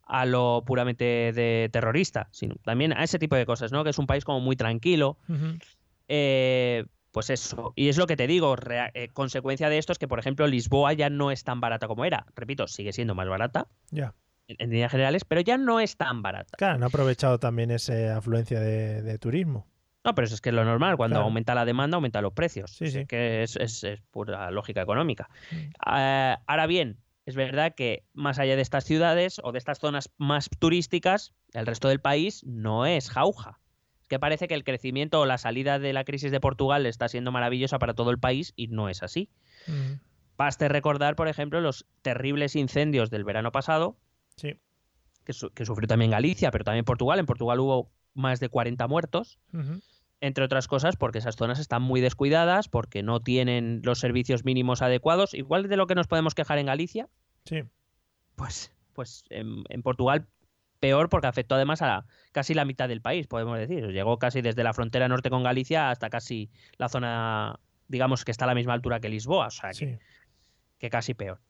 a 0.05 0.27
lo 0.27 0.65
puramente 0.67 1.33
de 1.33 1.69
terrorista, 1.73 2.29
sino 2.33 2.57
también 2.65 2.93
a 2.93 3.05
ese 3.05 3.19
tipo 3.19 3.37
de 3.37 3.47
cosas, 3.47 3.71
¿no? 3.71 3.85
Que 3.85 3.91
es 3.91 3.99
un 3.99 4.07
país 4.07 4.25
como 4.25 4.41
muy 4.41 4.57
tranquilo. 4.57 5.19
Eh, 6.09 6.87
pues 7.13 7.31
eso. 7.31 7.73
Y 7.77 7.89
es 7.89 7.99
lo 7.99 8.07
que 8.07 8.17
te 8.17 8.27
digo, 8.27 8.57
eh, 8.95 9.09
consecuencia 9.13 9.69
de 9.69 9.79
esto 9.79 9.93
es 9.93 9.99
que, 9.99 10.09
por 10.09 10.19
ejemplo, 10.19 10.47
Lisboa 10.47 10.93
ya 10.93 11.11
no 11.11 11.31
es 11.31 11.45
tan 11.45 11.61
barata 11.61 11.87
como 11.87 12.05
era. 12.05 12.27
Repito, 12.35 12.67
sigue 12.67 12.93
siendo 12.93 13.15
más 13.15 13.29
barata 13.29 13.69
Ya. 13.91 14.15
En, 14.59 14.71
líneas 14.71 14.91
generales, 14.91 15.25
pero 15.25 15.41
ya 15.41 15.57
no 15.59 15.81
es 15.81 15.97
tan 15.97 16.23
barata. 16.23 16.57
Claro, 16.57 16.75
han 16.75 16.83
aprovechado 16.83 17.39
también 17.39 17.71
esa 17.71 18.17
afluencia 18.17 18.61
de, 18.61 19.03
de 19.03 19.19
turismo. 19.19 19.67
No, 20.05 20.15
pero 20.15 20.25
eso 20.27 20.35
es 20.35 20.41
que 20.41 20.49
es 20.49 20.55
lo 20.55 20.65
normal. 20.65 20.97
Cuando 20.97 21.15
Claro. 21.17 21.27
aumenta 21.27 21.55
la 21.55 21.65
demanda, 21.67 21.97
aumentan 21.97 22.23
los 22.23 22.33
precios. 22.33 22.71
Sí, 22.71 22.91
sí. 22.91 23.07
Que 23.07 23.43
es, 23.43 23.57
es- 23.57 23.85
es 23.85 24.01
pura 24.11 24.51
lógica 24.51 24.81
económica. 24.81 25.29
Mm. 25.51 25.57
Eh, 25.97 26.37
ahora 26.47 26.67
bien, 26.67 26.97
es 27.27 27.37
verdad 27.37 27.75
que 27.75 28.05
más 28.15 28.39
allá 28.39 28.57
de 28.57 28.63
estas 28.63 28.85
ciudades 28.85 29.41
o 29.45 29.53
de 29.53 29.59
estas 29.59 29.79
zonas 29.79 30.11
más 30.17 30.49
turísticas, 30.59 31.35
el 31.53 31.67
resto 31.67 31.89
del 31.89 32.01
país 32.01 32.43
no 32.47 32.87
es 32.87 33.11
jauja. 33.11 33.61
Es 34.01 34.09
que 34.09 34.19
parece 34.19 34.49
que 34.49 34.55
el 34.55 34.65
crecimiento 34.65 35.21
o 35.21 35.27
la 35.27 35.37
salida 35.37 35.79
de 35.79 35.93
la 35.93 36.05
crisis 36.05 36.33
de 36.33 36.41
Portugal 36.41 36.87
está 36.87 37.07
siendo 37.09 37.31
maravillosa 37.31 37.79
para 37.79 37.93
todo 37.93 38.11
el 38.11 38.19
país 38.19 38.55
y 38.57 38.69
no 38.69 38.89
es 38.89 39.03
así. 39.03 39.29
Ujú. 39.69 40.01
Baste 40.39 40.71
recordar, 40.71 41.15
por 41.15 41.29
ejemplo, 41.29 41.61
los 41.61 41.85
terribles 42.01 42.57
incendios 42.57 43.11
del 43.11 43.25
verano 43.25 43.53
pasado, 43.53 43.99
Sí. 44.41 44.59
que, 45.25 45.33
su- 45.33 45.51
que 45.51 45.65
sufrió 45.65 45.87
también 45.87 46.11
Galicia, 46.11 46.51
pero 46.51 46.65
también 46.65 46.85
Portugal. 46.85 47.19
En 47.19 47.27
Portugal 47.27 47.61
hubo 47.61 47.91
más 48.15 48.41
de 48.41 48.49
40 48.49 48.87
muertos 48.89 49.39
entre 50.23 50.45
otras 50.45 50.67
cosas 50.69 50.97
porque 50.97 51.19
esas 51.19 51.37
zonas 51.37 51.59
están 51.59 51.81
muy 51.83 52.01
descuidadas, 52.01 52.69
porque 52.69 53.03
no 53.03 53.21
tienen 53.21 53.81
los 53.85 53.99
servicios 54.01 54.45
mínimos 54.45 54.83
adecuados, 54.83 55.33
igual 55.35 55.69
de 55.69 55.77
lo 55.77 55.87
que 55.87 55.95
nos 55.95 56.09
podemos 56.09 56.35
quejar 56.35 56.59
en 56.59 56.67
Galicia, 56.67 57.09
Sí. 57.47 57.63
pues, 58.37 58.73
pues 58.93 59.25
en, 59.31 59.65
en 59.69 59.83
Portugal 59.83 60.27
peor 60.79 61.09
porque 61.11 61.27
afectó 61.27 61.55
además 61.55 61.81
a 61.83 61.87
la- 61.87 62.07
casi 62.33 62.53
la 62.55 62.65
mitad 62.65 62.89
del 62.89 63.01
país, 63.03 63.27
podemos 63.29 63.59
decir. 63.59 63.87
Llegó 63.93 64.19
casi 64.19 64.41
desde 64.43 64.63
la 64.65 64.73
frontera 64.75 65.09
norte 65.09 65.31
con 65.31 65.43
Galicia 65.43 65.91
hasta 65.91 66.11
casi 66.11 66.51
la 66.77 66.89
zona, 66.89 67.61
digamos 67.89 68.25
que 68.25 68.31
está 68.31 68.45
a 68.47 68.49
la 68.49 68.55
misma 68.55 68.73
altura 68.75 69.01
que 69.01 69.09
Lisboa, 69.11 69.47
o 69.47 69.51
sea 69.51 69.71
que, 69.71 69.75
Sí. 69.75 69.99
que 70.79 70.91
casi 70.91 71.15
peor. 71.15 71.41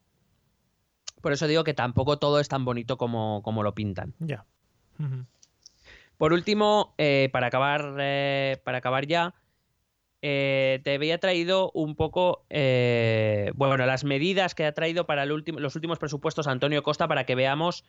Por 1.20 1.32
eso 1.32 1.46
digo 1.46 1.64
que 1.64 1.74
tampoco 1.74 2.18
todo 2.18 2.40
es 2.40 2.48
tan 2.48 2.64
bonito 2.64 2.96
como, 2.96 3.42
como 3.42 3.62
lo 3.62 3.74
pintan. 3.74 4.14
Ya. 4.18 4.44
Por 6.18 6.32
último, 6.32 6.94
eh, 6.98 7.30
para, 7.32 7.46
acabar, 7.46 7.96
eh, 7.98 8.60
para 8.64 8.78
acabar 8.78 9.06
ya, 9.06 9.34
eh, 10.22 10.80
te 10.84 10.94
había 10.94 11.18
traído 11.18 11.70
un 11.72 11.96
poco, 11.96 12.44
eh, 12.50 13.52
bueno, 13.54 13.86
las 13.86 14.04
medidas 14.04 14.54
que 14.54 14.66
ha 14.66 14.72
traído 14.72 15.06
para 15.06 15.22
el 15.22 15.32
último, 15.32 15.60
los 15.60 15.76
últimos 15.76 15.98
presupuestos 15.98 16.46
Antonio 16.46 16.82
Costa 16.82 17.08
para 17.08 17.24
que 17.24 17.34
veamos 17.34 17.84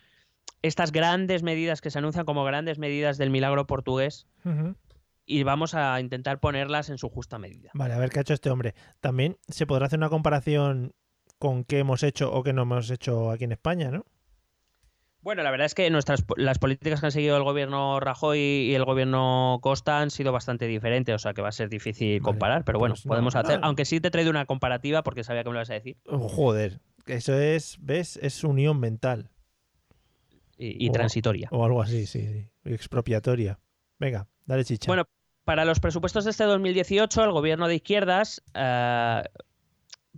estas 0.61 0.93
grandes 0.93 1.43
medidas 1.43 1.81
que 1.81 1.91
se 1.91 1.99
anuncian 1.99 2.25
como 2.25 2.45
grandes 2.45 2.79
medidas 2.79 3.17
del 3.17 3.31
milagro 3.31 3.67
portugués 3.67 4.27
y 5.25 5.43
vamos 5.43 5.75
a 5.75 5.99
intentar 5.99 6.39
ponerlas 6.39 6.89
en 6.89 6.97
su 6.97 7.09
justa 7.09 7.37
medida. 7.37 7.71
Vale, 7.73 7.93
a 7.93 7.97
ver 7.97 8.09
qué 8.09 8.19
ha 8.19 8.21
hecho 8.21 8.33
este 8.33 8.49
hombre. 8.49 8.75
También 9.01 9.37
se 9.49 9.65
podrá 9.65 9.87
hacer 9.87 9.99
una 9.99 10.09
comparación 10.09 10.93
con 11.41 11.63
qué 11.65 11.80
hemos 11.80 12.03
hecho 12.03 12.31
o 12.31 12.43
qué 12.43 12.53
no 12.53 12.61
hemos 12.61 12.91
hecho 12.91 13.31
aquí 13.31 13.45
en 13.45 13.51
España, 13.51 13.89
¿no? 13.89 14.05
Bueno, 15.22 15.41
la 15.41 15.49
verdad 15.51 15.65
es 15.65 15.73
que 15.76 15.89
nuestras 15.89 16.23
las 16.38 16.59
políticas 16.59 16.99
que 16.99 17.07
han 17.07 17.11
seguido 17.11 17.35
el 17.35 17.43
gobierno 17.43 17.99
Rajoy 17.99 18.39
y 18.39 18.76
el 18.76 18.85
gobierno 18.85 19.59
Costa 19.61 19.99
han 19.99 20.11
sido 20.11 20.31
bastante 20.31 20.68
diferentes, 20.68 21.13
o 21.15 21.19
sea 21.19 21.34
que 21.34 21.41
va 21.41 21.49
a 21.49 21.51
ser 21.51 21.68
difícil 21.69 22.19
Vale, 22.19 22.23
comparar, 22.23 22.63
pero 22.63 22.77
bueno, 22.80 22.93
pues 22.93 23.05
no, 23.05 23.09
podemos 23.09 23.35
hacer, 23.35 23.59
aunque 23.63 23.85
sí 23.85 23.99
te 23.99 24.07
he 24.07 24.11
traído 24.11 24.30
una 24.30 24.45
comparativa 24.45 25.03
porque 25.03 25.23
sabía 25.23 25.43
que 25.43 25.49
me 25.49 25.53
lo 25.53 25.59
ibas 25.59 25.69
a 25.72 25.73
decir. 25.73 25.97
Oh, 26.05 26.27
joder, 26.30 26.80
Eso 27.07 27.34
es, 27.38 27.77
¿ves? 27.81 28.18
Es 28.18 28.43
unión 28.43 28.80
mental. 28.80 29.31
Y, 30.57 30.85
y 30.85 30.89
O- 30.89 30.91
transitoria. 30.91 31.49
O 31.51 31.65
algo 31.65 31.81
así, 31.81 32.05
sí, 32.05 32.27
sí. 32.27 32.49
Expropiatoria. 32.65 33.59
Venga, 33.99 34.27
dale 34.45 34.63
chicha. 34.63 34.88
Bueno, 34.88 35.05
para 35.43 35.65
los 35.65 35.80
presupuestos 35.80 36.23
de 36.26 36.31
este 36.31 36.43
2018, 36.43 37.23
el 37.23 37.31
gobierno 37.31 37.68
de 37.68 37.76
izquierdas, 37.76 38.43
eh, 38.53 39.23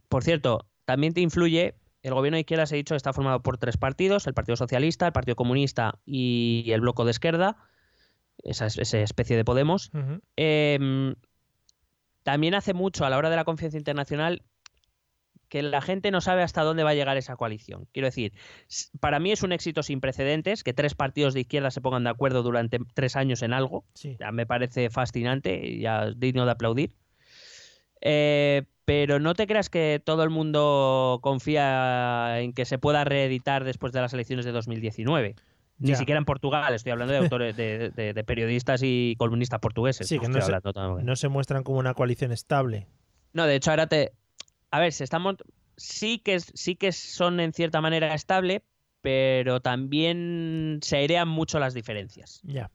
por 0.10 0.24
cierto, 0.24 0.66
también 0.86 1.14
te 1.14 1.22
influye. 1.22 1.76
El 2.02 2.14
gobierno 2.14 2.36
de 2.36 2.42
izquierdas, 2.42 2.72
he 2.72 2.76
dicho, 2.76 2.96
está 2.96 3.14
formado 3.14 3.42
por 3.42 3.58
tres 3.58 3.78
partidos: 3.78 4.28
el 4.28 4.34
Partido 4.34 4.56
Socialista, 4.58 5.08
el 5.08 5.14
Partido 5.14 5.36
Comunista 5.36 6.00
y 6.06 6.66
el 6.72 6.82
Bloco 6.82 7.06
de 7.06 7.12
Esquerda, 7.12 7.58
esa, 8.44 8.66
es- 8.66 8.78
esa 8.78 8.98
especie 9.00 9.38
de 9.38 9.46
Podemos. 9.46 9.92
Eh, 10.36 11.16
también 12.24 12.56
hace 12.56 12.74
mucho 12.74 13.06
a 13.06 13.10
la 13.10 13.18
hora 13.18 13.30
de 13.30 13.36
la 13.36 13.44
confianza 13.46 13.78
internacional 13.78 14.44
que 15.50 15.62
la 15.62 15.82
gente 15.82 16.10
no 16.10 16.20
sabe 16.20 16.42
hasta 16.42 16.64
dónde 16.64 16.84
va 16.84 16.90
a 16.92 16.96
llegar 16.96 17.16
esa 17.16 17.36
coalición. 17.36 17.88
Quiero 17.92 18.08
decir, 18.08 18.34
para 19.00 19.20
mí 19.20 19.32
es 19.32 19.44
un 19.44 19.52
éxito 19.52 19.84
sin 19.84 20.02
precedentes 20.02 20.64
que 20.64 20.74
tres 20.74 20.96
partidos 20.96 21.36
de 21.36 21.42
izquierda 21.42 21.70
se 21.70 21.80
pongan 21.80 22.06
de 22.06 22.10
acuerdo 22.10 22.42
durante 22.42 22.80
tres 22.96 23.16
años 23.16 23.44
en 23.44 23.54
algo. 23.54 23.86
Sí. 23.94 24.18
Ya 24.20 24.32
me 24.32 24.48
parece 24.48 24.90
fascinante 24.90 25.62
y 25.64 25.82
ya 25.82 26.10
digno 26.12 26.46
de 26.46 26.52
aplaudir. 26.52 26.96
Eh, 28.02 28.64
pero 28.86 29.20
no 29.20 29.34
te 29.34 29.48
creas 29.48 29.70
que 29.70 30.02
todo 30.04 30.24
el 30.24 30.30
mundo 30.30 31.20
confía 31.22 32.40
en 32.42 32.54
que 32.54 32.66
se 32.66 32.78
pueda 32.78 33.04
reeditar 33.04 33.64
después 33.64 33.94
de 33.94 34.02
las 34.02 34.14
elecciones 34.14 34.46
de 34.46 34.52
2019. 34.52 35.36
Ni 35.80 35.90
Ya. 35.90 35.96
siquiera 35.96 36.20
en 36.20 36.26
Portugal, 36.26 36.74
estoy 36.74 36.92
hablando 36.92 37.14
de 37.14 37.20
autores, 37.20 37.58
de, 37.58 37.90
de- 37.90 38.14
de 38.14 38.24
periodistas 38.24 38.82
y 38.84 39.16
columnistas 39.18 39.60
portugueses. 39.60 40.08
Sí, 40.08 40.20
que 40.20 40.28
no 40.30 40.40
se, 40.42 40.52
no 41.04 41.16
se 41.16 41.28
muestran 41.30 41.64
como 41.64 41.80
una 41.80 41.94
coalición 41.94 42.32
estable. 42.32 42.88
No, 43.34 43.46
de 43.48 43.56
hecho, 43.56 43.72
ahora 43.72 43.88
te. 43.88 44.12
A 44.72 44.80
ver, 44.80 44.94
se 44.94 45.04
están 45.04 45.24
sí 45.76 46.20
que 46.20 46.40
sí 46.40 46.76
que 46.76 46.92
son 46.92 47.40
en 47.40 47.54
cierta 47.54 47.82
manera 47.82 48.14
estable, 48.14 48.64
pero 49.02 49.60
también 49.62 50.80
se 50.84 50.98
airean 50.98 51.28
mucho 51.28 51.60
las 51.60 51.74
diferencias. 51.74 52.40
Ya. 52.44 52.70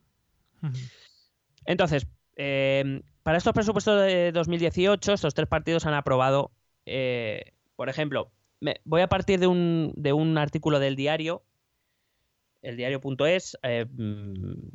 Entonces, 1.64 2.06
eh, 2.38 3.02
para 3.22 3.36
estos 3.36 3.52
presupuestos 3.52 4.00
de 4.00 4.32
2018, 4.32 5.12
estos 5.12 5.34
tres 5.34 5.48
partidos 5.48 5.84
han 5.84 5.92
aprobado, 5.94 6.50
eh, 6.86 7.52
por 7.76 7.90
ejemplo, 7.90 8.32
me- 8.60 8.80
voy 8.84 9.02
a 9.02 9.08
partir 9.08 9.38
de 9.38 9.46
un, 9.46 9.92
de 9.96 10.14
un 10.14 10.38
artículo 10.38 10.78
del 10.78 10.96
diario, 10.96 11.42
el 12.62 12.76
diario.es, 12.76 13.58
eh, 13.62 13.84
mm, 13.90 14.68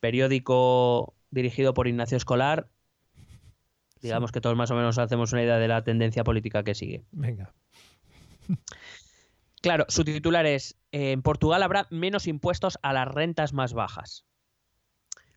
periódico 0.00 1.14
dirigido 1.30 1.74
por 1.74 1.88
Ignacio 1.88 2.16
Escolar. 2.16 2.68
Digamos 4.00 4.30
que 4.30 4.40
todos 4.40 4.56
más 4.56 4.70
o 4.70 4.74
menos 4.76 4.98
hacemos 4.98 5.32
una 5.32 5.42
idea 5.42 5.58
de 5.58 5.68
la 5.68 5.82
tendencia 5.82 6.22
política 6.22 6.62
que 6.62 6.74
sigue. 6.74 7.04
Venga. 7.10 7.52
Claro, 9.62 9.84
su 9.88 10.04
titular 10.04 10.46
es 10.46 10.78
eh, 10.92 11.12
En 11.12 11.22
Portugal 11.22 11.62
habrá 11.62 11.88
menos 11.90 12.26
impuestos 12.28 12.78
a 12.82 12.92
las 12.92 13.08
rentas 13.08 13.52
más 13.52 13.72
bajas. 13.72 14.24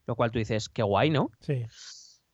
Lo 0.10 0.15
cual 0.15 0.31
tú 0.31 0.40
dices, 0.40 0.69
qué 0.69 0.81
guay, 0.81 1.11
¿no? 1.11 1.30
Sí. 1.40 1.68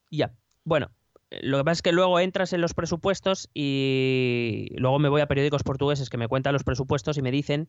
Y 0.09 0.17
Ya. 0.19 0.31
Bueno, 0.63 0.91
eh, 1.29 1.41
lo 1.43 1.57
que 1.57 1.65
pasa 1.65 1.73
es 1.73 1.81
que 1.81 1.91
luego 1.91 2.21
entras 2.21 2.53
en 2.53 2.61
los 2.61 2.73
presupuestos 2.73 3.49
y 3.53 4.67
luego 4.77 4.97
me 4.97 5.09
voy 5.09 5.19
a 5.19 5.27
periódicos 5.27 5.61
portugueses 5.63 6.09
que 6.09 6.15
me 6.17 6.29
cuentan 6.29 6.53
los 6.53 6.63
presupuestos 6.63 7.17
y 7.17 7.21
me 7.21 7.31
dicen 7.31 7.67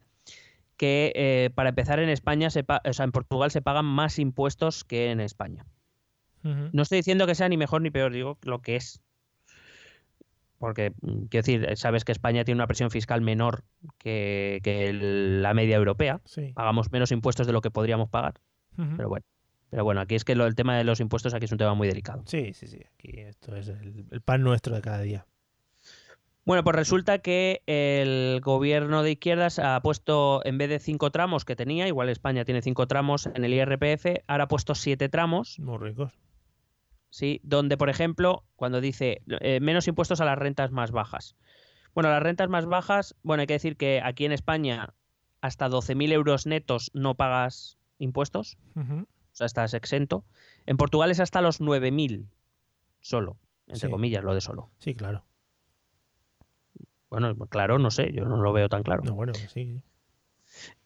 que 0.76 1.10
eh, 1.16 1.50
para 1.56 1.70
empezar 1.70 1.98
en 1.98 2.08
España, 2.08 2.50
se 2.50 2.64
o 2.84 2.92
sea, 2.92 3.04
en 3.04 3.10
Portugal 3.10 3.50
se 3.50 3.62
pagan 3.62 3.84
más 3.84 4.20
impuestos 4.20 4.84
que 4.84 5.10
en 5.10 5.18
España. 5.18 5.66
No 6.72 6.82
estoy 6.82 6.98
diciendo 6.98 7.26
que 7.26 7.34
sea 7.34 7.48
ni 7.48 7.56
mejor 7.56 7.82
ni 7.82 7.90
peor, 7.90 8.12
digo 8.12 8.38
lo 8.42 8.62
que 8.62 8.76
es. 8.76 9.02
Porque, 10.58 10.90
mm, 11.02 11.24
quiero 11.28 11.44
decir, 11.44 11.64
eh, 11.68 11.74
sabes 11.74 12.04
que 12.04 12.12
España 12.12 12.44
tiene 12.44 12.58
una 12.58 12.68
presión 12.68 12.90
fiscal 12.92 13.20
menor 13.22 13.64
que, 13.98 14.60
que 14.62 14.88
el- 14.88 15.42
la 15.42 15.52
media 15.52 15.76
europea. 15.76 16.20
Sí. 16.24 16.52
Pagamos 16.54 16.92
menos 16.92 17.10
impuestos 17.10 17.48
de 17.48 17.52
lo 17.52 17.60
que 17.60 17.72
podríamos 17.72 18.08
pagar. 18.08 18.34
Pero 18.96 19.08
bueno. 19.08 19.24
Pero 19.70 19.84
bueno, 19.84 20.00
aquí 20.00 20.14
es 20.14 20.24
que 20.24 20.34
lo- 20.34 20.46
el 20.46 20.54
tema 20.54 20.76
de 20.76 20.84
los 20.84 21.00
impuestos 21.00 21.34
aquí 21.34 21.44
es 21.46 21.52
un 21.52 21.58
tema 21.58 21.74
muy 21.74 21.88
delicado. 21.88 22.22
Sí, 22.26 22.52
sí, 22.54 22.66
sí. 22.68 22.80
Aquí 22.94 23.18
esto 23.20 23.54
es 23.56 23.68
el, 23.68 24.06
el 24.10 24.20
pan 24.20 24.42
nuestro 24.42 24.74
de 24.74 24.82
cada 24.82 25.00
día. 25.00 25.26
Bueno, 26.44 26.62
pues 26.62 26.76
resulta 26.76 27.18
que 27.18 27.62
el 27.66 28.40
gobierno 28.40 29.02
de 29.02 29.10
izquierdas 29.12 29.58
ha 29.58 29.80
puesto, 29.82 30.42
en 30.44 30.58
vez 30.58 30.68
de 30.68 30.78
cinco 30.78 31.10
tramos 31.10 31.44
que 31.44 31.56
tenía, 31.56 31.88
igual 31.88 32.08
España 32.08 32.44
tiene 32.44 32.62
cinco 32.62 32.86
tramos 32.86 33.26
en 33.26 33.44
el 33.44 33.52
IRPF, 33.52 34.22
ahora 34.28 34.44
ha 34.44 34.48
puesto 34.48 34.76
siete 34.76 35.08
tramos, 35.08 35.58
Muy 35.58 35.76
ricos. 35.78 36.12
¿sí? 37.10 37.40
Donde, 37.42 37.76
por 37.76 37.90
ejemplo, 37.90 38.44
cuando 38.54 38.80
dice 38.80 39.22
eh, 39.40 39.58
menos 39.58 39.88
impuestos 39.88 40.20
a 40.20 40.24
las 40.24 40.38
rentas 40.38 40.70
más 40.70 40.92
bajas. 40.92 41.34
Bueno, 41.94 42.10
las 42.10 42.22
rentas 42.22 42.48
más 42.48 42.66
bajas, 42.66 43.16
bueno, 43.24 43.40
hay 43.40 43.46
que 43.48 43.54
decir 43.54 43.76
que 43.76 44.00
aquí 44.04 44.24
en 44.24 44.32
España 44.32 44.94
hasta 45.40 45.68
12.000 45.68 46.12
euros 46.12 46.46
netos 46.46 46.92
no 46.94 47.16
pagas 47.16 47.76
impuestos. 47.98 48.56
O 49.36 49.38
sea, 49.38 49.44
estás 49.44 49.74
exento. 49.74 50.24
En 50.64 50.78
Portugal 50.78 51.10
es 51.10 51.20
hasta 51.20 51.42
los 51.42 51.60
9.000 51.60 52.26
solo, 53.02 53.36
entre 53.66 53.88
Sí. 53.88 53.90
comillas, 53.90 54.24
lo 54.24 54.32
de 54.32 54.40
solo. 54.40 54.70
Sí, 54.78 54.94
claro. 54.94 55.26
Bueno, 57.10 57.36
claro, 57.50 57.78
no 57.78 57.90
sé, 57.90 58.12
yo 58.14 58.24
no 58.24 58.38
lo 58.40 58.54
veo 58.54 58.70
tan 58.70 58.82
claro. 58.82 59.02
No, 59.04 59.12
bueno, 59.14 59.34
sí. 59.34 59.82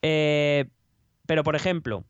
Eh, 0.02 0.68
pero, 1.27 1.44
por 1.44 1.55
ejemplo, 1.55 2.05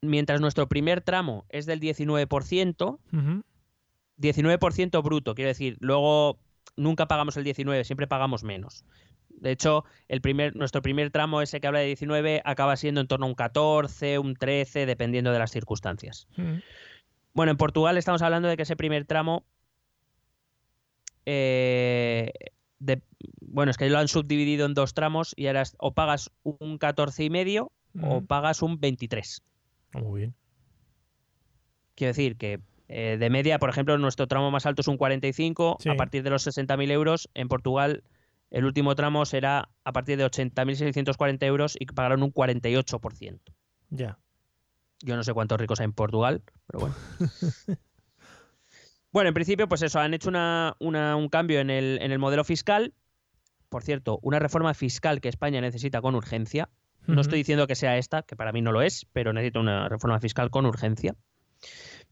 mientras 0.00 0.40
nuestro 0.40 0.66
primer 0.66 1.02
tramo 1.02 1.44
es 1.50 1.66
del 1.66 1.78
19%, 1.78 2.98
Ujú. 3.12 3.44
19% 4.16 5.02
bruto, 5.02 5.34
quiero 5.34 5.48
decir, 5.48 5.76
luego 5.80 6.38
nunca 6.74 7.06
pagamos 7.06 7.36
el 7.36 7.44
19, 7.44 7.84
siempre 7.84 8.06
pagamos 8.06 8.44
menos. 8.44 8.86
De 9.36 9.50
hecho, 9.50 9.84
el 10.08 10.20
primer, 10.20 10.54
nuestro 10.56 10.82
primer 10.82 11.10
tramo, 11.10 11.42
ese 11.42 11.60
que 11.60 11.66
habla 11.66 11.80
de 11.80 11.86
19, 11.86 12.42
acaba 12.44 12.76
siendo 12.76 13.00
en 13.00 13.08
torno 13.08 13.26
a 13.26 13.28
un 13.28 13.34
14, 13.34 14.18
un 14.18 14.34
13, 14.34 14.86
dependiendo 14.86 15.32
de 15.32 15.38
las 15.38 15.50
circunstancias. 15.50 16.28
Ujú. 16.38 16.60
Bueno, 17.34 17.50
en 17.52 17.56
Portugal 17.56 17.96
estamos 17.98 18.22
hablando 18.22 18.48
de 18.48 18.56
que 18.56 18.62
ese 18.62 18.76
primer 18.76 19.04
tramo. 19.04 19.44
eh, 21.24 22.32
de- 22.80 23.00
bueno, 23.40 23.70
es 23.70 23.76
que 23.76 23.88
lo 23.88 23.98
han 23.98 24.08
subdividido 24.08 24.66
en 24.66 24.74
dos 24.74 24.92
tramos 24.94 25.34
y 25.36 25.46
ahora 25.46 25.62
o 25.78 25.94
pagas 25.94 26.30
un 26.42 26.78
14 26.78 27.22
y 27.24 27.30
medio 27.30 27.70
o 28.00 28.16
Ujú. 28.16 28.26
pagas 28.26 28.60
un 28.62 28.80
23. 28.80 29.42
Ah, 29.92 30.00
Muy 30.00 30.20
bien. 30.22 30.34
Quiero 31.94 32.08
decir 32.10 32.36
que 32.36 32.60
eh, 32.88 33.16
de 33.18 33.30
media, 33.30 33.58
por 33.58 33.70
ejemplo, 33.70 33.96
nuestro 33.98 34.26
tramo 34.26 34.50
más 34.50 34.66
alto 34.66 34.80
es 34.82 34.88
un 34.88 34.96
45, 34.96 35.76
Sí. 35.80 35.88
a 35.88 35.94
partir 35.94 36.22
de 36.24 36.30
los 36.30 36.42
60.000 36.42 36.90
euros. 36.90 37.28
En 37.34 37.48
Portugal, 37.48 38.02
el 38.52 38.64
último 38.64 38.94
tramo 38.94 39.24
será 39.26 39.70
a 39.82 39.92
partir 39.92 40.16
de 40.18 40.24
80.640 40.26 41.42
euros 41.46 41.74
y 41.78 41.86
pagarán 41.86 42.22
un 42.22 42.32
48%. 42.32 43.40
Ya. 43.90 44.18
Yo 45.00 45.16
no 45.16 45.24
sé 45.24 45.32
cuántos 45.34 45.58
ricos 45.58 45.80
hay 45.80 45.86
en 45.86 45.92
Portugal, 45.92 46.42
pero 46.68 46.78
bueno. 46.80 46.94
bueno, 49.12 49.28
en 49.28 49.34
principio, 49.34 49.68
pues 49.68 49.82
eso, 49.82 50.00
han 50.00 50.14
hecho 50.14 50.28
una- 50.28 50.76
una- 50.78 51.16
un 51.16 51.28
cambio 51.28 51.60
en 51.60 51.70
el, 51.70 51.98
en 52.00 52.12
el 52.12 52.18
modelo 52.18 52.44
fiscal. 52.44 52.94
Por 53.68 53.82
cierto, 53.82 54.18
una 54.22 54.38
reforma 54.38 54.74
fiscal 54.74 55.20
que 55.20 55.28
España 55.28 55.60
necesita 55.60 56.00
con 56.00 56.14
urgencia. 56.14 56.68
No 57.08 57.20
estoy 57.20 57.38
diciendo 57.38 57.66
que 57.66 57.74
sea 57.74 57.96
esta, 57.98 58.22
que 58.22 58.36
para 58.36 58.52
mí 58.52 58.62
no 58.62 58.70
lo 58.70 58.80
es, 58.80 59.06
pero 59.12 59.32
necesito 59.32 59.58
una 59.58 59.88
reforma 59.88 60.20
fiscal 60.20 60.50
con 60.50 60.66
urgencia. 60.66 61.16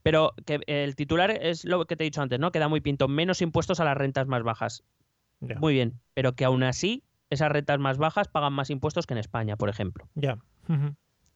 Pero 0.03 0.33
que 0.45 0.59
el 0.67 0.95
titular 0.97 1.31
es 1.31 1.63
lo 1.63 1.85
que 1.85 1.95
te 1.95 2.03
he 2.03 2.05
dicho 2.05 2.21
antes, 2.21 2.39
¿no? 2.39 2.51
Que 2.51 2.59
da 2.59 2.67
muy 2.67 2.81
pinto. 2.81 3.07
Menos 3.07 3.41
impuestos 3.41 3.79
a 3.79 3.85
las 3.85 3.95
rentas 3.95 4.27
más 4.27 4.43
bajas. 4.43 4.83
Muy 5.59 5.73
bien. 5.73 5.99
Pero 6.13 6.33
que 6.35 6.45
aún 6.45 6.63
así, 6.63 7.03
esas 7.29 7.51
rentas 7.51 7.79
más 7.79 7.97
bajas 7.97 8.27
pagan 8.27 8.53
más 8.53 8.69
impuestos 8.69 9.05
que 9.07 9.13
en 9.13 9.17
España, 9.17 9.57
por 9.57 9.69
ejemplo. 9.69 10.07
Ya. 10.15 10.37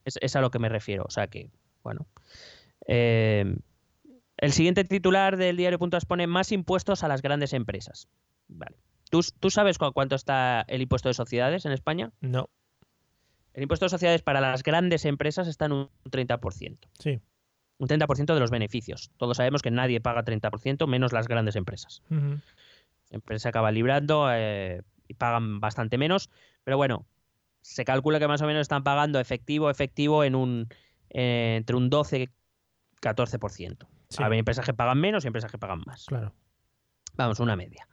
Es, 0.05 0.17
es 0.21 0.35
a 0.35 0.41
lo 0.41 0.51
que 0.51 0.59
me 0.59 0.69
refiero. 0.69 1.03
O 1.07 1.09
sea 1.11 1.27
que, 1.27 1.49
bueno. 1.83 2.05
Eh, 2.87 3.55
el 4.37 4.51
siguiente 4.51 4.83
titular 4.83 5.37
del 5.37 5.57
diario.es 5.57 6.05
pone 6.05 6.27
más 6.27 6.51
impuestos 6.51 7.03
a 7.03 7.07
las 7.07 7.21
grandes 7.21 7.53
empresas. 7.53 8.07
Vale. 8.47 8.77
¿Tú, 9.09 9.21
tú 9.39 9.49
sabes 9.49 9.77
cu- 9.77 9.91
cuánto 9.93 10.15
está 10.15 10.65
el 10.67 10.81
impuesto 10.81 11.09
de 11.09 11.13
sociedades 11.13 11.65
en 11.65 11.71
España? 11.71 12.11
No. 12.21 12.49
El 13.53 13.63
impuesto 13.63 13.85
de 13.85 13.89
sociedades 13.89 14.21
para 14.21 14.41
las 14.41 14.63
grandes 14.63 15.05
empresas 15.05 15.47
está 15.47 15.65
en 15.65 15.71
un 15.71 15.89
30%. 16.11 16.77
Sí. 16.99 17.19
Un 17.77 17.87
30% 17.87 18.33
de 18.33 18.39
los 18.39 18.51
beneficios. 18.51 19.11
Todos 19.17 19.37
sabemos 19.37 19.61
que 19.61 19.71
nadie 19.71 20.01
paga 20.01 20.23
30%, 20.25 20.85
menos 20.87 21.13
las 21.13 21.27
grandes 21.27 21.55
empresas. 21.55 22.01
Se 23.37 23.49
acaba 23.49 23.71
librando 23.71 24.27
eh, 24.31 24.81
y 25.07 25.13
pagan 25.13 25.59
bastante 25.59 25.97
menos. 25.97 26.29
Pero 26.63 26.77
bueno, 26.77 27.05
se 27.61 27.85
calcula 27.85 28.19
que 28.19 28.27
más 28.27 28.41
o 28.41 28.47
menos 28.47 28.61
están 28.61 28.83
pagando 28.83 29.19
efectivo, 29.19 29.69
efectivo 29.69 30.23
en 30.23 30.35
un 30.35 30.67
eh, 31.09 31.55
entre 31.57 31.75
un 31.75 31.89
12 31.89 32.29
14%. 33.01 33.87
Sí. 34.09 34.23
Hay 34.23 34.39
empresas 34.39 34.65
que 34.65 34.73
pagan 34.73 34.99
menos 34.99 35.23
y 35.23 35.27
empresas 35.27 35.51
que 35.51 35.57
pagan 35.57 35.81
más. 35.85 36.05
Claro. 36.05 36.33
Vamos, 37.15 37.39
una 37.39 37.55
media. 37.55 37.87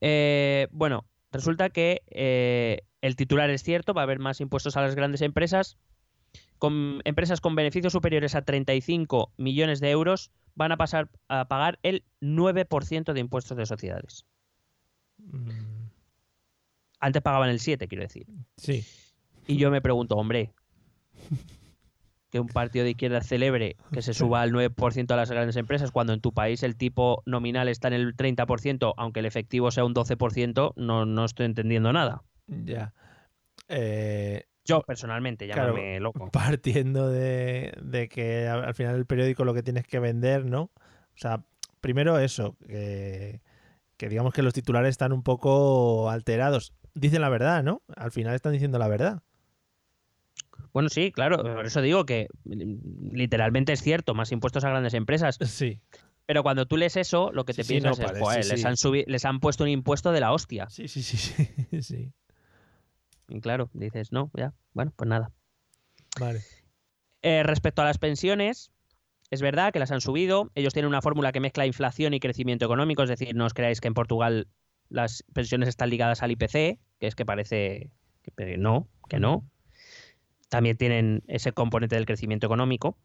Eh, 0.00 0.68
bueno, 0.70 1.06
resulta 1.32 1.70
que 1.70 2.02
eh, 2.10 2.82
el 3.00 3.16
titular 3.16 3.50
es 3.50 3.62
cierto, 3.62 3.94
va 3.94 4.02
a 4.02 4.04
haber 4.04 4.18
más 4.18 4.40
impuestos 4.40 4.76
a 4.76 4.82
las 4.82 4.94
grandes 4.94 5.22
empresas. 5.22 5.78
Con 6.58 7.00
empresas 7.04 7.40
con 7.40 7.54
beneficios 7.54 7.92
superiores 7.92 8.34
a 8.34 8.42
35 8.42 9.32
millones 9.36 9.80
de 9.80 9.90
euros 9.90 10.30
van 10.54 10.72
a 10.72 10.76
pasar 10.76 11.10
a 11.28 11.46
pagar 11.48 11.78
el 11.82 12.04
9% 12.20 13.12
de 13.12 13.20
impuestos 13.20 13.56
de 13.56 13.66
sociedades. 13.66 14.24
Mm, 15.18 15.50
Antes 17.00 17.22
pagaban 17.22 17.50
el 17.50 17.60
7, 17.60 17.88
quiero 17.88 18.02
decir. 18.02 18.26
Sí. 18.56 18.84
Y 19.46 19.58
yo 19.58 19.70
me 19.70 19.82
pregunto, 19.82 20.16
hombre, 20.16 20.54
que 22.30 22.40
un 22.40 22.48
partido 22.48 22.84
de 22.84 22.92
izquierda 22.92 23.20
celebre 23.20 23.76
que 23.92 24.02
se 24.02 24.14
suba 24.14 24.42
al 24.42 24.52
9% 24.52 25.10
a 25.10 25.16
las 25.16 25.30
grandes 25.30 25.56
empresas 25.56 25.90
cuando 25.90 26.12
en 26.12 26.20
tu 26.20 26.32
país 26.32 26.62
el 26.62 26.76
tipo 26.76 27.22
nominal 27.26 27.68
está 27.68 27.88
en 27.88 27.94
el 27.94 28.16
30%, 28.16 28.94
aunque 28.96 29.20
el 29.20 29.26
efectivo 29.26 29.70
sea 29.70 29.84
un 29.84 29.94
12%, 29.94 30.72
no, 30.76 31.06
no 31.06 31.24
estoy 31.24 31.46
entendiendo 31.46 31.92
nada. 31.92 32.22
Ya. 32.46 32.94
Eh, 33.68 34.44
Yo 34.66 34.82
personalmente, 34.82 35.46
Claro. 35.46 35.74
llámame 35.74 36.00
loco. 36.00 36.30
partiendo 36.32 37.08
de, 37.08 37.72
de 37.82 38.08
que 38.08 38.46
al 38.48 38.74
final 38.74 38.96
el 38.96 39.06
periódico 39.06 39.44
lo 39.44 39.54
que 39.54 39.62
tienes 39.62 39.86
que 39.86 39.98
vender, 39.98 40.44
¿no? 40.44 40.62
O 40.62 41.18
sea, 41.18 41.44
primero 41.80 42.18
eso, 42.18 42.56
que, 42.66 43.40
que 43.96 44.08
digamos 44.08 44.34
que 44.34 44.42
los 44.42 44.52
titulares 44.52 44.90
están 44.90 45.12
un 45.12 45.22
poco 45.22 46.10
alterados. 46.10 46.72
Dicen 46.94 47.20
la 47.20 47.28
verdad, 47.28 47.62
¿no? 47.62 47.82
Al 47.96 48.10
final 48.10 48.34
están 48.34 48.52
diciendo 48.52 48.78
la 48.78 48.88
verdad. 48.88 49.22
Bueno, 50.72 50.88
sí, 50.90 51.10
claro, 51.10 51.42
por 51.42 51.64
eso 51.66 51.80
digo 51.80 52.04
que 52.04 52.28
mm, 52.44 53.14
literalmente 53.14 53.72
es 53.72 53.80
cierto, 53.82 54.14
más 54.14 54.30
impuestos 54.32 54.64
a 54.64 54.68
grandes 54.70 54.92
empresas. 54.94 55.38
Sí, 55.40 55.80
Pero 56.26 56.42
cuando 56.42 56.66
tú 56.66 56.76
lees 56.76 56.96
eso, 56.96 57.30
lo 57.32 57.44
que 57.44 57.54
te 57.54 57.62
Sí, 57.62 57.68
sí, 57.68 57.80
piensas 57.80 57.98
no, 57.98 58.04
es, 58.04 58.10
parece, 58.10 58.24
joder, 58.24 58.44
sí, 58.44 58.50
les, 58.50 58.64
han 58.64 58.74
les 59.06 59.24
han 59.24 59.40
puesto 59.40 59.64
un 59.64 59.70
impuesto 59.70 60.12
de 60.12 60.20
la 60.20 60.32
hostia. 60.32 60.68
sí, 60.68 60.86
sí, 60.88 61.02
sí, 61.02 61.16
sí. 61.82 62.12
Y 63.28 63.40
claro, 63.40 63.70
dices, 63.72 64.12
no, 64.12 64.30
ya, 64.34 64.54
bueno, 64.72 64.92
pues 64.96 65.08
nada. 65.08 65.32
Vale. 66.18 66.40
Eh, 67.22 67.42
respecto 67.42 67.82
a 67.82 67.84
las 67.84 67.98
pensiones, 67.98 68.70
es 69.30 69.42
verdad 69.42 69.72
que 69.72 69.78
las 69.78 69.90
han 69.90 70.00
subido. 70.00 70.50
Ellos 70.54 70.72
tienen 70.72 70.88
una 70.88 71.02
fórmula 71.02 71.32
que 71.32 71.40
mezcla 71.40 71.66
inflación 71.66 72.14
y 72.14 72.20
crecimiento 72.20 72.64
económico, 72.64 73.02
es 73.02 73.08
decir, 73.08 73.34
no 73.34 73.46
os 73.46 73.54
creáis 73.54 73.80
que 73.80 73.88
en 73.88 73.94
Portugal 73.94 74.48
las 74.88 75.24
pensiones 75.32 75.68
están 75.68 75.90
ligadas 75.90 76.22
al 76.22 76.30
IPC, 76.30 76.78
que 77.00 77.06
es 77.06 77.14
que 77.14 77.26
parece 77.26 77.90
que 78.36 78.56
no, 78.56 78.88
que 79.08 79.18
no. 79.18 79.48
También 80.48 80.76
tienen 80.76 81.24
ese 81.26 81.52
componente 81.52 81.96
del 81.96 82.06
crecimiento 82.06 82.46
económico. 82.46 82.96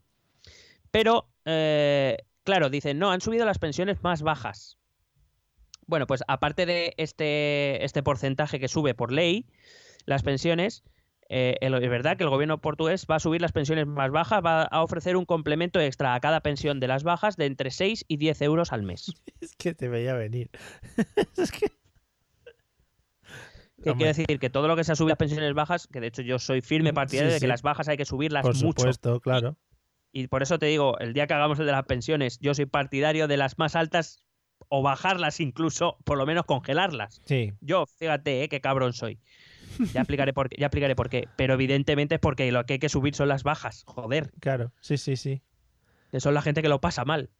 Pero, 0.90 1.28
eh, 1.44 2.18
claro, 2.44 2.70
dicen, 2.70 2.98
no, 2.98 3.10
han 3.10 3.20
subido 3.20 3.44
las 3.44 3.58
pensiones 3.58 4.02
más 4.02 4.22
bajas. 4.22 4.78
Bueno, 5.86 6.06
pues 6.06 6.22
aparte 6.28 6.66
de 6.66 6.94
este, 6.96 7.84
este 7.84 8.02
porcentaje 8.02 8.60
que 8.60 8.68
sube 8.68 8.94
por 8.94 9.10
ley, 9.10 9.46
las 10.06 10.22
pensiones, 10.22 10.84
eh, 11.28 11.56
es 11.60 11.70
verdad 11.70 12.16
que 12.16 12.24
el 12.24 12.30
gobierno 12.30 12.60
portugués 12.60 13.06
va 13.10 13.16
a 13.16 13.20
subir 13.20 13.40
las 13.40 13.52
pensiones 13.52 13.86
más 13.86 14.10
bajas, 14.10 14.44
va 14.44 14.64
a 14.64 14.82
ofrecer 14.82 15.16
un 15.16 15.24
complemento 15.24 15.80
extra 15.80 16.14
a 16.14 16.20
cada 16.20 16.40
pensión 16.40 16.78
de 16.78 16.88
las 16.88 17.04
bajas 17.04 17.36
de 17.36 17.46
entre 17.46 17.70
6 17.70 18.04
y 18.06 18.18
10 18.18 18.42
euros 18.42 18.72
al 18.72 18.82
mes. 18.82 19.12
Es 19.40 19.56
que 19.56 19.74
te 19.74 19.88
veía 19.88 20.14
venir. 20.14 20.50
es 21.36 21.50
que... 21.50 21.68
¿Qué 23.82 23.94
quiere 23.94 24.12
decir? 24.14 24.38
Que 24.38 24.50
todo 24.50 24.68
lo 24.68 24.76
que 24.76 24.84
se 24.84 24.92
ha 24.92 24.94
subido 24.94 25.14
a 25.14 25.16
pensiones 25.16 25.54
bajas, 25.54 25.88
que 25.88 26.00
de 26.00 26.06
hecho 26.06 26.22
yo 26.22 26.38
soy 26.38 26.60
firme 26.60 26.92
partidario 26.92 27.30
Sí, 27.30 27.34
de 27.34 27.40
que 27.40 27.48
las 27.48 27.62
bajas 27.62 27.88
hay 27.88 27.96
que 27.96 28.04
subirlas 28.04 28.42
Por 28.42 28.54
mucho. 28.54 28.82
supuesto, 28.82 29.20
claro. 29.20 29.56
Y 30.12 30.28
por 30.28 30.42
eso 30.42 30.58
te 30.58 30.66
digo, 30.66 30.98
el 30.98 31.14
día 31.14 31.26
que 31.26 31.34
hagamos 31.34 31.58
el 31.58 31.66
de 31.66 31.72
las 31.72 31.84
pensiones, 31.86 32.38
yo 32.40 32.54
soy 32.54 32.66
partidario 32.66 33.26
de 33.26 33.38
las 33.38 33.58
más 33.58 33.74
altas 33.74 34.22
o 34.68 34.82
bajarlas 34.82 35.40
incluso, 35.40 35.96
por 36.04 36.18
lo 36.18 36.26
menos 36.26 36.44
congelarlas. 36.44 37.20
Sí, 37.24 37.52
Yo, 37.60 37.86
fíjate, 37.86 38.44
¿eh? 38.44 38.48
qué 38.48 38.60
cabrón 38.60 38.92
soy. 38.92 39.18
Ya 39.94 40.00
explicaré 40.00 40.32
por 40.32 40.48
qué, 40.48 40.56
ya 40.58 40.66
explicaré 40.66 40.94
por 40.96 41.08
qué. 41.10 41.28
Pero 41.36 41.54
evidentemente 41.54 42.16
es 42.16 42.20
porque 42.20 42.50
lo 42.52 42.64
que 42.66 42.74
hay 42.74 42.78
que 42.78 42.88
subir 42.88 43.14
son 43.14 43.28
las 43.28 43.42
bajas. 43.42 43.82
Joder, 43.86 44.30
claro. 44.40 44.72
Sí, 44.80 44.96
sí, 44.96 45.16
sí. 45.16 45.42
que 46.10 46.20
son 46.20 46.34
la 46.34 46.42
gente 46.42 46.62
que 46.62 46.68
lo 46.68 46.80
pasa 46.80 47.04
mal. 47.04 47.30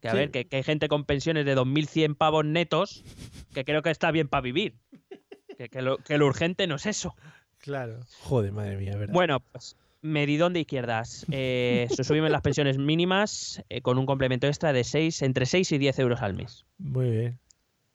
Que 0.00 0.08
a 0.08 0.12
Sí. 0.12 0.16
ver, 0.16 0.30
que, 0.30 0.44
que 0.46 0.56
hay 0.58 0.62
gente 0.62 0.86
con 0.88 1.04
pensiones 1.04 1.44
de 1.46 1.56
2.100 1.56 2.16
pavos 2.16 2.44
netos 2.44 3.02
que 3.54 3.64
creo 3.64 3.82
que 3.82 3.90
está 3.90 4.10
bien 4.12 4.28
para 4.28 4.40
vivir. 4.42 4.76
Que, 5.58 5.68
que 5.68 5.82
lo, 5.82 5.98
que 5.98 6.16
lo 6.18 6.26
urgente 6.26 6.66
no 6.66 6.76
es 6.76 6.86
eso. 6.86 7.14
Claro. 7.58 8.00
Joder, 8.20 8.52
madre 8.52 8.76
mía, 8.76 8.96
¿verdad? 8.96 9.14
Bueno, 9.14 9.40
pues 9.40 9.76
medidón 10.02 10.52
de 10.52 10.60
izquierdas. 10.60 11.24
Eh, 11.30 11.88
se 11.90 12.04
suben 12.04 12.30
las 12.30 12.42
pensiones 12.42 12.76
mínimas 12.78 13.64
eh, 13.70 13.80
con 13.80 13.98
un 13.98 14.04
complemento 14.06 14.46
extra 14.46 14.72
de 14.72 14.84
6, 14.84 15.22
entre 15.22 15.46
6 15.46 15.72
y 15.72 15.78
10 15.78 15.98
euros 16.00 16.20
al 16.22 16.34
mes. 16.34 16.66
Muy 16.78 17.10
bien. 17.10 17.38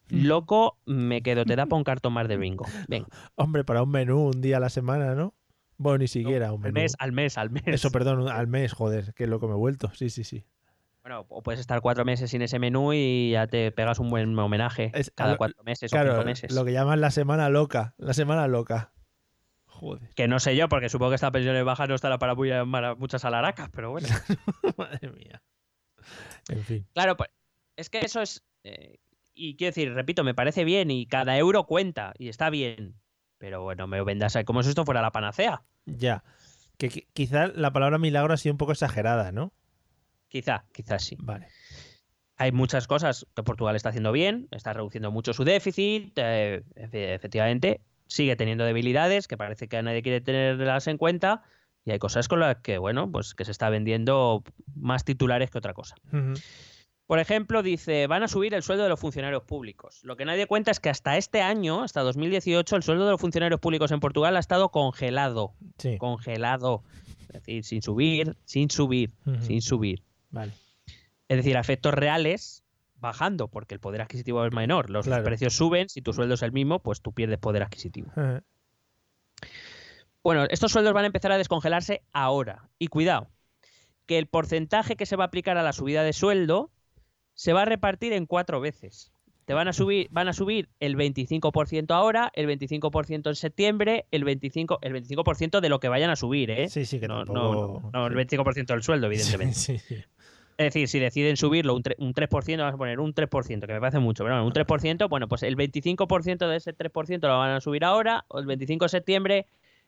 Loco, 0.09 0.77
me 0.85 1.21
quedo, 1.21 1.45
te 1.45 1.55
da 1.55 1.65
para 1.65 1.77
un 1.77 1.83
cartón 1.83 2.13
más 2.13 2.27
de 2.27 2.37
bingo. 2.37 2.65
Venga, 2.87 3.07
Hombre, 3.35 3.63
para 3.63 3.83
un 3.83 3.89
menú 3.91 4.27
un 4.29 4.41
día 4.41 4.57
a 4.57 4.59
la 4.59 4.69
semana, 4.69 5.15
¿no? 5.15 5.33
Bueno, 5.77 5.99
ni 5.99 6.07
siquiera 6.07 6.51
un 6.51 6.59
al 6.65 6.71
menú. 6.73 6.81
mes, 6.83 6.95
al 6.99 7.11
mes, 7.13 7.37
al 7.37 7.49
mes. 7.51 7.63
Eso, 7.67 7.91
perdón, 7.91 8.27
al 8.29 8.47
mes, 8.47 8.73
joder, 8.73 9.13
qué 9.13 9.27
loco 9.27 9.47
me 9.47 9.53
he 9.53 9.57
vuelto. 9.57 9.91
Sí, 9.93 10.09
sí, 10.09 10.23
sí. 10.23 10.43
Bueno, 11.01 11.25
o 11.29 11.41
puedes 11.41 11.59
estar 11.61 11.79
cuatro 11.81 12.03
meses 12.03 12.29
sin 12.29 12.41
ese 12.41 12.59
menú 12.59 12.91
y 12.93 13.31
ya 13.31 13.47
te 13.47 13.71
pegas 13.71 13.99
un 13.99 14.09
buen 14.09 14.37
homenaje 14.37 14.91
Es- 14.93 15.11
cada 15.15 15.31
lo- 15.31 15.37
cuatro 15.37 15.63
meses 15.63 15.91
o 15.91 15.95
Claro, 15.95 16.11
cinco 16.11 16.25
meses. 16.25 16.51
lo 16.53 16.65
que 16.65 16.73
llaman 16.73 16.99
la 16.99 17.09
semana 17.11 17.49
loca. 17.49 17.93
La 17.97 18.13
semana 18.13 18.47
loca. 18.47 18.91
Joder, 19.65 20.09
Que 20.15 20.27
no 20.27 20.39
sé 20.41 20.57
yo, 20.57 20.67
porque 20.67 20.89
supongo 20.89 21.11
que 21.11 21.15
esta 21.15 21.31
pensiones 21.31 21.63
bajas 21.63 21.87
no 21.87 21.95
estará 21.95 22.19
para 22.19 22.35
muchas 22.95 23.23
alaracas, 23.23 23.69
pero 23.71 23.91
bueno. 23.91 24.07
madre 24.77 25.09
mía. 25.11 25.41
En 26.49 26.63
fin. 26.63 26.85
Claro, 26.93 27.15
pues 27.15 27.29
es 27.77 27.89
que 27.89 27.99
eso 27.99 28.21
es. 28.21 28.43
eh, 28.65 28.97
y 29.39 29.55
quiero 29.55 29.69
decir, 29.69 29.93
repito, 29.93 30.23
me 30.23 30.33
parece 30.33 30.63
bien 30.63 30.91
y 30.91 31.05
cada 31.05 31.37
euro 31.37 31.65
cuenta 31.65 32.13
y 32.17 32.27
está 32.29 32.49
bien. 32.49 32.95
Pero 33.37 33.63
bueno, 33.63 33.87
me 33.87 34.03
vendas 34.03 34.35
ahí 34.35 34.43
como 34.43 34.61
si 34.63 34.69
esto 34.69 34.83
fuera 34.85 35.01
la 35.01 35.11
panacea. 35.11 35.63
Ya. 35.85 36.23
Que 36.77 36.89
qui- 36.89 37.07
quizá 37.13 37.47
la 37.47 37.71
palabra 37.71 37.97
milagro 37.97 38.33
ha 38.33 38.37
sido 38.37 38.53
un 38.53 38.57
poco 38.57 38.73
exagerada, 38.73 39.31
¿no? 39.31 39.53
Quizá, 40.27 40.65
quizás 40.73 41.03
sí. 41.03 41.15
Vale. 41.19 41.47
Hay 42.37 42.51
muchas 42.51 42.87
cosas 42.87 43.25
que 43.35 43.43
Portugal 43.43 43.75
está 43.75 43.89
haciendo 43.89 44.11
bien, 44.11 44.47
está 44.51 44.71
reduciendo 44.73 45.11
mucho 45.11 45.33
su 45.33 45.43
déficit, 45.43 46.13
eh, 46.17 46.63
efe- 46.75 47.13
efectivamente, 47.13 47.81
sigue 48.07 48.35
teniendo 48.35 48.63
debilidades 48.63 49.27
que 49.27 49.37
parece 49.37 49.67
que 49.67 49.81
nadie 49.83 50.01
quiere 50.01 50.21
tenerlas 50.21 50.87
en 50.87 50.97
cuenta 50.97 51.43
y 51.85 51.91
hay 51.91 51.99
cosas 51.99 52.27
con 52.27 52.39
las 52.39 52.57
que, 52.57 52.77
bueno, 52.77 53.11
pues 53.11 53.35
que 53.35 53.45
se 53.45 53.51
está 53.51 53.69
vendiendo 53.69 54.43
más 54.75 55.03
titulares 55.05 55.49
que 55.49 55.57
otra 55.57 55.73
cosa. 55.73 55.95
Por 57.09 57.17
ejemplo, 57.17 57.63
dice, 57.63 58.05
van 58.05 58.21
a 58.21 58.27
subir 58.27 58.53
el 58.53 58.61
sueldo 58.61 58.83
de 58.83 58.89
los 58.89 58.99
funcionarios 58.99 59.41
públicos. 59.41 59.99
Lo 60.03 60.15
que 60.15 60.25
nadie 60.25 60.45
cuenta 60.45 60.69
es 60.69 60.79
que 60.79 60.91
hasta 60.91 61.17
este 61.17 61.41
año, 61.41 61.81
hasta 61.81 62.01
2018, 62.01 62.75
el 62.75 62.83
sueldo 62.83 63.05
de 63.05 63.09
los 63.13 63.19
funcionarios 63.19 63.59
públicos 63.59 63.89
en 63.91 63.99
Portugal 63.99 64.37
ha 64.37 64.39
estado 64.39 64.69
congelado. 64.69 65.55
Sí. 65.79 65.97
Congelado. 65.97 66.83
Es 67.21 67.33
decir, 67.33 67.63
sin 67.63 67.81
subir, 67.81 68.37
sin 68.45 68.69
subir, 68.69 69.11
sin 69.41 69.59
subir. 69.63 70.03
Vale. 70.29 70.51
Es 71.27 71.37
decir, 71.37 71.57
a 71.57 71.61
efectos 71.61 71.95
reales, 71.95 72.63
bajando, 72.99 73.47
porque 73.47 73.73
el 73.73 73.79
poder 73.79 74.01
adquisitivo 74.03 74.45
es 74.45 74.53
menor. 74.53 74.91
Los 74.91 75.07
Claro. 75.07 75.23
precios 75.23 75.55
suben, 75.55 75.89
si 75.89 76.03
tu 76.03 76.13
sueldo 76.13 76.35
es 76.35 76.43
el 76.43 76.51
mismo, 76.51 76.77
pues 76.77 77.01
tú 77.01 77.11
pierdes 77.11 77.39
poder 77.39 77.63
adquisitivo. 77.63 78.11
Bueno, 80.23 80.45
estos 80.51 80.71
sueldos 80.71 80.93
van 80.93 81.05
a 81.05 81.07
empezar 81.07 81.31
a 81.31 81.39
descongelarse 81.39 82.03
ahora. 82.13 82.69
Y 82.77 82.85
cuidado, 82.89 83.29
que 84.05 84.19
el 84.19 84.27
porcentaje 84.27 84.95
que 84.95 85.07
se 85.07 85.15
va 85.15 85.23
a 85.23 85.27
aplicar 85.27 85.57
a 85.57 85.63
la 85.63 85.73
subida 85.73 86.03
de 86.03 86.13
sueldo 86.13 86.69
se 87.39 87.53
va 87.53 87.61
a 87.61 87.65
repartir 87.65 88.11
en 88.11 88.25
cuatro 88.25 88.59
veces. 88.59 89.13
Te 89.45 89.53
van 89.53 89.69
a 89.69 89.73
subir, 89.73 90.07
van 90.11 90.27
a 90.27 90.33
subir 90.33 90.67
el 90.81 90.97
25% 90.97 91.89
ahora, 91.91 92.31
el 92.35 92.47
25% 92.49 93.29
en 93.29 93.35
septiembre, 93.35 94.05
el 94.11 94.25
25%, 94.25 94.77
el 94.81 94.93
25% 94.93 95.61
de 95.61 95.69
lo 95.69 95.79
que 95.79 95.87
vayan 95.87 96.09
a 96.09 96.17
subir, 96.17 96.51
¿eh? 96.51 96.67
Sí, 96.67 96.83
sí, 96.83 96.99
que 96.99 97.07
no, 97.07 97.23
tampoco... 97.23 97.89
no, 97.91 97.91
no, 97.93 98.07
el 98.07 98.27
25% 98.27 98.65
del 98.65 98.83
sueldo, 98.83 99.07
evidentemente. 99.07 99.55
Sí, 99.55 99.77
sí, 99.77 99.95
sí. 99.95 100.03
Es 100.57 100.65
decir, 100.73 100.89
si 100.89 100.99
deciden 100.99 101.37
subirlo 101.37 101.73
un, 101.75 101.81
tre- 101.81 101.95
un 101.99 102.13
3%, 102.13 102.57
vamos 102.57 102.73
a 102.73 102.77
poner 102.77 102.99
un 102.99 103.13
3%, 103.15 103.65
que 103.65 103.73
me 103.73 103.79
parece 103.79 103.99
mucho, 103.99 104.25
pero 104.25 104.35
bueno, 104.35 104.45
un 104.45 104.51
3%, 104.53 105.07
bueno, 105.07 105.29
pues 105.29 105.41
el 105.43 105.55
25% 105.55 106.45
de 106.49 106.57
ese 106.57 106.75
3% 106.75 107.21
lo 107.21 107.37
van 107.39 107.51
a 107.51 107.61
subir 107.61 107.85
ahora, 107.85 108.25
el 108.35 108.45
25 108.45 108.83
de 108.83 108.89
septiembre, 108.89 109.45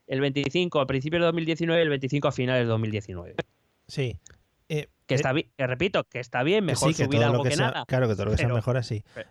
el 0.08 0.22
25 0.22 0.80
a 0.80 0.88
principios 0.88 1.20
de 1.20 1.26
2019 1.26 1.82
y 1.82 1.84
el 1.84 1.90
25 1.90 2.28
a 2.30 2.32
finales 2.32 2.64
de 2.64 2.70
2019. 2.70 3.36
Sí. 3.88 4.16
Eh, 5.12 5.16
Que 5.16 5.16
eh, 5.16 5.18
está 5.18 5.34
bien, 5.34 5.52
que 5.58 5.68
repito, 5.68 6.04
que 6.06 6.20
está 6.20 6.44
bien, 6.44 6.60
que 6.66 6.72
mejor 6.74 6.90
sí, 6.90 6.96
que 6.98 7.06
subir 7.06 7.20
todo 7.20 7.26
algo 7.26 7.38
lo 7.38 7.44
que, 7.44 7.50
que 7.50 7.56
sea, 7.56 7.68
nada. 7.68 7.86
Claro, 7.86 8.08
que 8.08 8.14
todo 8.16 8.26
lo 8.26 8.32
que 8.32 8.38
sea 8.38 8.46
pero- 8.48 8.56
mejor 8.56 8.78
así. 8.78 9.04
pero 9.14 9.30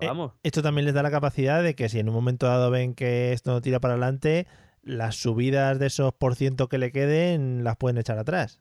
Eh, 0.00 0.06
vamos, 0.08 0.32
Esto 0.42 0.60
también 0.62 0.84
les 0.86 0.94
da 0.94 1.02
la 1.04 1.10
capacidad 1.10 1.62
de 1.62 1.74
que 1.76 1.88
si 1.88 2.00
en 2.00 2.08
un 2.08 2.14
momento 2.16 2.46
dado 2.46 2.70
ven 2.70 2.94
que 2.94 3.32
esto 3.32 3.52
no 3.52 3.60
tira 3.60 3.78
para 3.80 3.94
adelante, 3.94 4.46
las 4.82 5.16
subidas 5.16 5.78
de 5.78 5.86
esos 5.86 6.12
por 6.12 6.34
ciento 6.34 6.68
que 6.68 6.78
le 6.78 6.90
queden 6.92 7.62
las 7.64 7.76
pueden 7.76 7.98
echar 7.98 8.18
atrás. 8.18 8.60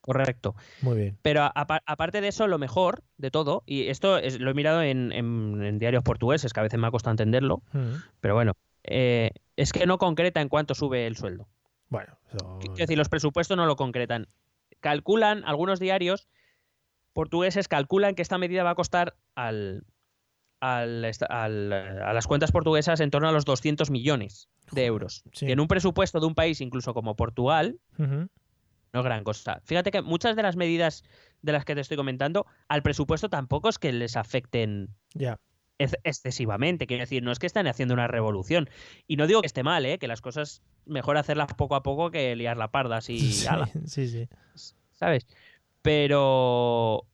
correcto. 0.00 0.54
Muy 0.80 0.96
bien. 0.96 1.18
Pero 1.22 1.42
aparte 1.54 2.20
de 2.22 2.28
eso, 2.28 2.46
lo 2.46 2.56
mejor 2.58 3.02
de 3.18 3.30
todo, 3.30 3.62
y 3.66 3.88
esto 3.88 4.16
es- 4.16 4.40
lo 4.40 4.50
he 4.50 4.54
mirado 4.54 4.80
en, 4.82 5.12
en- 5.12 5.62
en 5.62 5.78
diarios 5.78 6.02
portugueses, 6.02 6.52
que 6.54 6.60
a 6.60 6.62
veces 6.62 6.78
me 6.80 6.86
ha 6.86 6.90
costado 6.90 7.12
entenderlo, 7.12 7.62
Mm. 7.72 7.94
pero 8.20 8.34
bueno, 8.34 8.52
eh, 8.84 9.30
es 9.56 9.72
que 9.72 9.86
no 9.86 9.98
concreta 9.98 10.40
en 10.40 10.48
cuánto 10.48 10.74
sube 10.74 11.06
el 11.06 11.16
sueldo. 11.16 11.48
Bueno, 11.90 12.16
eso- 12.32 12.58
Quiero 12.60 12.74
decir, 12.76 12.96
los 12.96 13.08
presupuestos 13.10 13.56
no 13.56 13.66
lo 13.66 13.76
concretan. 13.76 14.28
Calculan, 14.80 15.42
algunos 15.44 15.80
diarios 15.80 16.28
portugueses 17.12 17.68
calculan 17.68 18.14
que 18.14 18.22
esta 18.22 18.38
medida 18.38 18.62
va 18.62 18.70
a 18.70 18.74
costar 18.74 19.16
al, 19.34 19.84
al 20.60 21.04
a 21.04 22.12
las 22.12 22.26
cuentas 22.26 22.52
portuguesas 22.52 23.00
en 23.00 23.10
torno 23.10 23.28
a 23.28 23.32
los 23.32 23.44
200 23.44 23.90
millones 23.90 24.48
de 24.72 24.84
euros. 24.84 25.24
sí. 25.32 25.46
Que 25.46 25.52
en 25.52 25.60
un 25.60 25.68
presupuesto 25.68 26.20
de 26.20 26.26
un 26.26 26.34
país 26.34 26.60
incluso 26.60 26.94
como 26.94 27.16
Portugal 27.16 27.80
no 27.98 29.00
es 29.00 29.04
gran 29.04 29.24
cosa. 29.24 29.60
Fíjate 29.64 29.90
que 29.90 30.02
muchas 30.02 30.36
de 30.36 30.42
las 30.42 30.56
medidas 30.56 31.04
de 31.42 31.52
las 31.52 31.64
que 31.64 31.74
te 31.74 31.80
estoy 31.80 31.96
comentando 31.96 32.46
al 32.68 32.82
presupuesto 32.82 33.28
tampoco 33.28 33.68
es 33.68 33.78
que 33.78 33.92
les 33.92 34.16
afecten 34.16 34.94
Ya. 35.14 35.38
Ex- 35.78 35.96
excesivamente. 36.04 36.86
Quiero 36.86 37.02
decir, 37.02 37.22
no 37.22 37.32
es 37.32 37.38
que 37.38 37.46
estén 37.46 37.66
haciendo 37.66 37.94
una 37.94 38.06
revolución. 38.08 38.68
Y 39.06 39.16
no 39.16 39.26
digo 39.26 39.40
que 39.40 39.46
esté 39.46 39.62
mal, 39.62 39.86
¿eh? 39.86 39.98
que 39.98 40.08
las 40.08 40.20
cosas 40.20 40.62
mejor 40.86 41.16
hacerlas 41.16 41.54
poco 41.54 41.74
a 41.74 41.82
poco 41.82 42.10
que 42.10 42.34
liar 42.36 42.56
la 42.56 42.70
parda 42.70 42.98
así, 42.98 43.18
Sí, 43.32 43.46
ala, 43.46 43.68
sí, 43.86 44.08
sí. 44.08 44.28
¿sabes? 44.92 45.26
Pero. 45.82 47.06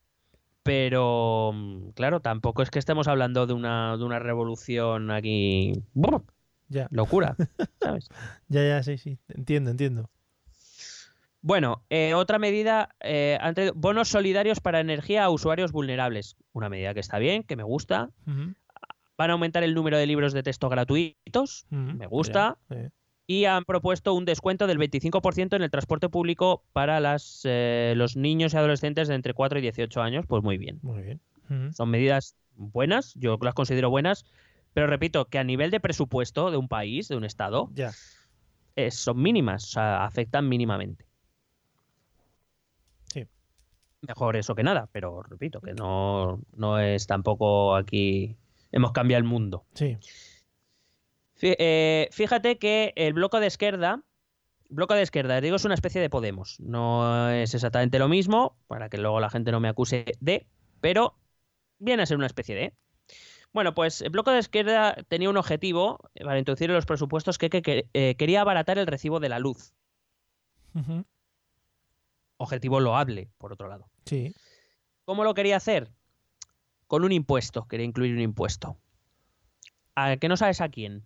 Pero. 0.62 1.52
Claro, 1.94 2.20
tampoco 2.20 2.62
es 2.62 2.70
que 2.70 2.78
estemos 2.78 3.08
hablando 3.08 3.46
de 3.46 3.52
una, 3.52 3.96
de 3.96 4.04
una 4.04 4.18
revolución 4.18 5.10
aquí. 5.10 5.72
¡Bum! 5.92 6.22
Ya, 6.68 6.88
Locura, 6.90 7.36
¿sabes? 7.80 8.08
ya, 8.48 8.66
ya, 8.66 8.82
sí, 8.82 8.96
sí. 8.96 9.18
Entiendo, 9.28 9.70
entiendo. 9.70 10.10
Bueno, 11.44 11.84
eh, 11.90 12.14
otra 12.14 12.38
medida, 12.38 12.88
eh, 13.00 13.38
bonos 13.74 14.08
solidarios 14.08 14.60
para 14.60 14.80
energía 14.80 15.24
a 15.24 15.28
usuarios 15.28 15.72
vulnerables. 15.72 16.36
Una 16.54 16.70
medida 16.70 16.94
que 16.94 17.00
está 17.00 17.18
bien, 17.18 17.42
que 17.42 17.54
me 17.54 17.62
gusta. 17.62 18.08
Van 19.18 19.28
a 19.28 19.34
aumentar 19.34 19.62
el 19.62 19.74
número 19.74 19.98
de 19.98 20.06
libros 20.06 20.32
de 20.32 20.42
texto 20.42 20.70
gratuitos. 20.70 21.66
Me 21.68 22.06
gusta. 22.06 22.56
Y 23.26 23.44
han 23.44 23.64
propuesto 23.66 24.14
un 24.14 24.24
descuento 24.24 24.66
del 24.66 24.78
25% 24.78 25.54
en 25.54 25.62
el 25.62 25.70
transporte 25.70 26.08
público 26.08 26.64
para 26.72 26.98
las, 26.98 27.42
eh, 27.44 27.92
los 27.94 28.16
niños 28.16 28.54
y 28.54 28.56
adolescentes 28.56 29.08
de 29.08 29.14
entre 29.14 29.34
4 29.34 29.58
y 29.58 29.62
18 29.62 30.00
años. 30.00 30.24
Pues 30.26 30.42
muy 30.42 30.56
bien. 30.56 30.78
Muy 30.80 31.02
bien. 31.02 31.20
Son 31.74 31.90
medidas 31.90 32.36
buenas, 32.56 33.12
yo 33.16 33.36
las 33.42 33.52
considero 33.52 33.90
buenas. 33.90 34.24
Pero 34.72 34.86
repito, 34.86 35.26
que 35.26 35.38
a 35.38 35.44
nivel 35.44 35.70
de 35.70 35.78
presupuesto 35.78 36.50
de 36.50 36.56
un 36.56 36.68
país, 36.68 37.08
de 37.08 37.16
un 37.16 37.24
estado, 37.24 37.68
Ya. 37.74 37.92
eh, 38.76 38.90
son 38.90 39.20
mínimas, 39.20 39.64
o 39.64 39.68
sea, 39.68 40.06
afectan 40.06 40.48
mínimamente. 40.48 41.04
Mejor 44.06 44.36
eso 44.36 44.54
que 44.54 44.62
nada, 44.62 44.88
pero 44.92 45.22
repito, 45.22 45.60
que 45.60 45.72
no, 45.74 46.40
no 46.54 46.78
es 46.78 47.06
tampoco 47.06 47.74
aquí. 47.76 48.36
Hemos 48.72 48.92
cambiado 48.92 49.18
el 49.18 49.24
mundo. 49.24 49.64
Sí. 49.74 49.96
Eh, 51.42 52.08
Fíjate 52.12 52.58
que 52.58 52.92
el 52.96 53.12
bloque 53.12 53.38
de 53.38 53.46
izquierda, 53.46 54.02
bloque 54.68 54.94
de 54.94 55.02
izquierda, 55.02 55.40
digo, 55.40 55.56
es 55.56 55.64
una 55.64 55.74
especie 55.74 56.00
de 56.00 56.10
Podemos. 56.10 56.58
No 56.60 57.30
es 57.30 57.54
exactamente 57.54 57.98
lo 57.98 58.08
mismo, 58.08 58.56
para 58.66 58.88
que 58.88 58.98
luego 58.98 59.20
la 59.20 59.30
gente 59.30 59.52
no 59.52 59.60
me 59.60 59.68
acuse 59.68 60.04
de, 60.20 60.46
pero 60.80 61.18
viene 61.78 62.02
a 62.02 62.06
ser 62.06 62.16
una 62.16 62.26
especie 62.26 62.54
de. 62.54 62.72
Bueno, 63.52 63.74
pues 63.74 64.00
el 64.02 64.10
bloque 64.10 64.30
de 64.32 64.38
izquierda 64.40 64.96
tenía 65.08 65.30
un 65.30 65.36
objetivo 65.36 65.98
eh, 66.14 66.24
para 66.24 66.38
introducir 66.38 66.70
en 66.70 66.76
los 66.76 66.86
presupuestos 66.86 67.38
que, 67.38 67.50
que- 67.50 67.62
que, 67.62 67.88
eh, 67.94 68.16
quería 68.16 68.40
abaratar 68.40 68.78
el 68.78 68.86
recibo 68.86 69.20
de 69.20 69.28
la 69.28 69.38
luz. 69.38 69.74
Ujú. 70.74 71.04
Objetivo 72.36 72.80
loable, 72.80 73.30
por 73.38 73.52
otro 73.52 73.68
lado. 73.68 73.88
Sí. 74.06 74.34
¿Cómo 75.04 75.24
lo 75.24 75.34
quería 75.34 75.56
hacer? 75.56 75.92
Con 76.86 77.04
un 77.04 77.12
impuesto, 77.12 77.66
quería 77.66 77.86
incluir 77.86 78.14
un 78.14 78.20
impuesto. 78.20 78.76
¿A 79.94 80.16
que 80.16 80.28
no 80.28 80.36
sabes 80.36 80.60
a 80.60 80.68
quién? 80.68 81.04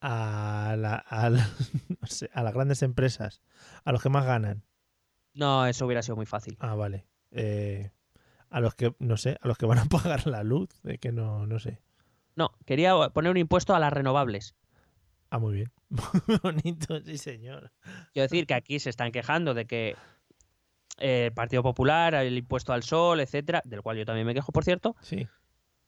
A, 0.00 0.74
la, 0.78 0.96
a, 0.96 1.30
la- 1.30 1.48
no 2.00 2.06
sé, 2.06 2.28
a 2.34 2.42
las 2.42 2.54
grandes 2.54 2.82
empresas, 2.82 3.40
a 3.84 3.92
los 3.92 4.02
que 4.02 4.08
más 4.08 4.24
ganan. 4.26 4.64
No, 5.34 5.66
eso 5.66 5.86
hubiera 5.86 6.02
sido 6.02 6.16
muy 6.16 6.26
fácil. 6.26 6.56
Ah, 6.60 6.74
vale. 6.74 7.06
Eh, 7.30 7.90
a 8.50 8.60
los 8.60 8.74
que, 8.74 8.94
no 8.98 9.16
sé, 9.16 9.38
a 9.40 9.48
los 9.48 9.56
que 9.56 9.66
van 9.66 9.78
a 9.78 9.84
pagar 9.86 10.26
la 10.26 10.42
luz, 10.42 10.68
de 10.82 10.98
que 10.98 11.12
no, 11.12 11.46
no 11.46 11.58
sé. 11.58 11.80
No, 12.34 12.52
quería 12.66 12.94
poner 13.10 13.30
un 13.30 13.36
impuesto 13.36 13.74
a 13.74 13.78
las 13.78 13.92
renovables. 13.92 14.54
Ah, 15.30 15.38
muy 15.38 15.54
bien. 15.54 15.72
Muy 15.88 16.36
bonito, 16.42 17.00
sí, 17.02 17.16
señor. 17.18 17.72
Quiero 18.12 18.24
decir 18.24 18.46
que 18.46 18.54
aquí 18.54 18.78
se 18.80 18.90
están 18.90 19.12
quejando 19.12 19.54
de 19.54 19.66
que 19.66 19.96
eh, 20.98 21.26
el 21.26 21.32
Partido 21.32 21.62
Popular, 21.62 22.14
el 22.14 22.36
impuesto 22.38 22.72
al 22.72 22.82
sol, 22.82 23.20
etcétera, 23.20 23.62
del 23.64 23.82
cual 23.82 23.96
yo 23.98 24.04
también 24.04 24.26
me 24.26 24.34
quejo, 24.34 24.52
por 24.52 24.64
cierto, 24.64 24.96
Sí. 25.00 25.26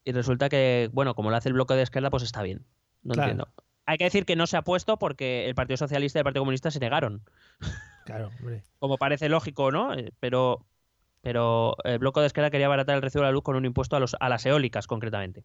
y 0.04 0.12
resulta 0.12 0.48
que, 0.48 0.88
bueno, 0.92 1.14
como 1.14 1.30
lo 1.30 1.36
hace 1.36 1.48
el 1.48 1.54
bloque 1.54 1.74
de 1.74 1.82
izquierda, 1.82 2.10
pues 2.10 2.22
está 2.22 2.42
bien. 2.42 2.64
No 3.02 3.14
Claro. 3.14 3.30
entiendo. 3.30 3.52
Hay 3.86 3.98
que 3.98 4.04
decir 4.04 4.24
que 4.24 4.34
no 4.36 4.46
se 4.46 4.56
ha 4.56 4.62
puesto 4.62 4.98
porque 4.98 5.46
el 5.46 5.54
Partido 5.54 5.76
Socialista 5.76 6.18
y 6.18 6.20
el 6.20 6.24
Partido 6.24 6.40
Comunista 6.42 6.70
se 6.70 6.80
negaron. 6.80 7.22
Claro, 8.06 8.30
hombre. 8.38 8.62
Como 8.78 8.96
parece 8.98 9.28
lógico, 9.28 9.70
¿no? 9.70 9.94
Eh, 9.94 10.12
Pero, 10.20 10.64
pero 11.20 11.76
el 11.84 11.98
bloque 11.98 12.20
de 12.20 12.26
izquierda 12.26 12.50
quería 12.50 12.66
abaratar 12.66 12.96
el 12.96 13.02
recibo 13.02 13.22
de 13.22 13.28
la 13.28 13.32
luz 13.32 13.42
con 13.42 13.56
un 13.56 13.64
impuesto 13.64 13.96
a, 13.96 14.00
los, 14.00 14.16
a 14.20 14.28
las 14.28 14.44
eólicas, 14.46 14.86
concretamente. 14.86 15.44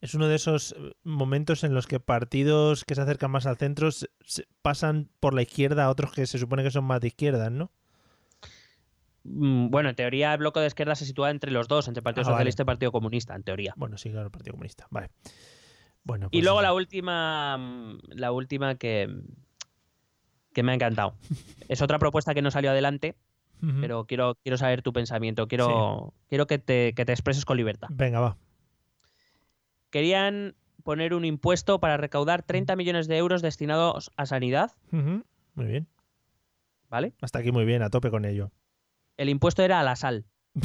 Es 0.00 0.14
uno 0.14 0.28
de 0.28 0.36
esos 0.36 0.72
eh, 0.78 0.92
momentos 1.02 1.64
en 1.64 1.74
los 1.74 1.86
que 1.86 1.98
partidos 2.00 2.84
que 2.84 2.94
se 2.94 3.00
acercan 3.02 3.30
más 3.30 3.46
al 3.46 3.56
centro 3.56 3.90
se- 3.90 4.08
pasan 4.62 5.08
por 5.20 5.34
la 5.34 5.42
izquierda 5.42 5.84
a 5.84 5.90
otros 5.90 6.12
que 6.12 6.26
se 6.26 6.38
supone 6.38 6.62
que 6.62 6.70
son 6.70 6.84
más 6.84 7.00
de 7.00 7.08
izquierda, 7.08 7.50
¿no? 7.50 7.70
Mm, 9.24 9.68
Bueno, 9.70 9.88
en 9.90 9.96
teoría 9.96 10.32
el 10.32 10.38
bloque 10.38 10.60
de 10.60 10.66
izquierda 10.66 10.94
se 10.94 11.04
sitúa 11.04 11.30
entre 11.30 11.50
los 11.50 11.68
dos, 11.68 11.88
entre 11.88 12.00
el 12.00 12.04
Partido 12.04 12.22
Ah, 12.22 12.30
vale. 12.30 12.34
Socialista 12.36 12.62
y 12.62 12.64
el 12.64 12.66
Partido 12.66 12.92
Comunista, 12.92 13.34
en 13.34 13.42
teoría. 13.42 13.74
Bueno, 13.76 13.98
sí, 13.98 14.10
claro, 14.10 14.26
el 14.26 14.30
Partido 14.32 14.52
Comunista. 14.52 14.86
Vale. 14.90 15.10
Bueno, 16.04 16.28
Y 16.30 16.38
pues 16.38 16.44
luego 16.44 16.62
la 16.62 16.72
última, 16.72 17.58
mm, 17.58 17.98
la 18.10 18.32
última 18.32 18.76
que, 18.76 19.08
que 20.54 20.62
me 20.62 20.72
ha 20.72 20.74
encantado. 20.74 21.14
Es 21.68 21.82
otra 21.82 21.98
propuesta 21.98 22.32
que 22.34 22.42
no 22.42 22.50
salió 22.50 22.70
adelante, 22.70 23.16
pero 23.80 24.06
quiero, 24.06 24.36
quiero 24.36 24.56
saber 24.56 24.82
tu 24.82 24.92
pensamiento. 24.92 25.48
Quiero, 25.48 26.14
quiero 26.28 26.46
que, 26.46 26.58
te, 26.58 26.94
que 26.94 27.04
te 27.04 27.12
expreses 27.12 27.44
con 27.44 27.56
libertad. 27.56 27.88
Venga, 27.90 28.20
va. 28.20 28.36
Querían 29.90 30.54
poner 30.84 31.12
un 31.12 31.24
impuesto 31.24 31.80
para 31.80 31.96
recaudar 31.96 32.42
30 32.44 32.76
millones 32.76 33.08
de 33.08 33.16
euros 33.16 33.42
destinados 33.42 34.12
a 34.16 34.26
sanidad. 34.26 34.72
Muy 34.92 35.66
bien. 35.66 35.88
¿vale? 36.88 37.12
Hasta 37.20 37.40
aquí 37.40 37.52
muy 37.52 37.64
bien, 37.64 37.82
a 37.82 37.90
tope 37.90 38.10
con 38.10 38.24
ello. 38.24 38.50
El 39.18 39.28
impuesto 39.28 39.62
era 39.62 39.80
a 39.80 39.82
la 39.82 39.94
sal. 39.96 40.24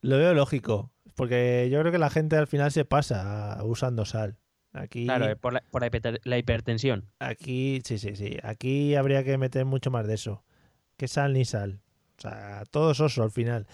Lo 0.00 0.18
veo 0.18 0.34
lógico, 0.34 0.92
porque 1.14 1.68
yo 1.70 1.80
creo 1.80 1.92
que 1.92 1.98
la 1.98 2.10
gente 2.10 2.36
al 2.36 2.46
final 2.46 2.70
se 2.72 2.84
pasa 2.84 3.58
usando 3.64 4.04
sal. 4.04 4.36
Aquí, 4.72 5.04
Claro, 5.04 5.28
eh, 5.28 5.36
por, 5.36 5.52
la, 5.52 5.62
por 5.70 5.82
la 5.82 5.90
hiper- 5.90 6.20
la 6.24 6.36
hipertensión. 6.38 7.08
aquí, 7.20 7.80
sí, 7.84 7.98
sí, 7.98 8.16
sí. 8.16 8.36
Aquí 8.42 8.96
habría 8.96 9.22
que 9.22 9.38
meter 9.38 9.64
mucho 9.64 9.90
más 9.92 10.06
de 10.08 10.14
eso. 10.14 10.44
Que 10.96 11.06
sal 11.06 11.32
ni 11.32 11.44
sal. 11.44 11.80
O 12.18 12.20
sea, 12.22 12.64
todo 12.70 12.92
soso 12.94 13.22
al 13.22 13.30
final. 13.30 13.66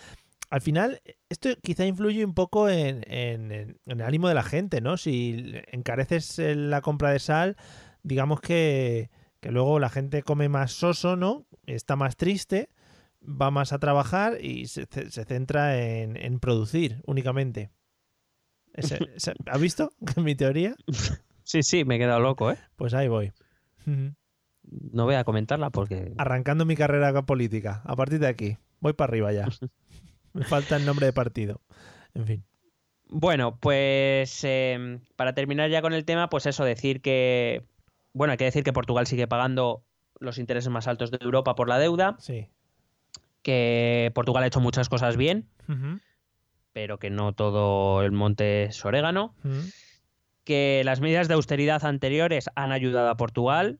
Al 0.51 0.61
final, 0.61 1.01
esto 1.31 1.49
quizá 1.62 1.87
influye 1.87 2.25
un 2.25 2.35
poco 2.35 2.69
en, 2.69 3.03
en- 3.11 3.51
en- 3.51 3.79
en 3.87 4.01
el 4.01 4.03
ánimo 4.03 4.29
de 4.29 4.35
la 4.35 4.43
gente, 4.43 4.83
¿no? 4.83 4.99
Si 4.99 5.55
encareces 5.69 6.39
eh, 6.39 6.55
la 6.55 6.83
compra 6.83 7.11
de 7.12 7.19
sal, 7.21 7.57
digamos 8.03 8.41
que, 8.43 9.11
que 9.41 9.51
luego 9.51 9.79
la 9.81 9.89
gente 9.89 10.23
come 10.23 10.49
más 10.49 10.73
soso, 10.73 11.17
¿no? 11.17 11.47
Está 11.67 11.97
más 11.97 12.17
triste, 12.17 12.69
va 13.23 13.51
más 13.51 13.73
a 13.73 13.79
trabajar 13.79 14.39
y 14.45 14.67
se, 14.67 14.87
se 14.87 15.25
centra 15.25 15.79
en, 15.83 16.17
en 16.17 16.41
producir 16.41 17.01
únicamente. 17.07 17.71
Ese- 18.75 18.99
ese- 19.17 19.35
¿Has 19.47 19.61
visto 19.61 19.93
mi 20.17 20.35
teoría? 20.35 20.75
Sí, 21.43 21.62
sí, 21.62 21.85
me 21.85 21.97
he 21.97 21.99
quedado 21.99 22.21
loco, 22.21 22.51
¿eh? 22.51 22.59
Pues 22.77 22.95
ahí 22.95 23.09
voy. 23.09 23.33
No 24.93 25.05
voy 25.05 25.17
a 25.17 25.25
comentarla 25.25 25.71
porque... 25.71 26.12
Arrancando 26.19 26.65
mi 26.65 26.77
carrera 26.77 27.23
política. 27.23 27.83
A 27.85 27.97
partir 27.97 28.21
de 28.21 28.29
aquí. 28.29 28.57
Voy 28.79 28.93
para 28.93 29.11
arriba 29.11 29.33
ya. 29.33 29.49
Me 30.33 30.45
falta 30.45 30.77
el 30.77 30.85
nombre 30.87 31.07
de 31.07 31.12
partido. 31.12 31.61
En 32.15 32.25
fin. 32.27 32.45
Bueno, 33.09 33.59
pues 33.59 34.45
eh, 34.45 35.01
para 35.17 35.35
terminar 35.35 35.71
ya 35.71 35.83
con 35.83 35.93
el 35.93 36.05
tema, 36.05 36.29
pues 36.29 36.47
eso, 36.47 36.62
decir 36.65 37.01
que, 37.01 37.65
bueno, 38.12 38.32
hay 38.32 38.37
que 38.39 38.45
decir 38.45 38.65
que 38.65 38.73
Portugal 38.73 39.07
sigue 39.07 39.27
pagando 39.28 39.82
los 40.19 40.39
intereses 40.39 40.70
más 40.70 40.87
altos 40.89 41.11
de 41.11 41.19
Europa 41.20 41.55
por 41.55 41.69
la 41.69 41.78
deuda, 41.78 42.16
Sí. 42.19 42.49
que 43.43 44.11
Portugal 44.15 44.43
ha 44.45 44.47
hecho 44.47 44.61
muchas 44.61 44.89
cosas 44.89 45.16
bien, 45.16 45.49
pero 46.73 46.99
que 46.99 47.11
no 47.11 47.32
todo 47.32 48.03
el 48.03 48.12
monte 48.12 48.65
es 48.65 48.85
orégano, 48.85 49.35
que 50.45 50.82
las 50.85 51.01
medidas 51.01 51.28
de 51.28 51.35
austeridad 51.35 51.85
anteriores 51.85 52.51
han 52.55 52.73
ayudado 52.73 53.09
a 53.09 53.16
Portugal, 53.16 53.78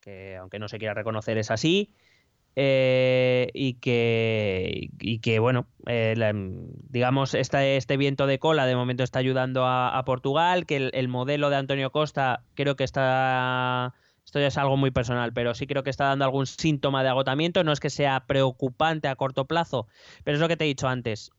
que 0.00 0.36
aunque 0.36 0.58
no 0.58 0.68
se 0.68 0.78
quiera 0.78 0.94
reconocer 0.94 1.38
es 1.38 1.50
así, 1.50 1.92
eh, 2.54 3.50
y 3.54 3.74
que 3.74 4.90
y 5.00 5.20
que 5.20 5.38
bueno 5.38 5.66
eh, 5.86 6.14
digamos 6.90 7.32
este, 7.32 7.78
este 7.78 7.96
viento 7.96 8.26
de 8.26 8.38
cola 8.38 8.66
de 8.66 8.76
momento 8.76 9.02
está 9.02 9.20
ayudando 9.20 9.64
a, 9.66 10.02
Portugal 10.04 10.66
que 10.66 10.76
el, 10.76 10.90
el 10.92 11.08
modelo 11.08 11.48
de 11.48 11.56
Antonio 11.56 11.90
Costa 11.92 12.42
creo 12.54 12.76
que 12.76 12.84
está 12.84 13.94
esto 14.26 14.38
ya 14.38 14.48
es 14.48 14.58
algo 14.58 14.76
muy 14.76 14.90
personal 14.90 15.32
pero 15.32 15.54
sí 15.54 15.66
creo 15.66 15.82
que 15.82 15.88
está 15.88 16.04
dando 16.04 16.26
algún 16.26 16.46
síntoma 16.46 17.02
de 17.02 17.08
agotamiento. 17.08 17.64
No 17.64 17.72
es 17.72 17.80
que 17.80 17.90
sea 17.90 18.26
preocupante 18.26 19.08
a 19.08 19.16
corto 19.16 19.46
plazo 19.46 19.86
pero 20.22 20.36
es 20.36 20.40
lo 20.40 20.48
que 20.48 20.58
te 20.58 20.64
he 20.64 20.68
dicho 20.68 20.88
antes. 20.88 21.30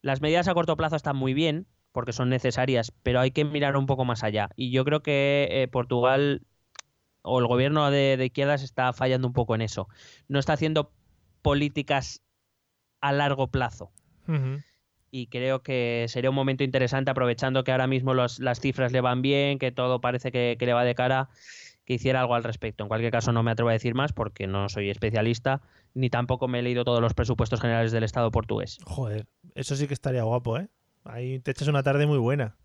Las 0.00 0.22
medidas 0.22 0.48
a 0.48 0.54
corto 0.54 0.76
plazo 0.76 0.96
están 0.96 1.16
muy 1.16 1.34
bien 1.34 1.66
porque 1.92 2.14
son 2.14 2.30
necesarias 2.30 2.92
pero 3.02 3.20
hay 3.20 3.30
que 3.30 3.44
mirar 3.44 3.76
un 3.76 3.86
poco 3.86 4.06
más 4.06 4.24
allá. 4.24 4.48
Y 4.56 4.70
yo 4.70 4.86
creo 4.86 5.02
que 5.02 5.48
eh, 5.50 5.68
Portugal 5.68 6.42
o 7.26 7.38
el 7.40 7.46
gobierno 7.46 7.90
de, 7.90 8.16
de 8.16 8.26
izquierdas 8.26 8.62
está 8.62 8.92
fallando 8.92 9.26
un 9.28 9.34
poco 9.34 9.54
en 9.54 9.62
eso. 9.62 9.88
No 10.28 10.38
está 10.38 10.54
haciendo 10.54 10.92
políticas 11.42 12.22
a 13.00 13.12
largo 13.12 13.48
plazo. 13.48 13.90
Y 15.10 15.28
creo 15.28 15.62
que 15.62 16.06
sería 16.08 16.30
un 16.30 16.36
momento 16.36 16.64
interesante, 16.64 17.10
aprovechando 17.10 17.62
que 17.64 17.70
ahora 17.72 17.86
mismo 17.86 18.12
los- 18.14 18.40
las 18.40 18.60
cifras 18.60 18.92
le 18.92 19.00
van 19.00 19.22
bien, 19.22 19.58
que 19.58 19.70
todo 19.72 20.00
parece 20.00 20.32
que, 20.32 20.56
que 20.58 20.66
le 20.66 20.72
va 20.72 20.84
de 20.84 20.94
cara, 20.94 21.28
que 21.84 21.94
hiciera 21.94 22.20
algo 22.20 22.34
al 22.34 22.42
respecto. 22.44 22.82
En 22.82 22.88
cualquier 22.88 23.12
caso, 23.12 23.32
no 23.32 23.42
me 23.44 23.52
atrevo 23.52 23.70
a 23.70 23.72
decir 23.74 23.94
más 23.94 24.12
porque 24.12 24.46
no 24.48 24.68
soy 24.68 24.90
especialista, 24.90 25.62
ni 25.94 26.10
tampoco 26.10 26.48
me 26.48 26.58
he 26.58 26.62
leído 26.62 26.84
todos 26.84 27.00
los 27.00 27.14
presupuestos 27.14 27.60
generales 27.60 27.92
del 27.92 28.02
Estado 28.02 28.30
portugués. 28.32 28.78
Joder. 28.84 29.26
Eso 29.54 29.76
sí 29.76 29.86
que 29.86 29.94
estaría 29.94 30.24
guapo, 30.24 30.58
¿eh? 30.58 30.68
Ahí 31.04 31.38
te 31.38 31.52
echas 31.52 31.68
una 31.68 31.84
tarde 31.84 32.06
muy 32.06 32.18
buena. 32.18 32.56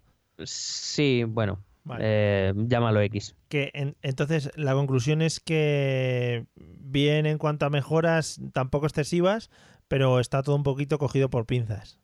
Sí, 0.44 1.24
bueno, 1.28 1.60
Vale. 1.84 2.04
eh, 2.06 2.54
llámalo 2.56 3.02
X. 3.02 3.36
Que 3.50 3.72
en- 3.74 3.96
entonces 4.02 4.52
la 4.56 4.74
conclusión 4.74 5.22
es 5.22 5.40
que 5.40 6.46
bien 6.56 7.26
en 7.26 7.38
cuanto 7.38 7.66
a 7.66 7.70
mejoras, 7.70 8.40
tampoco 8.54 8.86
excesivas, 8.86 9.50
pero 9.88 10.20
está 10.20 10.44
todo 10.44 10.56
un 10.56 10.64
poquito 10.64 10.98
cogido 11.00 11.30
por 11.30 11.46
pinzas. 11.46 12.00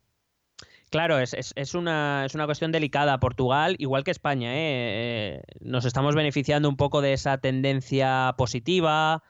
Claro, 0.90 1.20
es, 1.20 1.34
es- 1.34 1.54
es 1.56 1.76
una, 1.76 2.24
es 2.26 2.34
una 2.34 2.45
cuestión 2.45 2.72
delicada. 2.72 3.20
Portugal, 3.20 3.76
igual 3.78 4.04
que 4.04 4.12
España, 4.12 4.54
¿eh? 4.56 4.58
Eh, 5.38 5.41
nos 5.60 5.86
estamos 5.86 6.16
beneficiando 6.16 6.70
un 6.70 6.78
poco 6.78 7.02
de 7.02 7.14
esa 7.14 7.38
tendencia 7.40 8.34
positiva, 8.38 9.22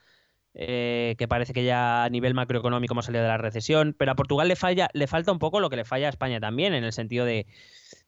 eh, 0.53 1.15
que 1.17 1.27
parece 1.27 1.53
que 1.53 1.63
ya 1.65 2.03
a 2.03 2.09
nivel 2.09 2.33
macroeconómico 2.35 2.93
hemos 2.93 3.05
salido 3.05 3.23
de 3.23 3.29
la 3.29 3.37
recesión, 3.37 3.95
pero 3.97 4.11
a 4.11 4.15
Portugal 4.15 4.47
le, 4.47 4.55
falla, 4.55 4.89
le 4.93 5.07
falta 5.07 5.31
un 5.31 5.39
poco 5.39 5.59
lo 5.59 5.69
que 5.69 5.75
le 5.75 5.85
falla 5.85 6.07
a 6.07 6.09
España 6.09 6.39
también, 6.39 6.73
en 6.73 6.83
el 6.83 6.93
sentido 6.93 7.25
de 7.25 7.47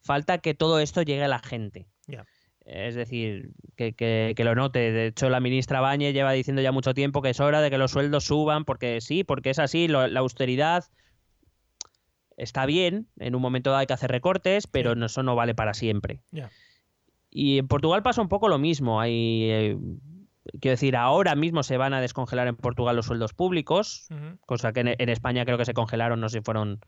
falta 0.01 0.37
que 0.39 0.53
todo 0.53 0.79
esto 0.79 1.01
llegue 1.01 1.23
a 1.23 1.27
la 1.27 1.39
gente. 1.39 1.87
Es 2.65 2.93
decir, 2.95 3.51
que, 3.75 3.93
que- 3.93 4.33
que 4.35 4.43
lo 4.43 4.53
note. 4.53 4.91
De 4.91 5.07
hecho, 5.07 5.29
la 5.29 5.39
ministra 5.39 5.81
Bañe 5.81 6.13
lleva 6.13 6.31
diciendo 6.33 6.61
ya 6.61 6.71
mucho 6.71 6.93
tiempo 6.93 7.21
que 7.21 7.29
es 7.31 7.39
hora 7.39 7.61
de 7.61 7.69
que 7.71 7.77
los 7.79 7.91
sueldos 7.91 8.25
suban, 8.25 8.63
porque 8.65 9.01
sí, 9.01 9.23
porque 9.23 9.49
es 9.49 9.59
así, 9.59 9.87
lo- 9.87 10.07
la 10.07 10.19
austeridad 10.19 10.83
está 12.37 12.65
bien, 12.65 13.07
en 13.19 13.35
un 13.35 13.41
momento 13.41 13.69
dado 13.71 13.79
hay 13.81 13.87
que 13.87 13.93
hacer 13.93 14.11
recortes, 14.11 14.67
pero 14.67 14.95
no- 14.95 15.07
eso 15.07 15.23
no 15.23 15.35
vale 15.35 15.55
para 15.55 15.73
siempre. 15.73 16.21
Y 17.31 17.57
en 17.59 17.67
Portugal 17.67 18.01
pasa 18.03 18.21
un 18.21 18.29
poco 18.29 18.47
lo 18.49 18.57
mismo. 18.57 18.99
Hay, 19.01 19.49
eh, 19.51 19.77
quiero 20.59 20.73
decir, 20.73 20.95
ahora 20.95 21.35
mismo 21.35 21.63
se 21.63 21.77
van 21.77 21.93
a 21.93 22.01
descongelar 22.01 22.47
en 22.47 22.55
Portugal 22.55 22.95
los 22.95 23.05
sueldos 23.07 23.33
públicos, 23.33 24.07
cosa 24.45 24.73
que 24.73 24.79
en, 24.81 24.95
en 24.97 25.09
España 25.09 25.45
creo 25.45 25.57
que 25.57 25.65
se 25.65 25.73
congelaron, 25.73 26.19
no 26.19 26.29
sé 26.29 26.39
si 26.39 26.43
fueron... 26.43 26.79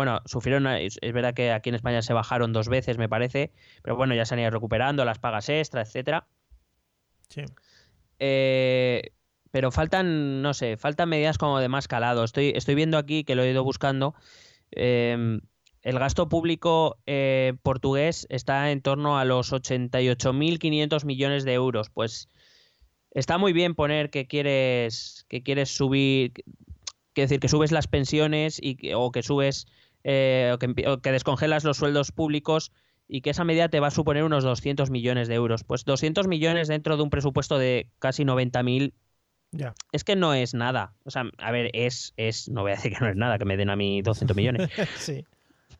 Bueno, 0.00 0.22
sufrieron, 0.24 0.66
es, 0.66 0.98
es 1.02 1.12
verdad 1.12 1.34
que 1.34 1.52
aquí 1.52 1.68
en 1.68 1.74
España 1.74 2.00
se 2.00 2.14
bajaron 2.14 2.54
dos 2.54 2.68
veces, 2.70 2.96
me 2.96 3.06
parece, 3.06 3.52
pero 3.82 3.96
bueno, 3.96 4.14
ya 4.14 4.24
se 4.24 4.32
han 4.32 4.40
ido 4.40 4.48
recuperando 4.48 5.04
las 5.04 5.18
pagas 5.18 5.50
extra, 5.50 5.82
etcétera. 5.82 6.26
Sí. 7.28 7.42
Eh, 8.18 9.12
pero 9.50 9.70
faltan, 9.70 10.40
no 10.40 10.54
sé, 10.54 10.78
faltan 10.78 11.10
medidas 11.10 11.36
como 11.36 11.58
de 11.58 11.68
más 11.68 11.86
calado. 11.86 12.24
Estoy, 12.24 12.54
estoy 12.56 12.76
viendo 12.76 12.96
aquí, 12.96 13.24
que 13.24 13.34
lo 13.34 13.42
he 13.42 13.50
ido 13.50 13.62
buscando, 13.62 14.14
eh, 14.70 15.38
el 15.82 15.98
gasto 15.98 16.30
público 16.30 16.96
eh, 17.04 17.52
portugués 17.62 18.26
está 18.30 18.70
en 18.70 18.80
torno 18.80 19.18
a 19.18 19.26
los 19.26 19.52
88.500 19.52 21.04
millones 21.04 21.44
de 21.44 21.52
euros. 21.52 21.90
Pues 21.90 22.26
está 23.10 23.36
muy 23.36 23.52
bien 23.52 23.74
poner 23.74 24.08
que 24.08 24.26
quieres, 24.26 25.26
que 25.28 25.42
quieres 25.42 25.68
subir, 25.68 26.32
que 27.12 27.20
decir, 27.20 27.38
que 27.38 27.48
subes 27.48 27.70
las 27.70 27.86
pensiones 27.86 28.58
y 28.62 28.76
que- 28.76 28.94
o 28.94 29.10
que 29.10 29.22
subes, 29.22 29.66
eh, 30.04 30.50
o, 30.54 30.58
que, 30.58 30.68
empi- 30.68 30.86
o 30.88 31.00
que 31.00 31.12
descongelas 31.12 31.64
los 31.64 31.76
sueldos 31.76 32.12
públicos 32.12 32.72
y 33.08 33.22
que 33.22 33.30
esa 33.30 33.44
medida 33.44 33.68
te 33.68 33.80
va 33.80 33.88
a 33.88 33.90
suponer 33.90 34.22
unos 34.24 34.44
200 34.44 34.90
millones 34.90 35.26
de 35.28 35.34
euros. 35.34 35.64
Pues 35.64 35.84
200 35.84 36.28
millones 36.28 36.68
dentro 36.68 36.96
de 36.96 37.02
un 37.02 37.10
presupuesto 37.10 37.58
de 37.58 37.88
casi 37.98 38.24
90.000 38.24 38.92
Ya. 39.52 39.74
es 39.92 40.04
que 40.04 40.14
no 40.16 40.32
es 40.32 40.54
nada. 40.54 40.94
O 41.04 41.10
sea, 41.10 41.24
a 41.38 41.50
ver, 41.50 41.70
es, 41.72 42.12
es, 42.16 42.48
no 42.48 42.62
voy 42.62 42.72
a 42.72 42.76
decir 42.76 42.92
que 42.92 43.00
no 43.00 43.08
es 43.08 43.16
nada, 43.16 43.38
que 43.38 43.44
me 43.44 43.56
den 43.56 43.68
a 43.70 43.76
mí 43.76 44.00
200 44.02 44.36
millones. 44.36 44.70
sí. 44.96 45.24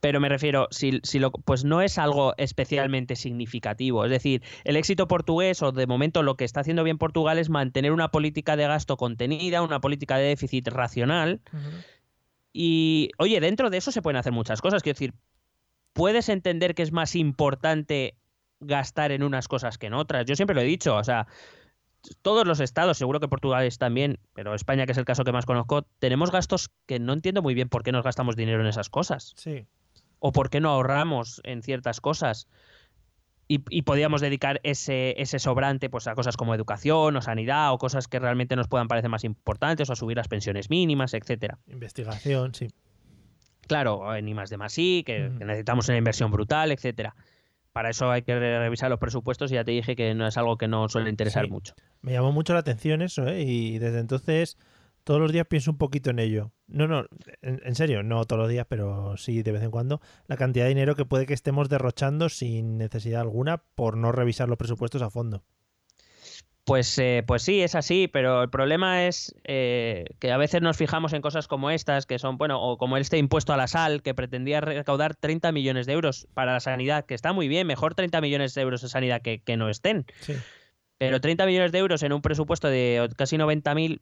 Pero 0.00 0.18
me 0.18 0.28
refiero, 0.30 0.66
si, 0.70 0.98
si 1.02 1.18
lo, 1.18 1.30
pues 1.30 1.62
no 1.62 1.82
es 1.82 1.98
algo 1.98 2.32
especialmente 2.38 3.16
significativo. 3.16 4.04
Es 4.06 4.10
decir, 4.10 4.42
el 4.64 4.76
éxito 4.76 5.06
portugués, 5.06 5.62
o 5.62 5.72
de 5.72 5.86
momento 5.86 6.22
lo 6.22 6.36
que 6.36 6.44
está 6.44 6.60
haciendo 6.60 6.84
bien 6.84 6.96
Portugal, 6.96 7.38
es 7.38 7.50
mantener 7.50 7.92
una 7.92 8.10
política 8.10 8.56
de 8.56 8.66
gasto 8.66 8.96
contenida, 8.96 9.60
una 9.62 9.80
política 9.80 10.16
de 10.16 10.24
déficit 10.28 10.66
racional. 10.68 11.40
Y, 12.52 13.10
oye, 13.18 13.40
dentro 13.40 13.70
de 13.70 13.78
eso 13.78 13.92
se 13.92 14.02
pueden 14.02 14.16
hacer 14.16 14.32
muchas 14.32 14.60
cosas. 14.60 14.82
Quiero 14.82 14.96
decir, 14.96 15.14
puedes 15.92 16.28
entender 16.28 16.74
que 16.74 16.82
es 16.82 16.92
más 16.92 17.14
importante 17.14 18.16
gastar 18.60 19.12
en 19.12 19.22
unas 19.22 19.48
cosas 19.48 19.78
que 19.78 19.86
en 19.86 19.94
otras. 19.94 20.26
Yo 20.26 20.36
siempre 20.36 20.54
lo 20.54 20.60
he 20.60 20.64
dicho, 20.64 20.96
o 20.96 21.04
sea, 21.04 21.26
todos 22.22 22.46
los 22.46 22.60
estados, 22.60 22.98
seguro 22.98 23.20
que 23.20 23.28
Portugal 23.28 23.64
es 23.64 23.78
también, 23.78 24.18
pero 24.34 24.54
España, 24.54 24.86
que 24.86 24.92
es 24.92 24.98
el 24.98 25.04
caso 25.04 25.24
que 25.24 25.32
más 25.32 25.46
conozco, 25.46 25.82
tenemos 25.98 26.30
gastos 26.30 26.70
que 26.86 26.98
no 26.98 27.12
entiendo 27.12 27.42
muy 27.42 27.54
bien 27.54 27.68
por 27.68 27.82
qué 27.82 27.92
nos 27.92 28.04
gastamos 28.04 28.36
dinero 28.36 28.60
en 28.60 28.66
esas 28.66 28.90
cosas. 28.90 29.32
Sí. 29.36 29.66
O 30.18 30.32
por 30.32 30.50
qué 30.50 30.60
no 30.60 30.70
ahorramos 30.70 31.40
en 31.44 31.62
ciertas 31.62 32.00
cosas. 32.00 32.48
Y, 33.52 33.64
y 33.68 33.82
podíamos 33.82 34.20
dedicar 34.20 34.60
ese, 34.62 35.20
ese 35.20 35.40
sobrante 35.40 35.90
pues, 35.90 36.06
a 36.06 36.14
cosas 36.14 36.36
como 36.36 36.54
educación 36.54 37.16
o 37.16 37.20
sanidad 37.20 37.72
o 37.72 37.78
cosas 37.78 38.06
que 38.06 38.20
realmente 38.20 38.54
nos 38.54 38.68
puedan 38.68 38.86
parecer 38.86 39.10
más 39.10 39.24
importantes 39.24 39.90
o 39.90 39.92
a 39.92 39.96
subir 39.96 40.16
las 40.16 40.28
pensiones 40.28 40.70
mínimas, 40.70 41.14
etcétera. 41.14 41.58
Investigación, 41.66 42.54
sí. 42.54 42.68
Claro, 43.66 44.14
en 44.14 44.28
I 44.28 44.34
más 44.34 44.50
de 44.50 44.56
más 44.56 44.78
I, 44.78 45.02
que, 45.04 45.30
necesitamos 45.30 45.88
una 45.88 45.98
inversión 45.98 46.30
brutal, 46.30 46.70
etcétera. 46.70 47.16
Para 47.72 47.90
eso 47.90 48.10
hay 48.10 48.22
que 48.22 48.38
re- 48.38 48.58
revisar 48.60 48.88
los 48.88 49.00
presupuestos 49.00 49.50
y 49.50 49.54
ya 49.54 49.64
te 49.64 49.72
dije 49.72 49.96
que 49.96 50.14
no 50.14 50.28
es 50.28 50.36
algo 50.36 50.56
que 50.56 50.68
no 50.68 50.88
suele 50.88 51.10
interesar 51.10 51.46
Sí. 51.46 51.50
mucho. 51.50 51.74
Me 52.02 52.12
llamó 52.12 52.30
mucho 52.30 52.52
la 52.52 52.60
atención 52.60 53.02
eso, 53.02 53.26
¿eh? 53.26 53.42
Y 53.42 53.78
desde 53.78 53.98
entonces 53.98 54.58
todos 55.04 55.20
los 55.20 55.32
días 55.32 55.46
pienso 55.46 55.70
un 55.70 55.78
poquito 55.78 56.10
en 56.10 56.18
ello. 56.18 56.52
No, 56.66 56.86
no, 56.86 57.06
en, 57.42 57.60
en 57.64 57.74
serio, 57.74 58.02
no 58.02 58.24
todos 58.24 58.40
los 58.40 58.48
días, 58.48 58.66
pero 58.68 59.16
sí 59.16 59.42
de 59.42 59.52
vez 59.52 59.62
en 59.62 59.70
cuando. 59.70 60.00
La 60.26 60.36
cantidad 60.36 60.64
de 60.64 60.70
dinero 60.70 60.96
que 60.96 61.04
puede 61.04 61.26
que 61.26 61.34
estemos 61.34 61.68
derrochando 61.68 62.28
sin 62.28 62.78
necesidad 62.78 63.20
alguna 63.20 63.58
por 63.74 63.96
no 63.96 64.12
revisar 64.12 64.48
los 64.48 64.58
presupuestos 64.58 65.02
a 65.02 65.10
fondo. 65.10 65.42
Pues, 66.64 66.98
eh, 66.98 67.24
pues 67.26 67.42
sí, 67.42 67.62
es 67.62 67.74
así, 67.74 68.06
pero 68.06 68.44
el 68.44 68.50
problema 68.50 69.06
es 69.06 69.34
eh, 69.44 70.04
que 70.20 70.30
a 70.30 70.36
veces 70.36 70.62
nos 70.62 70.76
fijamos 70.76 71.12
en 71.14 71.22
cosas 71.22 71.48
como 71.48 71.70
estas, 71.70 72.06
que 72.06 72.20
son, 72.20 72.38
bueno, 72.38 72.62
o 72.62 72.78
como 72.78 72.96
este 72.96 73.18
impuesto 73.18 73.52
a 73.52 73.56
la 73.56 73.66
sal, 73.66 74.02
que 74.02 74.14
pretendía 74.14 74.60
recaudar 74.60 75.16
30 75.16 75.50
millones 75.50 75.86
de 75.86 75.94
euros 75.94 76.28
para 76.32 76.52
la 76.52 76.60
sanidad, 76.60 77.06
que 77.06 77.14
está 77.14 77.32
muy 77.32 77.48
bien, 77.48 77.66
mejor 77.66 77.94
30 77.94 78.20
millones 78.20 78.54
de 78.54 78.62
euros 78.62 78.82
de 78.82 78.88
sanidad 78.88 79.20
que, 79.20 79.42
que 79.42 79.56
no 79.56 79.68
estén. 79.68 80.06
Sí. 80.20 80.34
Pero 80.98 81.20
30 81.20 81.46
millones 81.46 81.72
de 81.72 81.78
euros 81.78 82.02
en 82.02 82.12
un 82.12 82.20
presupuesto 82.20 82.68
de 82.68 83.08
casi 83.16 83.36
90.000. 83.36 84.00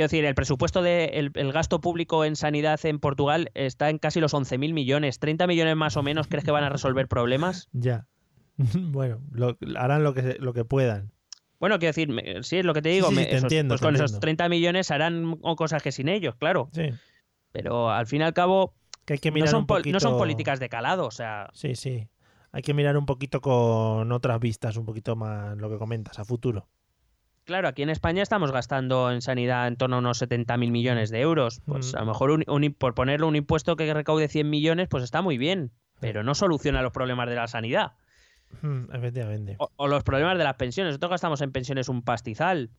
Quiero 0.00 0.08
decir, 0.12 0.24
el 0.24 0.34
presupuesto 0.34 0.80
de 0.80 1.04
el, 1.12 1.30
el 1.34 1.52
gasto 1.52 1.82
público 1.82 2.24
en 2.24 2.34
sanidad 2.34 2.80
en 2.86 3.00
Portugal 3.00 3.50
está 3.52 3.90
en 3.90 3.98
casi 3.98 4.18
los 4.18 4.32
11.000 4.32 4.72
millones. 4.72 5.18
30 5.18 5.46
millones 5.46 5.76
más 5.76 5.98
o 5.98 6.02
menos, 6.02 6.26
¿crees 6.26 6.42
que 6.42 6.50
van 6.52 6.64
a 6.64 6.70
resolver 6.70 7.06
problemas? 7.06 7.68
Ya. 7.72 8.06
bueno, 8.56 9.20
lo- 9.30 9.58
harán 9.76 10.02
lo 10.02 10.14
que, 10.14 10.36
lo 10.40 10.54
que 10.54 10.64
puedan. 10.64 11.12
Bueno, 11.58 11.78
quiero 11.78 11.90
decir, 11.90 12.08
me- 12.08 12.42
sí, 12.44 12.56
es 12.56 12.64
lo 12.64 12.72
que 12.72 12.80
te 12.80 12.88
digo. 12.88 13.08
sí, 13.10 13.14
me- 13.14 13.24
te 13.26 13.32
esos- 13.32 13.42
entiendo, 13.42 13.72
pues 13.72 13.80
te 13.82 13.86
con 13.86 13.94
esos 13.94 14.12
entiendo. 14.12 14.20
30 14.20 14.48
millones 14.48 14.90
harán 14.90 15.36
cosas 15.56 15.82
que 15.82 15.92
sin 15.92 16.08
ellos, 16.08 16.34
claro. 16.36 16.70
Sí. 16.72 16.88
Pero 17.52 17.90
al 17.90 18.06
fin 18.06 18.22
y 18.22 18.24
al 18.24 18.32
cabo, 18.32 18.72
Que 19.04 19.12
hay 19.12 19.18
que 19.18 19.30
no 19.30 19.34
mirar 19.34 19.50
son, 19.50 19.60
un 19.60 19.66
pol- 19.66 19.82
no 19.84 20.00
son 20.00 20.12
poquito- 20.12 20.18
políticas 20.18 20.60
de 20.60 20.70
calado. 20.70 21.04
O 21.06 21.10
sea, 21.10 21.50
Sí, 21.52 21.74
sí. 21.74 22.08
Hay 22.52 22.62
que 22.62 22.72
mirar 22.72 22.96
un 22.96 23.04
poquito 23.04 23.42
con 23.42 24.10
otras 24.12 24.40
vistas, 24.40 24.78
un 24.78 24.86
poquito 24.86 25.14
más 25.14 25.58
lo 25.58 25.68
que 25.68 25.76
comentas, 25.76 26.18
a 26.18 26.24
futuro. 26.24 26.68
Claro, 27.44 27.68
aquí 27.68 27.82
en 27.82 27.90
España 27.90 28.22
estamos 28.22 28.52
gastando 28.52 29.10
en 29.10 29.22
sanidad 29.22 29.66
en 29.68 29.76
torno 29.76 29.96
a 29.96 29.98
unos 30.00 30.18
70.000 30.18 30.70
millones 30.70 31.10
de 31.10 31.20
euros. 31.20 31.60
Pues 31.66 31.92
Mm. 31.94 31.96
a 31.96 32.00
lo 32.00 32.06
mejor, 32.06 32.30
un- 32.30 32.44
un- 32.48 32.74
por 32.74 32.94
ponerle 32.94 33.26
un 33.26 33.36
impuesto 33.36 33.76
que 33.76 33.92
recaude 33.92 34.28
100 34.28 34.48
millones, 34.48 34.88
pues 34.88 35.02
está 35.04 35.22
muy 35.22 35.38
bien. 35.38 35.72
Pero 36.00 36.22
no 36.22 36.34
soluciona 36.34 36.80
los 36.82 36.92
problemas 36.92 37.28
de 37.28 37.34
la 37.34 37.46
sanidad. 37.48 37.92
Mm, 38.62 38.92
efectivamente. 38.94 39.56
O, 39.58 39.68
o 39.76 39.86
los 39.88 40.02
problemas 40.02 40.38
de 40.38 40.44
las 40.44 40.54
pensiones. 40.56 40.90
Nosotros 40.92 41.10
gastamos 41.10 41.40
en 41.40 41.52
pensiones 41.52 41.88
un 41.88 42.02
pastizal. 42.02 42.70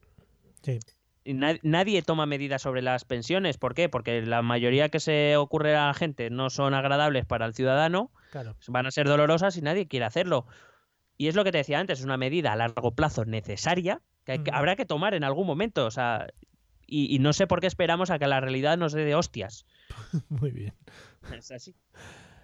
Sí. 0.63 0.79
Y 1.23 1.33
na- 1.35 1.59
nadie 1.61 2.01
toma 2.01 2.25
medidas 2.25 2.63
sobre 2.63 2.81
las 2.81 3.05
pensiones. 3.05 3.57
¿Por 3.59 3.75
qué? 3.75 3.89
Porque 3.89 4.21
la 4.23 4.41
mayoría 4.41 4.89
que 4.89 4.99
se 4.99 5.37
ocurre 5.37 5.75
a 5.75 5.87
la 5.87 5.93
gente 5.93 6.29
no 6.31 6.49
son 6.49 6.73
agradables 6.73 7.25
para 7.25 7.45
el 7.45 7.53
ciudadano, 7.53 8.11
Claro. 8.31 8.55
van 8.67 8.87
a 8.87 8.91
ser 8.91 9.07
dolorosas 9.07 9.55
y 9.55 9.61
nadie 9.61 9.87
quiere 9.87 10.05
hacerlo. 10.05 10.47
Y 11.17 11.27
es 11.27 11.35
lo 11.35 11.43
que 11.43 11.51
te 11.51 11.59
decía 11.59 11.79
antes, 11.79 11.99
es 11.99 12.05
una 12.05 12.17
medida 12.17 12.51
a 12.53 12.55
largo 12.55 12.95
plazo 12.95 13.25
necesaria 13.25 14.01
que, 14.25 14.41
habrá 14.51 14.75
que 14.75 14.85
tomar 14.85 15.13
en 15.13 15.23
algún 15.23 15.47
momento. 15.47 15.85
O 15.85 15.91
sea, 15.91 16.27
y, 16.87 17.13
y 17.13 17.19
no 17.19 17.33
sé 17.33 17.47
por 17.47 17.61
qué 17.61 17.67
esperamos 17.67 18.09
a 18.09 18.19
que 18.19 18.27
la 18.27 18.39
realidad 18.39 18.77
nos 18.77 18.93
dé 18.93 19.05
de 19.05 19.15
hostias. 19.15 19.65
Muy 20.29 20.51
bien. 20.51 20.73
Es 21.35 21.51
así. 21.51 21.75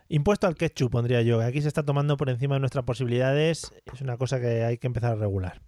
Impuesto 0.09 0.47
al 0.47 0.55
ketchup, 0.55 0.91
pondría 0.91 1.21
yo. 1.21 1.41
Aquí 1.41 1.61
se 1.61 1.67
está 1.67 1.83
tomando 1.83 2.15
por 2.15 2.29
encima 2.29 2.55
de 2.55 2.61
nuestras 2.61 2.85
posibilidades. 2.85 3.73
Es 3.93 4.01
una 4.01 4.17
cosa 4.17 4.39
que 4.39 4.63
hay 4.63 4.77
que 4.77 4.87
empezar 4.87 5.13
a 5.13 5.15
regular. 5.15 5.61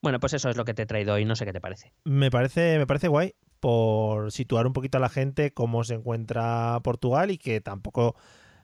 Bueno, 0.00 0.20
pues 0.20 0.32
eso 0.32 0.48
es 0.48 0.56
lo 0.56 0.64
que 0.64 0.74
te 0.74 0.82
he 0.82 0.86
traído 0.86 1.14
hoy, 1.14 1.24
no 1.24 1.34
sé 1.34 1.44
qué 1.44 1.52
te 1.52 1.60
parece. 1.60 1.92
Me 2.04 2.30
parece, 2.30 2.78
me 2.78 2.86
parece 2.86 3.08
guay 3.08 3.34
por 3.58 4.30
situar 4.30 4.66
un 4.68 4.72
poquito 4.72 4.98
a 4.98 5.00
la 5.00 5.08
gente 5.08 5.52
cómo 5.52 5.82
se 5.82 5.94
encuentra 5.94 6.78
Portugal 6.84 7.32
y 7.32 7.38
que 7.38 7.60
tampoco 7.60 8.14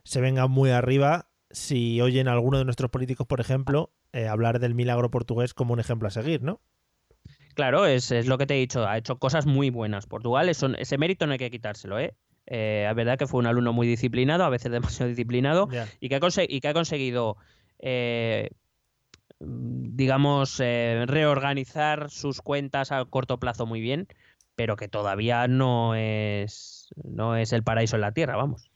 se 0.05 0.20
venga 0.20 0.47
muy 0.47 0.70
arriba 0.70 1.28
si 1.51 2.01
oyen 2.01 2.28
a 2.28 2.32
alguno 2.32 2.59
de 2.59 2.65
nuestros 2.65 2.90
políticos, 2.90 3.27
por 3.27 3.40
ejemplo, 3.40 3.93
eh, 4.15 4.28
hablar 4.28 4.59
del 4.61 4.74
milagro 4.74 5.11
portugués 5.11 5.53
como 5.53 5.74
un 5.74 5.81
ejemplo 5.81 6.09
a 6.09 6.11
seguir, 6.11 6.43
¿no? 6.43 6.61
Claro, 7.55 7.86
es, 7.86 8.11
es 8.11 8.27
lo 8.27 8.36
que 8.39 8.47
te 8.47 8.55
he 8.55 8.59
dicho, 8.59 8.86
ha 8.86 8.97
hecho 8.99 9.19
cosas 9.19 9.47
muy 9.47 9.70
buenas. 9.70 10.07
Portugal, 10.07 10.49
eso- 10.49 10.74
ese 10.77 10.99
mérito 10.99 11.27
no 11.27 11.32
hay 11.32 11.39
que 11.39 11.51
quitárselo, 11.51 11.99
¿eh? 11.99 12.15
Eh, 12.47 12.86
es 12.89 12.95
verdad 12.97 13.16
que 13.19 13.27
fue 13.27 13.41
un 13.41 13.47
alumno 13.47 13.73
muy 13.73 13.86
disciplinado, 13.86 14.45
a 14.45 14.49
veces 14.51 14.73
demasiado 14.73 15.09
disciplinado, 15.09 15.69
y 16.01 16.09
que 16.09 16.16
ha, 16.16 16.20
conse- 16.20 16.47
y 16.49 16.61
que 16.61 16.69
ha 16.69 16.74
conseguido, 16.74 17.36
eh, 17.78 18.51
digamos, 19.41 20.59
eh, 20.61 21.05
reorganizar 21.07 22.11
sus 22.11 22.41
cuentas 22.41 22.93
a 22.93 23.05
corto 23.05 23.39
plazo 23.39 23.66
muy 23.66 23.81
bien, 23.81 24.09
pero 24.57 24.77
que 24.77 24.89
todavía 24.89 25.49
no 25.49 25.95
es, 25.95 26.89
no 27.03 27.36
es 27.36 27.53
el 27.53 27.62
paraíso 27.62 27.97
en 27.97 28.03
la 28.03 28.12
tierra, 28.12 28.36
vamos. 28.36 28.70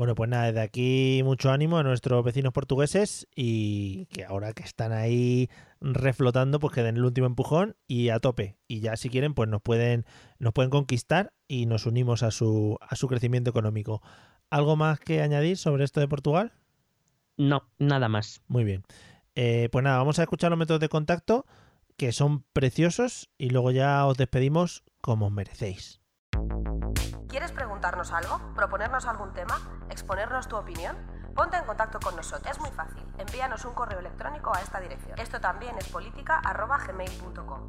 Bueno, 0.00 0.14
pues 0.14 0.30
nada, 0.30 0.46
desde 0.46 0.62
aquí 0.62 1.20
mucho 1.24 1.50
ánimo 1.50 1.76
a 1.76 1.82
nuestros 1.82 2.24
vecinos 2.24 2.54
portugueses 2.54 3.28
y 3.36 4.06
que 4.06 4.24
ahora 4.24 4.54
que 4.54 4.62
están 4.62 4.92
ahí 4.92 5.50
reflotando, 5.82 6.58
pues 6.58 6.72
que 6.72 6.82
den 6.82 6.96
el 6.96 7.04
último 7.04 7.26
empujón 7.26 7.76
y 7.86 8.08
a 8.08 8.18
tope. 8.18 8.56
Y 8.66 8.80
ya 8.80 8.96
si 8.96 9.10
quieren, 9.10 9.34
pues 9.34 9.50
nos 9.50 9.60
pueden, 9.60 10.06
nos 10.38 10.54
pueden 10.54 10.70
conquistar 10.70 11.34
y 11.48 11.66
nos 11.66 11.84
unimos 11.84 12.22
a 12.22 12.30
su, 12.30 12.78
a 12.80 12.96
su 12.96 13.08
crecimiento 13.08 13.50
económico. 13.50 14.00
¿Algo 14.48 14.74
más 14.74 15.00
que 15.00 15.20
añadir 15.20 15.58
sobre 15.58 15.84
esto 15.84 16.00
de 16.00 16.08
Portugal? 16.08 16.54
No, 17.36 17.68
nada 17.78 18.08
más. 18.08 18.40
Muy 18.48 18.64
bien. 18.64 18.84
Eh, 19.34 19.68
pues 19.70 19.84
nada, 19.84 19.98
vamos 19.98 20.18
a 20.18 20.22
escuchar 20.22 20.48
los 20.48 20.58
métodos 20.58 20.80
de 20.80 20.88
contacto 20.88 21.44
que 21.98 22.12
son 22.12 22.42
preciosos 22.54 23.28
y 23.36 23.50
luego 23.50 23.70
ya 23.70 24.06
os 24.06 24.16
despedimos 24.16 24.82
como 25.02 25.26
os 25.26 25.32
merecéis. 25.32 25.99
¿Quieres 27.30 27.52
preguntarnos 27.52 28.10
algo? 28.12 28.40
¿Proponernos 28.56 29.06
algún 29.06 29.32
tema? 29.32 29.56
¿Exponernos 29.88 30.48
tu 30.48 30.56
opinión? 30.56 30.96
Ponte 31.32 31.56
en 31.56 31.64
contacto 31.64 32.00
con 32.00 32.16
nosotros. 32.16 32.50
Es 32.50 32.60
muy 32.60 32.70
fácil. 32.70 33.04
Envíanos 33.18 33.64
un 33.64 33.72
correo 33.72 34.00
electrónico 34.00 34.52
a 34.52 34.60
esta 34.60 34.80
dirección. 34.80 35.16
Esto 35.16 35.40
también 35.40 35.76
es 35.78 35.88
política.gmail.com. 35.88 37.68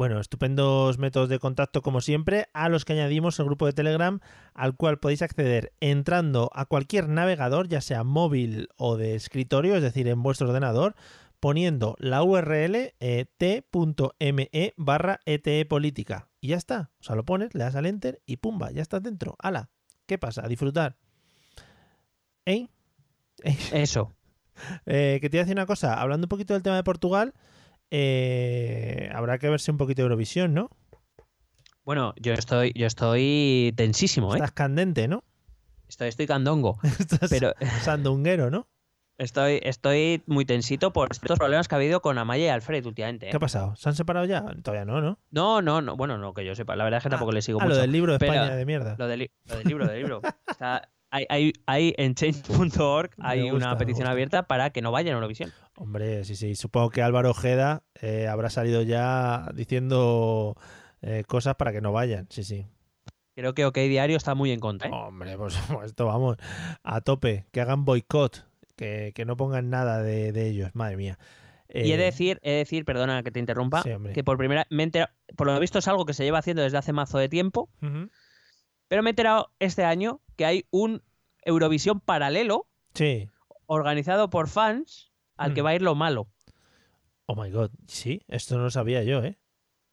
Bueno, 0.00 0.18
estupendos 0.18 0.96
métodos 0.96 1.28
de 1.28 1.38
contacto 1.38 1.82
como 1.82 2.00
siempre, 2.00 2.48
a 2.54 2.70
los 2.70 2.86
que 2.86 2.94
añadimos 2.94 3.38
el 3.38 3.44
grupo 3.44 3.66
de 3.66 3.74
Telegram 3.74 4.20
al 4.54 4.74
cual 4.74 4.98
podéis 4.98 5.20
acceder 5.20 5.74
entrando 5.80 6.50
a 6.54 6.64
cualquier 6.64 7.10
navegador, 7.10 7.68
ya 7.68 7.82
sea 7.82 8.02
móvil 8.02 8.70
o 8.78 8.96
de 8.96 9.14
escritorio, 9.14 9.76
es 9.76 9.82
decir, 9.82 10.08
en 10.08 10.22
vuestro 10.22 10.48
ordenador, 10.48 10.94
poniendo 11.38 11.96
la 11.98 12.22
URL 12.22 12.94
eh, 12.98 13.26
t.me 13.36 14.74
barra 14.78 15.20
etepolítica. 15.26 16.30
Y 16.40 16.48
ya 16.48 16.56
está, 16.56 16.92
o 16.98 17.02
sea, 17.02 17.14
lo 17.14 17.26
pones, 17.26 17.54
le 17.54 17.64
das 17.64 17.74
al 17.74 17.84
enter 17.84 18.22
y 18.24 18.38
pumba, 18.38 18.70
ya 18.70 18.80
estás 18.80 19.02
dentro. 19.02 19.36
¡Hala! 19.38 19.68
¿Qué 20.06 20.16
pasa? 20.16 20.46
A 20.46 20.48
disfrutar. 20.48 20.96
¿Eh? 22.46 22.68
Eso. 23.74 24.14
Eh, 24.86 25.18
que 25.20 25.28
te 25.28 25.36
voy 25.36 25.40
a 25.40 25.42
decir 25.42 25.56
una 25.56 25.66
cosa, 25.66 26.00
hablando 26.00 26.24
un 26.24 26.30
poquito 26.30 26.54
del 26.54 26.62
tema 26.62 26.76
de 26.76 26.84
Portugal, 26.84 27.34
eh, 27.90 29.10
habrá 29.14 29.38
que 29.38 29.48
verse 29.48 29.70
un 29.70 29.76
poquito 29.78 30.02
de 30.02 30.04
Eurovisión, 30.04 30.54
¿no? 30.54 30.70
Bueno, 31.84 32.14
yo 32.20 32.34
estoy, 32.34 32.72
yo 32.74 32.86
estoy 32.86 33.72
tensísimo, 33.76 34.32
¿eh? 34.34 34.36
Estás 34.36 34.52
candente, 34.52 35.08
¿no? 35.08 35.24
Estoy, 35.88 36.08
estoy 36.08 36.26
candongo. 36.26 36.78
Estás 36.98 37.30
Pero 37.30 37.52
sandunguero, 37.82 38.50
¿no? 38.50 38.68
estoy, 39.20 39.60
estoy 39.62 40.22
muy 40.26 40.46
tensito 40.46 40.92
por 40.94 41.08
estos 41.12 41.38
problemas 41.38 41.68
que 41.68 41.74
ha 41.74 41.78
habido 41.78 42.00
con 42.00 42.16
Amaya 42.16 42.44
y 42.46 42.48
Alfred 42.48 42.86
últimamente. 42.86 43.26
¿eh? 43.26 43.30
¿Qué 43.30 43.36
ha 43.36 43.40
pasado? 43.40 43.76
¿Se 43.76 43.88
han 43.88 43.94
separado 43.94 44.24
ya? 44.24 44.42
Todavía 44.62 44.86
no, 44.86 45.02
¿no? 45.02 45.18
No, 45.30 45.60
no, 45.60 45.82
no. 45.82 45.96
Bueno, 45.96 46.16
no 46.16 46.32
que 46.32 46.44
yo 46.44 46.54
sepa. 46.54 46.74
La 46.74 46.84
verdad 46.84 46.98
es 46.98 47.02
que 47.04 47.10
tampoco 47.10 47.32
le 47.32 47.42
sigo 47.42 47.60
Ah, 47.60 47.64
mucho. 47.64 47.74
lo 47.76 47.80
del 47.82 47.92
libro 47.92 48.12
de 48.16 48.24
España 48.24 48.54
de 48.56 48.64
mierda. 48.64 48.92
Lo 48.98 49.04
lo 49.04 49.08
del 49.08 49.28
libro, 49.64 49.86
del 49.86 49.98
libro. 49.98 50.22
Está- 50.48 50.90
hay, 51.10 51.26
hay, 51.28 51.52
hay 51.66 51.94
en 51.96 52.14
change.org 52.14 53.10
hay 53.18 53.50
gusta, 53.50 53.56
una 53.68 53.78
petición 53.78 54.06
abierta 54.08 54.44
para 54.44 54.70
que 54.70 54.82
no 54.82 54.90
vayan 54.92 55.12
a 55.14 55.16
Eurovisión. 55.16 55.52
Hombre, 55.76 56.24
sí, 56.24 56.36
sí. 56.36 56.54
Supongo 56.54 56.90
que 56.90 57.02
Álvaro 57.02 57.30
Ojeda 57.30 57.82
eh, 58.00 58.28
habrá 58.28 58.50
salido 58.50 58.82
ya 58.82 59.48
diciendo 59.54 60.56
eh, 61.02 61.24
cosas 61.26 61.56
para 61.56 61.72
que 61.72 61.80
no 61.80 61.92
vayan. 61.92 62.26
Sí, 62.30 62.44
sí. 62.44 62.66
Creo 63.34 63.54
que 63.54 63.64
OK 63.64 63.76
Diario 63.76 64.16
está 64.16 64.34
muy 64.34 64.50
en 64.52 64.60
contra. 64.60 64.88
¿eh? 64.88 64.92
Hombre, 64.92 65.36
pues 65.38 65.58
esto 65.84 66.06
vamos 66.06 66.36
a 66.82 67.00
tope. 67.00 67.46
Que 67.52 67.60
hagan 67.60 67.84
boicot. 67.84 68.46
Que, 68.76 69.12
que 69.14 69.24
no 69.26 69.36
pongan 69.36 69.68
nada 69.70 70.02
de, 70.02 70.32
de 70.32 70.48
ellos. 70.48 70.70
Madre 70.74 70.96
mía. 70.96 71.18
Y 71.72 71.92
he 71.92 71.96
de 71.96 72.04
decir, 72.04 72.40
he 72.42 72.50
de 72.50 72.56
decir, 72.56 72.84
perdona 72.84 73.22
que 73.22 73.30
te 73.30 73.38
interrumpa, 73.38 73.82
Sí, 73.82 73.90
que 74.12 74.24
por 74.24 74.36
primera 74.38 74.66
me 74.70 74.82
he 74.82 74.86
enterado- 74.86 75.12
por 75.36 75.46
lo 75.46 75.60
visto 75.60 75.78
es 75.78 75.86
algo 75.86 76.04
que 76.04 76.14
se 76.14 76.24
lleva 76.24 76.38
haciendo 76.38 76.62
desde 76.62 76.78
hace 76.78 76.92
mazo 76.92 77.18
de 77.18 77.28
tiempo, 77.28 77.68
pero 78.88 79.02
me 79.04 79.10
he 79.10 79.12
enterado 79.12 79.52
este 79.60 79.84
año 79.84 80.20
que 80.40 80.46
hay 80.46 80.64
un 80.70 81.02
Eurovisión 81.42 82.00
paralelo 82.00 82.66
Sí. 82.94 83.28
organizado 83.66 84.30
por 84.30 84.48
fans 84.48 85.12
al 85.36 85.52
que 85.52 85.60
Mm. 85.60 85.64
va 85.66 85.70
a 85.70 85.74
ir 85.74 85.82
lo 85.82 85.94
malo. 85.94 86.28
Oh 87.26 87.34
my 87.36 87.50
god. 87.50 87.70
Sí, 87.86 88.22
esto 88.26 88.56
no 88.56 88.62
lo 88.64 88.70
sabía 88.70 89.02
yo, 89.02 89.22
¿eh? 89.22 89.38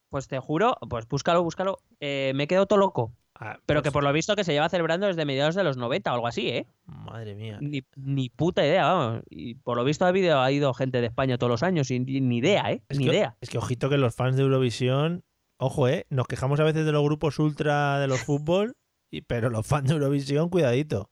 Pues 0.09 0.29
te 0.29 0.39
juro, 0.39 0.77
pues 0.89 1.05
búscalo, 1.05 1.43
búscalo. 1.43 1.79
Eh, 1.99 2.31
me 2.33 2.43
he 2.43 2.47
quedado 2.47 2.65
todo 2.65 2.79
loco. 2.79 3.11
Ah, 3.35 3.59
Pero 3.65 3.81
pues, 3.81 3.89
que 3.89 3.91
por 3.91 4.03
lo 4.05 4.13
visto 4.13 4.37
que 4.37 4.45
se 4.45 4.53
lleva 4.53 4.69
celebrando 4.69 5.05
desde 5.07 5.25
mediados 5.25 5.53
de 5.53 5.65
los 5.65 5.75
90 5.75 6.11
o 6.11 6.15
algo 6.15 6.27
así, 6.27 6.47
¿eh? 6.47 6.65
Madre 6.85 7.35
mía. 7.35 7.57
Ni, 7.59 7.81
ni 7.97 8.29
puta 8.29 8.65
idea, 8.65 8.85
vamos. 8.93 9.23
Y 9.29 9.55
por 9.55 9.75
lo 9.75 9.83
visto 9.83 10.05
ha, 10.05 10.07
habido, 10.07 10.39
ha 10.39 10.49
ido 10.49 10.73
gente 10.73 11.01
de 11.01 11.07
España 11.07 11.37
todos 11.37 11.51
los 11.51 11.61
años 11.63 11.91
y 11.91 11.99
ni, 11.99 12.21
ni 12.21 12.37
idea, 12.37 12.71
¿eh? 12.71 12.83
Es 12.87 12.97
ni 12.99 13.03
que, 13.03 13.11
idea. 13.11 13.35
Es 13.41 13.49
que 13.49 13.57
ojito 13.57 13.89
que 13.89 13.97
los 13.97 14.15
fans 14.15 14.37
de 14.37 14.43
Eurovisión, 14.43 15.25
ojo, 15.57 15.89
eh, 15.89 16.05
nos 16.09 16.25
quejamos 16.27 16.61
a 16.61 16.63
veces 16.63 16.85
de 16.85 16.93
los 16.93 17.03
grupos 17.03 17.37
ultra 17.37 17.99
de 17.99 18.07
los 18.07 18.21
fútbol, 18.21 18.77
y, 19.09 19.21
pero 19.21 19.49
los 19.49 19.65
fans 19.65 19.87
de 19.89 19.95
Eurovisión, 19.95 20.49
cuidadito. 20.49 21.09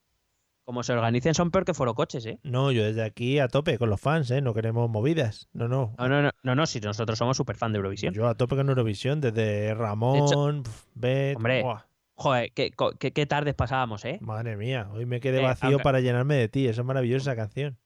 Como 0.64 0.82
se 0.82 0.94
organicen 0.94 1.36
son 1.36 1.52
peor 1.52 1.64
que 1.64 1.76
forocoches, 1.76 2.26
¿eh? 2.26 2.40
No, 2.42 2.72
yo 2.72 2.84
desde 2.84 3.04
aquí 3.04 3.38
a 3.38 3.48
tope 3.48 3.78
con 3.78 3.90
los 3.90 4.02
fans, 4.02 4.32
eh, 4.32 4.42
no 4.42 4.54
queremos 4.56 4.90
movidas. 4.90 5.48
No, 5.54 5.68
no. 5.68 5.94
No, 6.00 6.10
no, 6.10 6.24
no, 6.24 6.32
no, 6.42 6.56
no, 6.56 6.66
si 6.66 6.80
nosotros 6.80 7.20
somos 7.20 7.38
súper 7.38 7.56
fan 7.56 7.72
de 7.72 7.78
Eurovisión. 7.78 8.14
Yo 8.16 8.28
a 8.28 8.34
tope 8.36 8.56
con 8.56 8.68
Eurovisión, 8.70 9.22
desde 9.22 9.76
Ramón, 9.76 10.64
Bet, 10.96 11.36
Hombre. 11.38 11.64
Joder, 12.18 12.52
qué, 12.54 12.72
qué- 12.98 13.12
qué 13.12 13.26
tardes 13.26 13.54
pasábamos, 13.56 14.06
¿eh? 14.06 14.18
madre 14.22 14.56
mía, 14.56 14.90
hoy 14.94 15.06
me 15.06 15.20
quedé 15.20 15.40
Eh, 15.42 15.44
vacío 15.44 15.68
aunque- 15.70 15.84
para 15.84 16.00
llenarme 16.00 16.36
de 16.36 16.48
ti, 16.48 16.66
eso 16.68 16.82
es 16.82 16.88
maravillosa 16.88 17.32
esa 17.32 17.36
canción. 17.36 17.78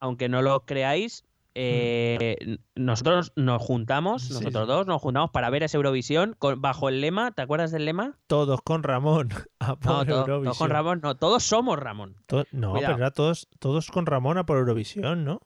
Aunque 0.00 0.28
no 0.28 0.40
lo 0.42 0.64
creáis, 0.64 1.24
eh, 1.54 2.58
nosotros 2.74 3.32
nos 3.36 3.62
juntamos, 3.62 4.28
nosotros 4.30 4.64
sí. 4.64 4.68
dos 4.68 4.86
nos 4.86 5.00
juntamos 5.00 5.30
para 5.30 5.50
ver 5.50 5.62
esa 5.62 5.76
Eurovisión 5.76 6.34
con- 6.38 6.60
bajo 6.60 6.88
el 6.88 7.00
lema, 7.00 7.30
¿te 7.32 7.42
acuerdas 7.42 7.70
del 7.70 7.84
lema? 7.84 8.18
Todos 8.26 8.60
con 8.62 8.82
Ramón, 8.82 9.28
a 9.60 9.76
por 9.76 9.92
No, 9.92 10.04
to- 10.04 10.24
todos 10.24 10.58
con 10.58 10.70
Ramón, 10.70 11.00
no, 11.02 11.16
todos 11.16 11.44
somos 11.44 11.78
Ramón. 11.78 12.16
To- 12.26 12.44
no, 12.52 12.72
Cuidado. 12.72 12.94
pero 12.94 12.96
era 13.04 13.10
todos, 13.12 13.48
todos 13.58 13.90
con 13.90 14.06
Ramón 14.06 14.38
a 14.38 14.46
por 14.46 14.58
Eurovisión, 14.58 15.24
¿no? 15.24 15.40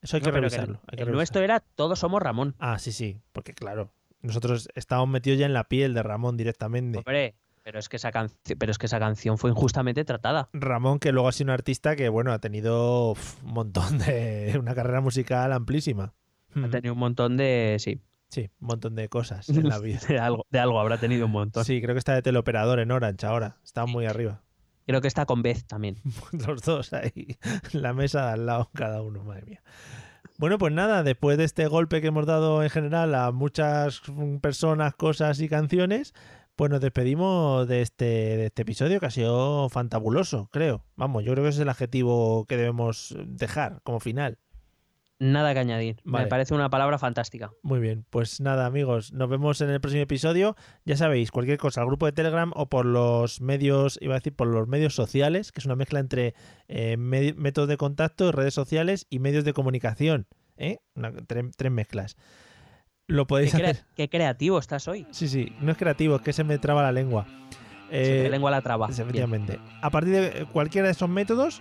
Eso 0.00 0.16
hay 0.16 0.20
No, 0.20 0.24
que 0.26 0.30
pero 0.32 0.40
revisarlo. 0.40 0.74
hay 0.74 0.80
que 0.80 0.86
el 0.90 0.90
revisarlo. 0.98 1.16
nuestro 1.16 1.42
era 1.42 1.60
todos 1.60 1.98
somos 2.00 2.20
Ramón. 2.20 2.56
Ah, 2.58 2.78
sí, 2.80 2.90
sí, 2.90 3.20
porque 3.32 3.52
claro, 3.52 3.92
nosotros 4.20 4.68
estábamos 4.74 5.08
metidos 5.10 5.38
ya 5.38 5.46
en 5.46 5.52
la 5.52 5.64
piel 5.68 5.94
de 5.94 6.02
Ramón 6.02 6.36
directamente. 6.36 6.98
Hombre, 6.98 7.36
pero 7.62 7.78
es 7.78 7.88
que 7.88 7.96
esa 7.96 8.10
canción, 8.12 8.38
pero 8.58 8.70
es 8.72 8.78
que 8.78 8.86
esa 8.86 8.98
canción 8.98 9.38
fue 9.38 9.50
injustamente 9.50 10.04
tratada. 10.04 10.48
Ramón, 10.52 10.98
que 10.98 11.12
luego 11.12 11.28
ha 11.28 11.32
sido 11.32 11.46
un 11.46 11.50
artista 11.54 11.96
que, 11.96 12.08
bueno, 12.08 12.32
ha 12.32 12.38
tenido 12.38 13.12
uf, 13.12 13.42
un 13.44 13.52
montón 13.54 13.98
de. 13.98 14.56
una 14.58 14.74
carrera 14.74 15.00
musical 15.00 15.52
amplísima. 15.52 16.14
Ha 16.54 16.58
Mm, 16.58 16.70
tenido 16.70 16.92
un 16.94 17.00
montón 17.00 17.36
de. 17.36 17.76
Sí, 17.78 18.00
Sí, 18.28 18.50
un 18.60 18.68
montón 18.68 18.94
de 18.94 19.08
cosas 19.10 19.48
en 19.50 19.68
la 19.68 19.78
vida. 19.78 20.00
de 20.08 20.18
algo, 20.18 20.46
de 20.50 20.58
algo 20.58 20.80
habrá 20.80 20.98
tenido 20.98 21.26
un 21.26 21.32
montón. 21.32 21.64
Sí, 21.64 21.80
creo 21.82 21.94
que 21.94 21.98
está 21.98 22.14
de 22.14 22.22
teleoperador 22.22 22.78
en 22.80 22.90
Orange 22.90 23.26
ahora. 23.26 23.58
Está 23.64 23.84
muy 23.86 24.06
arriba. 24.06 24.42
Creo 24.86 25.00
que 25.00 25.08
está 25.08 25.26
con 25.26 25.42
Beth 25.42 25.66
también. 25.66 25.96
Los 26.46 26.62
dos 26.62 26.92
ahí, 26.92 27.36
en 27.72 27.82
la 27.82 27.92
mesa 27.92 28.26
de 28.26 28.32
al 28.32 28.46
lado, 28.46 28.70
cada 28.74 29.00
uno, 29.02 29.22
madre 29.22 29.44
mía. 29.46 29.62
Bueno, 30.38 30.58
pues 30.58 30.72
nada, 30.72 31.02
después 31.02 31.38
de 31.38 31.44
este 31.44 31.66
golpe 31.68 32.00
que 32.00 32.08
hemos 32.08 32.26
dado 32.26 32.62
en 32.62 32.70
general 32.70 33.14
a 33.14 33.30
muchas 33.32 34.02
personas, 34.40 34.94
cosas 34.94 35.38
y 35.40 35.48
canciones, 35.48 36.14
pues 36.62 36.70
nos 36.70 36.80
despedimos 36.80 37.66
de 37.66 37.82
este, 37.82 38.04
de 38.04 38.46
este 38.46 38.62
episodio 38.62 39.00
que 39.00 39.06
ha 39.06 39.10
sido 39.10 39.68
fantabuloso, 39.68 40.48
creo. 40.52 40.84
Vamos, 40.94 41.24
yo 41.24 41.32
creo 41.32 41.42
que 41.42 41.48
ese 41.48 41.56
es 41.58 41.62
el 41.62 41.68
adjetivo 41.68 42.44
que 42.46 42.56
debemos 42.56 43.16
dejar 43.26 43.80
como 43.82 43.98
final. 43.98 44.38
Nada 45.18 45.54
que 45.54 45.58
añadir. 45.58 45.96
Vale. 46.04 46.26
Me 46.26 46.28
parece 46.30 46.54
una 46.54 46.70
palabra 46.70 46.98
fantástica. 47.00 47.50
Muy 47.64 47.80
bien, 47.80 48.04
pues 48.10 48.40
nada 48.40 48.64
amigos, 48.64 49.12
nos 49.12 49.28
vemos 49.28 49.60
en 49.60 49.70
el 49.70 49.80
próximo 49.80 50.04
episodio. 50.04 50.54
Ya 50.84 50.96
sabéis, 50.96 51.32
cualquier 51.32 51.58
cosa, 51.58 51.80
al 51.80 51.88
grupo 51.88 52.06
de 52.06 52.12
Telegram 52.12 52.52
o 52.54 52.68
por 52.68 52.86
los 52.86 53.40
medios, 53.40 53.98
iba 54.00 54.14
a 54.14 54.18
decir 54.18 54.32
por 54.32 54.46
los 54.46 54.68
medios 54.68 54.94
sociales, 54.94 55.50
que 55.50 55.58
es 55.58 55.66
una 55.66 55.74
mezcla 55.74 55.98
entre 55.98 56.34
eh, 56.68 56.96
métodos 56.96 57.68
de 57.70 57.76
contacto, 57.76 58.30
redes 58.30 58.54
sociales 58.54 59.08
y 59.10 59.18
medios 59.18 59.42
de 59.44 59.52
comunicación. 59.52 60.28
¿eh? 60.56 60.78
Una- 60.94 61.10
tre- 61.12 61.50
tres 61.56 61.72
mezclas. 61.72 62.16
Lo 63.12 63.26
podéis 63.26 63.54
hacer. 63.54 63.84
qué 63.94 64.08
creativo 64.08 64.58
estás 64.58 64.88
hoy. 64.88 65.06
Sí, 65.10 65.28
sí, 65.28 65.52
no 65.60 65.72
es 65.72 65.78
creativo, 65.78 66.16
es 66.16 66.22
que 66.22 66.32
se 66.32 66.44
me 66.44 66.58
traba 66.58 66.82
la 66.82 66.92
lengua. 66.92 67.26
Se 67.90 68.20
Eh, 68.20 68.22
te 68.24 68.30
lengua 68.30 68.50
la 68.50 68.62
traba. 68.62 68.86
Bien. 68.86 69.00
efectivamente. 69.00 69.58
A 69.82 69.90
partir 69.90 70.12
de 70.14 70.46
cualquiera 70.52 70.86
de 70.88 70.92
esos 70.92 71.08
métodos, 71.10 71.60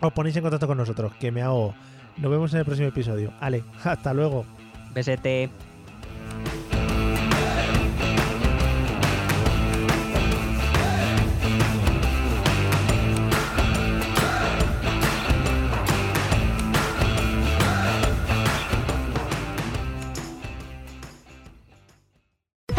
os 0.00 0.12
ponéis 0.12 0.36
en 0.36 0.42
contacto 0.42 0.66
con 0.68 0.76
nosotros, 0.78 1.12
que 1.18 1.32
me 1.32 1.42
hago. 1.42 1.74
Nos 2.16 2.30
vemos 2.30 2.52
en 2.54 2.60
el 2.60 2.64
próximo 2.64 2.88
episodio. 2.88 3.32
Ale, 3.40 3.64
hasta 3.84 4.14
luego. 4.14 4.44
Besete. 4.94 5.50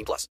18 0.00 0.04
plus. 0.06 0.28